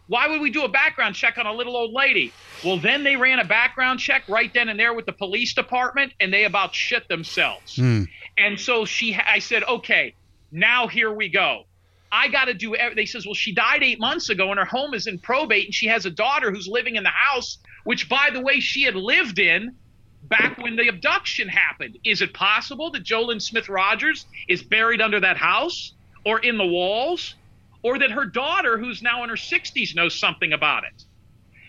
Why 0.07 0.27
would 0.27 0.41
we 0.41 0.49
do 0.49 0.63
a 0.63 0.69
background 0.69 1.15
check 1.15 1.37
on 1.37 1.45
a 1.45 1.53
little 1.53 1.75
old 1.75 1.93
lady? 1.93 2.33
Well, 2.63 2.77
then 2.77 3.03
they 3.03 3.15
ran 3.15 3.39
a 3.39 3.45
background 3.45 3.99
check 3.99 4.23
right 4.27 4.53
then 4.53 4.69
and 4.69 4.79
there 4.79 4.93
with 4.93 5.05
the 5.05 5.13
police 5.13 5.53
department, 5.53 6.13
and 6.19 6.33
they 6.33 6.43
about 6.43 6.75
shit 6.75 7.07
themselves. 7.07 7.77
Hmm. 7.77 8.03
And 8.37 8.59
so 8.59 8.83
she, 8.83 9.15
I 9.15 9.39
said, 9.39 9.63
okay, 9.63 10.15
now 10.51 10.87
here 10.87 11.11
we 11.11 11.29
go. 11.29 11.63
I 12.11 12.27
got 12.27 12.45
to 12.45 12.53
do. 12.53 12.75
They 12.95 13.05
says, 13.05 13.25
well, 13.25 13.33
she 13.33 13.53
died 13.53 13.81
eight 13.81 13.99
months 13.99 14.29
ago, 14.29 14.51
and 14.51 14.59
her 14.59 14.65
home 14.65 14.93
is 14.93 15.07
in 15.07 15.19
probate, 15.19 15.65
and 15.65 15.73
she 15.73 15.87
has 15.87 16.05
a 16.05 16.11
daughter 16.11 16.51
who's 16.51 16.67
living 16.67 16.95
in 16.95 17.03
the 17.03 17.09
house, 17.09 17.57
which, 17.85 18.07
by 18.07 18.29
the 18.31 18.41
way, 18.41 18.59
she 18.59 18.83
had 18.83 18.95
lived 18.95 19.39
in 19.39 19.75
back 20.23 20.57
when 20.57 20.75
the 20.75 20.87
abduction 20.87 21.47
happened. 21.47 21.97
Is 22.03 22.21
it 22.21 22.33
possible 22.33 22.91
that 22.91 23.03
Jo 23.03 23.23
Lynn 23.23 23.39
Smith 23.39 23.69
Rogers 23.69 24.25
is 24.47 24.63
buried 24.63 25.01
under 25.01 25.19
that 25.19 25.37
house, 25.37 25.95
or 26.25 26.39
in 26.39 26.57
the 26.57 26.65
walls, 26.65 27.35
or 27.83 27.99
that 27.99 28.11
her 28.11 28.25
daughter, 28.25 28.77
who's 28.77 29.01
now 29.01 29.23
in 29.23 29.29
her 29.29 29.35
60s, 29.35 29.95
knows 29.95 30.19
something 30.19 30.53
about 30.53 30.83
it? 30.83 31.03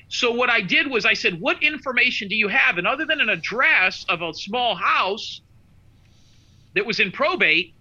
So 0.08 0.30
what 0.32 0.50
I 0.50 0.60
did 0.60 0.88
was 0.88 1.04
I 1.04 1.14
said, 1.14 1.40
"What 1.40 1.62
information 1.62 2.28
do 2.28 2.36
you 2.36 2.48
have?" 2.48 2.78
And 2.78 2.86
other 2.86 3.04
than 3.04 3.20
an 3.20 3.28
address 3.28 4.04
of 4.08 4.22
a 4.22 4.32
small 4.34 4.76
house 4.76 5.42
that 6.74 6.86
was 6.86 7.00
in 7.00 7.10
probate, 7.10 7.74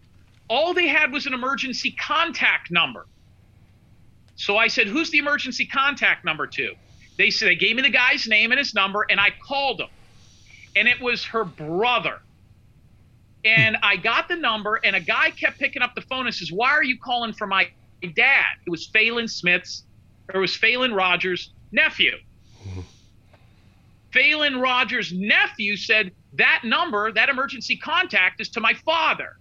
all 0.50 0.74
they 0.74 0.88
had 0.88 1.12
was 1.12 1.26
an 1.28 1.34
emergency 1.34 1.92
contact 1.92 2.72
number. 2.72 3.06
So 4.36 4.58
I 4.58 4.68
said, 4.68 4.88
"Who's 4.88 5.12
the 5.12 5.20
emergency 5.20 5.68
contact 5.68 6.26
number 6.26 6.48
to?" 6.48 6.74
They 7.18 7.30
said 7.30 7.50
they 7.50 7.56
gave 7.56 7.76
me 7.76 7.84
the 7.84 7.90
guy's 7.90 8.26
name 8.28 8.52
and 8.52 8.58
his 8.58 8.74
number, 8.74 9.06
and 9.10 9.20
I 9.20 9.36
called 9.48 9.82
him, 9.82 9.88
and 10.76 10.88
it 10.88 11.02
was 11.02 11.26
her 11.26 11.44
brother. 11.44 12.20
And 13.46 13.76
hmm. 13.76 13.86
I 13.86 13.98
got 13.98 14.28
the 14.28 14.36
number, 14.36 14.80
and 14.84 14.96
a 14.96 15.02
guy 15.02 15.32
kept 15.32 15.60
picking 15.60 15.82
up 15.82 15.96
the 15.96 16.02
phone 16.02 16.26
and 16.26 16.36
says, 16.36 16.52
"Why 16.52 16.72
are 16.72 16.84
you 16.84 16.98
calling 16.98 17.34
for 17.34 17.48
my 17.48 17.70
dad?" 18.16 18.58
It 18.66 18.70
was 18.70 18.88
Phelan 18.88 19.28
Smith's, 19.28 19.84
or 20.30 20.38
it 20.38 20.42
was 20.42 20.56
Phelan 20.56 20.94
Rogers' 20.94 21.52
nephew. 21.72 22.14
Phelan 24.14 24.60
Rogers' 24.60 25.12
nephew 25.12 25.76
said, 25.76 26.12
That 26.34 26.62
number, 26.64 27.12
that 27.12 27.30
emergency 27.30 27.76
contact 27.76 28.40
is 28.40 28.50
to 28.50 28.62
my 28.62 28.74
father. 28.86 29.38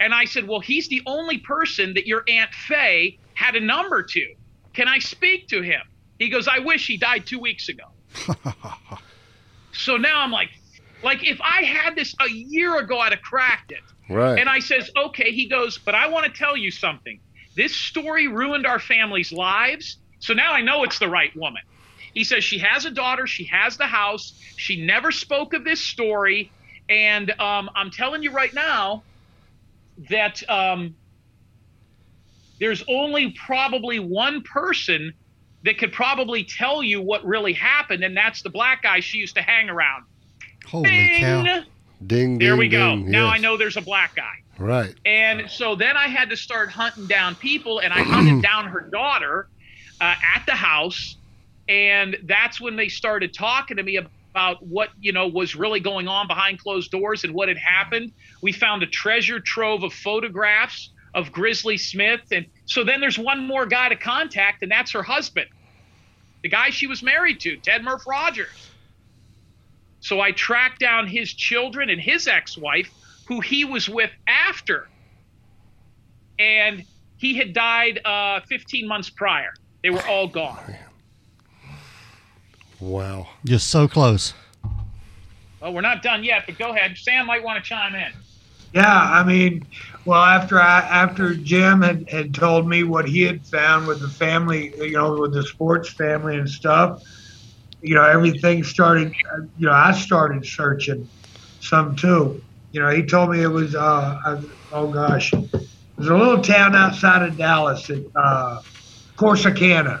And 0.00 0.14
I 0.14 0.24
said, 0.24 0.46
Well, 0.46 0.60
he's 0.60 0.88
the 0.88 1.02
only 1.06 1.38
person 1.38 1.94
that 1.94 2.06
your 2.06 2.24
Aunt 2.28 2.54
Faye 2.54 3.18
had 3.34 3.56
a 3.56 3.60
number 3.60 4.02
to. 4.02 4.34
Can 4.72 4.88
I 4.88 5.00
speak 5.00 5.48
to 5.48 5.60
him? 5.60 5.82
He 6.18 6.28
goes, 6.28 6.46
I 6.46 6.60
wish 6.60 6.86
he 6.86 6.96
died 6.96 7.26
two 7.26 7.40
weeks 7.40 7.68
ago. 7.68 7.84
so 9.72 9.96
now 9.96 10.20
I'm 10.20 10.30
like, 10.30 10.50
like 11.02 11.26
if 11.28 11.40
I 11.40 11.62
had 11.62 11.96
this 11.96 12.14
a 12.20 12.28
year 12.28 12.78
ago, 12.78 12.98
I'd 12.98 13.12
have 13.12 13.22
cracked 13.22 13.72
it. 13.72 13.80
right. 14.08 14.38
And 14.38 14.48
I 14.48 14.58
says, 14.58 14.90
okay. 14.96 15.32
He 15.32 15.48
goes, 15.48 15.78
but 15.78 15.94
I 15.94 16.08
want 16.08 16.26
to 16.26 16.32
tell 16.32 16.56
you 16.56 16.70
something. 16.70 17.20
This 17.56 17.74
story 17.74 18.28
ruined 18.28 18.66
our 18.66 18.78
family's 18.78 19.32
lives. 19.32 19.98
So 20.20 20.34
now 20.34 20.52
I 20.52 20.62
know 20.62 20.84
it's 20.84 20.98
the 20.98 21.08
right 21.08 21.34
woman. 21.36 21.62
He 22.14 22.24
says 22.24 22.44
she 22.44 22.58
has 22.58 22.84
a 22.84 22.90
daughter. 22.90 23.26
She 23.26 23.44
has 23.44 23.76
the 23.76 23.86
house. 23.86 24.38
She 24.56 24.84
never 24.84 25.10
spoke 25.10 25.54
of 25.54 25.64
this 25.64 25.80
story. 25.80 26.52
And 26.88 27.30
um, 27.40 27.70
I'm 27.74 27.90
telling 27.90 28.22
you 28.22 28.32
right 28.32 28.52
now 28.52 29.02
that 30.10 30.48
um, 30.48 30.94
there's 32.60 32.84
only 32.88 33.32
probably 33.32 33.98
one 33.98 34.42
person 34.42 35.12
that 35.64 35.78
could 35.78 35.92
probably 35.92 36.44
tell 36.44 36.82
you 36.82 37.00
what 37.00 37.24
really 37.24 37.52
happened, 37.52 38.02
and 38.02 38.16
that's 38.16 38.42
the 38.42 38.50
black 38.50 38.82
guy 38.82 39.00
she 39.00 39.18
used 39.18 39.36
to 39.36 39.42
hang 39.42 39.70
around. 39.70 40.04
Holy 40.66 40.88
Bing! 40.90 41.20
cow. 41.20 41.62
ding, 42.06 42.38
There 42.38 42.50
ding, 42.50 42.58
we 42.58 42.68
go. 42.68 42.96
ding. 42.96 43.10
Now 43.10 43.26
I 43.26 43.38
know 43.38 43.56
there's 43.56 43.76
a 43.76 43.82
black 43.82 44.14
guy. 44.16 44.42
Right. 44.58 44.94
And 45.04 45.50
so 45.50 45.74
then 45.74 45.96
I 45.96 46.08
had 46.08 46.30
to 46.30 46.36
start 46.36 46.70
hunting 46.70 47.06
down 47.06 47.34
people, 47.34 47.80
and 47.80 47.92
I 47.92 48.02
hunted 48.02 48.42
down 48.50 48.66
her 48.68 48.80
daughter 48.82 49.48
uh, 50.00 50.14
at 50.36 50.44
the 50.46 50.52
house, 50.52 51.16
and 51.68 52.16
that's 52.24 52.60
when 52.60 52.76
they 52.76 52.88
started 52.88 53.32
talking 53.34 53.76
to 53.78 53.82
me 53.82 53.96
about 53.96 54.62
what 54.64 54.90
you 55.00 55.12
know 55.12 55.26
was 55.26 55.54
really 55.54 55.80
going 55.80 56.08
on 56.08 56.26
behind 56.26 56.58
closed 56.58 56.90
doors 56.90 57.24
and 57.24 57.34
what 57.34 57.48
had 57.48 57.58
happened. 57.58 58.12
We 58.40 58.52
found 58.52 58.82
a 58.82 58.86
treasure 58.86 59.40
trove 59.40 59.82
of 59.82 59.92
photographs 59.92 60.90
of 61.14 61.32
Grizzly 61.32 61.76
Smith, 61.76 62.20
and 62.30 62.46
so 62.66 62.84
then 62.84 63.00
there's 63.00 63.18
one 63.18 63.46
more 63.46 63.66
guy 63.66 63.88
to 63.88 63.96
contact, 63.96 64.62
and 64.62 64.70
that's 64.70 64.92
her 64.92 65.02
husband, 65.02 65.48
the 66.42 66.48
guy 66.48 66.70
she 66.70 66.86
was 66.86 67.02
married 67.02 67.40
to, 67.40 67.56
Ted 67.58 67.84
Murph 67.84 68.06
Rogers. 68.06 68.70
So 70.02 70.20
I 70.20 70.32
tracked 70.32 70.80
down 70.80 71.06
his 71.06 71.32
children 71.32 71.88
and 71.88 72.00
his 72.00 72.28
ex-wife, 72.28 72.90
who 73.26 73.40
he 73.40 73.64
was 73.64 73.88
with 73.88 74.10
after 74.28 74.88
and 76.38 76.84
he 77.16 77.34
had 77.34 77.52
died 77.52 78.00
uh, 78.04 78.40
15 78.48 78.86
months 78.86 79.10
prior. 79.10 79.54
They 79.82 79.90
were 79.90 80.04
all 80.06 80.26
gone. 80.26 80.76
Wow. 82.80 83.28
Just 83.44 83.68
so 83.68 83.86
close. 83.86 84.34
Well, 85.60 85.72
we're 85.72 85.82
not 85.82 86.02
done 86.02 86.24
yet, 86.24 86.44
but 86.46 86.58
go 86.58 86.70
ahead. 86.70 86.96
Sam 86.96 87.26
might 87.26 87.44
want 87.44 87.62
to 87.62 87.68
chime 87.68 87.94
in. 87.94 88.12
Yeah, 88.74 89.00
I 89.00 89.22
mean, 89.22 89.66
well, 90.04 90.22
after 90.22 90.58
I 90.58 90.80
after 90.80 91.34
Jim 91.34 91.82
had, 91.82 92.08
had 92.08 92.34
told 92.34 92.66
me 92.66 92.84
what 92.84 93.06
he 93.06 93.20
had 93.22 93.46
found 93.46 93.86
with 93.86 94.00
the 94.00 94.08
family, 94.08 94.72
you 94.78 94.92
know, 94.92 95.20
with 95.20 95.34
the 95.34 95.42
sports 95.42 95.90
family 95.90 96.38
and 96.38 96.48
stuff, 96.48 97.02
you 97.82 97.94
know, 97.94 98.04
everything 98.04 98.64
started. 98.64 99.12
You 99.56 99.66
know, 99.68 99.72
I 99.72 99.92
started 99.92 100.46
searching 100.46 101.08
some 101.60 101.96
too. 101.96 102.42
You 102.72 102.80
know, 102.82 102.90
he 102.90 103.04
told 103.04 103.30
me 103.30 103.42
it 103.42 103.48
was, 103.48 103.74
uh, 103.74 104.16
uh, 104.26 104.36
oh 104.72 104.90
gosh, 104.90 105.32
it 105.32 105.60
was 105.98 106.08
a 106.08 106.16
little 106.16 106.40
town 106.42 106.74
outside 106.76 107.22
of 107.28 107.38
Dallas, 107.38 107.88
at, 107.90 107.98
uh, 108.20 108.56
Corsicana, 109.18 110.00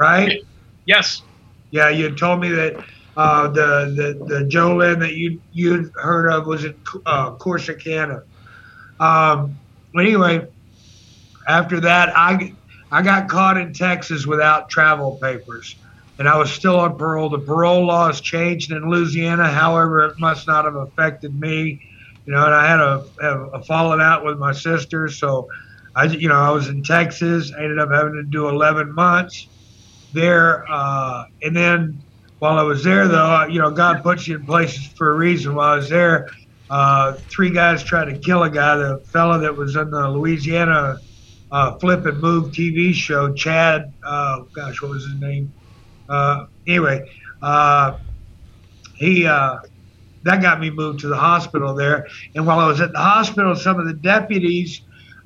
right? 0.00 0.38
Yes. 0.86 1.22
Yeah, 1.70 1.88
you 1.90 2.14
told 2.14 2.40
me 2.40 2.50
that 2.50 2.74
uh, 3.16 3.48
the 3.48 3.92
the 3.96 4.34
the 4.34 4.46
Jo 4.48 4.76
Lynn 4.76 5.00
that 5.00 5.14
you 5.14 5.40
you'd 5.50 5.90
heard 5.96 6.30
of 6.30 6.46
was 6.46 6.64
in 6.64 6.74
uh, 7.06 7.36
Corsicana. 7.36 8.20
Um, 9.00 9.60
anyway, 9.98 10.42
after 11.48 11.80
that, 11.80 12.10
I 12.16 12.56
I 12.90 13.02
got 13.02 13.28
caught 13.28 13.56
in 13.58 13.72
Texas 13.72 14.26
without 14.26 14.68
travel 14.70 15.18
papers, 15.22 15.76
and 16.22 16.28
I 16.28 16.38
was 16.38 16.52
still 16.52 16.78
on 16.78 16.96
parole. 16.96 17.30
The 17.30 17.40
parole 17.40 17.84
laws 17.84 18.20
changed 18.20 18.70
in 18.70 18.88
Louisiana, 18.88 19.50
however, 19.50 20.04
it 20.04 20.14
must 20.20 20.46
not 20.46 20.66
have 20.66 20.76
affected 20.76 21.36
me. 21.36 21.80
You 22.24 22.32
know, 22.32 22.44
and 22.44 22.54
I 22.54 22.64
had 22.64 22.78
a, 22.78 23.04
a, 23.54 23.64
falling 23.64 24.00
out 24.00 24.24
with 24.24 24.38
my 24.38 24.52
sister, 24.52 25.08
so 25.08 25.48
I 25.96 26.04
you 26.04 26.28
know 26.28 26.36
I 26.36 26.50
was 26.50 26.68
in 26.68 26.84
Texas. 26.84 27.50
I 27.52 27.64
ended 27.64 27.80
up 27.80 27.88
having 27.90 28.12
to 28.12 28.22
do 28.22 28.48
11 28.48 28.94
months 28.94 29.48
there, 30.12 30.64
uh, 30.70 31.24
and 31.42 31.56
then 31.56 32.04
while 32.38 32.56
I 32.56 32.62
was 32.62 32.84
there, 32.84 33.08
though, 33.08 33.46
you 33.46 33.58
know, 33.58 33.72
God 33.72 34.04
puts 34.04 34.28
you 34.28 34.36
in 34.36 34.46
places 34.46 34.92
for 34.96 35.10
a 35.10 35.16
reason. 35.16 35.56
While 35.56 35.70
I 35.70 35.76
was 35.78 35.88
there, 35.88 36.28
uh, 36.70 37.14
three 37.34 37.50
guys 37.50 37.82
tried 37.82 38.14
to 38.14 38.18
kill 38.20 38.44
a 38.44 38.50
guy, 38.50 38.76
the 38.76 39.04
fella 39.12 39.40
that 39.40 39.56
was 39.56 39.74
in 39.74 39.90
the 39.90 40.08
Louisiana 40.08 40.98
uh, 41.50 41.76
Flip 41.80 42.06
and 42.06 42.20
Move 42.20 42.52
TV 42.52 42.94
show. 42.94 43.34
Chad, 43.34 43.92
uh, 44.06 44.38
gosh, 44.54 44.80
what 44.80 44.92
was 44.92 45.02
his 45.02 45.16
name? 45.18 45.52
Uh, 46.08 46.46
anyway, 46.66 47.02
uh, 47.42 47.96
he 48.94 49.26
uh, 49.26 49.58
that 50.24 50.42
got 50.42 50.60
me 50.60 50.70
moved 50.70 51.00
to 51.00 51.08
the 51.08 51.16
hospital 51.16 51.74
there. 51.74 52.06
And 52.34 52.46
while 52.46 52.58
I 52.58 52.66
was 52.66 52.80
at 52.80 52.92
the 52.92 52.98
hospital, 52.98 53.54
some 53.56 53.80
of 53.80 53.86
the 53.86 53.94
deputies, 53.94 54.82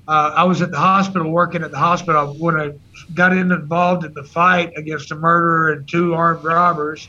uh, 0.09 0.33
I 0.37 0.45
was 0.45 0.63
at 0.63 0.71
the 0.71 0.79
hospital 0.79 1.31
working 1.31 1.63
at 1.63 1.71
the 1.71 1.79
hospital 1.79 2.35
when 2.39 2.59
I 2.59 2.71
got 3.15 3.33
in 3.33 3.53
involved 3.53 4.05
in 4.05 4.15
the 4.15 4.25
fight 4.25 4.71
against 4.77 5.11
a 5.11 5.17
murderer 5.17 5.73
and 5.73 5.89
two 5.89 6.15
armed 6.15 6.45
robbers. 6.45 7.07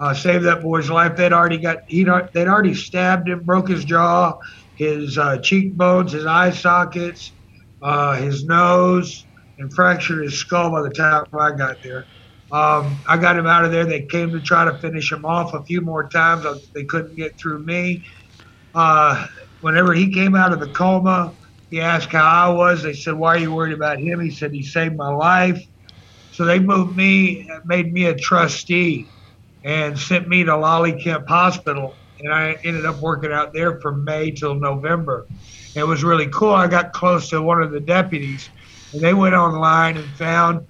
Uh, 0.00 0.14
saved 0.14 0.44
that 0.44 0.62
boy's 0.62 0.88
life. 0.88 1.16
They'd 1.16 1.32
already 1.32 1.58
got 1.58 1.78
he 1.88 2.04
they'd 2.04 2.46
already 2.46 2.74
stabbed 2.74 3.28
him, 3.28 3.42
broke 3.42 3.68
his 3.68 3.84
jaw, 3.84 4.34
his 4.76 5.18
uh, 5.18 5.38
cheekbones, 5.38 6.12
his 6.12 6.24
eye 6.24 6.52
sockets, 6.52 7.32
his 8.16 8.44
nose, 8.44 9.26
and 9.58 9.72
fractured 9.74 10.22
his 10.22 10.38
skull 10.38 10.70
by 10.70 10.82
the 10.82 10.90
time 10.90 11.24
I 11.32 11.50
got 11.50 11.82
there. 11.82 12.06
Um, 12.50 13.02
I 13.06 13.16
got 13.18 13.36
him 13.36 13.46
out 13.46 13.64
of 13.64 13.72
there. 13.72 13.84
They 13.84 14.06
came 14.06 14.32
to 14.32 14.40
try 14.40 14.64
to 14.64 14.78
finish 14.80 15.12
him 15.12 15.24
off 15.24 15.52
a 15.54 15.64
few 15.64 15.80
more 15.80 16.08
times. 16.08 16.46
They 16.74 16.84
couldn't 16.84 17.16
get 17.16 17.32
through 17.40 17.64
me. 17.64 18.04
Uh, 18.74 19.26
whenever 19.60 19.92
he 19.92 20.12
came 20.12 20.34
out 20.34 20.52
of 20.52 20.60
the 20.60 20.68
coma, 20.68 21.34
he 21.70 21.80
asked 21.80 22.12
how 22.12 22.24
I 22.24 22.54
was. 22.54 22.82
They 22.82 22.94
said, 22.94 23.14
"Why 23.14 23.34
are 23.34 23.38
you 23.38 23.52
worried 23.52 23.74
about 23.74 23.98
him?" 23.98 24.20
He 24.20 24.30
said, 24.30 24.52
"He 24.52 24.62
saved 24.62 24.96
my 24.96 25.10
life." 25.10 25.62
So 26.30 26.44
they 26.44 26.58
moved 26.58 26.96
me, 26.96 27.46
made 27.64 27.92
me 27.92 28.06
a 28.06 28.14
trustee, 28.14 29.10
and 29.64 29.98
sent 29.98 30.28
me 30.28 30.44
to 30.44 30.56
Lolly 30.56 30.92
Kemp 31.02 31.28
Hospital. 31.28 32.00
And 32.20 32.32
I 32.32 32.56
ended 32.64 32.86
up 32.86 32.98
working 33.00 33.32
out 33.32 33.52
there 33.54 33.80
from 33.80 34.04
May 34.04 34.30
till 34.30 34.54
November. 34.54 35.26
It 35.74 35.84
was 35.84 36.02
really 36.02 36.28
cool. 36.28 36.54
I 36.54 36.66
got 36.66 36.92
close 36.92 37.28
to 37.30 37.42
one 37.42 37.62
of 37.62 37.72
the 37.72 37.80
deputies, 37.80 38.50
and 38.92 39.02
they 39.02 39.14
went 39.14 39.34
online 39.34 39.96
and 39.96 40.16
found 40.16 40.60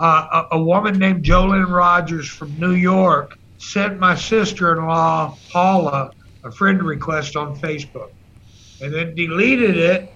a, 0.00 0.62
woman 0.62 0.98
named 0.98 1.24
Jo 1.24 1.46
Lynn 1.46 1.64
Rogers 1.64 2.28
from 2.28 2.56
New 2.58 2.74
York 2.74 3.30
sent 3.58 3.98
my 3.98 4.14
sister-in-law 4.14 5.36
Paula 5.52 6.10
a 6.44 6.50
friend 6.52 6.82
request 6.82 7.36
on 7.36 7.54
Facebook, 7.56 8.08
and 8.80 8.94
then 8.94 9.14
deleted 9.14 9.76
it, 9.76 10.08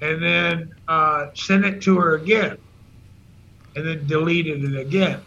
and 0.00 0.22
then 0.22 0.68
uh, 0.88 1.26
sent 1.36 1.64
it 1.64 1.80
to 1.82 1.96
her 1.98 2.16
again, 2.16 2.56
and 3.76 3.86
then 3.86 4.06
deleted 4.06 4.64
it 4.64 4.78
again. 4.80 5.22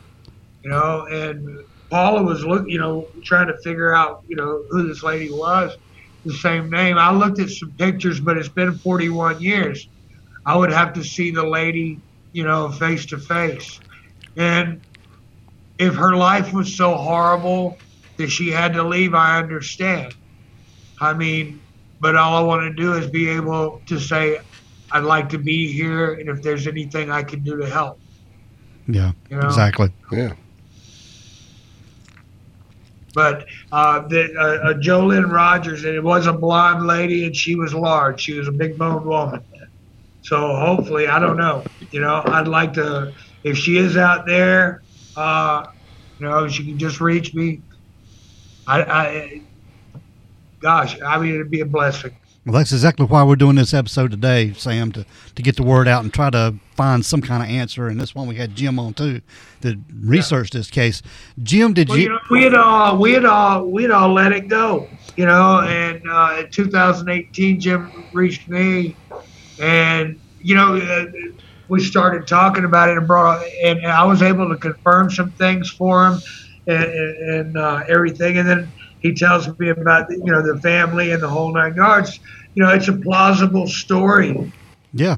You 0.64 0.72
know, 0.72 1.06
and 1.10 1.48
Paula 1.90 2.24
was 2.24 2.44
look, 2.44 2.66
you 2.68 2.78
know, 2.78 3.08
trying 3.24 3.48
to 3.48 3.58
figure 3.64 3.96
out, 3.96 4.22
you 4.28 4.36
know, 4.36 4.64
who 4.70 4.88
this 4.88 5.04
lady 5.04 5.30
was, 5.32 5.76
the 6.26 6.34
same 6.34 6.70
name. 6.70 6.98
I 6.98 7.12
looked 7.14 7.40
at 7.40 7.50
some 7.50 7.72
pictures, 7.78 8.20
but 8.20 8.38
it's 8.38 8.50
been 8.50 8.78
41 8.80 9.40
years. 9.42 9.88
I 10.46 10.58
would 10.58 10.72
have 10.72 10.94
to 10.94 11.04
see 11.04 11.32
the 11.32 11.46
lady 11.46 12.02
you 12.32 12.44
know, 12.44 12.70
face 12.70 13.06
to 13.08 13.18
face. 13.18 13.80
And 14.36 14.82
if 15.78 15.96
her 15.96 16.16
life 16.16 16.54
was 16.54 16.76
so 16.76 16.96
horrible 16.96 17.78
that 18.18 18.30
she 18.30 18.50
had 18.50 18.74
to 18.74 18.84
leave, 18.84 19.14
I 19.14 19.38
understand. 19.38 20.16
I 21.00 21.14
mean, 21.14 21.62
but 22.00 22.16
all 22.16 22.36
I 22.36 22.42
want 22.42 22.62
to 22.64 22.74
do 22.74 22.94
is 22.94 23.10
be 23.10 23.30
able 23.30 23.82
to 23.88 24.00
say, 24.00 24.40
I'd 24.92 25.04
like 25.04 25.30
to 25.30 25.38
be 25.38 25.72
here, 25.72 26.14
and 26.14 26.30
if 26.30 26.42
there's 26.42 26.68
anything 26.68 27.12
I 27.12 27.24
can 27.24 27.44
do 27.44 27.58
to 27.58 27.70
help. 27.70 28.00
Yeah, 28.88 29.12
you 29.30 29.38
know? 29.38 29.46
exactly. 29.46 29.92
Yeah. 30.12 30.34
But 33.14 33.48
uh, 33.72 34.08
the, 34.08 34.32
uh, 34.36 34.70
uh, 34.70 34.74
Jo 34.76 35.08
Lynn 35.08 35.26
Rogers, 35.26 35.84
and 35.84 35.96
it 35.96 36.04
was 36.04 36.28
a 36.28 36.34
blonde 36.34 36.86
lady, 36.86 37.26
and 37.26 37.36
she 37.36 37.56
was 37.56 37.74
large. 37.74 38.22
She 38.22 38.34
was 38.34 38.48
a 38.48 38.52
big 38.52 38.78
boned 38.78 39.06
woman. 39.06 39.44
So 40.28 40.58
hopefully, 40.58 41.08
I 41.08 41.20
don't 41.20 41.38
know. 41.38 41.64
You 41.92 42.02
know, 42.02 42.22
I'd 42.26 42.50
like 42.50 42.74
to, 42.74 43.14
if 43.46 43.58
she 43.58 43.78
is 43.78 43.96
out 43.96 44.26
there, 44.26 44.84
uh, 45.16 45.68
you 46.20 46.26
know, 46.26 46.50
she 46.50 46.66
can 46.66 46.78
just 46.78 47.00
reach 47.00 47.34
me. 47.34 47.62
I, 48.68 48.82
I, 48.84 49.42
gosh, 50.60 51.00
I 51.02 51.18
mean, 51.18 51.34
it'd 51.34 51.50
be 51.50 51.62
a 51.62 51.66
blessing. 51.66 52.14
Well, 52.46 52.58
that's 52.58 52.74
exactly 52.74 53.06
why 53.06 53.24
we're 53.24 53.38
doing 53.38 53.56
this 53.56 53.74
episode 53.74 54.12
today, 54.12 54.52
Sam, 54.52 54.92
to, 54.94 55.06
to 55.36 55.42
get 55.42 55.56
the 55.56 55.64
word 55.64 55.88
out 55.88 56.04
and 56.04 56.14
try 56.14 56.30
to 56.30 56.56
find 56.76 57.06
some 57.06 57.22
kind 57.22 57.42
of 57.42 57.48
answer. 57.48 57.88
And 57.88 57.98
this 57.98 58.14
one 58.14 58.28
we 58.28 58.36
had 58.36 58.54
Jim 58.54 58.80
on 58.80 58.96
too, 58.96 59.22
that 59.62 59.78
researched 59.98 60.52
this 60.52 60.70
case. 60.70 61.02
Jim, 61.42 61.74
did 61.74 61.88
well, 61.88 61.98
you? 61.98 62.04
you 62.04 62.10
know, 62.10 62.20
we 62.30 62.44
had 62.44 62.54
all 62.54 62.98
we 62.98 63.14
had 63.14 63.24
all 63.24 63.66
we 63.66 63.84
had 63.84 63.92
all 63.92 64.12
let 64.12 64.34
it 64.34 64.50
go, 64.50 64.90
you 65.16 65.26
know. 65.26 65.62
And 65.62 66.02
uh, 66.10 66.42
in 66.42 66.52
2018, 66.52 67.62
Jim 67.62 68.04
reached 68.12 68.50
me 68.50 68.94
and 69.60 70.20
you 70.42 70.56
know 70.56 70.78
uh, 70.78 71.06
we 71.70 71.84
started 71.84 72.28
talking 72.28 72.64
about 72.64 72.90
it 72.90 72.98
and 72.98 73.08
brought 73.08 73.46
and, 73.64 73.86
I 73.86 74.04
was 74.06 74.22
able 74.22 74.50
to 74.50 74.58
confirm 74.58 75.10
some 75.10 75.32
things 75.32 75.70
for 75.70 76.08
him 76.08 76.20
and, 76.66 76.84
and 76.86 77.58
uh, 77.58 77.84
everything. 77.88 78.38
And 78.38 78.48
then 78.48 78.72
he 79.00 79.14
tells 79.14 79.48
me 79.60 79.70
about 79.70 80.10
you 80.10 80.32
know 80.32 80.42
the 80.42 80.60
family 80.62 81.12
and 81.12 81.22
the 81.22 81.30
whole 81.30 81.54
nine 81.54 81.76
yards. 81.76 82.20
You 82.56 82.64
know 82.64 82.70
it's 82.70 82.88
a 82.88 82.94
plausible 82.94 83.68
story. 83.68 84.52
Yeah. 84.94 85.18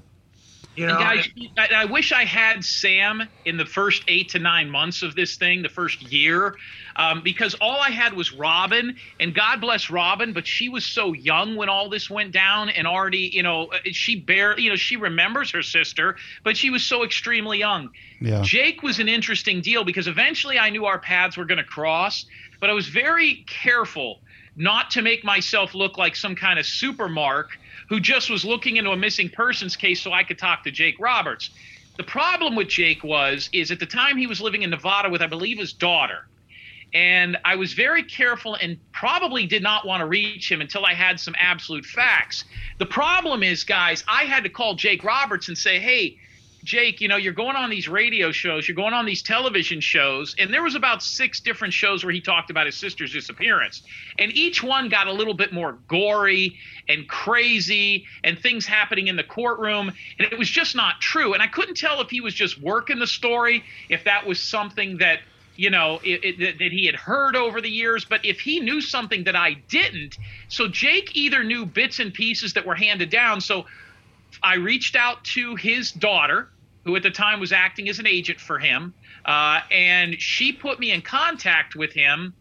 You 0.76 0.88
know, 0.88 0.98
guys, 0.98 1.28
I, 1.58 1.68
I, 1.76 1.86
wish 1.86 2.14
I 2.14 2.24
had 2.24 2.64
Sam 2.64 3.28
in 3.44 3.58
the 3.58 3.66
first 3.66 4.04
eight 4.08 4.30
to 4.30 4.40
nine 4.40 4.70
months 4.70 5.04
of 5.04 5.14
this 5.14 5.36
thing, 5.36 5.62
the 5.62 5.68
first 5.68 6.02
year, 6.02 6.56
um, 6.96 7.22
because 7.24 7.56
all 7.56 7.80
I 7.80 7.90
had 7.90 8.14
was 8.14 8.34
Robin, 8.34 8.96
and 9.20 9.34
God 9.34 9.62
bless 9.62 9.90
Robin, 9.90 10.34
but 10.34 10.48
she 10.48 10.70
was 10.70 10.86
so 10.86 11.14
young 11.14 11.56
when 11.56 11.70
all 11.70 11.90
this 11.90 12.10
went 12.10 12.32
down, 12.32 12.70
and 12.70 12.88
already, 12.88 13.30
you 13.34 13.44
know, 13.44 13.68
uh, 13.68 13.78
she 13.92 14.16
barely, 14.16 14.64
you 14.64 14.70
know, 14.70 14.76
she 14.76 14.96
remembers 14.96 15.52
her 15.52 15.64
sister, 15.64 16.16
but 16.44 16.58
she 16.58 16.70
was 16.70 16.84
so 16.84 17.04
extremely 17.04 17.60
young. 17.60 17.90
Yeah. 18.22 18.42
Jake 18.44 18.84
was 18.84 19.00
an 19.00 19.08
interesting 19.08 19.62
deal 19.62 19.84
because 19.84 20.08
eventually 20.08 20.60
I 20.60 20.70
knew 20.70 20.86
our 20.86 21.00
paths 21.00 21.38
were 21.38 21.46
going 21.46 21.58
to 21.58 21.64
cross, 21.64 22.26
but 22.60 22.70
I 22.70 22.74
was 22.74 22.88
very 22.88 23.46
careful 23.48 24.20
not 24.56 24.92
to 24.92 25.02
make 25.02 25.24
myself 25.24 25.74
look 25.74 25.98
like 25.98 26.16
some 26.16 26.36
kind 26.36 26.60
of 26.60 26.66
super 26.66 27.08
mark 27.08 27.58
who 27.88 28.00
just 28.00 28.30
was 28.30 28.44
looking 28.44 28.78
into 28.78 28.92
a 28.92 28.98
missing 28.98 29.30
persons 29.30 29.76
case 29.76 30.02
so 30.02 30.12
I 30.12 30.24
could 30.24 30.38
talk 30.38 30.64
to 30.66 30.72
Jake 30.72 31.00
Roberts. 31.00 31.50
The 31.98 32.04
problem 32.04 32.56
with 32.56 32.68
Jake 32.68 33.04
was 33.04 33.50
is 33.52 33.72
at 33.72 33.80
the 33.80 33.86
time 33.86 34.18
he 34.18 34.28
was 34.28 34.40
living 34.40 34.64
in 34.64 34.70
Nevada 34.70 35.10
with 35.10 35.22
I 35.22 35.28
believe 35.28 35.58
his 35.58 35.74
daughter. 35.74 36.28
And 36.94 37.38
I 37.46 37.56
was 37.56 37.74
very 37.74 38.04
careful 38.04 38.56
and 38.56 38.80
probably 38.92 39.46
did 39.46 39.62
not 39.62 39.86
want 39.86 40.02
to 40.02 40.08
reach 40.08 40.52
him 40.52 40.62
until 40.62 40.86
I 40.86 40.94
had 40.94 41.20
some 41.20 41.36
absolute 41.38 41.86
facts. 41.86 42.46
The 42.80 42.86
problem 42.86 43.44
is, 43.44 43.64
guys, 43.64 44.04
I 44.08 44.24
had 44.24 44.44
to 44.44 44.50
call 44.50 44.76
Jake 44.76 45.04
Roberts 45.04 45.48
and 45.50 45.58
say, 45.58 45.80
hey, 45.80 46.18
Jake, 46.64 47.00
you 47.00 47.08
know, 47.08 47.16
you're 47.16 47.34
going 47.34 47.56
on 47.56 47.70
these 47.70 47.88
radio 47.88 48.32
shows, 48.32 48.68
you're 48.68 48.76
going 48.76 48.94
on 48.94 49.06
these 49.06 49.22
television 49.22 49.80
shows, 49.80 50.36
and 50.38 50.54
there 50.54 50.62
was 50.62 50.76
about 50.76 51.02
six 51.02 51.40
different 51.40 51.74
shows 51.74 52.04
where 52.04 52.14
he 52.14 52.20
talked 52.20 52.50
about 52.50 52.66
his 52.66 52.76
sister's 52.76 53.14
disappearance. 53.14 53.82
And 54.18 54.32
each 54.34 54.62
one 54.62 54.90
got 54.90 55.08
a 55.08 55.14
little 55.14 55.34
bit 55.34 55.54
more 55.54 55.78
gory 55.88 56.58
and 56.90 57.08
crazy 57.08 58.06
and 58.24 58.38
things 58.38 58.66
happening 58.66 59.08
in 59.08 59.16
the 59.16 59.24
courtroom, 59.24 59.92
and 60.18 60.32
it 60.32 60.38
was 60.38 60.50
just 60.50 60.76
not 60.76 61.00
true. 61.00 61.34
And 61.34 61.42
I 61.42 61.48
couldn't 61.48 61.78
tell 61.78 62.02
if 62.02 62.10
he 62.10 62.20
was 62.20 62.34
just 62.34 62.62
working 62.62 63.00
the 63.00 63.08
story, 63.08 63.64
if 63.88 64.04
that 64.04 64.28
was 64.28 64.40
something 64.40 64.98
that 64.98 65.20
you 65.60 65.70
know 65.70 66.00
it, 66.04 66.40
it, 66.40 66.60
that 66.60 66.72
he 66.72 66.86
had 66.86 66.96
heard 66.96 67.36
over 67.36 67.60
the 67.60 67.70
years 67.70 68.06
but 68.06 68.24
if 68.24 68.40
he 68.40 68.60
knew 68.60 68.80
something 68.80 69.24
that 69.26 69.36
i 69.36 69.54
didn't 69.68 70.18
so 70.48 70.68
jake 70.68 71.16
either 71.16 71.44
knew 71.44 71.66
bits 71.66 72.00
and 72.00 72.14
pieces 72.14 72.54
that 72.54 72.66
were 72.66 72.76
handed 72.76 73.10
down 73.10 73.42
so 73.42 73.66
I 74.42 74.56
reached 74.56 74.96
out 74.96 75.24
to 75.36 75.56
his 75.56 75.92
daughter, 75.92 76.50
who 76.86 76.96
at 76.96 77.04
the 77.04 77.12
time 77.12 77.40
was 77.40 77.52
acting 77.52 77.90
as 77.90 78.00
an 78.00 78.08
agent 78.08 78.40
for 78.40 78.60
him, 78.60 78.94
uh, 79.26 79.62
and 79.72 80.20
she 80.20 80.52
put 80.52 80.80
me 80.80 80.92
in 80.92 81.02
contact 81.02 81.76
with 81.76 81.94
him. 81.94 82.34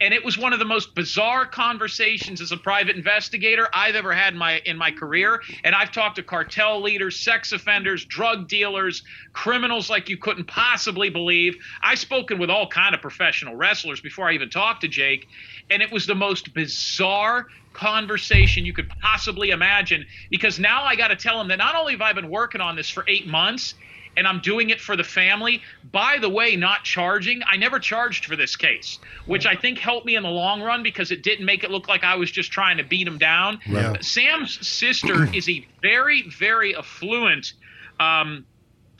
And 0.00 0.14
it 0.14 0.24
was 0.24 0.38
one 0.38 0.52
of 0.52 0.58
the 0.60 0.64
most 0.64 0.94
bizarre 0.94 1.44
conversations 1.44 2.40
as 2.40 2.52
a 2.52 2.56
private 2.56 2.96
investigator 2.96 3.68
I've 3.72 3.96
ever 3.96 4.12
had 4.12 4.32
in 4.32 4.38
my 4.38 4.60
in 4.64 4.76
my 4.76 4.90
career. 4.90 5.40
And 5.64 5.74
I've 5.74 5.90
talked 5.90 6.16
to 6.16 6.22
cartel 6.22 6.80
leaders, 6.80 7.22
sex 7.22 7.52
offenders, 7.52 8.04
drug 8.04 8.48
dealers, 8.48 9.02
criminals 9.32 9.90
like 9.90 10.08
you 10.08 10.16
couldn't 10.16 10.46
possibly 10.46 11.10
believe. 11.10 11.56
I've 11.82 11.98
spoken 11.98 12.38
with 12.38 12.50
all 12.50 12.68
kind 12.68 12.94
of 12.94 13.00
professional 13.00 13.56
wrestlers 13.56 14.00
before 14.00 14.28
I 14.28 14.34
even 14.34 14.50
talked 14.50 14.82
to 14.82 14.88
Jake, 14.88 15.26
and 15.70 15.82
it 15.82 15.90
was 15.90 16.06
the 16.06 16.14
most 16.14 16.54
bizarre 16.54 17.46
conversation 17.72 18.64
you 18.64 18.72
could 18.72 18.88
possibly 19.00 19.50
imagine 19.50 20.04
because 20.30 20.58
now 20.58 20.84
I 20.84 20.96
got 20.96 21.08
to 21.08 21.16
tell 21.16 21.40
him 21.40 21.48
that 21.48 21.58
not 21.58 21.76
only 21.76 21.92
have 21.92 22.00
I 22.00 22.12
been 22.12 22.30
working 22.30 22.60
on 22.60 22.76
this 22.76 22.90
for 22.90 23.04
eight 23.08 23.26
months 23.26 23.74
and 24.18 24.26
I'm 24.26 24.40
doing 24.40 24.70
it 24.70 24.80
for 24.80 24.96
the 24.96 25.04
family, 25.04 25.62
by 25.92 26.18
the 26.20 26.28
way, 26.28 26.56
not 26.56 26.82
charging, 26.82 27.40
I 27.46 27.56
never 27.56 27.78
charged 27.78 28.24
for 28.24 28.34
this 28.34 28.56
case, 28.56 28.98
which 29.26 29.46
I 29.46 29.54
think 29.54 29.78
helped 29.78 30.06
me 30.06 30.16
in 30.16 30.24
the 30.24 30.28
long 30.28 30.60
run 30.60 30.82
because 30.82 31.12
it 31.12 31.22
didn't 31.22 31.46
make 31.46 31.62
it 31.62 31.70
look 31.70 31.86
like 31.86 32.02
I 32.02 32.16
was 32.16 32.28
just 32.28 32.50
trying 32.50 32.78
to 32.78 32.82
beat 32.82 33.06
him 33.06 33.16
down. 33.16 33.60
Right. 33.70 34.04
Sam's 34.04 34.66
sister 34.66 35.28
is 35.34 35.48
a 35.48 35.64
very, 35.80 36.28
very 36.28 36.76
affluent. 36.76 37.52
Um, 38.00 38.44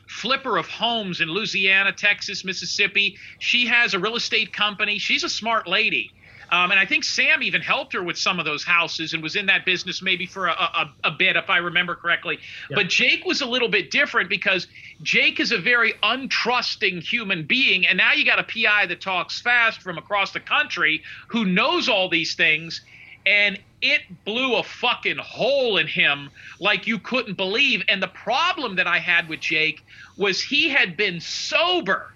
flipper 0.08 0.56
of 0.56 0.66
homes 0.66 1.20
in 1.20 1.28
Louisiana, 1.28 1.92
Texas, 1.92 2.44
Mississippi. 2.44 3.18
She 3.40 3.66
has 3.66 3.92
a 3.92 3.98
real 3.98 4.16
estate 4.16 4.52
company. 4.54 4.98
She's 4.98 5.22
a 5.22 5.28
smart 5.28 5.68
lady. 5.68 6.12
Um, 6.50 6.70
and 6.70 6.80
I 6.80 6.86
think 6.86 7.04
Sam 7.04 7.42
even 7.42 7.60
helped 7.60 7.92
her 7.92 8.02
with 8.02 8.16
some 8.16 8.38
of 8.38 8.44
those 8.44 8.64
houses 8.64 9.12
and 9.12 9.22
was 9.22 9.36
in 9.36 9.46
that 9.46 9.64
business 9.64 10.00
maybe 10.00 10.26
for 10.26 10.46
a, 10.46 10.52
a, 10.52 10.92
a 11.04 11.10
bit, 11.10 11.36
if 11.36 11.50
I 11.50 11.58
remember 11.58 11.94
correctly. 11.94 12.38
Yeah. 12.70 12.76
But 12.76 12.88
Jake 12.88 13.24
was 13.24 13.40
a 13.40 13.46
little 13.46 13.68
bit 13.68 13.90
different 13.90 14.28
because 14.30 14.66
Jake 15.02 15.40
is 15.40 15.52
a 15.52 15.58
very 15.58 15.92
untrusting 16.02 17.02
human 17.02 17.44
being. 17.44 17.86
And 17.86 17.98
now 17.98 18.12
you 18.12 18.24
got 18.24 18.38
a 18.38 18.44
PI 18.44 18.86
that 18.86 19.00
talks 19.00 19.40
fast 19.40 19.82
from 19.82 19.98
across 19.98 20.32
the 20.32 20.40
country 20.40 21.02
who 21.28 21.44
knows 21.44 21.88
all 21.88 22.08
these 22.08 22.34
things. 22.34 22.80
And 23.26 23.58
it 23.82 24.00
blew 24.24 24.56
a 24.56 24.62
fucking 24.62 25.18
hole 25.18 25.76
in 25.76 25.86
him 25.86 26.30
like 26.60 26.86
you 26.86 26.98
couldn't 26.98 27.36
believe. 27.36 27.82
And 27.88 28.02
the 28.02 28.08
problem 28.08 28.76
that 28.76 28.86
I 28.86 28.98
had 28.98 29.28
with 29.28 29.40
Jake 29.40 29.84
was 30.16 30.42
he 30.42 30.70
had 30.70 30.96
been 30.96 31.20
sober 31.20 32.12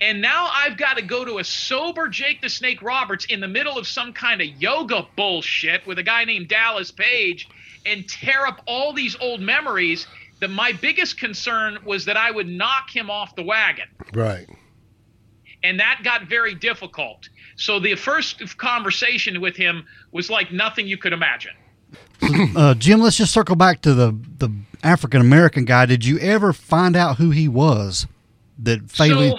and 0.00 0.20
now 0.20 0.48
I've 0.52 0.76
got 0.76 0.96
to 0.96 1.02
go 1.02 1.24
to 1.24 1.38
a 1.38 1.44
sober 1.44 2.08
Jake 2.08 2.40
the 2.40 2.48
Snake 2.48 2.82
Roberts 2.82 3.26
in 3.26 3.40
the 3.40 3.48
middle 3.48 3.78
of 3.78 3.86
some 3.86 4.12
kind 4.12 4.40
of 4.40 4.48
yoga 4.60 5.06
bullshit 5.16 5.86
with 5.86 5.98
a 5.98 6.02
guy 6.02 6.24
named 6.24 6.48
Dallas 6.48 6.90
Page 6.90 7.48
and 7.86 8.08
tear 8.08 8.46
up 8.46 8.62
all 8.66 8.92
these 8.92 9.16
old 9.20 9.40
memories. 9.40 10.06
That 10.40 10.48
my 10.48 10.72
biggest 10.72 11.18
concern 11.18 11.78
was 11.84 12.04
that 12.06 12.16
I 12.16 12.30
would 12.30 12.48
knock 12.48 12.90
him 12.90 13.08
off 13.08 13.36
the 13.36 13.44
wagon. 13.44 13.86
Right. 14.12 14.48
And 15.62 15.78
that 15.78 16.00
got 16.02 16.24
very 16.24 16.56
difficult. 16.56 17.28
So 17.56 17.78
the 17.78 17.94
first 17.94 18.58
conversation 18.58 19.40
with 19.40 19.56
him 19.56 19.86
was 20.10 20.28
like 20.30 20.52
nothing 20.52 20.88
you 20.88 20.98
could 20.98 21.12
imagine. 21.12 21.54
Uh, 22.56 22.72
Jim, 22.74 23.00
let's 23.00 23.16
just 23.16 23.32
circle 23.32 23.56
back 23.56 23.82
to 23.82 23.92
the 23.94 24.16
the 24.38 24.48
African 24.82 25.20
American 25.20 25.64
guy. 25.64 25.86
Did 25.86 26.04
you 26.04 26.18
ever 26.20 26.52
find 26.52 26.96
out 26.96 27.16
who 27.16 27.30
he 27.30 27.48
was? 27.48 28.06
That 28.58 28.88
Faley. 28.88 29.30
So 29.30 29.38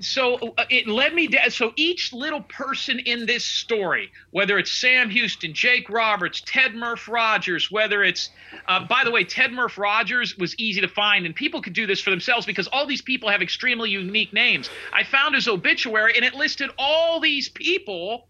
so 0.00 0.54
uh, 0.56 0.64
it 0.70 0.86
led 0.86 1.14
me 1.14 1.26
down. 1.26 1.50
So 1.50 1.72
each 1.76 2.12
little 2.12 2.42
person 2.42 2.98
in 3.00 3.26
this 3.26 3.44
story, 3.44 4.10
whether 4.30 4.58
it's 4.58 4.70
Sam 4.70 5.10
Houston, 5.10 5.52
Jake 5.52 5.88
Roberts, 5.90 6.42
Ted 6.44 6.74
Murph 6.74 7.08
Rogers, 7.08 7.70
whether 7.70 8.02
it's, 8.02 8.30
uh, 8.68 8.86
by 8.86 9.04
the 9.04 9.10
way, 9.10 9.24
Ted 9.24 9.52
Murph 9.52 9.78
Rogers 9.78 10.36
was 10.36 10.58
easy 10.58 10.80
to 10.80 10.88
find, 10.88 11.26
and 11.26 11.34
people 11.34 11.60
could 11.60 11.72
do 11.72 11.86
this 11.86 12.00
for 12.00 12.10
themselves 12.10 12.46
because 12.46 12.66
all 12.68 12.86
these 12.86 13.02
people 13.02 13.28
have 13.28 13.42
extremely 13.42 13.90
unique 13.90 14.32
names. 14.32 14.70
I 14.92 15.04
found 15.04 15.34
his 15.34 15.48
obituary, 15.48 16.14
and 16.16 16.24
it 16.24 16.34
listed 16.34 16.70
all 16.78 17.20
these 17.20 17.48
people 17.48 18.26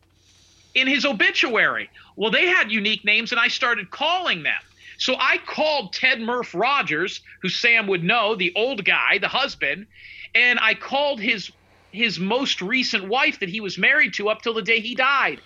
in 0.75 0.87
his 0.87 1.05
obituary. 1.05 1.91
Well, 2.17 2.31
they 2.31 2.47
had 2.47 2.71
unique 2.71 3.05
names, 3.05 3.33
and 3.33 3.41
I 3.41 3.49
started 3.49 3.91
calling 3.91 4.43
them. 4.43 4.61
So 4.99 5.17
I 5.19 5.39
called 5.47 5.95
Ted 5.95 6.21
Murph 6.21 6.55
Rogers, 6.55 7.23
who 7.41 7.49
Sam 7.49 7.87
would 7.87 8.05
know, 8.05 8.35
the 8.35 8.53
old 8.55 8.85
guy, 8.85 9.19
the 9.19 9.29
husband, 9.29 9.87
and 10.35 10.59
I 10.61 10.75
called 10.75 11.21
his 11.21 11.51
his 11.93 12.19
most 12.19 12.63
recent 12.63 13.09
wife 13.09 13.41
that 13.41 13.49
he 13.49 13.61
was 13.61 13.79
married 13.79 14.15
to 14.15 14.29
up 14.29 14.43
till 14.43 14.55
the 14.55 14.63
day 14.63 14.81
he 14.81 14.95
died. 14.95 15.41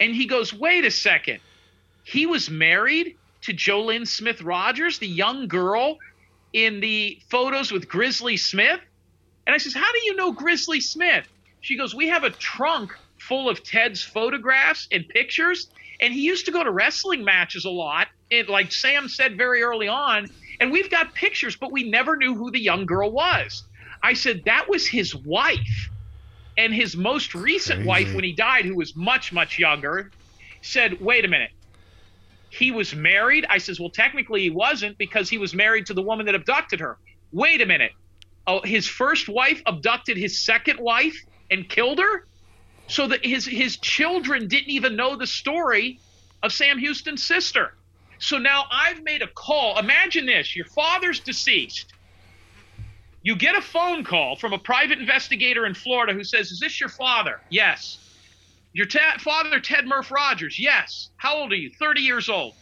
And 0.00 0.14
he 0.14 0.26
goes, 0.26 0.52
wait 0.52 0.84
a 0.84 0.90
second. 0.90 1.40
He 2.04 2.26
was 2.26 2.50
married 2.50 3.16
to 3.42 3.52
Jo 3.52 3.82
Lynn 3.82 4.06
Smith 4.06 4.42
Rogers, 4.42 4.98
the 4.98 5.08
young 5.08 5.48
girl 5.48 5.98
in 6.52 6.80
the 6.80 7.18
photos 7.28 7.70
with 7.70 7.88
Grizzly 7.88 8.36
Smith. 8.36 8.80
And 9.46 9.54
I 9.54 9.58
says, 9.58 9.74
How 9.74 9.92
do 9.92 9.98
you 10.04 10.16
know 10.16 10.32
Grizzly 10.32 10.80
Smith? 10.80 11.26
She 11.60 11.76
goes, 11.76 11.94
We 11.94 12.08
have 12.08 12.24
a 12.24 12.30
trunk 12.30 12.92
full 13.18 13.48
of 13.48 13.62
Ted's 13.62 14.02
photographs 14.02 14.88
and 14.90 15.06
pictures. 15.08 15.68
And 16.00 16.12
he 16.12 16.20
used 16.20 16.46
to 16.46 16.52
go 16.52 16.64
to 16.64 16.70
wrestling 16.70 17.24
matches 17.24 17.64
a 17.64 17.70
lot. 17.70 18.08
Like 18.48 18.72
Sam 18.72 19.08
said 19.08 19.36
very 19.36 19.62
early 19.62 19.86
on, 19.86 20.28
and 20.60 20.72
we've 20.72 20.90
got 20.90 21.14
pictures, 21.14 21.56
but 21.56 21.70
we 21.70 21.88
never 21.88 22.16
knew 22.16 22.34
who 22.34 22.50
the 22.50 22.60
young 22.60 22.84
girl 22.86 23.10
was. 23.12 23.62
I 24.04 24.12
said 24.12 24.42
that 24.44 24.68
was 24.68 24.86
his 24.86 25.14
wife. 25.14 25.90
And 26.58 26.72
his 26.72 26.94
most 26.94 27.34
recent 27.34 27.78
Crazy. 27.78 27.88
wife, 27.88 28.14
when 28.14 28.22
he 28.22 28.32
died, 28.32 28.64
who 28.64 28.76
was 28.76 28.94
much, 28.94 29.32
much 29.32 29.58
younger, 29.58 30.12
said, 30.62 31.00
wait 31.00 31.24
a 31.24 31.28
minute. 31.28 31.50
He 32.50 32.70
was 32.70 32.94
married? 32.94 33.46
I 33.48 33.58
says, 33.58 33.80
well, 33.80 33.90
technically 33.90 34.42
he 34.42 34.50
wasn't 34.50 34.96
because 34.98 35.28
he 35.28 35.38
was 35.38 35.54
married 35.54 35.86
to 35.86 35.94
the 35.94 36.02
woman 36.02 36.26
that 36.26 36.34
abducted 36.34 36.78
her. 36.80 36.98
Wait 37.32 37.60
a 37.60 37.66
minute. 37.66 37.92
Oh, 38.46 38.60
his 38.60 38.86
first 38.86 39.28
wife 39.28 39.62
abducted 39.66 40.16
his 40.16 40.38
second 40.38 40.78
wife 40.78 41.16
and 41.50 41.68
killed 41.68 41.98
her? 41.98 42.26
So 42.86 43.08
that 43.08 43.24
his 43.24 43.46
his 43.46 43.78
children 43.78 44.46
didn't 44.46 44.68
even 44.68 44.94
know 44.94 45.16
the 45.16 45.26
story 45.26 45.98
of 46.42 46.52
Sam 46.52 46.78
Houston's 46.78 47.24
sister. 47.24 47.74
So 48.18 48.36
now 48.36 48.64
I've 48.70 49.02
made 49.02 49.22
a 49.22 49.26
call. 49.28 49.78
Imagine 49.78 50.26
this: 50.26 50.54
your 50.54 50.66
father's 50.66 51.20
deceased. 51.20 51.94
You 53.24 53.34
get 53.36 53.56
a 53.56 53.62
phone 53.62 54.04
call 54.04 54.36
from 54.36 54.52
a 54.52 54.58
private 54.58 54.98
investigator 54.98 55.64
in 55.64 55.72
Florida 55.74 56.12
who 56.12 56.22
says, 56.24 56.52
Is 56.52 56.60
this 56.60 56.78
your 56.78 56.90
father? 56.90 57.40
Yes. 57.48 57.98
Your 58.74 58.86
ta- 58.86 59.16
father, 59.18 59.60
Ted 59.60 59.86
Murph 59.86 60.10
Rogers? 60.10 60.58
Yes. 60.58 61.08
How 61.16 61.38
old 61.38 61.50
are 61.52 61.56
you? 61.56 61.70
30 61.70 62.02
years 62.02 62.28
old. 62.28 62.52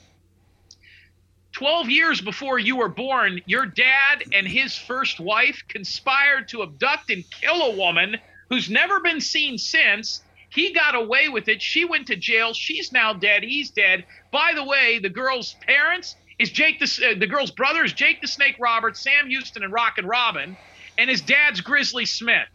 12 1.52 1.90
years 1.90 2.20
before 2.20 2.60
you 2.60 2.76
were 2.76 2.88
born, 2.88 3.40
your 3.44 3.66
dad 3.66 4.22
and 4.32 4.46
his 4.46 4.78
first 4.78 5.18
wife 5.18 5.62
conspired 5.68 6.48
to 6.48 6.62
abduct 6.62 7.10
and 7.10 7.24
kill 7.40 7.62
a 7.62 7.76
woman 7.76 8.16
who's 8.48 8.70
never 8.70 9.00
been 9.00 9.20
seen 9.20 9.58
since. 9.58 10.22
He 10.48 10.72
got 10.72 10.94
away 10.94 11.28
with 11.28 11.48
it. 11.48 11.60
She 11.60 11.84
went 11.84 12.06
to 12.06 12.16
jail. 12.16 12.54
She's 12.54 12.92
now 12.92 13.14
dead. 13.14 13.42
He's 13.42 13.70
dead. 13.70 14.04
By 14.30 14.52
the 14.54 14.64
way, 14.64 15.00
the 15.00 15.08
girl's 15.08 15.56
parents 15.66 16.14
is 16.38 16.50
Jake 16.50 16.78
the 16.78 17.10
uh, 17.10 17.18
the 17.18 17.26
girl's 17.26 17.50
brother 17.50 17.84
is 17.84 17.92
Jake 17.92 18.20
the 18.20 18.28
Snake 18.28 18.56
Roberts, 18.58 19.00
Sam 19.00 19.28
Houston, 19.28 19.62
and 19.62 19.72
Rockin' 19.72 20.06
Robin, 20.06 20.56
and 20.98 21.10
his 21.10 21.20
dad's 21.20 21.60
Grizzly 21.60 22.06
Smith. 22.06 22.48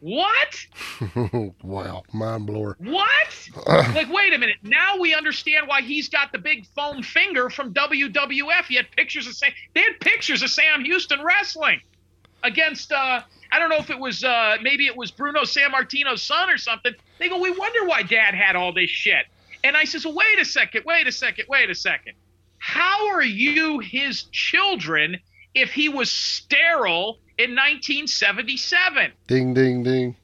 What? 0.00 0.66
wow, 1.62 2.02
mind 2.12 2.46
blower. 2.46 2.76
What? 2.78 3.48
like, 3.66 4.12
wait 4.12 4.34
a 4.34 4.38
minute. 4.38 4.58
Now 4.62 4.98
we 4.98 5.14
understand 5.14 5.66
why 5.66 5.80
he's 5.80 6.10
got 6.10 6.30
the 6.30 6.36
big 6.36 6.66
foam 6.66 7.02
finger 7.02 7.48
from 7.48 7.72
WWF. 7.72 8.66
He 8.66 8.74
had 8.74 8.90
pictures 8.90 9.26
of 9.26 9.34
Sam. 9.34 9.50
They 9.74 9.80
had 9.80 9.98
pictures 10.00 10.42
of 10.42 10.50
Sam 10.50 10.84
Houston 10.84 11.24
wrestling 11.24 11.80
against. 12.42 12.92
uh 12.92 13.22
I 13.50 13.58
don't 13.58 13.70
know 13.70 13.78
if 13.78 13.88
it 13.88 13.98
was 13.98 14.22
uh 14.24 14.58
maybe 14.60 14.86
it 14.86 14.94
was 14.94 15.10
Bruno 15.10 15.42
Sammartino's 15.42 16.22
son 16.22 16.50
or 16.50 16.58
something. 16.58 16.92
They 17.18 17.30
go, 17.30 17.38
we 17.40 17.50
wonder 17.50 17.86
why 17.86 18.02
Dad 18.02 18.34
had 18.34 18.56
all 18.56 18.74
this 18.74 18.90
shit. 18.90 19.24
And 19.62 19.74
I 19.74 19.84
says, 19.84 20.04
well, 20.04 20.14
wait 20.14 20.38
a 20.38 20.44
second, 20.44 20.84
wait 20.84 21.06
a 21.06 21.12
second, 21.12 21.46
wait 21.48 21.70
a 21.70 21.74
second. 21.74 22.12
How 22.66 23.08
are 23.08 23.22
you 23.22 23.78
his 23.80 24.22
children 24.32 25.18
if 25.54 25.70
he 25.70 25.90
was 25.90 26.10
sterile 26.10 27.18
in 27.36 27.50
1977? 27.50 29.12
Ding, 29.26 29.52
ding, 29.52 29.82
ding. 29.82 30.16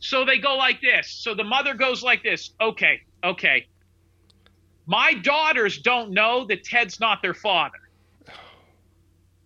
So 0.00 0.24
they 0.24 0.38
go 0.38 0.56
like 0.56 0.80
this. 0.80 1.08
So 1.08 1.34
the 1.34 1.44
mother 1.44 1.74
goes 1.74 2.02
like 2.02 2.24
this. 2.24 2.50
Okay, 2.60 3.02
okay. 3.22 3.68
My 4.86 5.14
daughters 5.14 5.78
don't 5.78 6.10
know 6.10 6.44
that 6.46 6.64
Ted's 6.64 6.98
not 6.98 7.22
their 7.22 7.32
father. 7.32 7.78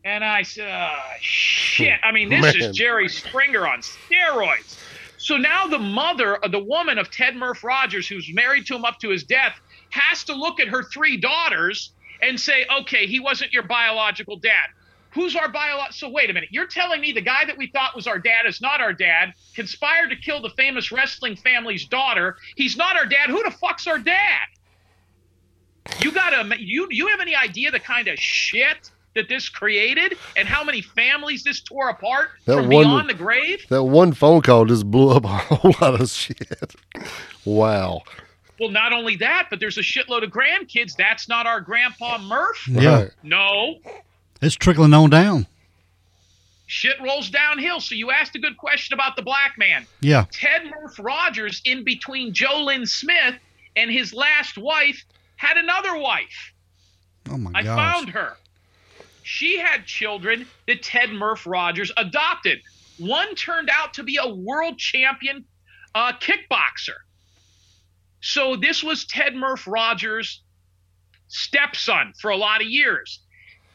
And 0.02 0.24
I 0.24 0.40
said, 0.40 0.70
oh, 0.72 0.98
shit. 1.20 2.00
I 2.02 2.12
mean, 2.12 2.30
this 2.30 2.40
Man. 2.40 2.56
is 2.56 2.74
Jerry 2.74 3.10
Springer 3.10 3.68
on 3.68 3.80
steroids. 3.82 4.78
So 5.18 5.36
now 5.36 5.66
the 5.66 5.78
mother, 5.78 6.42
uh, 6.42 6.48
the 6.48 6.64
woman 6.64 6.96
of 6.96 7.10
Ted 7.10 7.36
Murph 7.36 7.62
Rogers, 7.62 8.08
who's 8.08 8.32
married 8.32 8.64
to 8.68 8.74
him 8.76 8.86
up 8.86 8.98
to 9.00 9.10
his 9.10 9.22
death, 9.22 9.60
has 9.90 10.24
to 10.24 10.32
look 10.32 10.60
at 10.60 10.68
her 10.68 10.82
three 10.82 11.18
daughters 11.18 11.92
and 12.22 12.40
say, 12.40 12.64
okay, 12.80 13.06
he 13.06 13.20
wasn't 13.20 13.52
your 13.52 13.64
biological 13.64 14.36
dad. 14.36 14.68
Who's 15.10 15.36
our 15.36 15.50
biological? 15.50 15.92
So 15.92 16.08
wait 16.08 16.30
a 16.30 16.32
minute. 16.32 16.48
You're 16.52 16.66
telling 16.66 17.00
me 17.00 17.12
the 17.12 17.20
guy 17.20 17.44
that 17.44 17.58
we 17.58 17.66
thought 17.66 17.94
was 17.94 18.06
our 18.06 18.18
dad 18.18 18.46
is 18.46 18.62
not 18.62 18.80
our 18.80 18.94
dad, 18.94 19.34
conspired 19.54 20.08
to 20.08 20.16
kill 20.16 20.40
the 20.40 20.50
famous 20.50 20.90
wrestling 20.90 21.36
family's 21.36 21.84
daughter. 21.84 22.36
He's 22.56 22.76
not 22.76 22.96
our 22.96 23.04
dad. 23.04 23.28
Who 23.28 23.42
the 23.42 23.50
fuck's 23.50 23.86
our 23.86 23.98
dad? 23.98 24.40
You 26.00 26.12
gotta 26.12 26.56
you 26.58 26.86
you 26.90 27.08
have 27.08 27.20
any 27.20 27.34
idea 27.34 27.70
the 27.72 27.80
kind 27.80 28.06
of 28.06 28.18
shit 28.18 28.90
that 29.14 29.28
this 29.28 29.48
created 29.48 30.16
and 30.36 30.48
how 30.48 30.64
many 30.64 30.80
families 30.80 31.42
this 31.44 31.60
tore 31.60 31.90
apart 31.90 32.30
that 32.46 32.56
from 32.56 32.68
one, 32.68 32.84
beyond 32.84 33.08
the 33.10 33.14
grave? 33.14 33.66
That 33.68 33.82
one 33.82 34.12
phone 34.12 34.42
call 34.42 34.64
just 34.64 34.90
blew 34.90 35.10
up 35.10 35.24
a 35.24 35.28
whole 35.28 35.74
lot 35.80 36.00
of 36.00 36.08
shit. 36.08 36.74
Wow. 37.44 38.02
Well, 38.60 38.70
not 38.70 38.92
only 38.92 39.16
that, 39.16 39.48
but 39.50 39.60
there's 39.60 39.78
a 39.78 39.82
shitload 39.82 40.22
of 40.22 40.30
grandkids. 40.30 40.94
That's 40.96 41.28
not 41.28 41.46
our 41.46 41.60
grandpa 41.60 42.18
Murph. 42.18 42.68
Yeah. 42.68 43.08
No. 43.22 43.76
It's 44.40 44.54
trickling 44.54 44.94
on 44.94 45.10
down. 45.10 45.46
Shit 46.66 46.96
rolls 47.02 47.28
downhill. 47.28 47.80
So 47.80 47.94
you 47.94 48.10
asked 48.10 48.34
a 48.34 48.38
good 48.38 48.56
question 48.56 48.94
about 48.94 49.16
the 49.16 49.22
black 49.22 49.58
man. 49.58 49.86
Yeah. 50.00 50.24
Ted 50.30 50.70
Murph 50.70 50.98
Rogers, 50.98 51.60
in 51.64 51.84
between 51.84 52.32
Jo 52.32 52.64
Lynn 52.64 52.86
Smith 52.86 53.34
and 53.76 53.90
his 53.90 54.14
last 54.14 54.56
wife, 54.56 55.04
had 55.36 55.56
another 55.56 55.96
wife. 55.96 56.52
Oh 57.30 57.36
my 57.36 57.50
God. 57.52 57.58
I 57.58 57.62
gosh. 57.62 57.94
found 57.94 58.08
her. 58.10 58.36
She 59.22 59.58
had 59.58 59.86
children 59.86 60.46
that 60.66 60.82
Ted 60.82 61.10
Murph 61.10 61.46
Rogers 61.46 61.92
adopted. 61.96 62.60
One 62.98 63.34
turned 63.34 63.70
out 63.70 63.94
to 63.94 64.02
be 64.02 64.18
a 64.20 64.28
world 64.28 64.78
champion 64.78 65.44
uh, 65.94 66.12
kickboxer. 66.14 66.96
So 68.22 68.56
this 68.56 68.82
was 68.84 69.04
Ted 69.04 69.34
Murph 69.34 69.66
Rogers' 69.66 70.42
stepson 71.28 72.14
for 72.20 72.30
a 72.30 72.36
lot 72.36 72.62
of 72.62 72.68
years. 72.68 73.20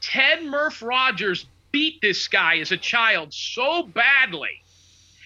Ted 0.02 0.43
Murph 0.43 0.82
Rogers 0.82 1.45
beat 1.72 2.00
this 2.02 2.28
guy 2.30 2.58
as 2.60 2.72
a 2.72 2.78
child 2.78 3.34
so 3.34 3.84
badly 3.84 4.64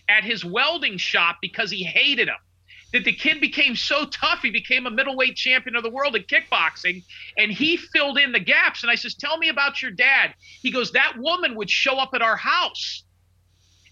at 0.09 0.23
his 0.23 0.43
welding 0.43 0.97
shop 0.97 1.37
because 1.41 1.71
he 1.71 1.83
hated 1.83 2.27
him. 2.27 2.35
that 2.93 3.05
the 3.05 3.13
kid 3.13 3.39
became 3.39 3.75
so 3.75 4.05
tough 4.05 4.41
he 4.41 4.49
became 4.49 4.85
a 4.85 4.91
middleweight 4.91 5.35
champion 5.35 5.75
of 5.77 5.83
the 5.83 5.89
world 5.89 6.15
in 6.15 6.23
kickboxing 6.23 7.03
and 7.37 7.51
he 7.51 7.77
filled 7.77 8.17
in 8.17 8.33
the 8.33 8.39
gaps 8.39 8.83
and 8.83 8.91
i 8.91 8.95
says 8.95 9.13
tell 9.15 9.37
me 9.37 9.47
about 9.49 9.81
your 9.81 9.91
dad 9.91 10.33
he 10.61 10.71
goes 10.71 10.91
that 10.91 11.13
woman 11.17 11.55
would 11.55 11.69
show 11.69 11.97
up 11.97 12.09
at 12.13 12.21
our 12.21 12.35
house 12.35 13.03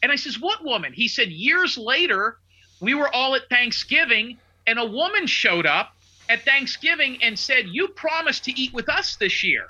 and 0.04 0.12
i 0.12 0.18
says 0.18 0.40
what 0.40 0.66
woman 0.66 0.92
he 0.92 1.08
said 1.08 1.30
years 1.30 1.78
later 1.78 2.38
we 2.82 2.94
were 2.94 3.14
all 3.16 3.36
at 3.36 3.48
thanksgiving 3.50 4.38
and 4.70 4.80
a 4.80 4.86
woman 4.86 5.28
showed 5.28 5.66
up 5.66 5.96
at 6.30 6.44
thanksgiving 6.46 7.18
and 7.22 7.38
said 7.38 7.66
you 7.68 7.88
promised 7.90 8.44
to 8.46 8.52
eat 8.60 8.74
with 8.74 8.88
us 8.88 9.16
this 9.16 9.44
year 9.44 9.68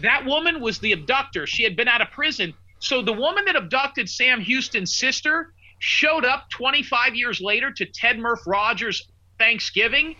that 0.00 0.24
woman 0.24 0.60
was 0.60 0.78
the 0.78 0.92
abductor 0.92 1.46
she 1.46 1.62
had 1.62 1.76
been 1.76 1.88
out 1.88 2.00
of 2.00 2.10
prison 2.10 2.54
so 2.78 3.02
the 3.02 3.12
woman 3.12 3.44
that 3.44 3.56
abducted 3.56 4.08
sam 4.08 4.40
houston's 4.40 4.94
sister 4.94 5.52
showed 5.80 6.24
up 6.24 6.48
25 6.50 7.14
years 7.16 7.40
later 7.40 7.72
to 7.72 7.86
Ted 7.86 8.18
Murph 8.18 8.46
Rogers 8.46 9.08
Thanksgiving, 9.38 10.14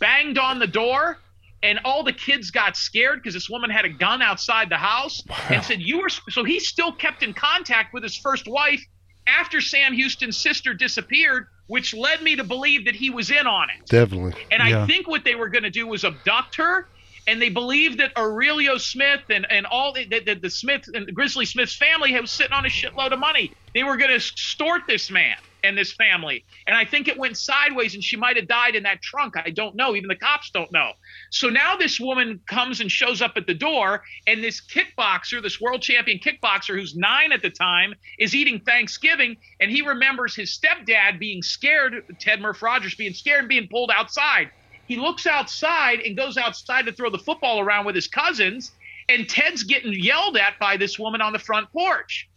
banged 0.00 0.38
on 0.38 0.58
the 0.58 0.66
door, 0.66 1.18
and 1.62 1.78
all 1.84 2.02
the 2.02 2.12
kids 2.12 2.50
got 2.50 2.76
scared 2.76 3.20
because 3.22 3.34
this 3.34 3.48
woman 3.48 3.70
had 3.70 3.84
a 3.84 3.88
gun 3.88 4.20
outside 4.20 4.68
the 4.68 4.76
house 4.76 5.22
wow. 5.28 5.36
and 5.50 5.62
said, 5.62 5.80
You 5.80 6.00
were. 6.00 6.08
So 6.08 6.42
he 6.42 6.58
still 6.58 6.90
kept 6.90 7.22
in 7.22 7.34
contact 7.34 7.94
with 7.94 8.02
his 8.02 8.16
first 8.16 8.48
wife 8.48 8.82
after 9.28 9.60
Sam 9.60 9.92
Houston's 9.92 10.36
sister 10.36 10.74
disappeared, 10.74 11.46
which 11.72 11.94
led 11.94 12.22
me 12.22 12.36
to 12.36 12.44
believe 12.44 12.84
that 12.84 12.94
he 12.94 13.08
was 13.08 13.30
in 13.30 13.46
on 13.46 13.68
it. 13.70 13.86
Definitely. 13.86 14.34
And 14.50 14.62
yeah. 14.62 14.82
I 14.82 14.86
think 14.86 15.08
what 15.08 15.24
they 15.24 15.34
were 15.34 15.48
going 15.48 15.62
to 15.62 15.70
do 15.70 15.86
was 15.86 16.04
abduct 16.04 16.56
her 16.56 16.86
and 17.26 17.40
they 17.40 17.48
believed 17.48 17.98
that 17.98 18.12
Aurelian 18.14 18.78
Smith 18.78 19.22
and, 19.30 19.46
and 19.50 19.64
all 19.64 19.94
the, 19.94 20.04
the, 20.04 20.34
the 20.34 20.50
Smith 20.50 20.82
and 20.92 21.06
the 21.06 21.12
Grizzly 21.12 21.46
Smith's 21.46 21.74
family 21.74 22.12
was 22.20 22.30
sitting 22.30 22.52
on 22.52 22.66
a 22.66 22.68
shitload 22.68 23.12
of 23.12 23.20
money. 23.20 23.52
They 23.72 23.84
were 23.84 23.96
going 23.96 24.10
to 24.10 24.16
extort 24.16 24.82
this 24.86 25.10
man 25.10 25.36
and 25.64 25.78
this 25.78 25.94
family. 25.94 26.44
And 26.66 26.76
I 26.76 26.84
think 26.84 27.08
it 27.08 27.16
went 27.16 27.38
sideways 27.38 27.94
and 27.94 28.04
she 28.04 28.18
might 28.18 28.36
have 28.36 28.48
died 28.48 28.74
in 28.74 28.82
that 28.82 29.00
trunk. 29.00 29.38
I 29.38 29.48
don't 29.48 29.74
know. 29.74 29.96
Even 29.96 30.08
the 30.08 30.16
cops 30.16 30.50
don't 30.50 30.70
know. 30.72 30.92
So 31.32 31.48
now 31.48 31.76
this 31.76 31.98
woman 31.98 32.40
comes 32.46 32.82
and 32.82 32.92
shows 32.92 33.22
up 33.22 33.32
at 33.36 33.46
the 33.46 33.54
door, 33.54 34.02
and 34.26 34.44
this 34.44 34.60
kickboxer, 34.60 35.42
this 35.42 35.58
world 35.58 35.80
champion 35.80 36.18
kickboxer 36.18 36.78
who's 36.78 36.94
nine 36.94 37.32
at 37.32 37.40
the 37.40 37.48
time, 37.48 37.94
is 38.18 38.34
eating 38.34 38.60
Thanksgiving. 38.60 39.38
And 39.58 39.70
he 39.70 39.80
remembers 39.80 40.34
his 40.36 40.50
stepdad 40.50 41.18
being 41.18 41.42
scared, 41.42 42.04
Ted 42.20 42.42
Murph 42.42 42.62
Rogers 42.62 42.94
being 42.94 43.14
scared 43.14 43.40
and 43.40 43.48
being 43.48 43.66
pulled 43.66 43.90
outside. 43.90 44.50
He 44.86 44.96
looks 44.96 45.26
outside 45.26 46.00
and 46.00 46.18
goes 46.18 46.36
outside 46.36 46.84
to 46.84 46.92
throw 46.92 47.08
the 47.08 47.18
football 47.18 47.60
around 47.60 47.86
with 47.86 47.94
his 47.94 48.08
cousins, 48.08 48.70
and 49.08 49.26
Ted's 49.26 49.62
getting 49.62 49.94
yelled 49.94 50.36
at 50.36 50.58
by 50.58 50.76
this 50.76 50.98
woman 50.98 51.22
on 51.22 51.32
the 51.32 51.38
front 51.38 51.72
porch. 51.72 52.28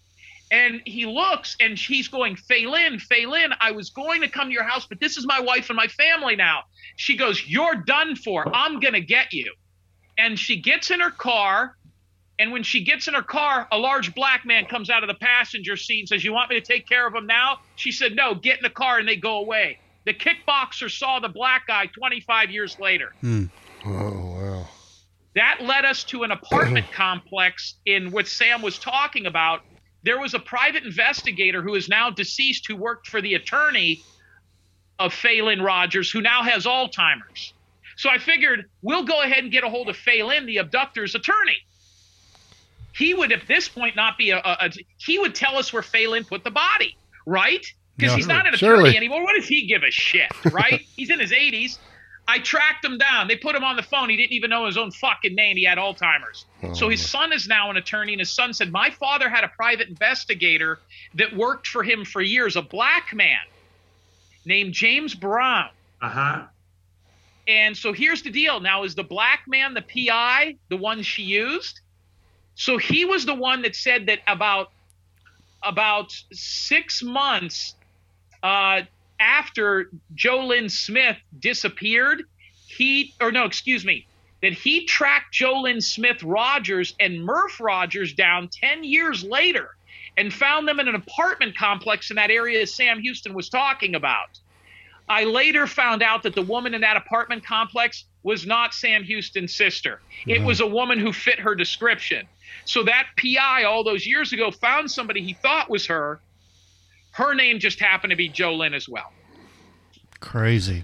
And 0.51 0.81
he 0.85 1.05
looks 1.05 1.55
and 1.59 1.77
she's 1.77 2.07
going, 2.07 2.35
Phelan, 2.35 2.99
Phelan, 2.99 3.53
I 3.59 3.71
was 3.71 3.89
going 3.89 4.21
to 4.21 4.29
come 4.29 4.47
to 4.47 4.53
your 4.53 4.63
house, 4.63 4.85
but 4.85 4.99
this 4.99 5.17
is 5.17 5.25
my 5.25 5.39
wife 5.39 5.69
and 5.69 5.75
my 5.75 5.87
family 5.87 6.35
now. 6.35 6.63
She 6.97 7.17
goes, 7.17 7.41
You're 7.47 7.75
done 7.75 8.15
for. 8.15 8.47
I'm 8.55 8.79
going 8.79 8.93
to 8.93 9.01
get 9.01 9.33
you. 9.33 9.51
And 10.17 10.37
she 10.37 10.61
gets 10.61 10.91
in 10.91 10.99
her 10.99 11.11
car. 11.11 11.75
And 12.37 12.51
when 12.51 12.63
she 12.63 12.83
gets 12.83 13.07
in 13.07 13.13
her 13.13 13.23
car, 13.23 13.67
a 13.71 13.77
large 13.77 14.13
black 14.13 14.45
man 14.45 14.65
comes 14.65 14.89
out 14.89 15.03
of 15.03 15.07
the 15.07 15.15
passenger 15.15 15.77
seat 15.77 16.01
and 16.01 16.09
says, 16.09 16.23
You 16.23 16.33
want 16.33 16.49
me 16.49 16.59
to 16.59 16.65
take 16.65 16.87
care 16.87 17.07
of 17.07 17.15
him 17.15 17.25
now? 17.25 17.57
She 17.75 17.91
said, 17.91 18.15
No, 18.15 18.35
get 18.35 18.57
in 18.57 18.63
the 18.63 18.69
car 18.69 18.99
and 18.99 19.07
they 19.07 19.15
go 19.15 19.37
away. 19.37 19.79
The 20.05 20.13
kickboxer 20.13 20.91
saw 20.91 21.19
the 21.19 21.29
black 21.29 21.65
guy 21.67 21.87
25 21.87 22.51
years 22.51 22.77
later. 22.79 23.11
Hmm. 23.21 23.45
Oh, 23.85 24.35
wow. 24.35 24.67
That 25.35 25.61
led 25.61 25.83
us 25.85 26.03
to 26.05 26.23
an 26.23 26.31
apartment 26.31 26.85
complex 26.93 27.75
in 27.85 28.11
what 28.11 28.27
Sam 28.27 28.61
was 28.61 28.79
talking 28.79 29.25
about. 29.25 29.61
There 30.05 30.19
was 30.19 30.33
a 30.33 30.39
private 30.39 30.83
investigator 30.83 31.61
who 31.61 31.75
is 31.75 31.89
now 31.89 32.09
deceased 32.09 32.65
who 32.67 32.75
worked 32.75 33.07
for 33.07 33.21
the 33.21 33.33
attorney 33.33 34.03
of 34.97 35.13
Phelan 35.13 35.61
Rogers, 35.61 36.09
who 36.09 36.21
now 36.21 36.43
has 36.43 36.65
Alzheimer's. 36.65 37.53
So 37.97 38.09
I 38.09 38.17
figured 38.17 38.65
we'll 38.81 39.03
go 39.03 39.21
ahead 39.21 39.43
and 39.43 39.51
get 39.51 39.63
a 39.63 39.69
hold 39.69 39.89
of 39.89 39.97
Phelan, 39.97 40.45
the 40.45 40.57
abductor's 40.57 41.15
attorney. 41.15 41.57
He 42.93 43.13
would, 43.13 43.31
at 43.33 43.47
this 43.47 43.67
point, 43.67 43.95
not 43.95 44.17
be 44.17 44.29
a, 44.29 44.37
a, 44.37 44.57
a 44.61 44.69
he 44.97 45.19
would 45.19 45.35
tell 45.35 45.57
us 45.57 45.73
where 45.73 45.81
Phelan 45.81 46.23
put 46.23 46.45
the 46.45 46.51
body, 46.51 46.95
right? 47.25 47.65
because 47.97 48.11
no, 48.11 48.17
he's 48.17 48.27
not 48.27 48.47
an 48.47 48.53
attorney 48.53 48.77
surely. 48.77 48.97
anymore. 48.97 49.23
What 49.23 49.35
does 49.35 49.47
he 49.47 49.67
give 49.67 49.83
a 49.83 49.91
shit, 49.91 50.31
right? 50.51 50.81
he's 50.95 51.09
in 51.09 51.19
his 51.19 51.31
80s. 51.31 51.77
I 52.27 52.39
tracked 52.39 52.83
him 52.83 52.97
down. 52.97 53.27
They 53.27 53.35
put 53.35 53.55
him 53.55 53.63
on 53.63 53.75
the 53.75 53.83
phone. 53.83 54.09
He 54.09 54.17
didn't 54.17 54.31
even 54.31 54.49
know 54.49 54.65
his 54.65 54.77
own 54.77 54.91
fucking 54.91 55.35
name. 55.35 55.57
He 55.57 55.63
had 55.63 55.77
Alzheimer's. 55.77 56.45
Oh. 56.63 56.73
So 56.73 56.89
his 56.89 57.07
son 57.07 57.31
is 57.31 57.47
now 57.47 57.69
an 57.69 57.77
attorney, 57.77 58.13
and 58.13 58.19
his 58.19 58.31
son 58.31 58.53
said, 58.53 58.71
My 58.71 58.89
father 58.89 59.29
had 59.29 59.43
a 59.43 59.49
private 59.49 59.89
investigator 59.89 60.79
that 61.15 61.35
worked 61.35 61.67
for 61.67 61.83
him 61.83 62.03
for 62.03 62.21
years, 62.21 62.55
a 62.55 62.61
black 62.61 63.13
man 63.13 63.39
named 64.45 64.73
James 64.73 65.13
Brown. 65.13 65.69
Uh 66.01 66.09
huh. 66.09 66.43
And 67.47 67.77
so 67.77 67.93
here's 67.93 68.23
the 68.23 68.31
deal. 68.31 68.59
Now, 68.59 68.83
is 68.83 68.95
the 68.95 69.03
black 69.03 69.43
man 69.47 69.75
the 69.75 69.83
PI, 69.83 70.55
the 70.69 70.77
one 70.77 71.03
she 71.03 71.23
used? 71.23 71.81
So 72.55 72.77
he 72.77 73.05
was 73.05 73.25
the 73.25 73.35
one 73.35 73.61
that 73.63 73.75
said 73.75 74.07
that 74.07 74.19
about 74.27 74.71
about 75.61 76.15
six 76.31 77.03
months 77.03 77.75
uh, 78.43 78.81
after 79.19 79.89
Jo 80.13 80.45
Lynn 80.45 80.69
Smith 80.69 81.17
disappeared, 81.39 82.23
he 82.67 83.13
or 83.21 83.31
no, 83.31 83.45
excuse 83.45 83.85
me, 83.85 84.05
that 84.41 84.53
he 84.53 84.85
tracked 84.85 85.33
Jo 85.33 85.61
Lynn 85.61 85.81
Smith 85.81 86.23
Rogers 86.23 86.95
and 86.99 87.23
Murph 87.23 87.59
Rogers 87.59 88.13
down 88.13 88.49
10 88.49 88.83
years 88.83 89.23
later 89.23 89.75
and 90.17 90.33
found 90.33 90.67
them 90.67 90.79
in 90.79 90.87
an 90.87 90.95
apartment 90.95 91.57
complex 91.57 92.09
in 92.09 92.15
that 92.15 92.31
area 92.31 92.65
Sam 92.67 92.99
Houston 93.01 93.33
was 93.33 93.49
talking 93.49 93.95
about. 93.95 94.39
I 95.07 95.23
later 95.23 95.67
found 95.67 96.01
out 96.01 96.23
that 96.23 96.33
the 96.33 96.41
woman 96.41 96.73
in 96.73 96.81
that 96.81 96.97
apartment 96.97 97.45
complex 97.45 98.05
was 98.23 98.45
not 98.45 98.73
Sam 98.73 99.03
Houston's 99.03 99.55
sister. 99.55 100.01
It 100.25 100.37
mm-hmm. 100.37 100.45
was 100.45 100.61
a 100.61 100.67
woman 100.67 100.99
who 100.99 101.13
fit 101.13 101.39
her 101.39 101.53
description. 101.53 102.27
So 102.65 102.83
that 102.83 103.07
PI 103.17 103.63
all 103.65 103.83
those 103.83 104.07
years 104.07 104.33
ago 104.33 104.49
found 104.49 104.89
somebody 104.89 105.21
he 105.21 105.33
thought 105.33 105.69
was 105.69 105.85
her 105.85 106.19
her 107.15 107.33
name 107.33 107.59
just 107.59 107.79
happened 107.79 108.11
to 108.11 108.17
be 108.17 108.29
Jolynn 108.29 108.75
as 108.75 108.89
well. 108.89 109.13
Crazy. 110.19 110.83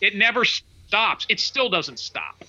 It 0.00 0.16
never 0.16 0.44
stops. 0.44 1.24
It 1.28 1.38
still 1.38 1.68
doesn't 1.68 2.00
stop. 2.00 2.44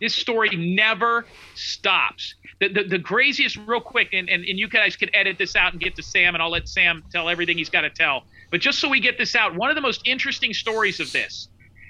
This 0.00 0.12
story 0.12 0.56
never 0.56 1.24
stops. 1.54 2.34
The, 2.58 2.68
the, 2.68 2.82
the 2.82 2.98
craziest, 2.98 3.56
real 3.58 3.80
quick, 3.80 4.08
and, 4.12 4.28
and, 4.28 4.44
and 4.44 4.58
you 4.58 4.66
guys 4.68 4.96
can 4.96 5.14
edit 5.14 5.38
this 5.38 5.54
out 5.54 5.72
and 5.72 5.80
get 5.80 5.94
to 5.96 6.02
Sam, 6.02 6.34
and 6.34 6.42
I'll 6.42 6.50
let 6.50 6.68
Sam 6.68 7.04
tell 7.12 7.28
everything 7.28 7.58
he's 7.58 7.70
got 7.70 7.82
to 7.82 7.90
tell. 7.90 8.24
But 8.50 8.60
just 8.60 8.80
so 8.80 8.88
we 8.88 8.98
get 8.98 9.16
this 9.16 9.36
out, 9.36 9.54
one 9.54 9.70
of 9.70 9.76
the 9.76 9.82
most 9.82 10.08
interesting 10.08 10.52
stories 10.52 10.98
of 10.98 11.12
this, 11.12 11.46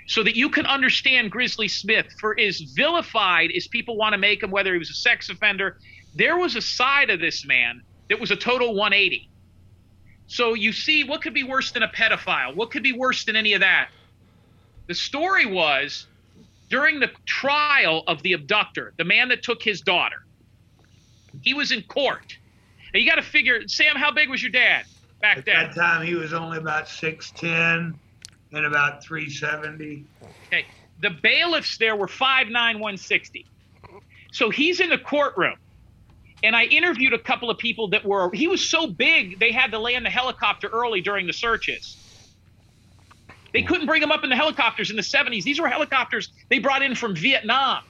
so 0.07 0.23
that 0.23 0.37
you 0.37 0.51
can 0.51 0.67
understand 0.67 1.31
Grizzly 1.31 1.69
Smith, 1.69 2.09
for 2.21 2.39
as 2.39 2.61
vilified 2.61 3.53
as 3.57 3.69
people 3.69 3.97
want 3.97 4.13
to 4.13 4.19
make 4.19 4.43
him, 4.43 4.51
whether 4.51 4.75
he 4.75 4.79
was 4.79 4.91
a 4.91 4.95
sex 4.95 5.31
offender, 5.31 5.79
there 6.15 6.37
was 6.37 6.57
a 6.57 6.61
side 6.61 7.09
of 7.09 7.21
this 7.21 7.47
man 7.47 7.81
that 8.11 8.21
was 8.21 8.31
a 8.31 8.37
total 8.37 8.75
180. 8.75 9.30
So 10.31 10.55
you 10.55 10.73
see, 10.73 11.03
what 11.03 11.23
could 11.23 11.35
be 11.35 11.43
worse 11.43 11.73
than 11.73 11.83
a 11.83 11.89
pedophile? 11.89 12.55
What 12.55 12.71
could 12.71 12.85
be 12.85 12.93
worse 12.93 13.25
than 13.25 13.35
any 13.35 13.55
of 13.55 13.63
that? 13.63 13.89
The 14.87 14.95
story 14.95 15.45
was 15.45 16.07
during 16.69 17.01
the 17.01 17.11
trial 17.27 18.05
of 18.07 18.23
the 18.23 18.35
abductor, 18.35 18.95
the 18.97 19.03
man 19.03 19.29
that 19.31 19.43
took 19.43 19.61
his 19.61 19.81
daughter, 19.81 20.19
he 21.43 21.53
was 21.53 21.73
in 21.73 21.83
court. 21.83 22.23
Now 22.95 23.01
you 23.01 23.11
got 23.11 23.17
to 23.17 23.23
figure, 23.23 23.67
Sam, 23.67 23.97
how 23.97 24.13
big 24.13 24.31
was 24.31 24.41
your 24.41 24.53
dad 24.53 24.85
back 25.21 25.39
At 25.39 25.47
then? 25.47 25.57
At 25.57 25.75
that 25.75 25.81
time, 25.81 26.07
he 26.07 26.15
was 26.15 26.33
only 26.33 26.59
about 26.59 26.87
6'10 26.87 27.93
and 28.53 28.65
about 28.65 29.03
370. 29.03 30.07
Okay. 30.53 30.65
The 31.01 31.11
bailiffs 31.11 31.77
there 31.77 31.97
were 31.97 32.07
5'9, 32.07 32.53
160. 32.53 33.47
So 34.31 34.49
he's 34.49 34.79
in 34.79 34.91
the 34.91 34.99
courtroom 34.99 35.57
and 36.43 36.57
I 36.57 36.65
interviewed 36.65 37.13
a 37.13 37.19
couple 37.19 37.51
of 37.51 37.59
people 37.59 37.89
that 37.91 38.05
were, 38.05 38.31
he 38.33 38.49
was 38.49 38.69
so 38.69 38.87
big, 38.87 39.39
they 39.39 39.53
had 39.53 39.73
to 39.73 39.79
land 39.79 40.07
the 40.07 40.11
helicopter 40.11 40.69
early 40.69 41.01
during 41.01 41.27
the 41.27 41.33
searches. 41.33 41.99
They 43.53 43.63
couldn't 43.63 43.87
bring 43.87 44.03
him 44.03 44.13
up 44.13 44.23
in 44.25 44.31
the 44.31 44.37
helicopters 44.37 44.91
in 44.91 44.97
the 44.97 45.03
70s. 45.03 45.43
These 45.43 45.61
were 45.61 45.69
helicopters 45.69 46.33
they 46.49 46.59
brought 46.59 46.83
in 46.83 46.95
from 46.95 47.17
Vietnam. 47.17 47.83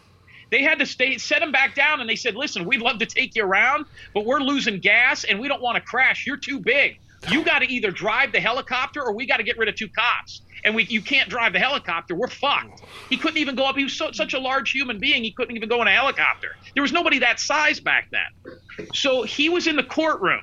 They 0.50 0.62
had 0.62 0.80
to 0.80 0.86
stay, 0.86 1.18
set 1.18 1.42
him 1.42 1.52
back 1.52 1.74
down, 1.74 2.00
and 2.00 2.10
they 2.10 2.16
said, 2.16 2.34
Listen, 2.34 2.64
we'd 2.64 2.80
love 2.80 2.98
to 2.98 3.06
take 3.06 3.36
you 3.36 3.44
around, 3.44 3.86
but 4.14 4.24
we're 4.24 4.40
losing 4.40 4.80
gas 4.80 5.24
and 5.24 5.38
we 5.38 5.46
don't 5.46 5.62
want 5.62 5.76
to 5.76 5.82
crash. 5.82 6.24
You're 6.26 6.38
too 6.38 6.58
big. 6.58 6.96
You 7.30 7.44
got 7.44 7.60
to 7.60 7.70
either 7.70 7.90
drive 7.90 8.32
the 8.32 8.40
helicopter 8.40 9.02
or 9.02 9.14
we 9.14 9.26
got 9.26 9.36
to 9.36 9.42
get 9.44 9.58
rid 9.58 9.68
of 9.68 9.76
two 9.76 9.88
cops. 9.88 10.42
And 10.64 10.74
we, 10.74 10.84
you 10.84 11.00
can't 11.00 11.28
drive 11.28 11.52
the 11.52 11.58
helicopter. 11.58 12.14
We're 12.14 12.28
fucked. 12.28 12.82
He 13.08 13.16
couldn't 13.16 13.38
even 13.38 13.54
go 13.54 13.64
up. 13.64 13.76
He 13.76 13.84
was 13.84 13.94
so, 13.94 14.12
such 14.12 14.34
a 14.34 14.38
large 14.38 14.72
human 14.72 14.98
being, 14.98 15.24
he 15.24 15.32
couldn't 15.32 15.56
even 15.56 15.68
go 15.68 15.80
in 15.82 15.88
a 15.88 15.92
helicopter. 15.92 16.56
There 16.74 16.82
was 16.82 16.92
nobody 16.92 17.18
that 17.20 17.40
size 17.40 17.80
back 17.80 18.10
then. 18.10 18.86
So 18.94 19.22
he 19.22 19.48
was 19.48 19.66
in 19.66 19.76
the 19.76 19.82
courtroom. 19.82 20.42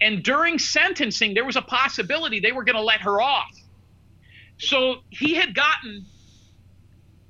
And 0.00 0.22
during 0.22 0.58
sentencing, 0.58 1.34
there 1.34 1.44
was 1.44 1.56
a 1.56 1.62
possibility 1.62 2.40
they 2.40 2.52
were 2.52 2.64
going 2.64 2.76
to 2.76 2.82
let 2.82 3.00
her 3.02 3.20
off. 3.20 3.52
So 4.58 4.96
he 5.10 5.34
had 5.34 5.54
gotten 5.54 6.06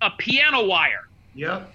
a 0.00 0.10
piano 0.10 0.64
wire. 0.64 1.08
Yep. 1.34 1.72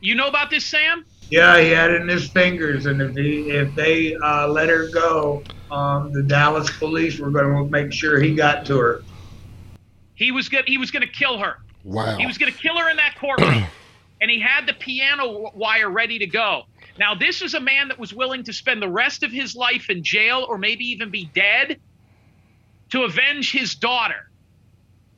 You 0.00 0.14
know 0.14 0.28
about 0.28 0.50
this, 0.50 0.64
Sam? 0.64 1.04
Yeah, 1.30 1.60
he 1.60 1.70
had 1.70 1.90
it 1.90 2.02
in 2.02 2.08
his 2.08 2.28
fingers, 2.28 2.86
and 2.86 3.02
if 3.02 3.16
he 3.16 3.50
if 3.50 3.74
they 3.74 4.14
uh, 4.14 4.46
let 4.46 4.68
her 4.68 4.88
go, 4.88 5.42
um, 5.70 6.12
the 6.12 6.22
Dallas 6.22 6.70
police 6.78 7.18
were 7.18 7.30
going 7.30 7.52
to 7.52 7.70
make 7.70 7.92
sure 7.92 8.20
he 8.20 8.34
got 8.34 8.64
to 8.66 8.78
her. 8.78 9.02
He 10.16 10.32
was 10.32 10.48
good. 10.48 10.64
He 10.66 10.78
was 10.78 10.90
going 10.90 11.06
to 11.06 11.12
kill 11.12 11.38
her. 11.38 11.58
Wow. 11.84 12.16
He 12.16 12.26
was 12.26 12.36
going 12.36 12.52
to 12.52 12.58
kill 12.58 12.76
her 12.78 12.90
in 12.90 12.96
that 12.96 13.14
courtroom, 13.20 13.64
and 14.20 14.30
he 14.30 14.40
had 14.40 14.66
the 14.66 14.72
piano 14.72 15.52
wire 15.54 15.88
ready 15.88 16.18
to 16.18 16.26
go. 16.26 16.64
Now, 16.98 17.14
this 17.14 17.42
is 17.42 17.54
a 17.54 17.60
man 17.60 17.88
that 17.88 17.98
was 17.98 18.12
willing 18.12 18.42
to 18.44 18.52
spend 18.52 18.82
the 18.82 18.88
rest 18.88 19.22
of 19.22 19.30
his 19.30 19.54
life 19.54 19.88
in 19.90 20.02
jail, 20.02 20.44
or 20.48 20.58
maybe 20.58 20.86
even 20.86 21.10
be 21.10 21.30
dead, 21.32 21.78
to 22.90 23.04
avenge 23.04 23.52
his 23.52 23.74
daughter. 23.74 24.30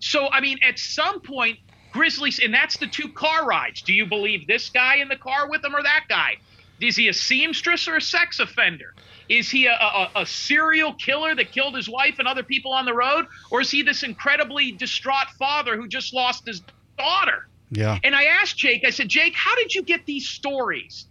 So, 0.00 0.28
I 0.28 0.40
mean, 0.40 0.58
at 0.62 0.78
some 0.78 1.20
point, 1.20 1.58
Grizzlies, 1.92 2.40
and 2.40 2.52
that's 2.52 2.76
the 2.76 2.86
two 2.86 3.08
car 3.08 3.46
rides. 3.46 3.82
Do 3.82 3.92
you 3.92 4.06
believe 4.06 4.46
this 4.46 4.68
guy 4.68 4.96
in 4.96 5.08
the 5.08 5.16
car 5.16 5.48
with 5.48 5.64
him 5.64 5.74
or 5.74 5.82
that 5.82 6.04
guy? 6.08 6.36
Is 6.80 6.96
he 6.96 7.08
a 7.08 7.14
seamstress 7.14 7.88
or 7.88 7.96
a 7.96 8.00
sex 8.00 8.40
offender? 8.40 8.94
Is 9.28 9.50
he 9.50 9.66
a, 9.66 9.72
a, 9.72 10.10
a, 10.16 10.26
serial 10.26 10.94
killer 10.94 11.34
that 11.34 11.52
killed 11.52 11.76
his 11.76 11.88
wife 11.88 12.18
and 12.18 12.26
other 12.26 12.42
people 12.42 12.72
on 12.72 12.86
the 12.86 12.94
road? 12.94 13.26
Or 13.50 13.60
is 13.60 13.70
he 13.70 13.82
this 13.82 14.02
incredibly 14.02 14.72
distraught 14.72 15.28
father 15.38 15.76
who 15.76 15.86
just 15.86 16.14
lost 16.14 16.46
his 16.46 16.62
daughter? 16.96 17.46
Yeah. 17.70 17.98
And 18.02 18.14
I 18.14 18.24
asked 18.24 18.56
Jake, 18.56 18.84
I 18.86 18.90
said, 18.90 19.08
Jake, 19.08 19.34
how 19.34 19.54
did 19.56 19.74
you 19.74 19.82
get 19.82 20.06
these 20.06 20.26
stories? 20.26 21.06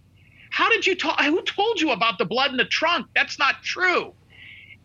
How 0.49 0.69
did 0.69 0.87
you 0.87 0.95
talk? 0.95 1.21
Who 1.21 1.41
told 1.43 1.79
you 1.79 1.91
about 1.91 2.17
the 2.17 2.25
blood 2.25 2.51
in 2.51 2.57
the 2.57 2.65
trunk? 2.65 3.07
That's 3.13 3.37
not 3.37 3.61
true. 3.61 4.13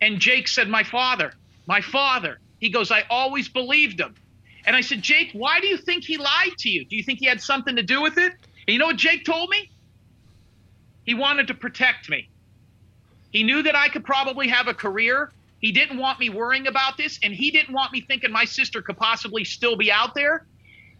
And 0.01 0.19
Jake 0.19 0.47
said, 0.47 0.69
My 0.69 0.83
father, 0.83 1.33
my 1.65 1.81
father. 1.81 2.39
He 2.59 2.69
goes, 2.69 2.91
I 2.91 3.03
always 3.09 3.49
believed 3.49 3.99
him. 3.99 4.15
And 4.65 4.75
I 4.75 4.81
said, 4.81 5.01
Jake, 5.01 5.31
why 5.33 5.59
do 5.59 5.67
you 5.67 5.77
think 5.77 6.05
he 6.05 6.17
lied 6.17 6.57
to 6.59 6.69
you? 6.69 6.85
Do 6.85 6.95
you 6.95 7.03
think 7.03 7.19
he 7.19 7.25
had 7.25 7.41
something 7.41 7.75
to 7.75 7.83
do 7.83 8.01
with 8.01 8.17
it? 8.17 8.31
And 8.31 8.73
you 8.73 8.77
know 8.77 8.85
what 8.85 8.95
Jake 8.95 9.25
told 9.25 9.49
me? 9.49 9.69
He 11.03 11.13
wanted 11.13 11.47
to 11.47 11.53
protect 11.53 12.09
me. 12.09 12.29
He 13.33 13.43
knew 13.43 13.63
that 13.63 13.75
I 13.75 13.89
could 13.89 14.05
probably 14.05 14.47
have 14.47 14.67
a 14.67 14.73
career. 14.73 15.31
He 15.59 15.71
didn't 15.71 15.97
want 15.97 16.19
me 16.19 16.29
worrying 16.29 16.67
about 16.67 16.97
this, 16.97 17.19
and 17.23 17.33
he 17.33 17.51
didn't 17.51 17.73
want 17.73 17.91
me 17.91 18.01
thinking 18.01 18.31
my 18.31 18.45
sister 18.45 18.81
could 18.81 18.97
possibly 18.97 19.43
still 19.43 19.75
be 19.75 19.91
out 19.91 20.13
there. 20.13 20.45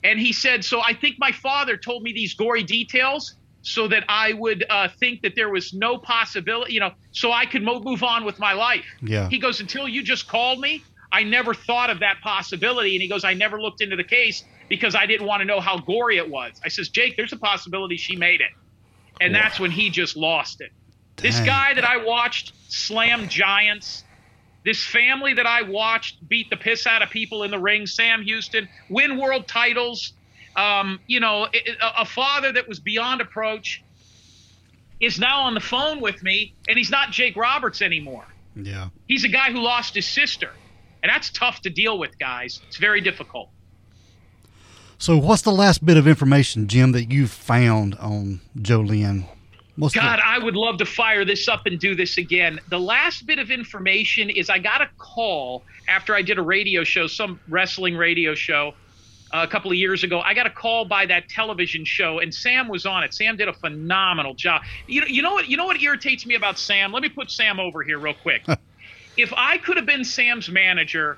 And 0.03 0.19
he 0.19 0.33
said, 0.33 0.65
So 0.65 0.81
I 0.81 0.93
think 0.93 1.15
my 1.19 1.31
father 1.31 1.77
told 1.77 2.03
me 2.03 2.11
these 2.11 2.33
gory 2.33 2.63
details 2.63 3.35
so 3.61 3.87
that 3.87 4.03
I 4.09 4.33
would 4.33 4.65
uh, 4.69 4.89
think 4.99 5.21
that 5.21 5.35
there 5.35 5.49
was 5.49 5.73
no 5.73 5.97
possibility, 5.97 6.73
you 6.73 6.81
know, 6.81 6.91
so 7.11 7.31
I 7.31 7.45
could 7.45 7.63
mo- 7.63 7.79
move 7.79 8.03
on 8.03 8.25
with 8.25 8.37
my 8.39 8.51
life. 8.53 8.83
Yeah. 9.01 9.29
He 9.29 9.37
goes, 9.37 9.61
Until 9.61 9.87
you 9.87 10.03
just 10.03 10.27
called 10.27 10.59
me, 10.59 10.83
I 11.11 11.23
never 11.23 11.53
thought 11.53 11.89
of 11.89 11.99
that 11.99 12.21
possibility. 12.21 12.95
And 12.95 13.01
he 13.01 13.07
goes, 13.07 13.23
I 13.23 13.33
never 13.35 13.61
looked 13.61 13.81
into 13.81 13.95
the 13.95 14.03
case 14.03 14.43
because 14.69 14.95
I 14.95 15.05
didn't 15.05 15.27
want 15.27 15.41
to 15.41 15.45
know 15.45 15.59
how 15.59 15.77
gory 15.77 16.17
it 16.17 16.27
was. 16.27 16.59
I 16.65 16.69
says, 16.69 16.89
Jake, 16.89 17.15
there's 17.15 17.31
a 17.33 17.37
possibility 17.37 17.95
she 17.95 18.15
made 18.15 18.41
it. 18.41 18.49
And 19.21 19.33
that's 19.35 19.59
when 19.59 19.69
he 19.71 19.89
just 19.91 20.17
lost 20.17 20.59
it. 20.59 20.71
This 21.17 21.39
guy 21.39 21.73
that 21.73 21.85
I 21.85 22.03
watched 22.03 22.53
slam 22.67 23.29
giants, 23.29 24.03
this 24.65 24.83
family 24.85 25.33
that 25.35 25.45
I 25.45 25.61
watched 25.61 26.27
beat 26.27 26.49
the 26.49 26.57
piss 26.57 26.85
out 26.85 27.01
of 27.01 27.09
people 27.09 27.43
in 27.43 27.51
the 27.51 27.59
ring, 27.59 27.85
Sam 27.85 28.23
Houston, 28.23 28.67
win 28.89 29.17
world 29.17 29.47
titles, 29.47 30.13
um, 30.55 30.99
you 31.07 31.19
know, 31.19 31.47
a, 31.53 32.01
a 32.01 32.05
father 32.05 32.51
that 32.51 32.67
was 32.67 32.79
beyond 32.79 33.21
approach 33.21 33.83
is 34.99 35.19
now 35.19 35.41
on 35.41 35.53
the 35.53 35.59
phone 35.59 36.01
with 36.01 36.23
me, 36.23 36.53
and 36.67 36.77
he's 36.77 36.91
not 36.91 37.11
Jake 37.11 37.35
Roberts 37.35 37.81
anymore. 37.81 38.25
Yeah. 38.55 38.89
He's 39.07 39.23
a 39.23 39.29
guy 39.29 39.51
who 39.51 39.59
lost 39.59 39.95
his 39.95 40.07
sister. 40.07 40.51
And 41.01 41.09
that's 41.09 41.29
tough 41.29 41.61
to 41.61 41.69
deal 41.69 41.99
with, 41.99 42.17
guys. 42.17 42.61
It's 42.67 42.77
very 42.77 43.01
difficult. 43.01 43.49
So, 44.97 45.17
what's 45.17 45.41
the 45.41 45.51
last 45.51 45.85
bit 45.85 45.97
of 45.97 46.07
information, 46.07 46.67
Jim, 46.69 46.93
that 46.93 47.11
you 47.11 47.27
found 47.27 47.95
on 47.95 48.39
Jo 48.61 48.79
Lynn? 48.79 49.25
What's 49.75 49.95
God, 49.95 50.19
I 50.23 50.37
would 50.37 50.55
love 50.55 50.77
to 50.77 50.85
fire 50.85 51.25
this 51.25 51.47
up 51.47 51.65
and 51.65 51.79
do 51.79 51.95
this 51.95 52.17
again. 52.17 52.59
The 52.69 52.79
last 52.79 53.25
bit 53.25 53.39
of 53.39 53.49
information 53.49 54.29
is 54.29 54.49
I 54.49 54.59
got 54.59 54.81
a 54.81 54.89
call 54.99 55.63
after 55.87 56.13
I 56.13 56.21
did 56.21 56.37
a 56.37 56.43
radio 56.43 56.83
show, 56.83 57.07
some 57.07 57.39
wrestling 57.49 57.97
radio 57.97 58.35
show 58.35 58.75
uh, 59.33 59.43
a 59.43 59.47
couple 59.47 59.71
of 59.71 59.77
years 59.77 60.03
ago. 60.03 60.21
I 60.21 60.35
got 60.35 60.45
a 60.45 60.51
call 60.51 60.85
by 60.85 61.07
that 61.07 61.27
television 61.27 61.85
show, 61.85 62.19
and 62.19 62.33
Sam 62.33 62.67
was 62.67 62.85
on 62.85 63.03
it. 63.03 63.15
Sam 63.15 63.35
did 63.35 63.47
a 63.47 63.53
phenomenal 63.53 64.35
job. 64.35 64.61
You 64.87 65.01
know, 65.01 65.07
you 65.07 65.21
know 65.23 65.33
what? 65.33 65.49
You 65.49 65.57
know 65.57 65.65
what 65.65 65.81
irritates 65.81 66.25
me 66.25 66.35
about 66.35 66.59
Sam? 66.59 66.91
Let 66.91 67.01
me 67.01 67.09
put 67.09 67.31
Sam 67.31 67.59
over 67.59 67.81
here 67.81 67.97
real 67.97 68.13
quick. 68.13 68.43
if 69.17 69.33
I 69.35 69.57
could 69.57 69.77
have 69.77 69.87
been 69.87 70.03
Sam's 70.03 70.49
manager 70.49 71.17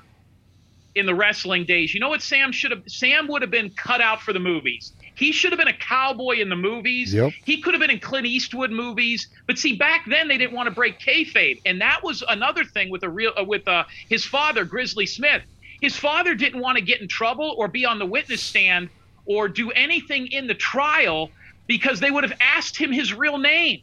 in 0.94 1.04
the 1.04 1.14
wrestling 1.14 1.66
days, 1.66 1.92
you 1.92 2.00
know 2.00 2.08
what 2.08 2.22
Sam 2.22 2.52
should 2.52 2.70
have? 2.70 2.84
Sam 2.86 3.28
would 3.28 3.42
have 3.42 3.50
been 3.50 3.68
cut 3.70 4.00
out 4.00 4.22
for 4.22 4.32
the 4.32 4.40
movies. 4.40 4.92
He 5.16 5.32
should 5.32 5.50
have 5.50 5.58
been 5.58 5.68
a 5.68 5.76
cowboy 5.76 6.40
in 6.40 6.50
the 6.50 6.56
movies. 6.56 7.14
Yep. 7.14 7.32
He 7.44 7.60
could 7.62 7.72
have 7.72 7.80
been 7.80 7.90
in 7.90 7.98
Clint 7.98 8.26
Eastwood 8.26 8.70
movies. 8.70 9.28
But 9.46 9.58
see, 9.58 9.74
back 9.74 10.04
then 10.06 10.28
they 10.28 10.36
didn't 10.36 10.54
want 10.54 10.68
to 10.68 10.74
break 10.74 11.00
kayfabe, 11.00 11.60
and 11.64 11.80
that 11.80 12.02
was 12.02 12.22
another 12.28 12.64
thing 12.64 12.90
with 12.90 13.02
a 13.02 13.08
real 13.08 13.32
uh, 13.38 13.42
with 13.42 13.66
uh, 13.66 13.84
his 14.08 14.24
father, 14.24 14.64
Grizzly 14.64 15.06
Smith. 15.06 15.42
His 15.80 15.96
father 15.96 16.34
didn't 16.34 16.60
want 16.60 16.76
to 16.78 16.84
get 16.84 17.00
in 17.00 17.08
trouble 17.08 17.54
or 17.56 17.66
be 17.66 17.84
on 17.84 17.98
the 17.98 18.06
witness 18.06 18.42
stand 18.42 18.90
or 19.24 19.48
do 19.48 19.70
anything 19.72 20.26
in 20.28 20.46
the 20.46 20.54
trial 20.54 21.30
because 21.66 21.98
they 21.98 22.10
would 22.10 22.24
have 22.24 22.38
asked 22.40 22.76
him 22.76 22.92
his 22.92 23.12
real 23.12 23.38
name. 23.38 23.82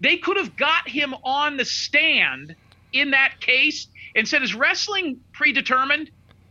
They 0.00 0.18
could 0.18 0.36
have 0.36 0.56
got 0.56 0.88
him 0.88 1.14
on 1.24 1.56
the 1.56 1.64
stand 1.64 2.54
in 2.92 3.10
that 3.12 3.40
case 3.40 3.88
and 4.14 4.28
said, 4.28 4.42
Is 4.42 4.54
wrestling 4.54 5.20
predetermined? 5.32 6.10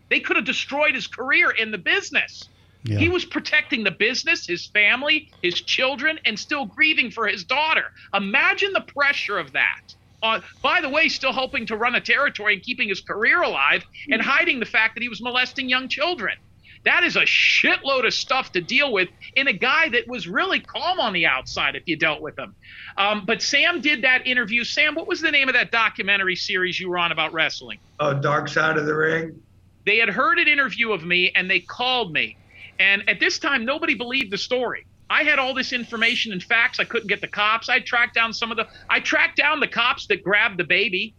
They 0.10 0.20
could 0.20 0.36
have 0.36 0.46
destroyed 0.46 0.96
his 0.96 1.08
career 1.08 1.52
in 1.52 1.72
the 1.72 1.78
business. 1.78 2.50
Yeah. 2.86 3.00
He 3.00 3.10
was 3.10 3.26
protecting 3.26 3.84
the 3.84 3.92
business, 3.92 4.46
his 4.46 4.68
family, 4.68 5.32
his 5.42 5.60
children, 5.60 6.20
and 6.24 6.38
still 6.38 6.66
grieving 6.66 7.10
for 7.10 7.28
his 7.28 7.44
daughter. 7.44 7.86
Imagine 8.14 8.74
the 8.74 8.82
pressure 8.82 9.40
of 9.40 9.54
that. 9.54 9.96
Uh, 10.22 10.40
by 10.62 10.82
the 10.82 10.90
way, 10.90 11.10
still 11.10 11.34
hoping 11.34 11.66
to 11.66 11.76
run 11.76 11.96
a 11.96 12.02
territory 12.02 12.54
and 12.54 12.64
keeping 12.64 12.88
his 12.88 13.02
career 13.02 13.42
alive 13.42 13.84
and 14.12 14.22
hiding 14.22 14.60
the 14.60 14.66
fact 14.66 14.94
that 14.96 15.02
he 15.02 15.10
was 15.10 15.20
molesting 15.22 15.68
young 15.68 15.88
children. 15.88 16.38
That 16.84 17.04
is 17.04 17.16
a 17.16 17.22
shitload 17.22 18.06
of 18.06 18.14
stuff 18.14 18.52
to 18.52 18.62
deal 18.62 18.94
with 18.94 19.10
in 19.36 19.48
a 19.48 19.54
guy 19.54 19.90
that 19.90 20.08
was 20.08 20.28
really 20.28 20.60
calm 20.60 21.00
on 21.00 21.14
the 21.14 21.26
outside 21.26 21.76
if 21.76 21.84
you 21.88 21.98
dealt 21.98 22.22
with 22.22 22.38
him. 22.38 22.56
Um, 22.98 23.26
but 23.26 23.42
Sam 23.42 23.82
did 23.82 24.04
that 24.04 24.28
interview. 24.28 24.64
Sam, 24.64 24.94
what 24.94 25.08
was 25.08 25.22
the 25.22 25.32
name 25.32 25.50
of 25.50 25.56
that 25.56 25.72
documentary 25.72 26.36
series 26.36 26.80
you 26.80 26.90
were 26.90 27.00
on 27.00 27.12
about 27.12 27.34
wrestling? 27.34 27.80
Oh, 28.00 28.14
Dark 28.14 28.48
Side 28.48 28.78
of 28.78 28.86
the 28.86 28.96
Ring. 28.96 29.42
They 29.88 29.98
had 29.98 30.10
heard 30.10 30.38
an 30.38 30.48
interview 30.48 30.92
of 30.92 31.04
me 31.04 31.32
and 31.34 31.50
they 31.50 31.60
called 31.60 32.14
me. 32.14 32.38
And 32.80 33.08
at 33.10 33.20
this 33.20 33.40
time, 33.40 33.66
nobody 33.66 33.94
believed 33.96 34.32
the 34.32 34.38
story. 34.38 34.86
I 35.10 35.24
had 35.24 35.38
all 35.40 35.54
this 35.54 35.72
information 35.72 36.32
and 36.32 36.42
facts. 36.42 36.80
I 36.80 36.84
couldn't 36.84 37.08
get 37.08 37.22
the 37.22 37.28
cops. 37.28 37.70
I 37.70 37.80
tracked 37.80 38.16
down 38.16 38.34
some 38.34 38.52
of 38.52 38.58
the. 38.58 38.68
I 38.90 39.00
tracked 39.00 39.38
down 39.38 39.60
the 39.60 39.68
cops 39.68 40.08
that 40.08 40.24
grabbed 40.24 40.58
the 40.58 40.64
baby. 40.64 41.14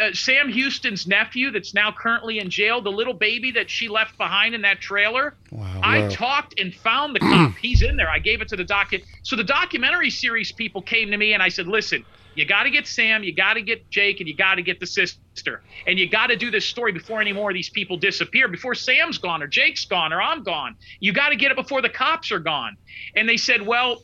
Uh, 0.00 0.12
Sam 0.12 0.48
Houston's 0.48 1.06
nephew, 1.08 1.50
that's 1.50 1.74
now 1.74 1.90
currently 1.92 2.38
in 2.38 2.48
jail, 2.48 2.80
the 2.80 2.92
little 2.92 3.12
baby 3.12 3.50
that 3.52 3.68
she 3.68 3.88
left 3.88 4.16
behind 4.16 4.54
in 4.54 4.62
that 4.62 4.80
trailer. 4.80 5.34
Wow. 5.50 5.80
I 5.82 6.00
Wow. 6.02 6.08
talked 6.10 6.60
and 6.60 6.72
found 6.72 7.16
the 7.16 7.20
cop. 7.20 7.56
He's 7.60 7.82
in 7.82 7.96
there. 7.96 8.08
I 8.08 8.20
gave 8.20 8.40
it 8.40 8.48
to 8.48 8.56
the 8.56 8.64
docket. 8.64 9.02
So 9.24 9.34
the 9.34 9.42
documentary 9.44 10.10
series 10.10 10.52
people 10.52 10.80
came 10.80 11.10
to 11.10 11.16
me 11.16 11.32
and 11.32 11.42
I 11.42 11.48
said, 11.48 11.66
listen, 11.66 12.04
you 12.40 12.46
got 12.46 12.64
to 12.64 12.70
get 12.70 12.86
Sam, 12.86 13.22
you 13.22 13.34
got 13.34 13.54
to 13.54 13.62
get 13.62 13.88
Jake, 13.90 14.18
and 14.20 14.28
you 14.28 14.34
got 14.34 14.56
to 14.56 14.62
get 14.62 14.80
the 14.80 14.86
sister. 14.86 15.62
And 15.86 15.98
you 15.98 16.08
got 16.08 16.28
to 16.28 16.36
do 16.36 16.50
this 16.50 16.64
story 16.64 16.90
before 16.90 17.20
any 17.20 17.32
more 17.32 17.50
of 17.50 17.54
these 17.54 17.70
people 17.70 17.96
disappear, 17.96 18.48
before 18.48 18.74
Sam's 18.74 19.18
gone 19.18 19.42
or 19.42 19.46
Jake's 19.46 19.84
gone 19.84 20.12
or 20.12 20.20
I'm 20.20 20.42
gone. 20.42 20.74
You 20.98 21.12
got 21.12 21.28
to 21.28 21.36
get 21.36 21.50
it 21.52 21.56
before 21.56 21.82
the 21.82 21.88
cops 21.88 22.32
are 22.32 22.38
gone. 22.38 22.76
And 23.14 23.28
they 23.28 23.36
said, 23.36 23.62
well, 23.62 24.02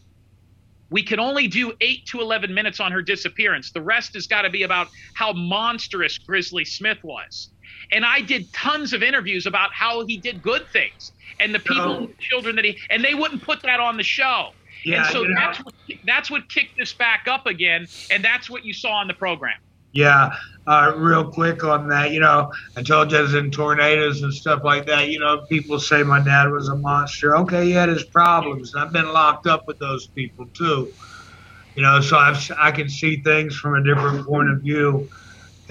we 0.90 1.02
can 1.02 1.18
only 1.18 1.48
do 1.48 1.72
eight 1.80 2.06
to 2.06 2.20
11 2.20 2.54
minutes 2.54 2.78
on 2.78 2.92
her 2.92 3.02
disappearance. 3.02 3.72
The 3.72 3.82
rest 3.82 4.14
has 4.14 4.26
got 4.26 4.42
to 4.42 4.50
be 4.50 4.62
about 4.62 4.88
how 5.14 5.32
monstrous 5.32 6.18
Grizzly 6.18 6.64
Smith 6.64 6.98
was. 7.02 7.50
And 7.90 8.04
I 8.04 8.20
did 8.20 8.52
tons 8.52 8.92
of 8.92 9.02
interviews 9.02 9.46
about 9.46 9.72
how 9.72 10.06
he 10.06 10.16
did 10.16 10.42
good 10.42 10.66
things 10.72 11.12
and 11.40 11.54
the 11.54 11.58
people, 11.58 12.08
Oh. 12.08 12.10
children 12.20 12.56
that 12.56 12.64
he, 12.64 12.78
and 12.90 13.02
they 13.04 13.14
wouldn't 13.14 13.42
put 13.42 13.62
that 13.62 13.80
on 13.80 13.96
the 13.96 14.02
show. 14.02 14.52
Yeah, 14.86 15.02
and 15.02 15.06
so 15.12 15.22
you 15.22 15.28
know- 15.28 15.34
that's 15.34 15.58
what, 15.58 15.74
that's 16.04 16.30
what 16.30 16.48
kicked 16.48 16.78
this 16.78 16.94
back 16.94 17.26
up 17.28 17.46
again, 17.46 17.86
and 18.10 18.24
that's 18.24 18.48
what 18.48 18.64
you 18.64 18.72
saw 18.72 18.92
on 18.92 19.08
the 19.08 19.14
program. 19.14 19.54
Yeah, 19.92 20.30
uh, 20.66 20.92
real 20.96 21.28
quick 21.32 21.64
on 21.64 21.88
that. 21.88 22.12
You 22.12 22.20
know, 22.20 22.52
I 22.76 22.82
told 22.82 23.10
you 23.10 23.18
I 23.18 23.22
was 23.22 23.34
in 23.34 23.50
tornadoes 23.50 24.22
and 24.22 24.32
stuff 24.32 24.60
like 24.62 24.86
that. 24.86 25.08
You 25.08 25.18
know, 25.18 25.44
people 25.48 25.80
say 25.80 26.02
my 26.02 26.20
dad 26.20 26.50
was 26.50 26.68
a 26.68 26.76
monster. 26.76 27.36
Okay, 27.38 27.64
he 27.64 27.70
had 27.72 27.88
his 27.88 28.04
problems. 28.04 28.74
and 28.74 28.84
I've 28.84 28.92
been 28.92 29.12
locked 29.12 29.46
up 29.46 29.64
with 29.66 29.78
those 29.78 30.06
people 30.08 30.46
too. 30.54 30.92
You 31.74 31.82
know, 31.82 32.00
so 32.00 32.16
I've, 32.16 32.38
I 32.58 32.70
can 32.70 32.88
see 32.88 33.22
things 33.22 33.56
from 33.56 33.74
a 33.74 33.82
different 33.82 34.26
point 34.26 34.50
of 34.50 34.60
view 34.60 35.08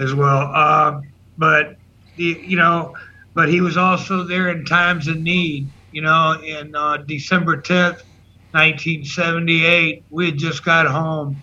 as 0.00 0.12
well. 0.14 0.52
Um, 0.54 1.02
but 1.38 1.76
the, 2.16 2.24
you 2.46 2.56
know, 2.56 2.94
but 3.34 3.48
he 3.48 3.60
was 3.60 3.76
also 3.76 4.24
there 4.24 4.48
in 4.50 4.64
times 4.64 5.08
of 5.08 5.18
need. 5.20 5.70
You 5.92 6.02
know, 6.02 6.38
in 6.42 6.74
uh, 6.74 6.98
December 7.06 7.60
tenth, 7.62 8.02
nineteen 8.56 9.04
seventy-eight, 9.04 10.04
we 10.10 10.26
had 10.26 10.38
just 10.38 10.64
got 10.64 10.86
home 10.86 11.36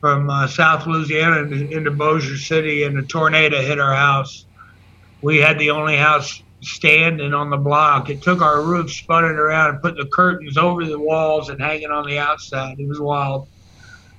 from 0.00 0.28
uh, 0.30 0.46
South 0.46 0.86
Louisiana 0.86 1.42
into, 1.42 1.76
into 1.76 1.90
Bossier 1.90 2.36
City, 2.36 2.84
and 2.84 2.98
a 2.98 3.02
tornado 3.02 3.60
hit 3.60 3.80
our 3.80 3.94
house. 3.94 4.46
We 5.22 5.38
had 5.38 5.58
the 5.58 5.70
only 5.70 5.96
house 5.96 6.42
standing 6.60 7.32
on 7.32 7.50
the 7.50 7.56
block. 7.56 8.10
It 8.10 8.22
took 8.22 8.42
our 8.42 8.62
roof, 8.62 8.92
spun 8.92 9.24
it 9.24 9.38
around, 9.38 9.70
and 9.70 9.82
put 9.82 9.96
the 9.96 10.06
curtains 10.06 10.56
over 10.56 10.84
the 10.84 10.98
walls 10.98 11.48
and 11.48 11.60
hanging 11.60 11.90
on 11.90 12.06
the 12.06 12.18
outside. 12.18 12.78
It 12.78 12.86
was 12.86 13.00
wild. 13.00 13.48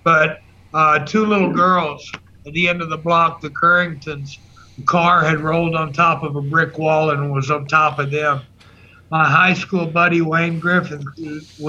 But 0.03 0.39
uh, 0.73 0.99
two 1.05 1.25
little 1.25 1.53
girls 1.53 2.09
at 2.47 2.53
the 2.53 2.67
end 2.67 2.81
of 2.81 2.89
the 2.89 2.97
block, 2.97 3.41
the 3.41 3.49
Curringtons, 3.49 4.39
the 4.77 4.83
car 4.85 5.23
had 5.23 5.39
rolled 5.39 5.75
on 5.75 5.93
top 5.93 6.23
of 6.23 6.35
a 6.35 6.41
brick 6.41 6.77
wall 6.77 7.11
and 7.11 7.31
was 7.31 7.51
on 7.51 7.67
top 7.67 7.99
of 7.99 8.11
them. 8.11 8.41
My 9.09 9.25
high 9.25 9.55
school 9.55 9.87
buddy 9.87 10.21
Wayne 10.21 10.59
Griffin, 10.59 11.03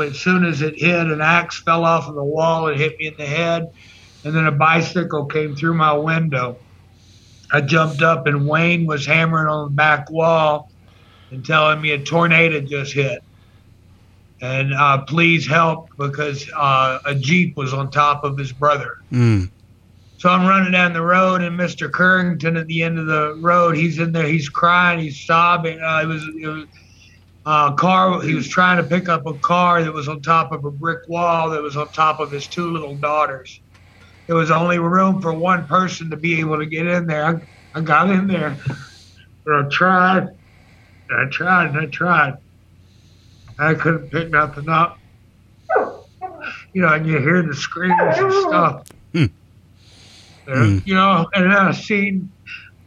as 0.02 0.18
soon 0.18 0.44
as 0.44 0.60
it 0.60 0.78
hit, 0.78 1.06
an 1.06 1.22
axe 1.22 1.62
fell 1.62 1.84
off 1.84 2.06
of 2.06 2.14
the 2.14 2.24
wall 2.24 2.68
and 2.68 2.78
hit 2.78 2.98
me 2.98 3.06
in 3.06 3.14
the 3.16 3.26
head, 3.26 3.70
and 4.24 4.34
then 4.34 4.46
a 4.46 4.52
bicycle 4.52 5.24
came 5.24 5.56
through 5.56 5.74
my 5.74 5.92
window. 5.92 6.58
I 7.52 7.62
jumped 7.62 8.02
up 8.02 8.26
and 8.26 8.46
Wayne 8.46 8.86
was 8.86 9.06
hammering 9.06 9.48
on 9.48 9.70
the 9.70 9.74
back 9.74 10.10
wall 10.10 10.70
and 11.30 11.44
telling 11.44 11.80
me 11.80 11.92
a 11.92 11.98
tornado 11.98 12.60
just 12.60 12.92
hit. 12.92 13.22
And 14.42 14.72
uh, 14.72 15.02
please 15.02 15.46
help 15.46 15.88
because 15.98 16.48
uh, 16.56 16.98
a 17.04 17.14
Jeep 17.14 17.56
was 17.56 17.74
on 17.74 17.90
top 17.90 18.24
of 18.24 18.38
his 18.38 18.52
brother. 18.52 18.96
Mm. 19.12 19.50
So 20.18 20.28
I'm 20.28 20.46
running 20.46 20.72
down 20.72 20.92
the 20.92 21.02
road, 21.02 21.40
and 21.40 21.58
Mr. 21.58 21.90
Currington 21.90 22.58
at 22.58 22.66
the 22.66 22.82
end 22.82 22.98
of 22.98 23.06
the 23.06 23.34
road, 23.36 23.76
he's 23.76 23.98
in 23.98 24.12
there, 24.12 24.26
he's 24.26 24.50
crying, 24.50 24.98
he's 24.98 25.18
sobbing. 25.24 25.80
Uh, 25.80 26.00
it 26.02 26.06
was, 26.06 26.22
it 26.42 26.46
was 26.46 26.66
uh, 27.46 27.72
car. 27.72 28.20
He 28.22 28.34
was 28.34 28.48
trying 28.48 28.76
to 28.76 28.82
pick 28.82 29.08
up 29.08 29.26
a 29.26 29.34
car 29.34 29.82
that 29.82 29.92
was 29.92 30.08
on 30.08 30.22
top 30.22 30.52
of 30.52 30.64
a 30.64 30.70
brick 30.70 31.08
wall 31.08 31.50
that 31.50 31.62
was 31.62 31.76
on 31.76 31.88
top 31.92 32.20
of 32.20 32.30
his 32.30 32.46
two 32.46 32.70
little 32.70 32.96
daughters. 32.96 33.60
There 34.26 34.36
was 34.36 34.50
only 34.50 34.78
room 34.78 35.20
for 35.20 35.32
one 35.32 35.66
person 35.66 36.10
to 36.10 36.16
be 36.16 36.40
able 36.40 36.58
to 36.58 36.66
get 36.66 36.86
in 36.86 37.06
there. 37.06 37.24
I, 37.74 37.78
I 37.78 37.80
got 37.82 38.10
in 38.10 38.26
there, 38.26 38.56
but 39.44 39.54
I 39.54 39.68
tried, 39.70 40.28
I 41.10 41.24
tried, 41.30 41.70
and 41.70 41.78
I 41.78 41.86
tried. 41.86 42.34
I 43.58 43.74
couldn't 43.74 44.10
pick 44.10 44.30
nothing 44.30 44.68
up. 44.68 44.98
You 46.72 46.82
know, 46.82 46.92
and 46.92 47.06
you 47.06 47.18
hear 47.18 47.42
the 47.42 47.54
screams 47.54 47.96
and 48.00 48.32
stuff. 48.32 48.86
Hmm. 49.12 49.24
And, 50.46 50.86
You 50.86 50.94
know, 50.94 51.28
and 51.34 51.52
I 51.52 51.72
seen, 51.72 52.30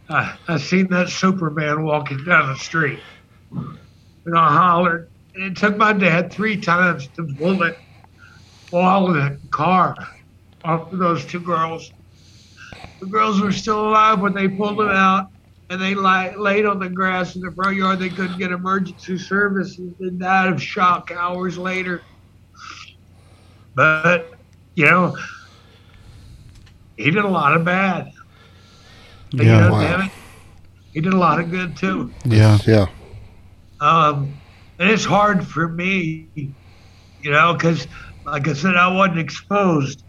uh, 0.09 0.35
I 0.47 0.57
seen 0.57 0.87
that 0.87 1.09
Superman 1.09 1.83
walking 1.83 2.23
down 2.23 2.49
the 2.49 2.57
street. 2.57 2.99
And 4.25 4.37
I 4.37 4.49
hollered. 4.55 5.09
And 5.35 5.43
it 5.45 5.57
took 5.57 5.77
my 5.77 5.93
dad 5.93 6.31
three 6.31 6.59
times 6.59 7.07
to 7.15 7.27
pull 7.37 7.61
it 7.63 7.75
wall 8.71 9.13
the 9.13 9.39
car 9.51 9.95
off 10.63 10.91
of 10.91 10.99
those 10.99 11.25
two 11.25 11.39
girls. 11.39 11.91
The 13.01 13.07
girls 13.07 13.41
were 13.41 13.51
still 13.51 13.89
alive 13.89 14.19
when 14.19 14.33
they 14.33 14.47
pulled 14.47 14.79
them 14.79 14.89
out, 14.89 15.27
and 15.69 15.81
they 15.81 15.93
lie, 15.93 16.33
laid 16.35 16.65
on 16.65 16.79
the 16.79 16.89
grass 16.89 17.35
in 17.35 17.41
the 17.41 17.51
front 17.51 17.75
yard. 17.77 17.99
They 17.99 18.09
couldn't 18.09 18.37
get 18.37 18.51
emergency 18.51 19.17
services. 19.17 19.93
They 19.99 20.09
died 20.09 20.51
of 20.53 20.61
shock 20.61 21.11
hours 21.11 21.57
later. 21.57 22.05
But, 23.75 24.29
you 24.75 24.85
know, 24.85 25.17
he 26.95 27.11
did 27.11 27.25
a 27.25 27.27
lot 27.27 27.55
of 27.55 27.65
bad. 27.65 28.11
But, 29.31 29.45
Yeah. 29.45 29.55
you 29.55 29.61
know, 29.61 29.71
Wow. 29.71 29.81
damn 29.81 30.01
it, 30.01 30.11
he 30.93 31.01
did 31.01 31.13
a 31.13 31.17
lot 31.17 31.39
of 31.39 31.49
good 31.49 31.75
too. 31.75 32.13
Yeah. 32.23 32.57
Yeah. 32.65 32.85
Um, 33.83 34.33
and 34.79 34.89
it's 34.89 35.03
hard 35.03 35.45
for 35.45 35.67
me, 35.67 36.25
you 36.35 37.31
know, 37.31 37.53
because, 37.53 37.85
like 38.25 38.47
I 38.47 38.53
said, 38.53 38.77
I 38.77 38.87
wasn't 38.87 39.19
exposed 39.19 40.05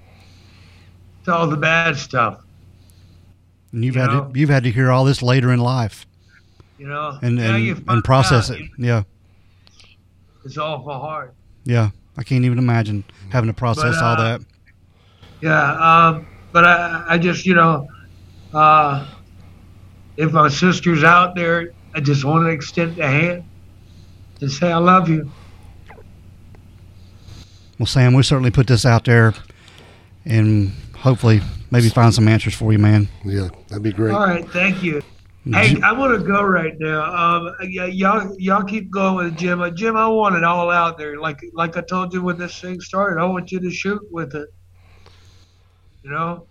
to 1.25 1.35
all 1.35 1.49
the 1.49 1.57
bad 1.57 1.97
stuff, 1.97 2.45
And 3.73 3.85
you've 3.85 3.97
You 3.97 4.01
had 4.03 4.11
know? 4.11 4.31
to, 4.33 4.39
you've 4.39 4.49
had 4.49 4.63
to 4.63 4.71
hear 4.71 4.93
all 4.93 5.05
this 5.05 5.23
later 5.23 5.53
in 5.53 5.59
life 5.59 6.07
you 6.79 6.87
know. 6.87 7.19
and 7.21 7.41
and, 7.41 7.83
and 7.89 8.05
process 8.05 8.51
out, 8.51 8.61
it. 8.61 8.71
Yeah. 8.79 9.03
It's 10.45 10.57
awful 10.57 10.93
hard. 10.93 11.33
Yeah. 11.65 11.91
I 12.17 12.23
can't 12.23 12.45
even 12.45 12.59
imagine 12.59 13.03
having 13.31 13.49
to 13.49 13.55
process 13.55 13.97
all 13.97 14.13
uh, 14.13 14.23
that. 14.39 14.41
Yeah. 15.41 16.07
Um, 16.07 16.27
but 16.53 16.65
I, 16.65 17.05
I 17.09 17.19
just, 17.19 17.45
you 17.45 17.55
know, 17.55 17.89
uh, 18.53 19.05
if 20.17 20.31
my 20.31 20.49
sister's 20.49 21.03
out 21.03 21.35
there, 21.35 21.73
I 21.93 22.01
just 22.01 22.25
want 22.25 22.45
to 22.45 22.51
extend 22.51 22.99
a 23.01 23.09
hand 23.09 23.45
and 24.45 24.53
say 24.53 24.71
I 24.71 24.79
love 24.79 25.09
you. 25.09 25.31
Well, 27.79 27.87
Sam, 27.87 28.15
we 28.15 28.23
certainly 28.23 28.51
put 28.51 28.67
this 28.67 28.87
out 28.87 29.05
there 29.05 29.35
and 30.25 30.71
hopefully 30.97 31.41
maybe 31.71 31.89
find 31.89 32.15
some 32.15 32.29
answers 32.29 32.55
for 32.55 32.73
you, 32.73 32.79
man. 32.79 33.09
Yeah. 33.25 33.49
That'd 33.69 33.83
be 33.83 33.93
great. 33.93 34.13
All 34.13 34.21
right. 34.21 34.49
Thank 34.51 34.83
you. 34.83 35.03
Hey, 35.51 35.79
I 35.83 35.93
want 35.93 36.19
to 36.19 36.25
go 36.25 36.43
right 36.43 36.73
now. 36.79 37.03
Um, 37.15 37.55
yeah, 37.69 37.85
y'all, 37.87 38.35
y'all 38.39 38.65
keep 38.65 38.91
going 38.91 39.27
with 39.27 39.37
Jim. 39.37 39.61
Uh, 39.61 39.71
Jim, 39.71 39.97
I 39.97 40.07
want 40.09 40.37
it 40.37 40.45
all 40.45 40.71
out 40.71 40.97
there. 40.97 41.19
Like, 41.19 41.41
like 41.53 41.77
I 41.77 41.83
told 41.83 42.15
you 42.15 42.23
when 42.23 42.39
this 42.39 42.59
thing 42.61 42.81
started, 42.81 43.21
I 43.21 43.25
want 43.25 43.53
you 43.53 43.61
to 43.61 43.71
shoot 43.71 44.01
with 44.11 44.35
it. 44.35 44.49
You 46.03 46.11
know? 46.11 46.47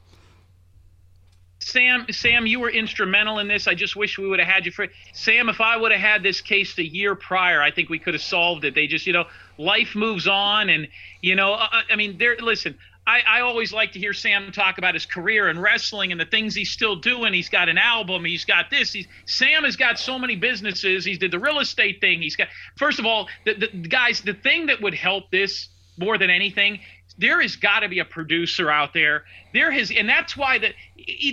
Sam, 1.63 2.05
Sam, 2.11 2.45
you 2.45 2.59
were 2.59 2.69
instrumental 2.69 3.39
in 3.39 3.47
this. 3.47 3.67
I 3.67 3.73
just 3.73 3.95
wish 3.95 4.17
we 4.17 4.27
would 4.27 4.39
have 4.39 4.47
had 4.47 4.65
you 4.65 4.71
for 4.71 4.87
Sam. 5.13 5.49
If 5.49 5.61
I 5.61 5.77
would 5.77 5.91
have 5.91 6.01
had 6.01 6.23
this 6.23 6.41
case 6.41 6.77
a 6.77 6.83
year 6.83 7.15
prior, 7.15 7.61
I 7.61 7.71
think 7.71 7.89
we 7.89 7.99
could 7.99 8.13
have 8.13 8.23
solved 8.23 8.65
it. 8.65 8.75
They 8.75 8.87
just, 8.87 9.07
you 9.07 9.13
know, 9.13 9.25
life 9.57 9.95
moves 9.95 10.27
on, 10.27 10.69
and 10.69 10.87
you 11.21 11.35
know, 11.35 11.53
I, 11.53 11.83
I 11.91 11.95
mean, 11.95 12.17
there. 12.17 12.35
Listen, 12.39 12.77
I, 13.05 13.21
I 13.27 13.41
always 13.41 13.73
like 13.73 13.93
to 13.93 13.99
hear 13.99 14.13
Sam 14.13 14.51
talk 14.51 14.77
about 14.77 14.93
his 14.93 15.05
career 15.05 15.49
in 15.49 15.59
wrestling 15.59 16.11
and 16.11 16.19
the 16.19 16.25
things 16.25 16.55
he's 16.55 16.71
still 16.71 16.95
doing. 16.95 17.33
He's 17.33 17.49
got 17.49 17.67
an 17.67 17.77
album. 17.77 18.23
He's 18.23 18.45
got 18.45 18.69
this. 18.69 18.93
He's 18.93 19.07
Sam 19.25 19.63
has 19.63 19.75
got 19.75 19.99
so 19.99 20.17
many 20.17 20.35
businesses. 20.35 21.03
He 21.03 21.17
did 21.17 21.31
the 21.31 21.39
real 21.39 21.59
estate 21.59 21.99
thing. 21.99 22.21
He's 22.21 22.35
got. 22.35 22.47
First 22.77 22.99
of 22.99 23.05
all, 23.05 23.27
the, 23.45 23.55
the 23.55 23.87
guys, 23.87 24.21
the 24.21 24.33
thing 24.33 24.67
that 24.67 24.81
would 24.81 24.93
help 24.93 25.31
this 25.31 25.69
more 25.97 26.17
than 26.17 26.29
anything 26.29 26.79
there 27.17 27.41
has 27.41 27.55
got 27.55 27.81
to 27.81 27.89
be 27.89 27.99
a 27.99 28.05
producer 28.05 28.69
out 28.71 28.93
there. 28.93 29.23
There 29.53 29.71
has 29.71 29.91
and 29.91 30.09
that's 30.09 30.35
why 30.35 30.57
that 30.59 30.73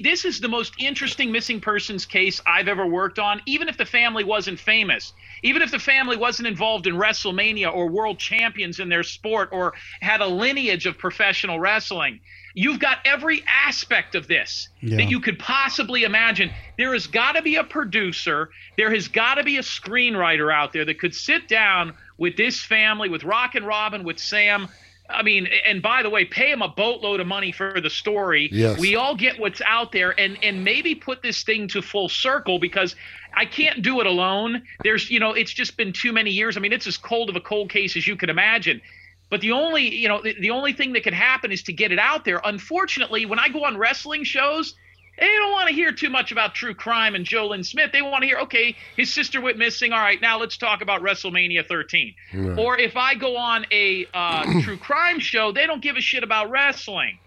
this 0.02 0.24
is 0.24 0.40
the 0.40 0.48
most 0.48 0.74
interesting 0.78 1.31
missing 1.32 1.61
persons 1.61 2.05
case 2.05 2.40
i've 2.47 2.69
ever 2.69 2.86
worked 2.86 3.19
on 3.19 3.40
even 3.47 3.69
if 3.69 3.77
the 3.77 3.85
family 3.86 4.24
wasn't 4.24 4.59
famous 4.59 5.12
even 5.43 5.62
if 5.62 5.70
the 5.70 5.78
family 5.78 6.16
wasn't 6.16 6.47
involved 6.47 6.86
in 6.86 6.94
wrestlemania 6.94 7.73
or 7.73 7.86
world 7.89 8.19
champions 8.19 8.81
in 8.81 8.89
their 8.89 9.02
sport 9.02 9.48
or 9.52 9.73
had 10.01 10.20
a 10.20 10.27
lineage 10.27 10.86
of 10.86 10.98
professional 10.98 11.59
wrestling. 11.59 12.20
You've 12.55 12.81
got 12.81 12.98
every 13.05 13.44
aspect 13.47 14.15
of 14.15 14.27
this 14.27 14.69
Yeah. 14.81 14.97
that 14.97 15.09
you 15.11 15.20
could 15.20 15.39
possibly 15.39 16.02
imagine. 16.05 16.51
There 16.77 16.93
has 16.93 17.07
got 17.07 17.32
to 17.32 17.43
be 17.43 17.57
a 17.57 17.65
producer. 17.65 18.51
There 18.77 18.93
has 18.93 19.09
got 19.09 19.36
to 19.36 19.44
be 19.44 19.57
a 19.57 19.62
screenwriter 19.62 20.52
out 20.52 20.73
there 20.73 20.85
that 20.85 20.98
could 20.98 21.15
sit 21.15 21.48
down 21.48 21.94
with 22.19 22.36
this 22.36 22.61
family 22.62 23.09
with 23.09 23.24
rockin' 23.24 23.65
robin 23.65 24.05
with 24.05 24.19
sam 24.19 24.69
I 25.12 25.22
mean, 25.22 25.48
and 25.66 25.82
by 25.82 26.02
the 26.02 26.10
way, 26.10 26.24
pay 26.24 26.50
him 26.50 26.62
a 26.62 26.68
boatload 26.68 27.20
of 27.20 27.26
money 27.26 27.52
for 27.52 27.80
the 27.80 27.90
story. 27.90 28.48
Yes. 28.52 28.78
We 28.78 28.96
all 28.96 29.14
get 29.14 29.38
what's 29.38 29.60
out 29.62 29.92
there 29.92 30.18
and 30.18 30.38
and 30.42 30.64
maybe 30.64 30.94
put 30.94 31.22
this 31.22 31.42
thing 31.42 31.68
to 31.68 31.82
full 31.82 32.08
circle 32.08 32.58
because 32.58 32.96
I 33.34 33.44
can't 33.44 33.82
do 33.82 34.00
it 34.00 34.06
alone. 34.06 34.62
There's, 34.82 35.10
you 35.10 35.20
know, 35.20 35.32
it's 35.32 35.52
just 35.52 35.76
been 35.76 35.92
too 35.92 36.12
many 36.12 36.30
years. 36.30 36.56
I 36.56 36.60
mean, 36.60 36.72
it's 36.72 36.86
as 36.86 36.96
cold 36.96 37.28
of 37.28 37.36
a 37.36 37.40
cold 37.40 37.70
case 37.70 37.96
as 37.96 38.06
you 38.06 38.16
could 38.16 38.30
imagine. 38.30 38.80
But 39.28 39.40
the 39.40 39.52
only, 39.52 39.94
you 39.94 40.08
know, 40.08 40.20
the, 40.20 40.34
the 40.40 40.50
only 40.50 40.72
thing 40.72 40.92
that 40.94 41.04
could 41.04 41.14
happen 41.14 41.52
is 41.52 41.62
to 41.64 41.72
get 41.72 41.92
it 41.92 41.98
out 41.98 42.24
there. 42.24 42.40
Unfortunately, 42.44 43.26
when 43.26 43.38
I 43.38 43.48
go 43.48 43.64
on 43.64 43.76
wrestling 43.76 44.24
shows, 44.24 44.74
they 45.20 45.26
don't 45.26 45.52
want 45.52 45.68
to 45.68 45.74
hear 45.74 45.92
too 45.92 46.09
much 46.09 46.32
about 46.32 46.55
true 46.55 46.74
crime 46.74 47.14
and 47.14 47.24
Jo 47.24 47.48
Lynn 47.48 47.62
Smith. 47.62 47.92
They 47.92 48.01
want 48.02 48.22
to 48.22 48.26
hear, 48.26 48.38
okay, 48.38 48.74
his 48.97 49.12
sister 49.12 49.40
went 49.40 49.59
missing. 49.59 49.92
All 49.92 50.01
right, 50.01 50.20
now 50.20 50.38
let's 50.38 50.56
talk 50.56 50.80
about 50.80 51.02
WrestleMania 51.02 51.66
13. 51.66 52.14
Right. 52.32 52.59
Or 52.59 52.78
if 52.78 52.97
I 52.97 53.14
go 53.14 53.36
on 53.36 53.66
a 53.70 54.06
uh, 54.14 54.60
true 54.62 54.78
crime 54.78 55.20
show, 55.20 55.52
they 55.52 55.66
don't 55.66 55.82
give 55.82 55.97
a 55.97 56.01
shit 56.01 56.24
about 56.24 56.51
wrestling. 56.51 57.18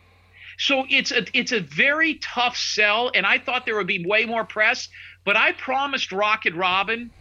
So 0.57 0.85
it's 0.89 1.11
a 1.11 1.25
it's 1.33 1.51
a 1.51 1.59
very 1.59 2.15
tough 2.15 2.57
sell, 2.57 3.11
and 3.13 3.25
I 3.25 3.39
thought 3.39 3.65
there 3.65 3.75
would 3.75 3.87
be 3.87 4.05
way 4.05 4.25
more 4.25 4.43
press. 4.43 4.87
But 5.25 5.35
I 5.35 5.53
promised 5.53 6.11
Rockin' 6.11 6.55
Robin 6.55 7.11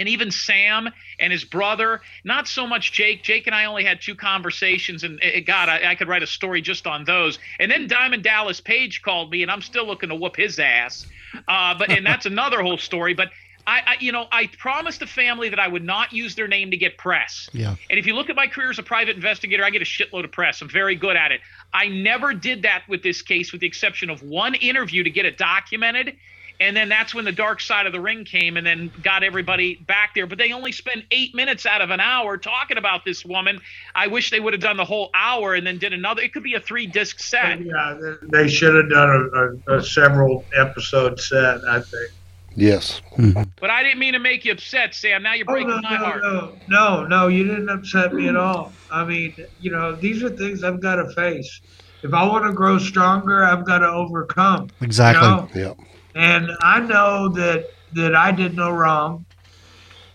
and 0.00 0.08
even 0.08 0.30
Sam 0.30 0.88
and 1.20 1.30
his 1.30 1.44
brother, 1.44 2.00
not 2.24 2.48
so 2.48 2.66
much 2.66 2.90
Jake. 2.90 3.22
Jake 3.22 3.46
and 3.46 3.54
I 3.54 3.66
only 3.66 3.84
had 3.84 4.00
two 4.00 4.14
conversations, 4.14 5.04
and 5.04 5.20
eh, 5.22 5.40
God, 5.40 5.68
I, 5.68 5.90
I 5.90 5.94
could 5.94 6.08
write 6.08 6.22
a 6.22 6.26
story 6.26 6.62
just 6.62 6.86
on 6.86 7.04
those. 7.04 7.38
And 7.60 7.70
then 7.70 7.86
Diamond 7.86 8.24
Dallas 8.24 8.60
Page 8.60 9.02
called 9.02 9.30
me, 9.30 9.42
and 9.42 9.50
I'm 9.50 9.62
still 9.62 9.86
looking 9.86 10.08
to 10.08 10.14
whoop 10.14 10.36
his 10.36 10.58
ass. 10.58 11.06
Uh, 11.46 11.74
but 11.78 11.90
and 11.90 12.04
that's 12.04 12.26
another 12.34 12.62
whole 12.62 12.78
story. 12.78 13.12
But 13.12 13.28
I, 13.66 13.82
I, 13.86 13.96
you 14.00 14.10
know, 14.10 14.26
I 14.32 14.46
promised 14.46 15.00
the 15.00 15.06
family 15.06 15.50
that 15.50 15.60
I 15.60 15.68
would 15.68 15.84
not 15.84 16.14
use 16.14 16.34
their 16.34 16.48
name 16.48 16.70
to 16.70 16.78
get 16.78 16.96
press. 16.96 17.50
Yeah. 17.52 17.76
And 17.90 17.98
if 17.98 18.06
you 18.06 18.14
look 18.14 18.30
at 18.30 18.36
my 18.36 18.46
career 18.46 18.70
as 18.70 18.78
a 18.78 18.82
private 18.82 19.16
investigator, 19.16 19.64
I 19.64 19.70
get 19.70 19.82
a 19.82 19.84
shitload 19.84 20.24
of 20.24 20.32
press. 20.32 20.62
I'm 20.62 20.70
very 20.70 20.96
good 20.96 21.16
at 21.16 21.30
it. 21.30 21.42
I 21.74 21.88
never 21.88 22.32
did 22.32 22.62
that 22.62 22.84
with 22.88 23.02
this 23.02 23.20
case, 23.20 23.52
with 23.52 23.60
the 23.60 23.66
exception 23.66 24.08
of 24.08 24.22
one 24.22 24.54
interview 24.54 25.04
to 25.04 25.10
get 25.10 25.26
it 25.26 25.36
documented. 25.36 26.16
And 26.60 26.76
then 26.76 26.90
that's 26.90 27.14
when 27.14 27.24
the 27.24 27.32
dark 27.32 27.58
side 27.60 27.86
of 27.86 27.92
the 27.92 28.00
ring 28.00 28.22
came 28.24 28.58
and 28.58 28.66
then 28.66 28.92
got 29.02 29.22
everybody 29.22 29.76
back 29.76 30.14
there. 30.14 30.26
But 30.26 30.36
they 30.36 30.52
only 30.52 30.72
spent 30.72 31.04
eight 31.10 31.34
minutes 31.34 31.64
out 31.64 31.80
of 31.80 31.88
an 31.88 32.00
hour 32.00 32.36
talking 32.36 32.76
about 32.76 33.04
this 33.06 33.24
woman. 33.24 33.60
I 33.94 34.06
wish 34.08 34.30
they 34.30 34.40
would 34.40 34.52
have 34.52 34.60
done 34.60 34.76
the 34.76 34.84
whole 34.84 35.08
hour 35.14 35.54
and 35.54 35.66
then 35.66 35.78
did 35.78 35.94
another. 35.94 36.20
It 36.20 36.34
could 36.34 36.42
be 36.42 36.54
a 36.54 36.60
three 36.60 36.86
disc 36.86 37.18
set. 37.18 37.60
Yeah, 37.62 37.98
they- 37.98 38.42
they 38.42 38.48
should 38.48 38.74
have 38.74 38.90
done 38.90 39.30
a, 39.68 39.72
a, 39.72 39.78
a 39.78 39.82
several 39.82 40.44
episode 40.54 41.18
set, 41.18 41.64
I 41.64 41.80
think. 41.80 42.10
Yes. 42.56 43.00
Hmm. 43.14 43.30
But 43.60 43.70
I 43.70 43.82
didn't 43.82 44.00
mean 44.00 44.12
to 44.12 44.18
make 44.18 44.44
you 44.44 44.52
upset, 44.52 44.94
Sam. 44.94 45.22
Now 45.22 45.34
you're 45.34 45.46
Oh, 45.48 45.52
breaking 45.54 45.70
no, 45.70 45.80
my 45.80 45.96
no, 45.96 46.04
heart. 46.04 46.22
no, 46.22 46.56
no, 46.68 47.06
no, 47.06 47.28
you 47.28 47.44
didn't 47.44 47.70
upset 47.70 48.12
me 48.12 48.28
at 48.28 48.36
all. 48.36 48.72
I 48.90 49.04
mean, 49.04 49.34
you 49.60 49.70
know, 49.70 49.94
these 49.94 50.22
are 50.22 50.28
things 50.28 50.62
I've 50.62 50.80
got 50.80 50.96
to 50.96 51.08
face. 51.14 51.60
If 52.02 52.12
I 52.12 52.26
want 52.26 52.44
to 52.46 52.52
grow 52.52 52.76
stronger, 52.78 53.44
I've 53.44 53.64
got 53.64 53.78
to 53.78 53.88
overcome. 53.88 54.64
you 54.80 54.84
Exactly. 54.86 55.26
know? 55.26 55.48
Yep. 55.54 55.78
And 56.14 56.50
I 56.60 56.80
know 56.80 57.30
that 57.34 57.64
that 57.92 58.14
I 58.14 58.32
did 58.32 58.54
no 58.54 58.70
wrong. 58.70 59.26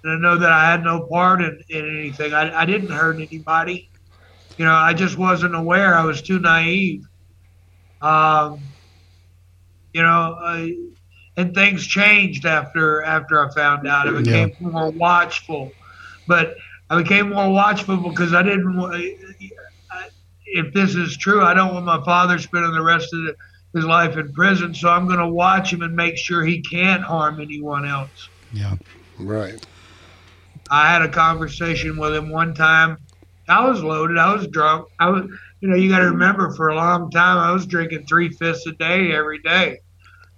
And 0.04 0.14
I 0.14 0.30
know 0.30 0.38
that 0.40 0.52
I 0.52 0.72
had 0.72 0.84
no 0.84 1.08
part 1.08 1.42
in, 1.42 1.60
in 1.70 1.98
anything. 2.00 2.34
I, 2.34 2.62
I 2.62 2.66
didn't 2.66 2.92
hurt 2.92 3.20
anybody. 3.22 3.92
You 4.58 4.66
know, 4.66 4.74
I 4.74 4.94
just 4.94 5.18
wasn't 5.18 5.56
aware. 5.56 5.96
I 5.96 6.06
was 6.06 6.22
too 6.22 6.40
naive. 6.40 7.02
Um, 8.02 8.76
you 9.94 10.02
know, 10.02 10.36
I, 10.42 10.74
and 11.38 11.54
things 11.54 11.86
changed 11.86 12.46
after 12.46 13.04
after 13.04 13.46
I 13.46 13.54
found 13.54 13.88
out. 13.88 14.08
I 14.08 14.12
became 14.12 14.50
more 14.60 14.92
watchful, 14.92 15.76
but 16.28 16.54
I 16.90 17.02
became 17.02 17.30
more 17.30 17.52
watchful 17.52 17.98
because 18.10 18.34
I 18.34 18.44
didn't. 18.44 18.78
I- 18.80 19.16
If 20.46 20.74
this 20.74 20.96
is 20.96 21.18
true, 21.18 21.44
I 21.44 21.54
don't 21.54 21.74
want 21.74 21.86
my 21.86 22.04
father 22.06 22.38
spending 22.40 22.74
the 22.74 22.82
rest 22.84 23.14
of 23.14 23.20
the, 23.24 23.36
his 23.76 23.86
life 23.86 24.18
in 24.18 24.32
prison. 24.34 24.74
So 24.74 24.90
I'm 24.90 25.06
going 25.06 25.20
to 25.20 25.28
watch 25.28 25.72
him 25.72 25.82
and 25.82 25.96
make 25.96 26.18
sure 26.18 26.44
he 26.44 26.62
can't 26.62 27.04
harm 27.04 27.42
anyone 27.42 27.86
else. 27.86 28.30
Yeah. 28.54 28.76
Right. 29.20 29.64
I 30.72 30.92
had 30.92 31.02
a 31.02 31.10
conversation 31.10 31.98
with 31.98 32.16
him 32.16 32.30
one 32.30 32.56
time. 32.56 32.98
I 33.48 33.68
was 33.68 33.84
loaded. 33.84 34.18
I 34.18 34.34
was 34.34 34.48
drunk. 34.48 34.88
I 35.00 35.10
was, 35.10 35.30
you 35.60 35.68
know, 35.68 35.76
you 35.76 35.90
got 35.90 36.00
to 36.00 36.10
remember 36.10 36.52
for 36.54 36.70
a 36.70 36.76
long 36.76 37.12
time 37.12 37.38
I 37.38 37.52
was 37.52 37.66
drinking 37.66 38.06
three 38.08 38.30
fifths 38.30 38.66
a 38.66 38.72
day 38.72 39.12
every 39.12 39.40
day. 39.40 39.82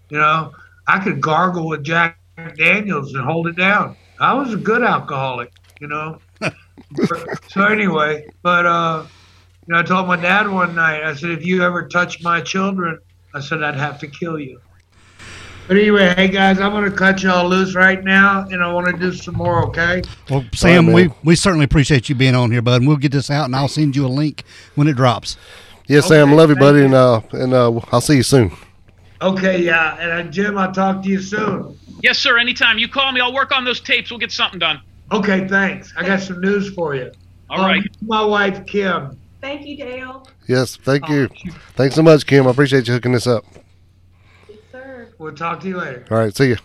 You 0.10 0.18
know, 0.18 0.52
I 0.88 1.00
could 1.00 1.22
gargle 1.22 1.68
with 1.68 1.84
Jack 1.84 2.20
Daniels 2.58 3.14
and 3.14 3.24
hold 3.24 3.48
it 3.48 3.56
down. 3.56 3.96
I 4.20 4.34
was 4.34 4.54
a 4.54 4.58
good 4.58 4.84
alcoholic. 4.84 5.54
You 5.80 5.88
know. 5.88 6.20
so 7.50 7.66
anyway, 7.66 8.28
but 8.42 8.66
uh, 8.66 9.06
you 9.68 9.74
know, 9.74 9.80
I 9.80 9.84
told 9.84 10.08
my 10.08 10.16
dad 10.16 10.50
one 10.50 10.76
night. 10.76 11.04
I 11.04 11.14
said, 11.14 11.30
if 11.30 11.46
you 11.46 11.64
ever 11.64 11.88
touch 11.88 12.22
my 12.24 12.42
children, 12.42 13.00
I 13.38 13.40
said 13.40 13.62
I'd 13.62 13.76
have 13.76 14.00
to 14.00 14.08
kill 14.08 14.40
you. 14.40 14.60
But 15.68 15.78
anyway, 15.78 16.14
hey 16.16 16.30
guys, 16.30 16.60
I'm 16.60 16.72
gonna 16.72 16.90
cut 16.90 17.22
y'all 17.22 17.48
loose 17.48 17.76
right 17.76 18.04
now, 18.04 18.48
and 18.50 18.64
I 18.64 18.72
want 18.72 18.88
to 18.88 18.98
do 18.98 19.14
some 19.14 19.36
more. 19.36 19.66
Okay. 19.68 20.02
Well, 20.30 20.44
Sam, 20.54 20.86
man. 20.86 20.96
we, 20.96 21.10
we 21.24 21.36
certainly 21.36 21.66
appreciate 21.66 22.10
you 22.10 22.16
being 22.16 22.36
on 22.36 22.52
here, 22.52 22.62
bud. 22.62 22.82
And 22.82 22.88
we'll 22.88 22.98
get 22.98 23.12
this 23.12 23.30
out, 23.30 23.46
and 23.46 23.56
I'll 23.56 23.68
send 23.68 23.96
you 23.96 24.06
a 24.06 24.10
link 24.10 24.44
when 24.76 24.88
it 24.88 24.96
drops. 24.96 25.38
Yes, 25.88 26.08
Sam. 26.08 26.34
Love 26.34 26.50
you, 26.50 26.56
buddy, 26.56 26.80
you. 26.80 26.86
and 26.86 26.94
uh, 26.96 27.22
and 27.34 27.54
uh, 27.54 27.80
I'll 27.92 28.02
see 28.02 28.16
you 28.16 28.24
soon. 28.24 28.52
Okay, 29.22 29.62
yeah. 29.62 29.98
And 30.00 30.28
uh, 30.28 30.32
Jim, 30.32 30.58
I'll 30.58 30.72
talk 30.72 31.04
to 31.04 31.10
you 31.10 31.22
soon. 31.22 31.78
Yes, 32.02 32.18
sir. 32.18 32.38
Anytime 32.38 32.78
you 32.78 32.88
call 32.88 33.12
me, 33.12 33.22
I'll 33.22 33.34
work 33.34 33.52
on 33.52 33.66
those 33.66 33.82
tapes. 33.82 34.10
We'll 34.10 34.20
get 34.20 34.32
something 34.32 34.60
done. 34.60 34.82
Okay, 35.12 35.48
thanks. 35.48 35.94
I 35.98 36.06
got 36.06 36.22
some 36.22 36.42
news 36.42 36.74
for 36.74 36.96
you. 36.96 37.12
All 37.50 37.60
right. 37.60 37.82
Um, 37.82 38.08
my 38.08 38.24
wife, 38.24 38.66
Kim. 38.66 39.18
Thank 39.42 39.66
you, 39.68 39.78
Dale. 39.78 40.28
Yes. 40.48 40.76
Thank 40.78 41.08
you. 41.10 41.28
Thanks 41.76 41.96
so 41.96 42.02
much, 42.04 42.26
Kim. 42.26 42.48
I 42.48 42.52
appreciate 42.52 42.88
you 42.88 42.94
hooking 42.94 43.12
this 43.12 43.28
up. 43.28 43.46
Yes, 44.50 44.58
sir. 44.72 45.08
We'll 45.18 45.36
talk 45.36 45.60
to 45.62 45.68
you 45.68 45.78
later. 45.78 46.06
All 46.10 46.18
right. 46.18 46.36
See 46.36 46.50
you. 46.50 46.58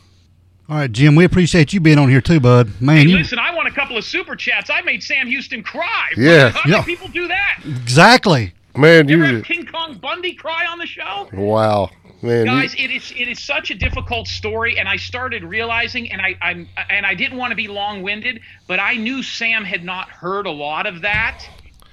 All 0.69 0.77
right, 0.79 0.91
Jim, 0.91 1.17
we 1.17 1.25
appreciate 1.25 1.73
you 1.73 1.81
being 1.81 1.99
on 1.99 2.09
here 2.09 2.21
too, 2.21 2.41
bud. 2.41 2.81
Man, 2.81 2.99
Hey, 2.99 3.03
you 3.13 3.19
listen, 3.19 3.39
I 3.39 3.55
want 3.55 3.69
a 3.69 3.73
couple 3.73 3.97
of 3.99 4.05
super 4.05 4.35
chats. 4.37 4.71
I 4.71 4.81
made 4.83 5.03
Sam 5.03 5.27
Houston 5.27 5.63
cry. 5.63 6.09
Yeah. 6.17 6.51
How 6.51 6.61
many 6.65 6.77
Yeah. 6.79 6.85
people 6.85 7.09
do 7.09 7.29
that? 7.29 7.59
exactly. 7.65 8.55
Man, 8.77 9.07
You 9.09 9.17
ever 9.17 9.27
you. 9.29 9.37
have 9.37 9.45
King 9.45 9.67
Kong 9.67 9.95
Bundy 10.01 10.33
cry 10.33 10.65
on 10.67 10.79
the 10.79 10.87
show? 10.87 11.29
Wow. 11.35 11.91
Man. 12.23 12.41
you- 12.41 12.45
Guys, 12.47 12.75
it 12.79 12.91
is 12.91 13.13
it 13.17 13.29
is 13.29 13.41
such 13.41 13.71
a 13.71 13.75
difficult 13.75 14.29
story, 14.29 14.79
and 14.79 14.89
I 14.89 14.97
started 14.97 15.43
realizing, 15.43 16.11
and 16.13 16.23
I 16.23 16.37
I'm 16.41 16.69
and 16.89 17.05
I 17.05 17.15
didn't 17.15 17.37
want 17.37 17.51
to 17.51 17.57
be 17.57 17.67
long 17.69 18.01
winded, 18.03 18.41
but 18.69 18.79
I 18.79 18.95
knew 18.95 19.23
Sam 19.25 19.65
had 19.65 19.85
not 19.85 20.09
heard 20.09 20.47
a 20.47 20.51
lot 20.51 20.87
of 20.87 21.03
that, 21.03 21.45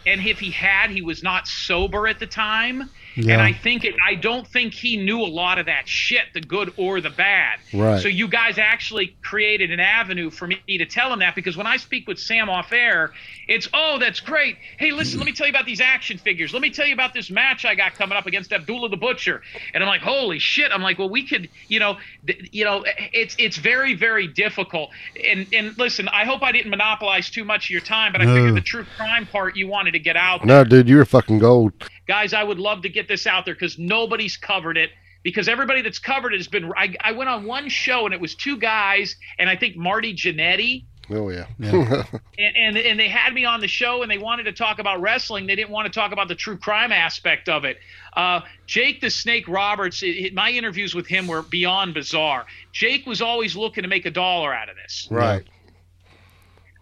and 0.10 0.26
if 0.26 0.40
he 0.40 0.50
had, 0.50 0.90
he 0.90 1.02
was 1.02 1.22
not 1.22 1.48
sober 1.48 2.08
at 2.08 2.20
the 2.20 2.26
time, 2.26 2.90
Yeah. 3.26 3.34
and 3.34 3.42
I 3.42 3.54
think 3.54 3.84
it, 3.84 3.96
I 4.06 4.16
don't 4.16 4.48
think 4.48 4.74
he 4.74 4.98
knew 4.98 5.22
a 5.22 5.28
lot 5.28 5.60
of 5.60 5.66
that 5.68 5.88
shit, 5.88 6.26
the 6.34 6.42
good 6.42 6.74
or 6.78 7.02
the 7.02 7.10
bad. 7.10 7.60
Right. 7.74 8.02
So 8.02 8.08
you 8.08 8.28
guys 8.28 8.58
actually 8.58 9.16
created 9.22 9.72
an 9.72 9.80
avenue 9.80 10.30
for 10.30 10.48
me 10.48 10.58
to 10.68 10.86
tell 10.86 11.12
him 11.14 11.20
that 11.20 11.36
because 11.36 11.56
when 11.58 11.68
I 11.68 11.78
speak 11.78 12.08
with 12.08 12.20
Sam 12.20 12.50
off 12.50 12.72
air, 12.72 13.12
it's 13.48 13.68
oh 13.74 13.98
that's 14.00 14.20
great. 14.20 14.58
Hey, 14.78 14.92
listen, 14.92 15.20
let 15.20 15.26
me 15.26 15.32
tell 15.32 15.48
you 15.48 15.52
about 15.52 15.66
these 15.66 15.82
action 15.82 16.18
figures. 16.18 16.54
Let 16.54 16.62
me 16.62 16.70
tell 16.70 16.86
you 16.86 16.94
about 16.94 17.14
this 17.14 17.30
match 17.30 17.66
I 17.66 17.76
got 17.76 17.94
coming 17.96 18.18
up 18.18 18.26
against 18.26 18.52
Abdullah 18.54 18.90
the 18.90 18.98
Butcher. 18.98 19.42
And 19.74 19.84
I'm 19.84 19.88
like, 19.90 20.02
holy 20.02 20.40
shit! 20.40 20.72
I'm 20.72 20.82
like, 20.82 21.00
well, 21.00 21.10
we 21.10 21.26
could, 21.28 21.50
you 21.68 21.80
know, 21.80 21.98
th- 22.28 22.50
you 22.52 22.64
know, 22.66 22.84
it's 23.14 23.36
it's 23.40 23.58
very 23.58 23.96
very 23.96 24.28
difficult. 24.28 24.90
And 25.26 25.48
and 25.54 25.78
listen, 25.78 26.08
I 26.10 26.26
hope 26.26 26.44
I 26.44 26.52
didn't 26.52 26.70
monopolize 26.70 27.30
too 27.30 27.44
much 27.44 27.66
of 27.66 27.70
your 27.72 27.82
time, 27.82 28.12
but 28.12 28.22
I 28.22 28.26
No. 28.26 28.36
figured 28.36 28.56
the 28.56 28.62
true 28.62 28.86
crime 28.98 29.26
part 29.26 29.56
you 29.56 29.68
wanted 29.68 29.92
to 29.92 30.00
get 30.00 30.16
out. 30.16 30.46
no, 30.46 30.64
dude, 30.64 30.88
you're 30.88 31.06
fucking 31.06 31.40
gold. 31.40 31.74
Guys, 32.10 32.34
I 32.34 32.44
would 32.44 32.60
love 32.60 32.82
to 32.82 32.90
get 32.90 33.08
this 33.08 33.26
out 33.28 33.46
there 33.46 33.54
because 33.54 33.80
nobody's 33.80 34.36
covered 34.36 34.78
it. 34.78 34.90
Because 35.22 35.48
everybody 35.48 35.82
that's 35.82 36.00
covered 36.00 36.34
it 36.34 36.38
has 36.38 36.48
been. 36.48 36.72
I, 36.76 36.96
I 37.02 37.12
went 37.12 37.30
on 37.30 37.46
one 37.46 37.70
show 37.70 38.06
and 38.06 38.14
it 38.14 38.20
was 38.20 38.36
two 38.36 38.58
guys, 38.58 39.16
and 39.38 39.50
I 39.50 39.56
think 39.56 39.78
Marty 39.78 40.14
Jannetty 40.14 40.86
Oh 41.12 41.30
yeah. 41.30 41.46
Yeah. 41.58 42.04
and, 42.38 42.56
and 42.58 42.78
and 42.78 43.00
they 43.00 43.08
had 43.08 43.34
me 43.34 43.46
on 43.46 43.62
the 43.62 43.68
show 43.68 44.02
and 44.02 44.12
they 44.12 44.18
wanted 44.18 44.44
to 44.44 44.52
talk 44.52 44.80
about 44.80 45.02
wrestling. 45.02 45.48
They 45.48 45.56
didn't 45.56 45.72
want 45.72 45.92
to 45.92 45.92
talk 45.92 46.12
about 46.12 46.28
the 46.28 46.36
true 46.36 46.58
crime 46.58 46.92
aspect 46.92 47.50
of 47.50 47.66
it. 47.66 47.78
Uh, 48.16 48.42
Jake 48.68 49.02
the 49.02 49.10
Snake 49.10 49.48
Roberts, 49.48 50.04
it, 50.04 50.08
it- 50.08 50.34
my 50.34 50.52
interviews 50.52 50.94
with 50.94 51.08
him 51.08 51.28
were 51.28 51.42
beyond 51.42 51.94
bizarre. 51.94 52.46
Jake 52.72 53.06
was 53.08 53.22
always 53.22 53.56
looking 53.56 53.82
to 53.84 53.88
make 53.88 54.06
a 54.06 54.12
dollar 54.12 54.54
out 54.54 54.70
of 54.70 54.76
this. 54.76 55.08
right. 55.10 55.48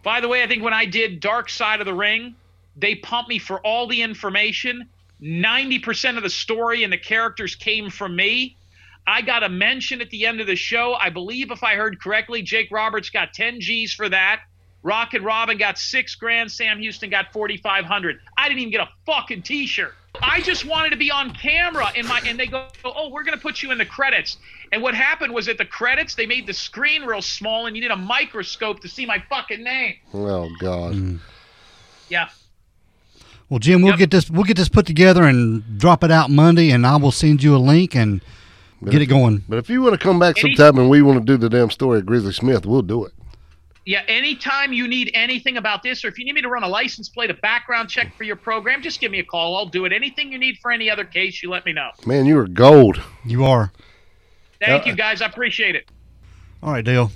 By 0.04 0.22
the 0.22 0.28
way, 0.28 0.42
I 0.42 0.48
think 0.48 0.64
when 0.64 0.74
I 0.74 0.86
did 0.86 1.20
Dark 1.20 1.50
Side 1.50 1.82
of 1.82 1.86
the 1.86 1.94
Ring, 1.94 2.36
they 2.78 2.96
pumped 2.96 3.30
me 3.30 3.40
for 3.40 3.60
all 3.60 3.88
the 3.88 4.02
information. 4.02 4.88
90% 5.22 6.18
of 6.18 6.24
the 6.24 6.30
story 6.30 6.84
and 6.84 6.94
the 6.94 6.98
characters 6.98 7.56
came 7.56 7.90
from 7.90 8.16
me. 8.16 8.58
I 9.06 9.22
got 9.22 9.44
a 9.44 9.50
mention 9.50 10.02
at 10.02 10.10
the 10.10 10.26
end 10.26 10.42
of 10.42 10.48
the 10.48 10.56
show. 10.56 10.94
I 10.94 11.10
believe, 11.10 11.52
if 11.52 11.64
I 11.64 11.76
heard 11.76 12.02
correctly, 12.02 12.42
Jake 12.42 12.70
Roberts 12.72 13.10
got 13.10 13.34
10 13.34 13.62
G's 13.62 13.94
for 13.94 14.10
that. 14.10 14.42
Rockin' 14.84 15.24
Robin 15.24 15.58
got 15.58 15.78
six 15.78 16.16
grand. 16.16 16.52
Sam 16.52 16.80
Houston 16.80 17.10
got 17.10 17.34
4,500. 17.34 18.20
I 18.38 18.48
didn't 18.48 18.60
even 18.60 18.72
get 18.72 18.82
a 18.82 18.90
fucking 19.06 19.42
T-shirt. 19.42 19.94
I 20.22 20.42
just 20.42 20.66
wanted 20.66 20.92
to 20.92 20.98
be 20.98 21.12
on 21.12 21.34
camera 21.34 21.92
in 21.96 22.08
my, 22.08 22.22
and 22.26 22.40
they 22.40 22.48
go, 22.48 22.68
oh, 22.84 23.10
we're 23.10 23.24
gonna 23.24 23.38
put 23.38 23.62
you 23.62 23.72
in 23.72 23.78
the 23.78 23.86
credits. 23.86 24.38
And 24.72 24.82
what 24.82 24.96
happened 24.96 25.34
was 25.34 25.48
at 25.48 25.58
the 25.58 25.66
credits, 25.66 26.16
they 26.16 26.26
made 26.26 26.48
the 26.48 26.54
screen 26.54 27.04
real 27.04 27.22
small, 27.22 27.66
and 27.66 27.76
you 27.76 27.82
need 27.82 27.92
a 27.92 27.98
microscope 27.98 28.80
to 28.82 28.88
see 28.88 29.06
my 29.06 29.24
fucking 29.30 29.64
name. 29.64 29.96
Oh 30.14 30.50
God. 30.60 30.94
Mm. 30.94 31.20
Yeah. 32.10 32.30
Well, 33.50 33.60
Jim, 33.60 33.82
we'll 33.82 33.92
Yep. 33.94 34.00
get 34.00 34.12
this 34.12 34.30
we'll 34.30 34.44
get 34.44 34.58
this 34.58 34.70
put 34.70 34.86
together 34.86 35.24
and 35.24 35.78
drop 35.80 36.04
it 36.04 36.12
out 36.12 36.30
Monday, 36.30 36.70
and 36.72 36.86
I 36.86 36.98
will 36.98 37.12
send 37.14 37.42
you 37.44 37.56
a 37.56 37.58
link 37.58 37.96
and 37.96 38.22
get 38.90 39.02
it 39.02 39.06
going. 39.06 39.44
But 39.48 39.58
if 39.58 39.70
you 39.70 39.82
want 39.82 39.94
to 39.94 39.98
come 40.00 40.20
back 40.20 40.38
Any- 40.44 40.56
sometime 40.56 40.80
and 40.80 40.90
we 40.90 41.02
want 41.02 41.20
to 41.20 41.26
do 41.26 41.38
the 41.38 41.50
damn 41.50 41.70
story 41.70 42.00
of 42.00 42.06
Grizzly 42.06 42.34
Smith, 42.34 42.66
we'll 42.66 42.82
do 42.82 43.06
it. 43.06 43.14
Yeah, 43.86 44.02
anytime 44.10 44.74
you 44.74 44.86
need 44.86 45.12
anything 45.14 45.56
about 45.56 45.82
this, 45.82 46.04
or 46.04 46.10
if 46.10 46.20
you 46.20 46.26
need 46.26 46.34
me 46.36 46.42
to 46.42 46.50
run 46.50 46.64
a 46.64 46.68
license 46.68 47.08
plate, 47.08 47.30
a 47.30 47.34
background 47.36 47.88
check 47.88 48.14
for 48.18 48.26
your 48.26 48.36
program, 48.36 48.82
just 48.82 49.00
give 49.00 49.12
me 49.14 49.20
a 49.20 49.24
call. 49.24 49.56
I'll 49.56 49.66
do 49.66 49.86
it. 49.86 49.94
Anything 49.94 50.30
you 50.34 50.38
need 50.38 50.58
for 50.62 50.72
any 50.74 50.90
other 50.90 51.06
case, 51.06 51.42
you 51.42 51.50
let 51.50 51.66
me 51.66 51.72
know. 51.72 51.92
Man, 52.06 52.26
you 52.26 52.38
are 52.38 52.48
gold. 52.50 53.02
You 53.24 53.46
are. 53.46 53.72
Thank 54.60 54.86
Uh, 54.86 54.90
you, 54.90 54.96
guys. 54.98 55.22
I 55.22 55.28
appreciate 55.28 55.76
it. 55.76 55.90
All 56.62 56.74
right, 56.74 56.84
Dale. 56.84 57.14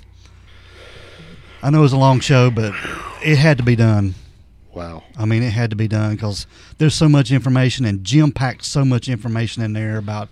I 1.62 1.68
know 1.68 1.80
it 1.80 1.82
was 1.82 1.92
a 1.92 1.98
long 1.98 2.20
show, 2.20 2.50
but 2.50 2.72
it 3.22 3.36
had 3.36 3.58
to 3.58 3.62
be 3.64 3.76
done. 3.76 4.14
Wow. 4.74 5.04
I 5.18 5.24
mean, 5.26 5.42
it 5.42 5.50
had 5.50 5.70
to 5.70 5.76
be 5.76 5.88
done 5.88 6.14
because 6.14 6.46
there's 6.78 6.94
so 6.94 7.08
much 7.08 7.30
information, 7.30 7.84
and 7.84 8.04
Jim 8.04 8.32
packed 8.32 8.64
so 8.64 8.84
much 8.84 9.08
information 9.08 9.62
in 9.62 9.74
there 9.74 9.98
about 9.98 10.30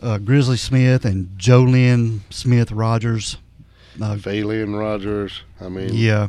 uh, 0.00 0.18
Grizzly 0.18 0.56
Smith 0.56 1.04
and 1.04 1.36
Jo 1.38 1.62
Lynn 1.62 2.22
Smith 2.30 2.70
Rogers. 2.70 3.38
Uh, 4.00 4.14
Phalian 4.14 4.78
Rogers. 4.78 5.42
I 5.60 5.68
mean, 5.68 5.90
yeah, 5.92 6.28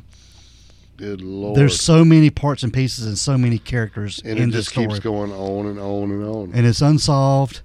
good 0.98 1.22
lord. 1.22 1.56
there's 1.56 1.80
so 1.80 2.04
many 2.04 2.32
parts 2.32 2.64
and 2.64 2.74
pieces 2.74 3.06
and 3.06 3.18
so 3.18 3.38
many 3.38 3.60
characters 3.60 4.20
and 4.26 4.40
in 4.40 4.50
it 4.50 4.54
just 4.54 4.70
story, 4.70 4.88
keeps 4.88 5.00
going 5.00 5.32
on 5.32 5.68
and 5.68 5.80
on 5.80 6.10
and 6.10 6.24
on. 6.24 6.52
and 6.54 6.66
it's 6.66 6.82
unsolved. 6.82 7.62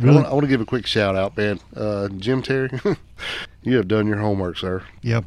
I, 0.00 0.06
want, 0.06 0.26
I 0.26 0.32
want 0.32 0.44
to 0.44 0.48
give 0.48 0.62
a 0.62 0.66
quick 0.66 0.86
shout 0.86 1.16
out, 1.16 1.36
man. 1.36 1.60
Uh, 1.76 2.08
Jim 2.08 2.40
Terry, 2.40 2.70
you 3.62 3.76
have 3.76 3.88
done 3.88 4.06
your 4.06 4.16
homework, 4.18 4.56
sir. 4.56 4.82
Yep. 5.02 5.26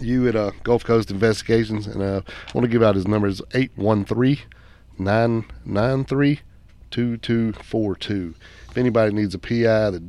You 0.00 0.26
at 0.28 0.36
uh, 0.36 0.52
Gulf 0.62 0.84
Coast 0.84 1.10
Investigations, 1.10 1.86
and 1.86 2.02
uh, 2.02 2.22
I 2.26 2.52
want 2.54 2.64
to 2.64 2.68
give 2.70 2.82
out 2.82 2.94
his 2.94 3.06
number 3.06 3.26
is 3.28 3.42
813 3.54 4.38
993 4.98 6.40
2242. 6.90 8.34
If 8.70 8.78
anybody 8.78 9.12
needs 9.12 9.34
a 9.34 9.38
PI 9.38 9.90
that 9.90 10.02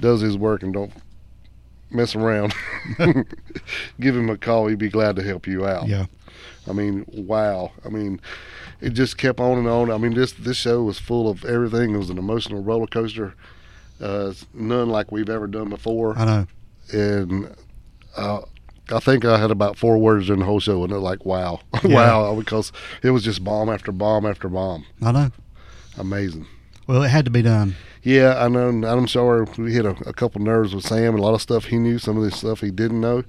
does 0.00 0.20
his 0.20 0.36
work 0.36 0.62
and 0.62 0.72
don't 0.72 0.92
mess 1.90 2.14
around, 2.14 2.54
give 4.00 4.16
him 4.16 4.30
a 4.30 4.38
call. 4.38 4.68
He'd 4.68 4.78
be 4.78 4.88
glad 4.88 5.16
to 5.16 5.22
help 5.22 5.46
you 5.46 5.66
out. 5.66 5.86
Yeah. 5.88 6.06
I 6.68 6.72
mean, 6.72 7.04
wow. 7.08 7.72
I 7.84 7.88
mean, 7.88 8.20
it 8.80 8.90
just 8.90 9.18
kept 9.18 9.40
on 9.40 9.58
and 9.58 9.68
on. 9.68 9.90
I 9.90 9.98
mean, 9.98 10.14
this 10.14 10.32
this 10.32 10.56
show 10.56 10.82
was 10.82 10.98
full 10.98 11.28
of 11.28 11.44
everything. 11.44 11.94
It 11.94 11.98
was 11.98 12.10
an 12.10 12.18
emotional 12.18 12.62
roller 12.62 12.86
coaster, 12.86 13.34
uh, 14.00 14.32
none 14.54 14.88
like 14.88 15.10
we've 15.12 15.28
ever 15.28 15.46
done 15.46 15.68
before. 15.68 16.16
I 16.18 16.24
know. 16.24 16.46
and 16.92 17.54
uh, 18.16 18.40
I 18.92 19.00
think 19.00 19.24
I 19.24 19.38
had 19.38 19.50
about 19.50 19.76
four 19.76 19.98
words 19.98 20.28
in 20.30 20.38
the 20.40 20.44
whole 20.44 20.60
show, 20.60 20.82
and 20.82 20.92
they're 20.92 20.98
like, 20.98 21.24
"Wow, 21.24 21.60
Yeah. 21.84 21.94
wow," 21.94 22.34
because 22.34 22.72
it 23.02 23.10
was 23.10 23.22
just 23.22 23.42
bomb 23.44 23.68
after 23.68 23.92
bomb 23.92 24.26
after 24.26 24.48
bomb. 24.48 24.84
I 25.02 25.12
know. 25.12 25.30
Amazing. 25.98 26.46
Well, 26.86 27.02
it 27.02 27.08
had 27.08 27.24
to 27.26 27.30
be 27.30 27.42
done. 27.42 27.76
Yeah, 28.02 28.42
I 28.42 28.48
know. 28.48 28.68
and 28.68 28.84
I'm 28.84 29.06
sure 29.06 29.44
we 29.58 29.72
hit 29.72 29.84
a, 29.84 29.90
a 30.08 30.12
couple 30.12 30.40
nerves 30.40 30.74
with 30.74 30.84
Sam. 30.86 31.14
A 31.14 31.20
lot 31.20 31.34
of 31.34 31.42
stuff 31.42 31.66
he 31.66 31.76
knew, 31.78 31.98
some 31.98 32.16
of 32.16 32.22
this 32.24 32.36
stuff 32.38 32.60
he 32.60 32.70
didn't 32.70 33.00
know. 33.00 33.22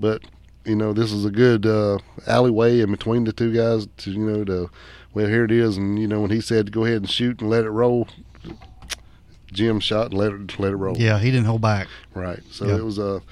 But 0.00 0.22
you 0.64 0.74
know, 0.76 0.92
this 0.92 1.12
is 1.12 1.24
a 1.24 1.30
good 1.30 1.64
uh, 1.66 1.98
alleyway 2.26 2.80
in 2.80 2.90
between 2.90 3.24
the 3.24 3.32
two 3.32 3.52
guys 3.54 3.86
to 3.98 4.10
you 4.10 4.18
know 4.18 4.44
to 4.44 4.70
well 5.14 5.28
here 5.28 5.44
it 5.44 5.52
is, 5.52 5.76
and 5.76 5.98
you 5.98 6.08
know 6.08 6.20
when 6.20 6.30
he 6.30 6.40
said 6.40 6.72
go 6.72 6.84
ahead 6.84 6.96
and 6.98 7.10
shoot 7.10 7.40
and 7.40 7.48
let 7.48 7.64
it 7.64 7.70
roll, 7.70 8.08
Jim 9.52 9.78
shot 9.78 10.06
and 10.10 10.14
let 10.14 10.32
it 10.32 10.58
let 10.58 10.72
it 10.72 10.76
roll. 10.76 10.96
Yeah, 10.98 11.18
he 11.18 11.30
didn't 11.30 11.46
hold 11.46 11.60
back. 11.62 11.86
Right. 12.14 12.40
So 12.50 12.66
Yeah. 12.66 12.76
it 12.76 12.84
was 12.84 12.98
a 12.98 13.22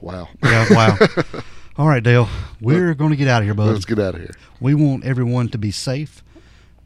wow. 0.00 0.28
Yeah, 0.42 0.66
wow. 0.70 0.96
All 1.76 1.86
right, 1.88 2.02
Dale, 2.02 2.28
we're 2.60 2.94
going 2.94 3.10
to 3.10 3.16
get 3.16 3.28
out 3.28 3.42
of 3.42 3.46
here, 3.46 3.54
bud. 3.54 3.68
Let's 3.72 3.84
get 3.84 3.98
out 3.98 4.14
of 4.14 4.20
here. 4.20 4.34
We 4.60 4.74
want 4.74 5.04
everyone 5.04 5.48
to 5.48 5.58
be 5.58 5.70
safe, 5.70 6.22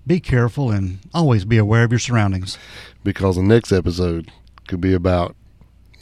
be 0.06 0.20
careful, 0.20 0.70
and 0.70 0.98
always 1.12 1.44
be 1.44 1.56
aware 1.58 1.84
of 1.84 1.90
your 1.90 1.98
surroundings. 1.98 2.58
because 3.02 3.36
the 3.36 3.42
next 3.42 3.72
episode 3.72 4.30
could 4.68 4.80
be 4.80 4.94
about 4.94 5.34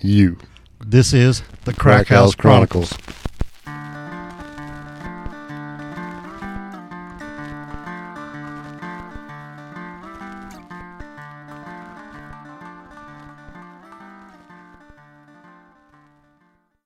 you. 0.00 0.36
This 0.84 1.12
is 1.12 1.42
the 1.64 1.72
Crack 1.72 2.06
Crack 2.06 2.08
House 2.08 2.18
House 2.18 2.34
Chronicles. 2.34 2.92
Chronicles. 2.92 3.21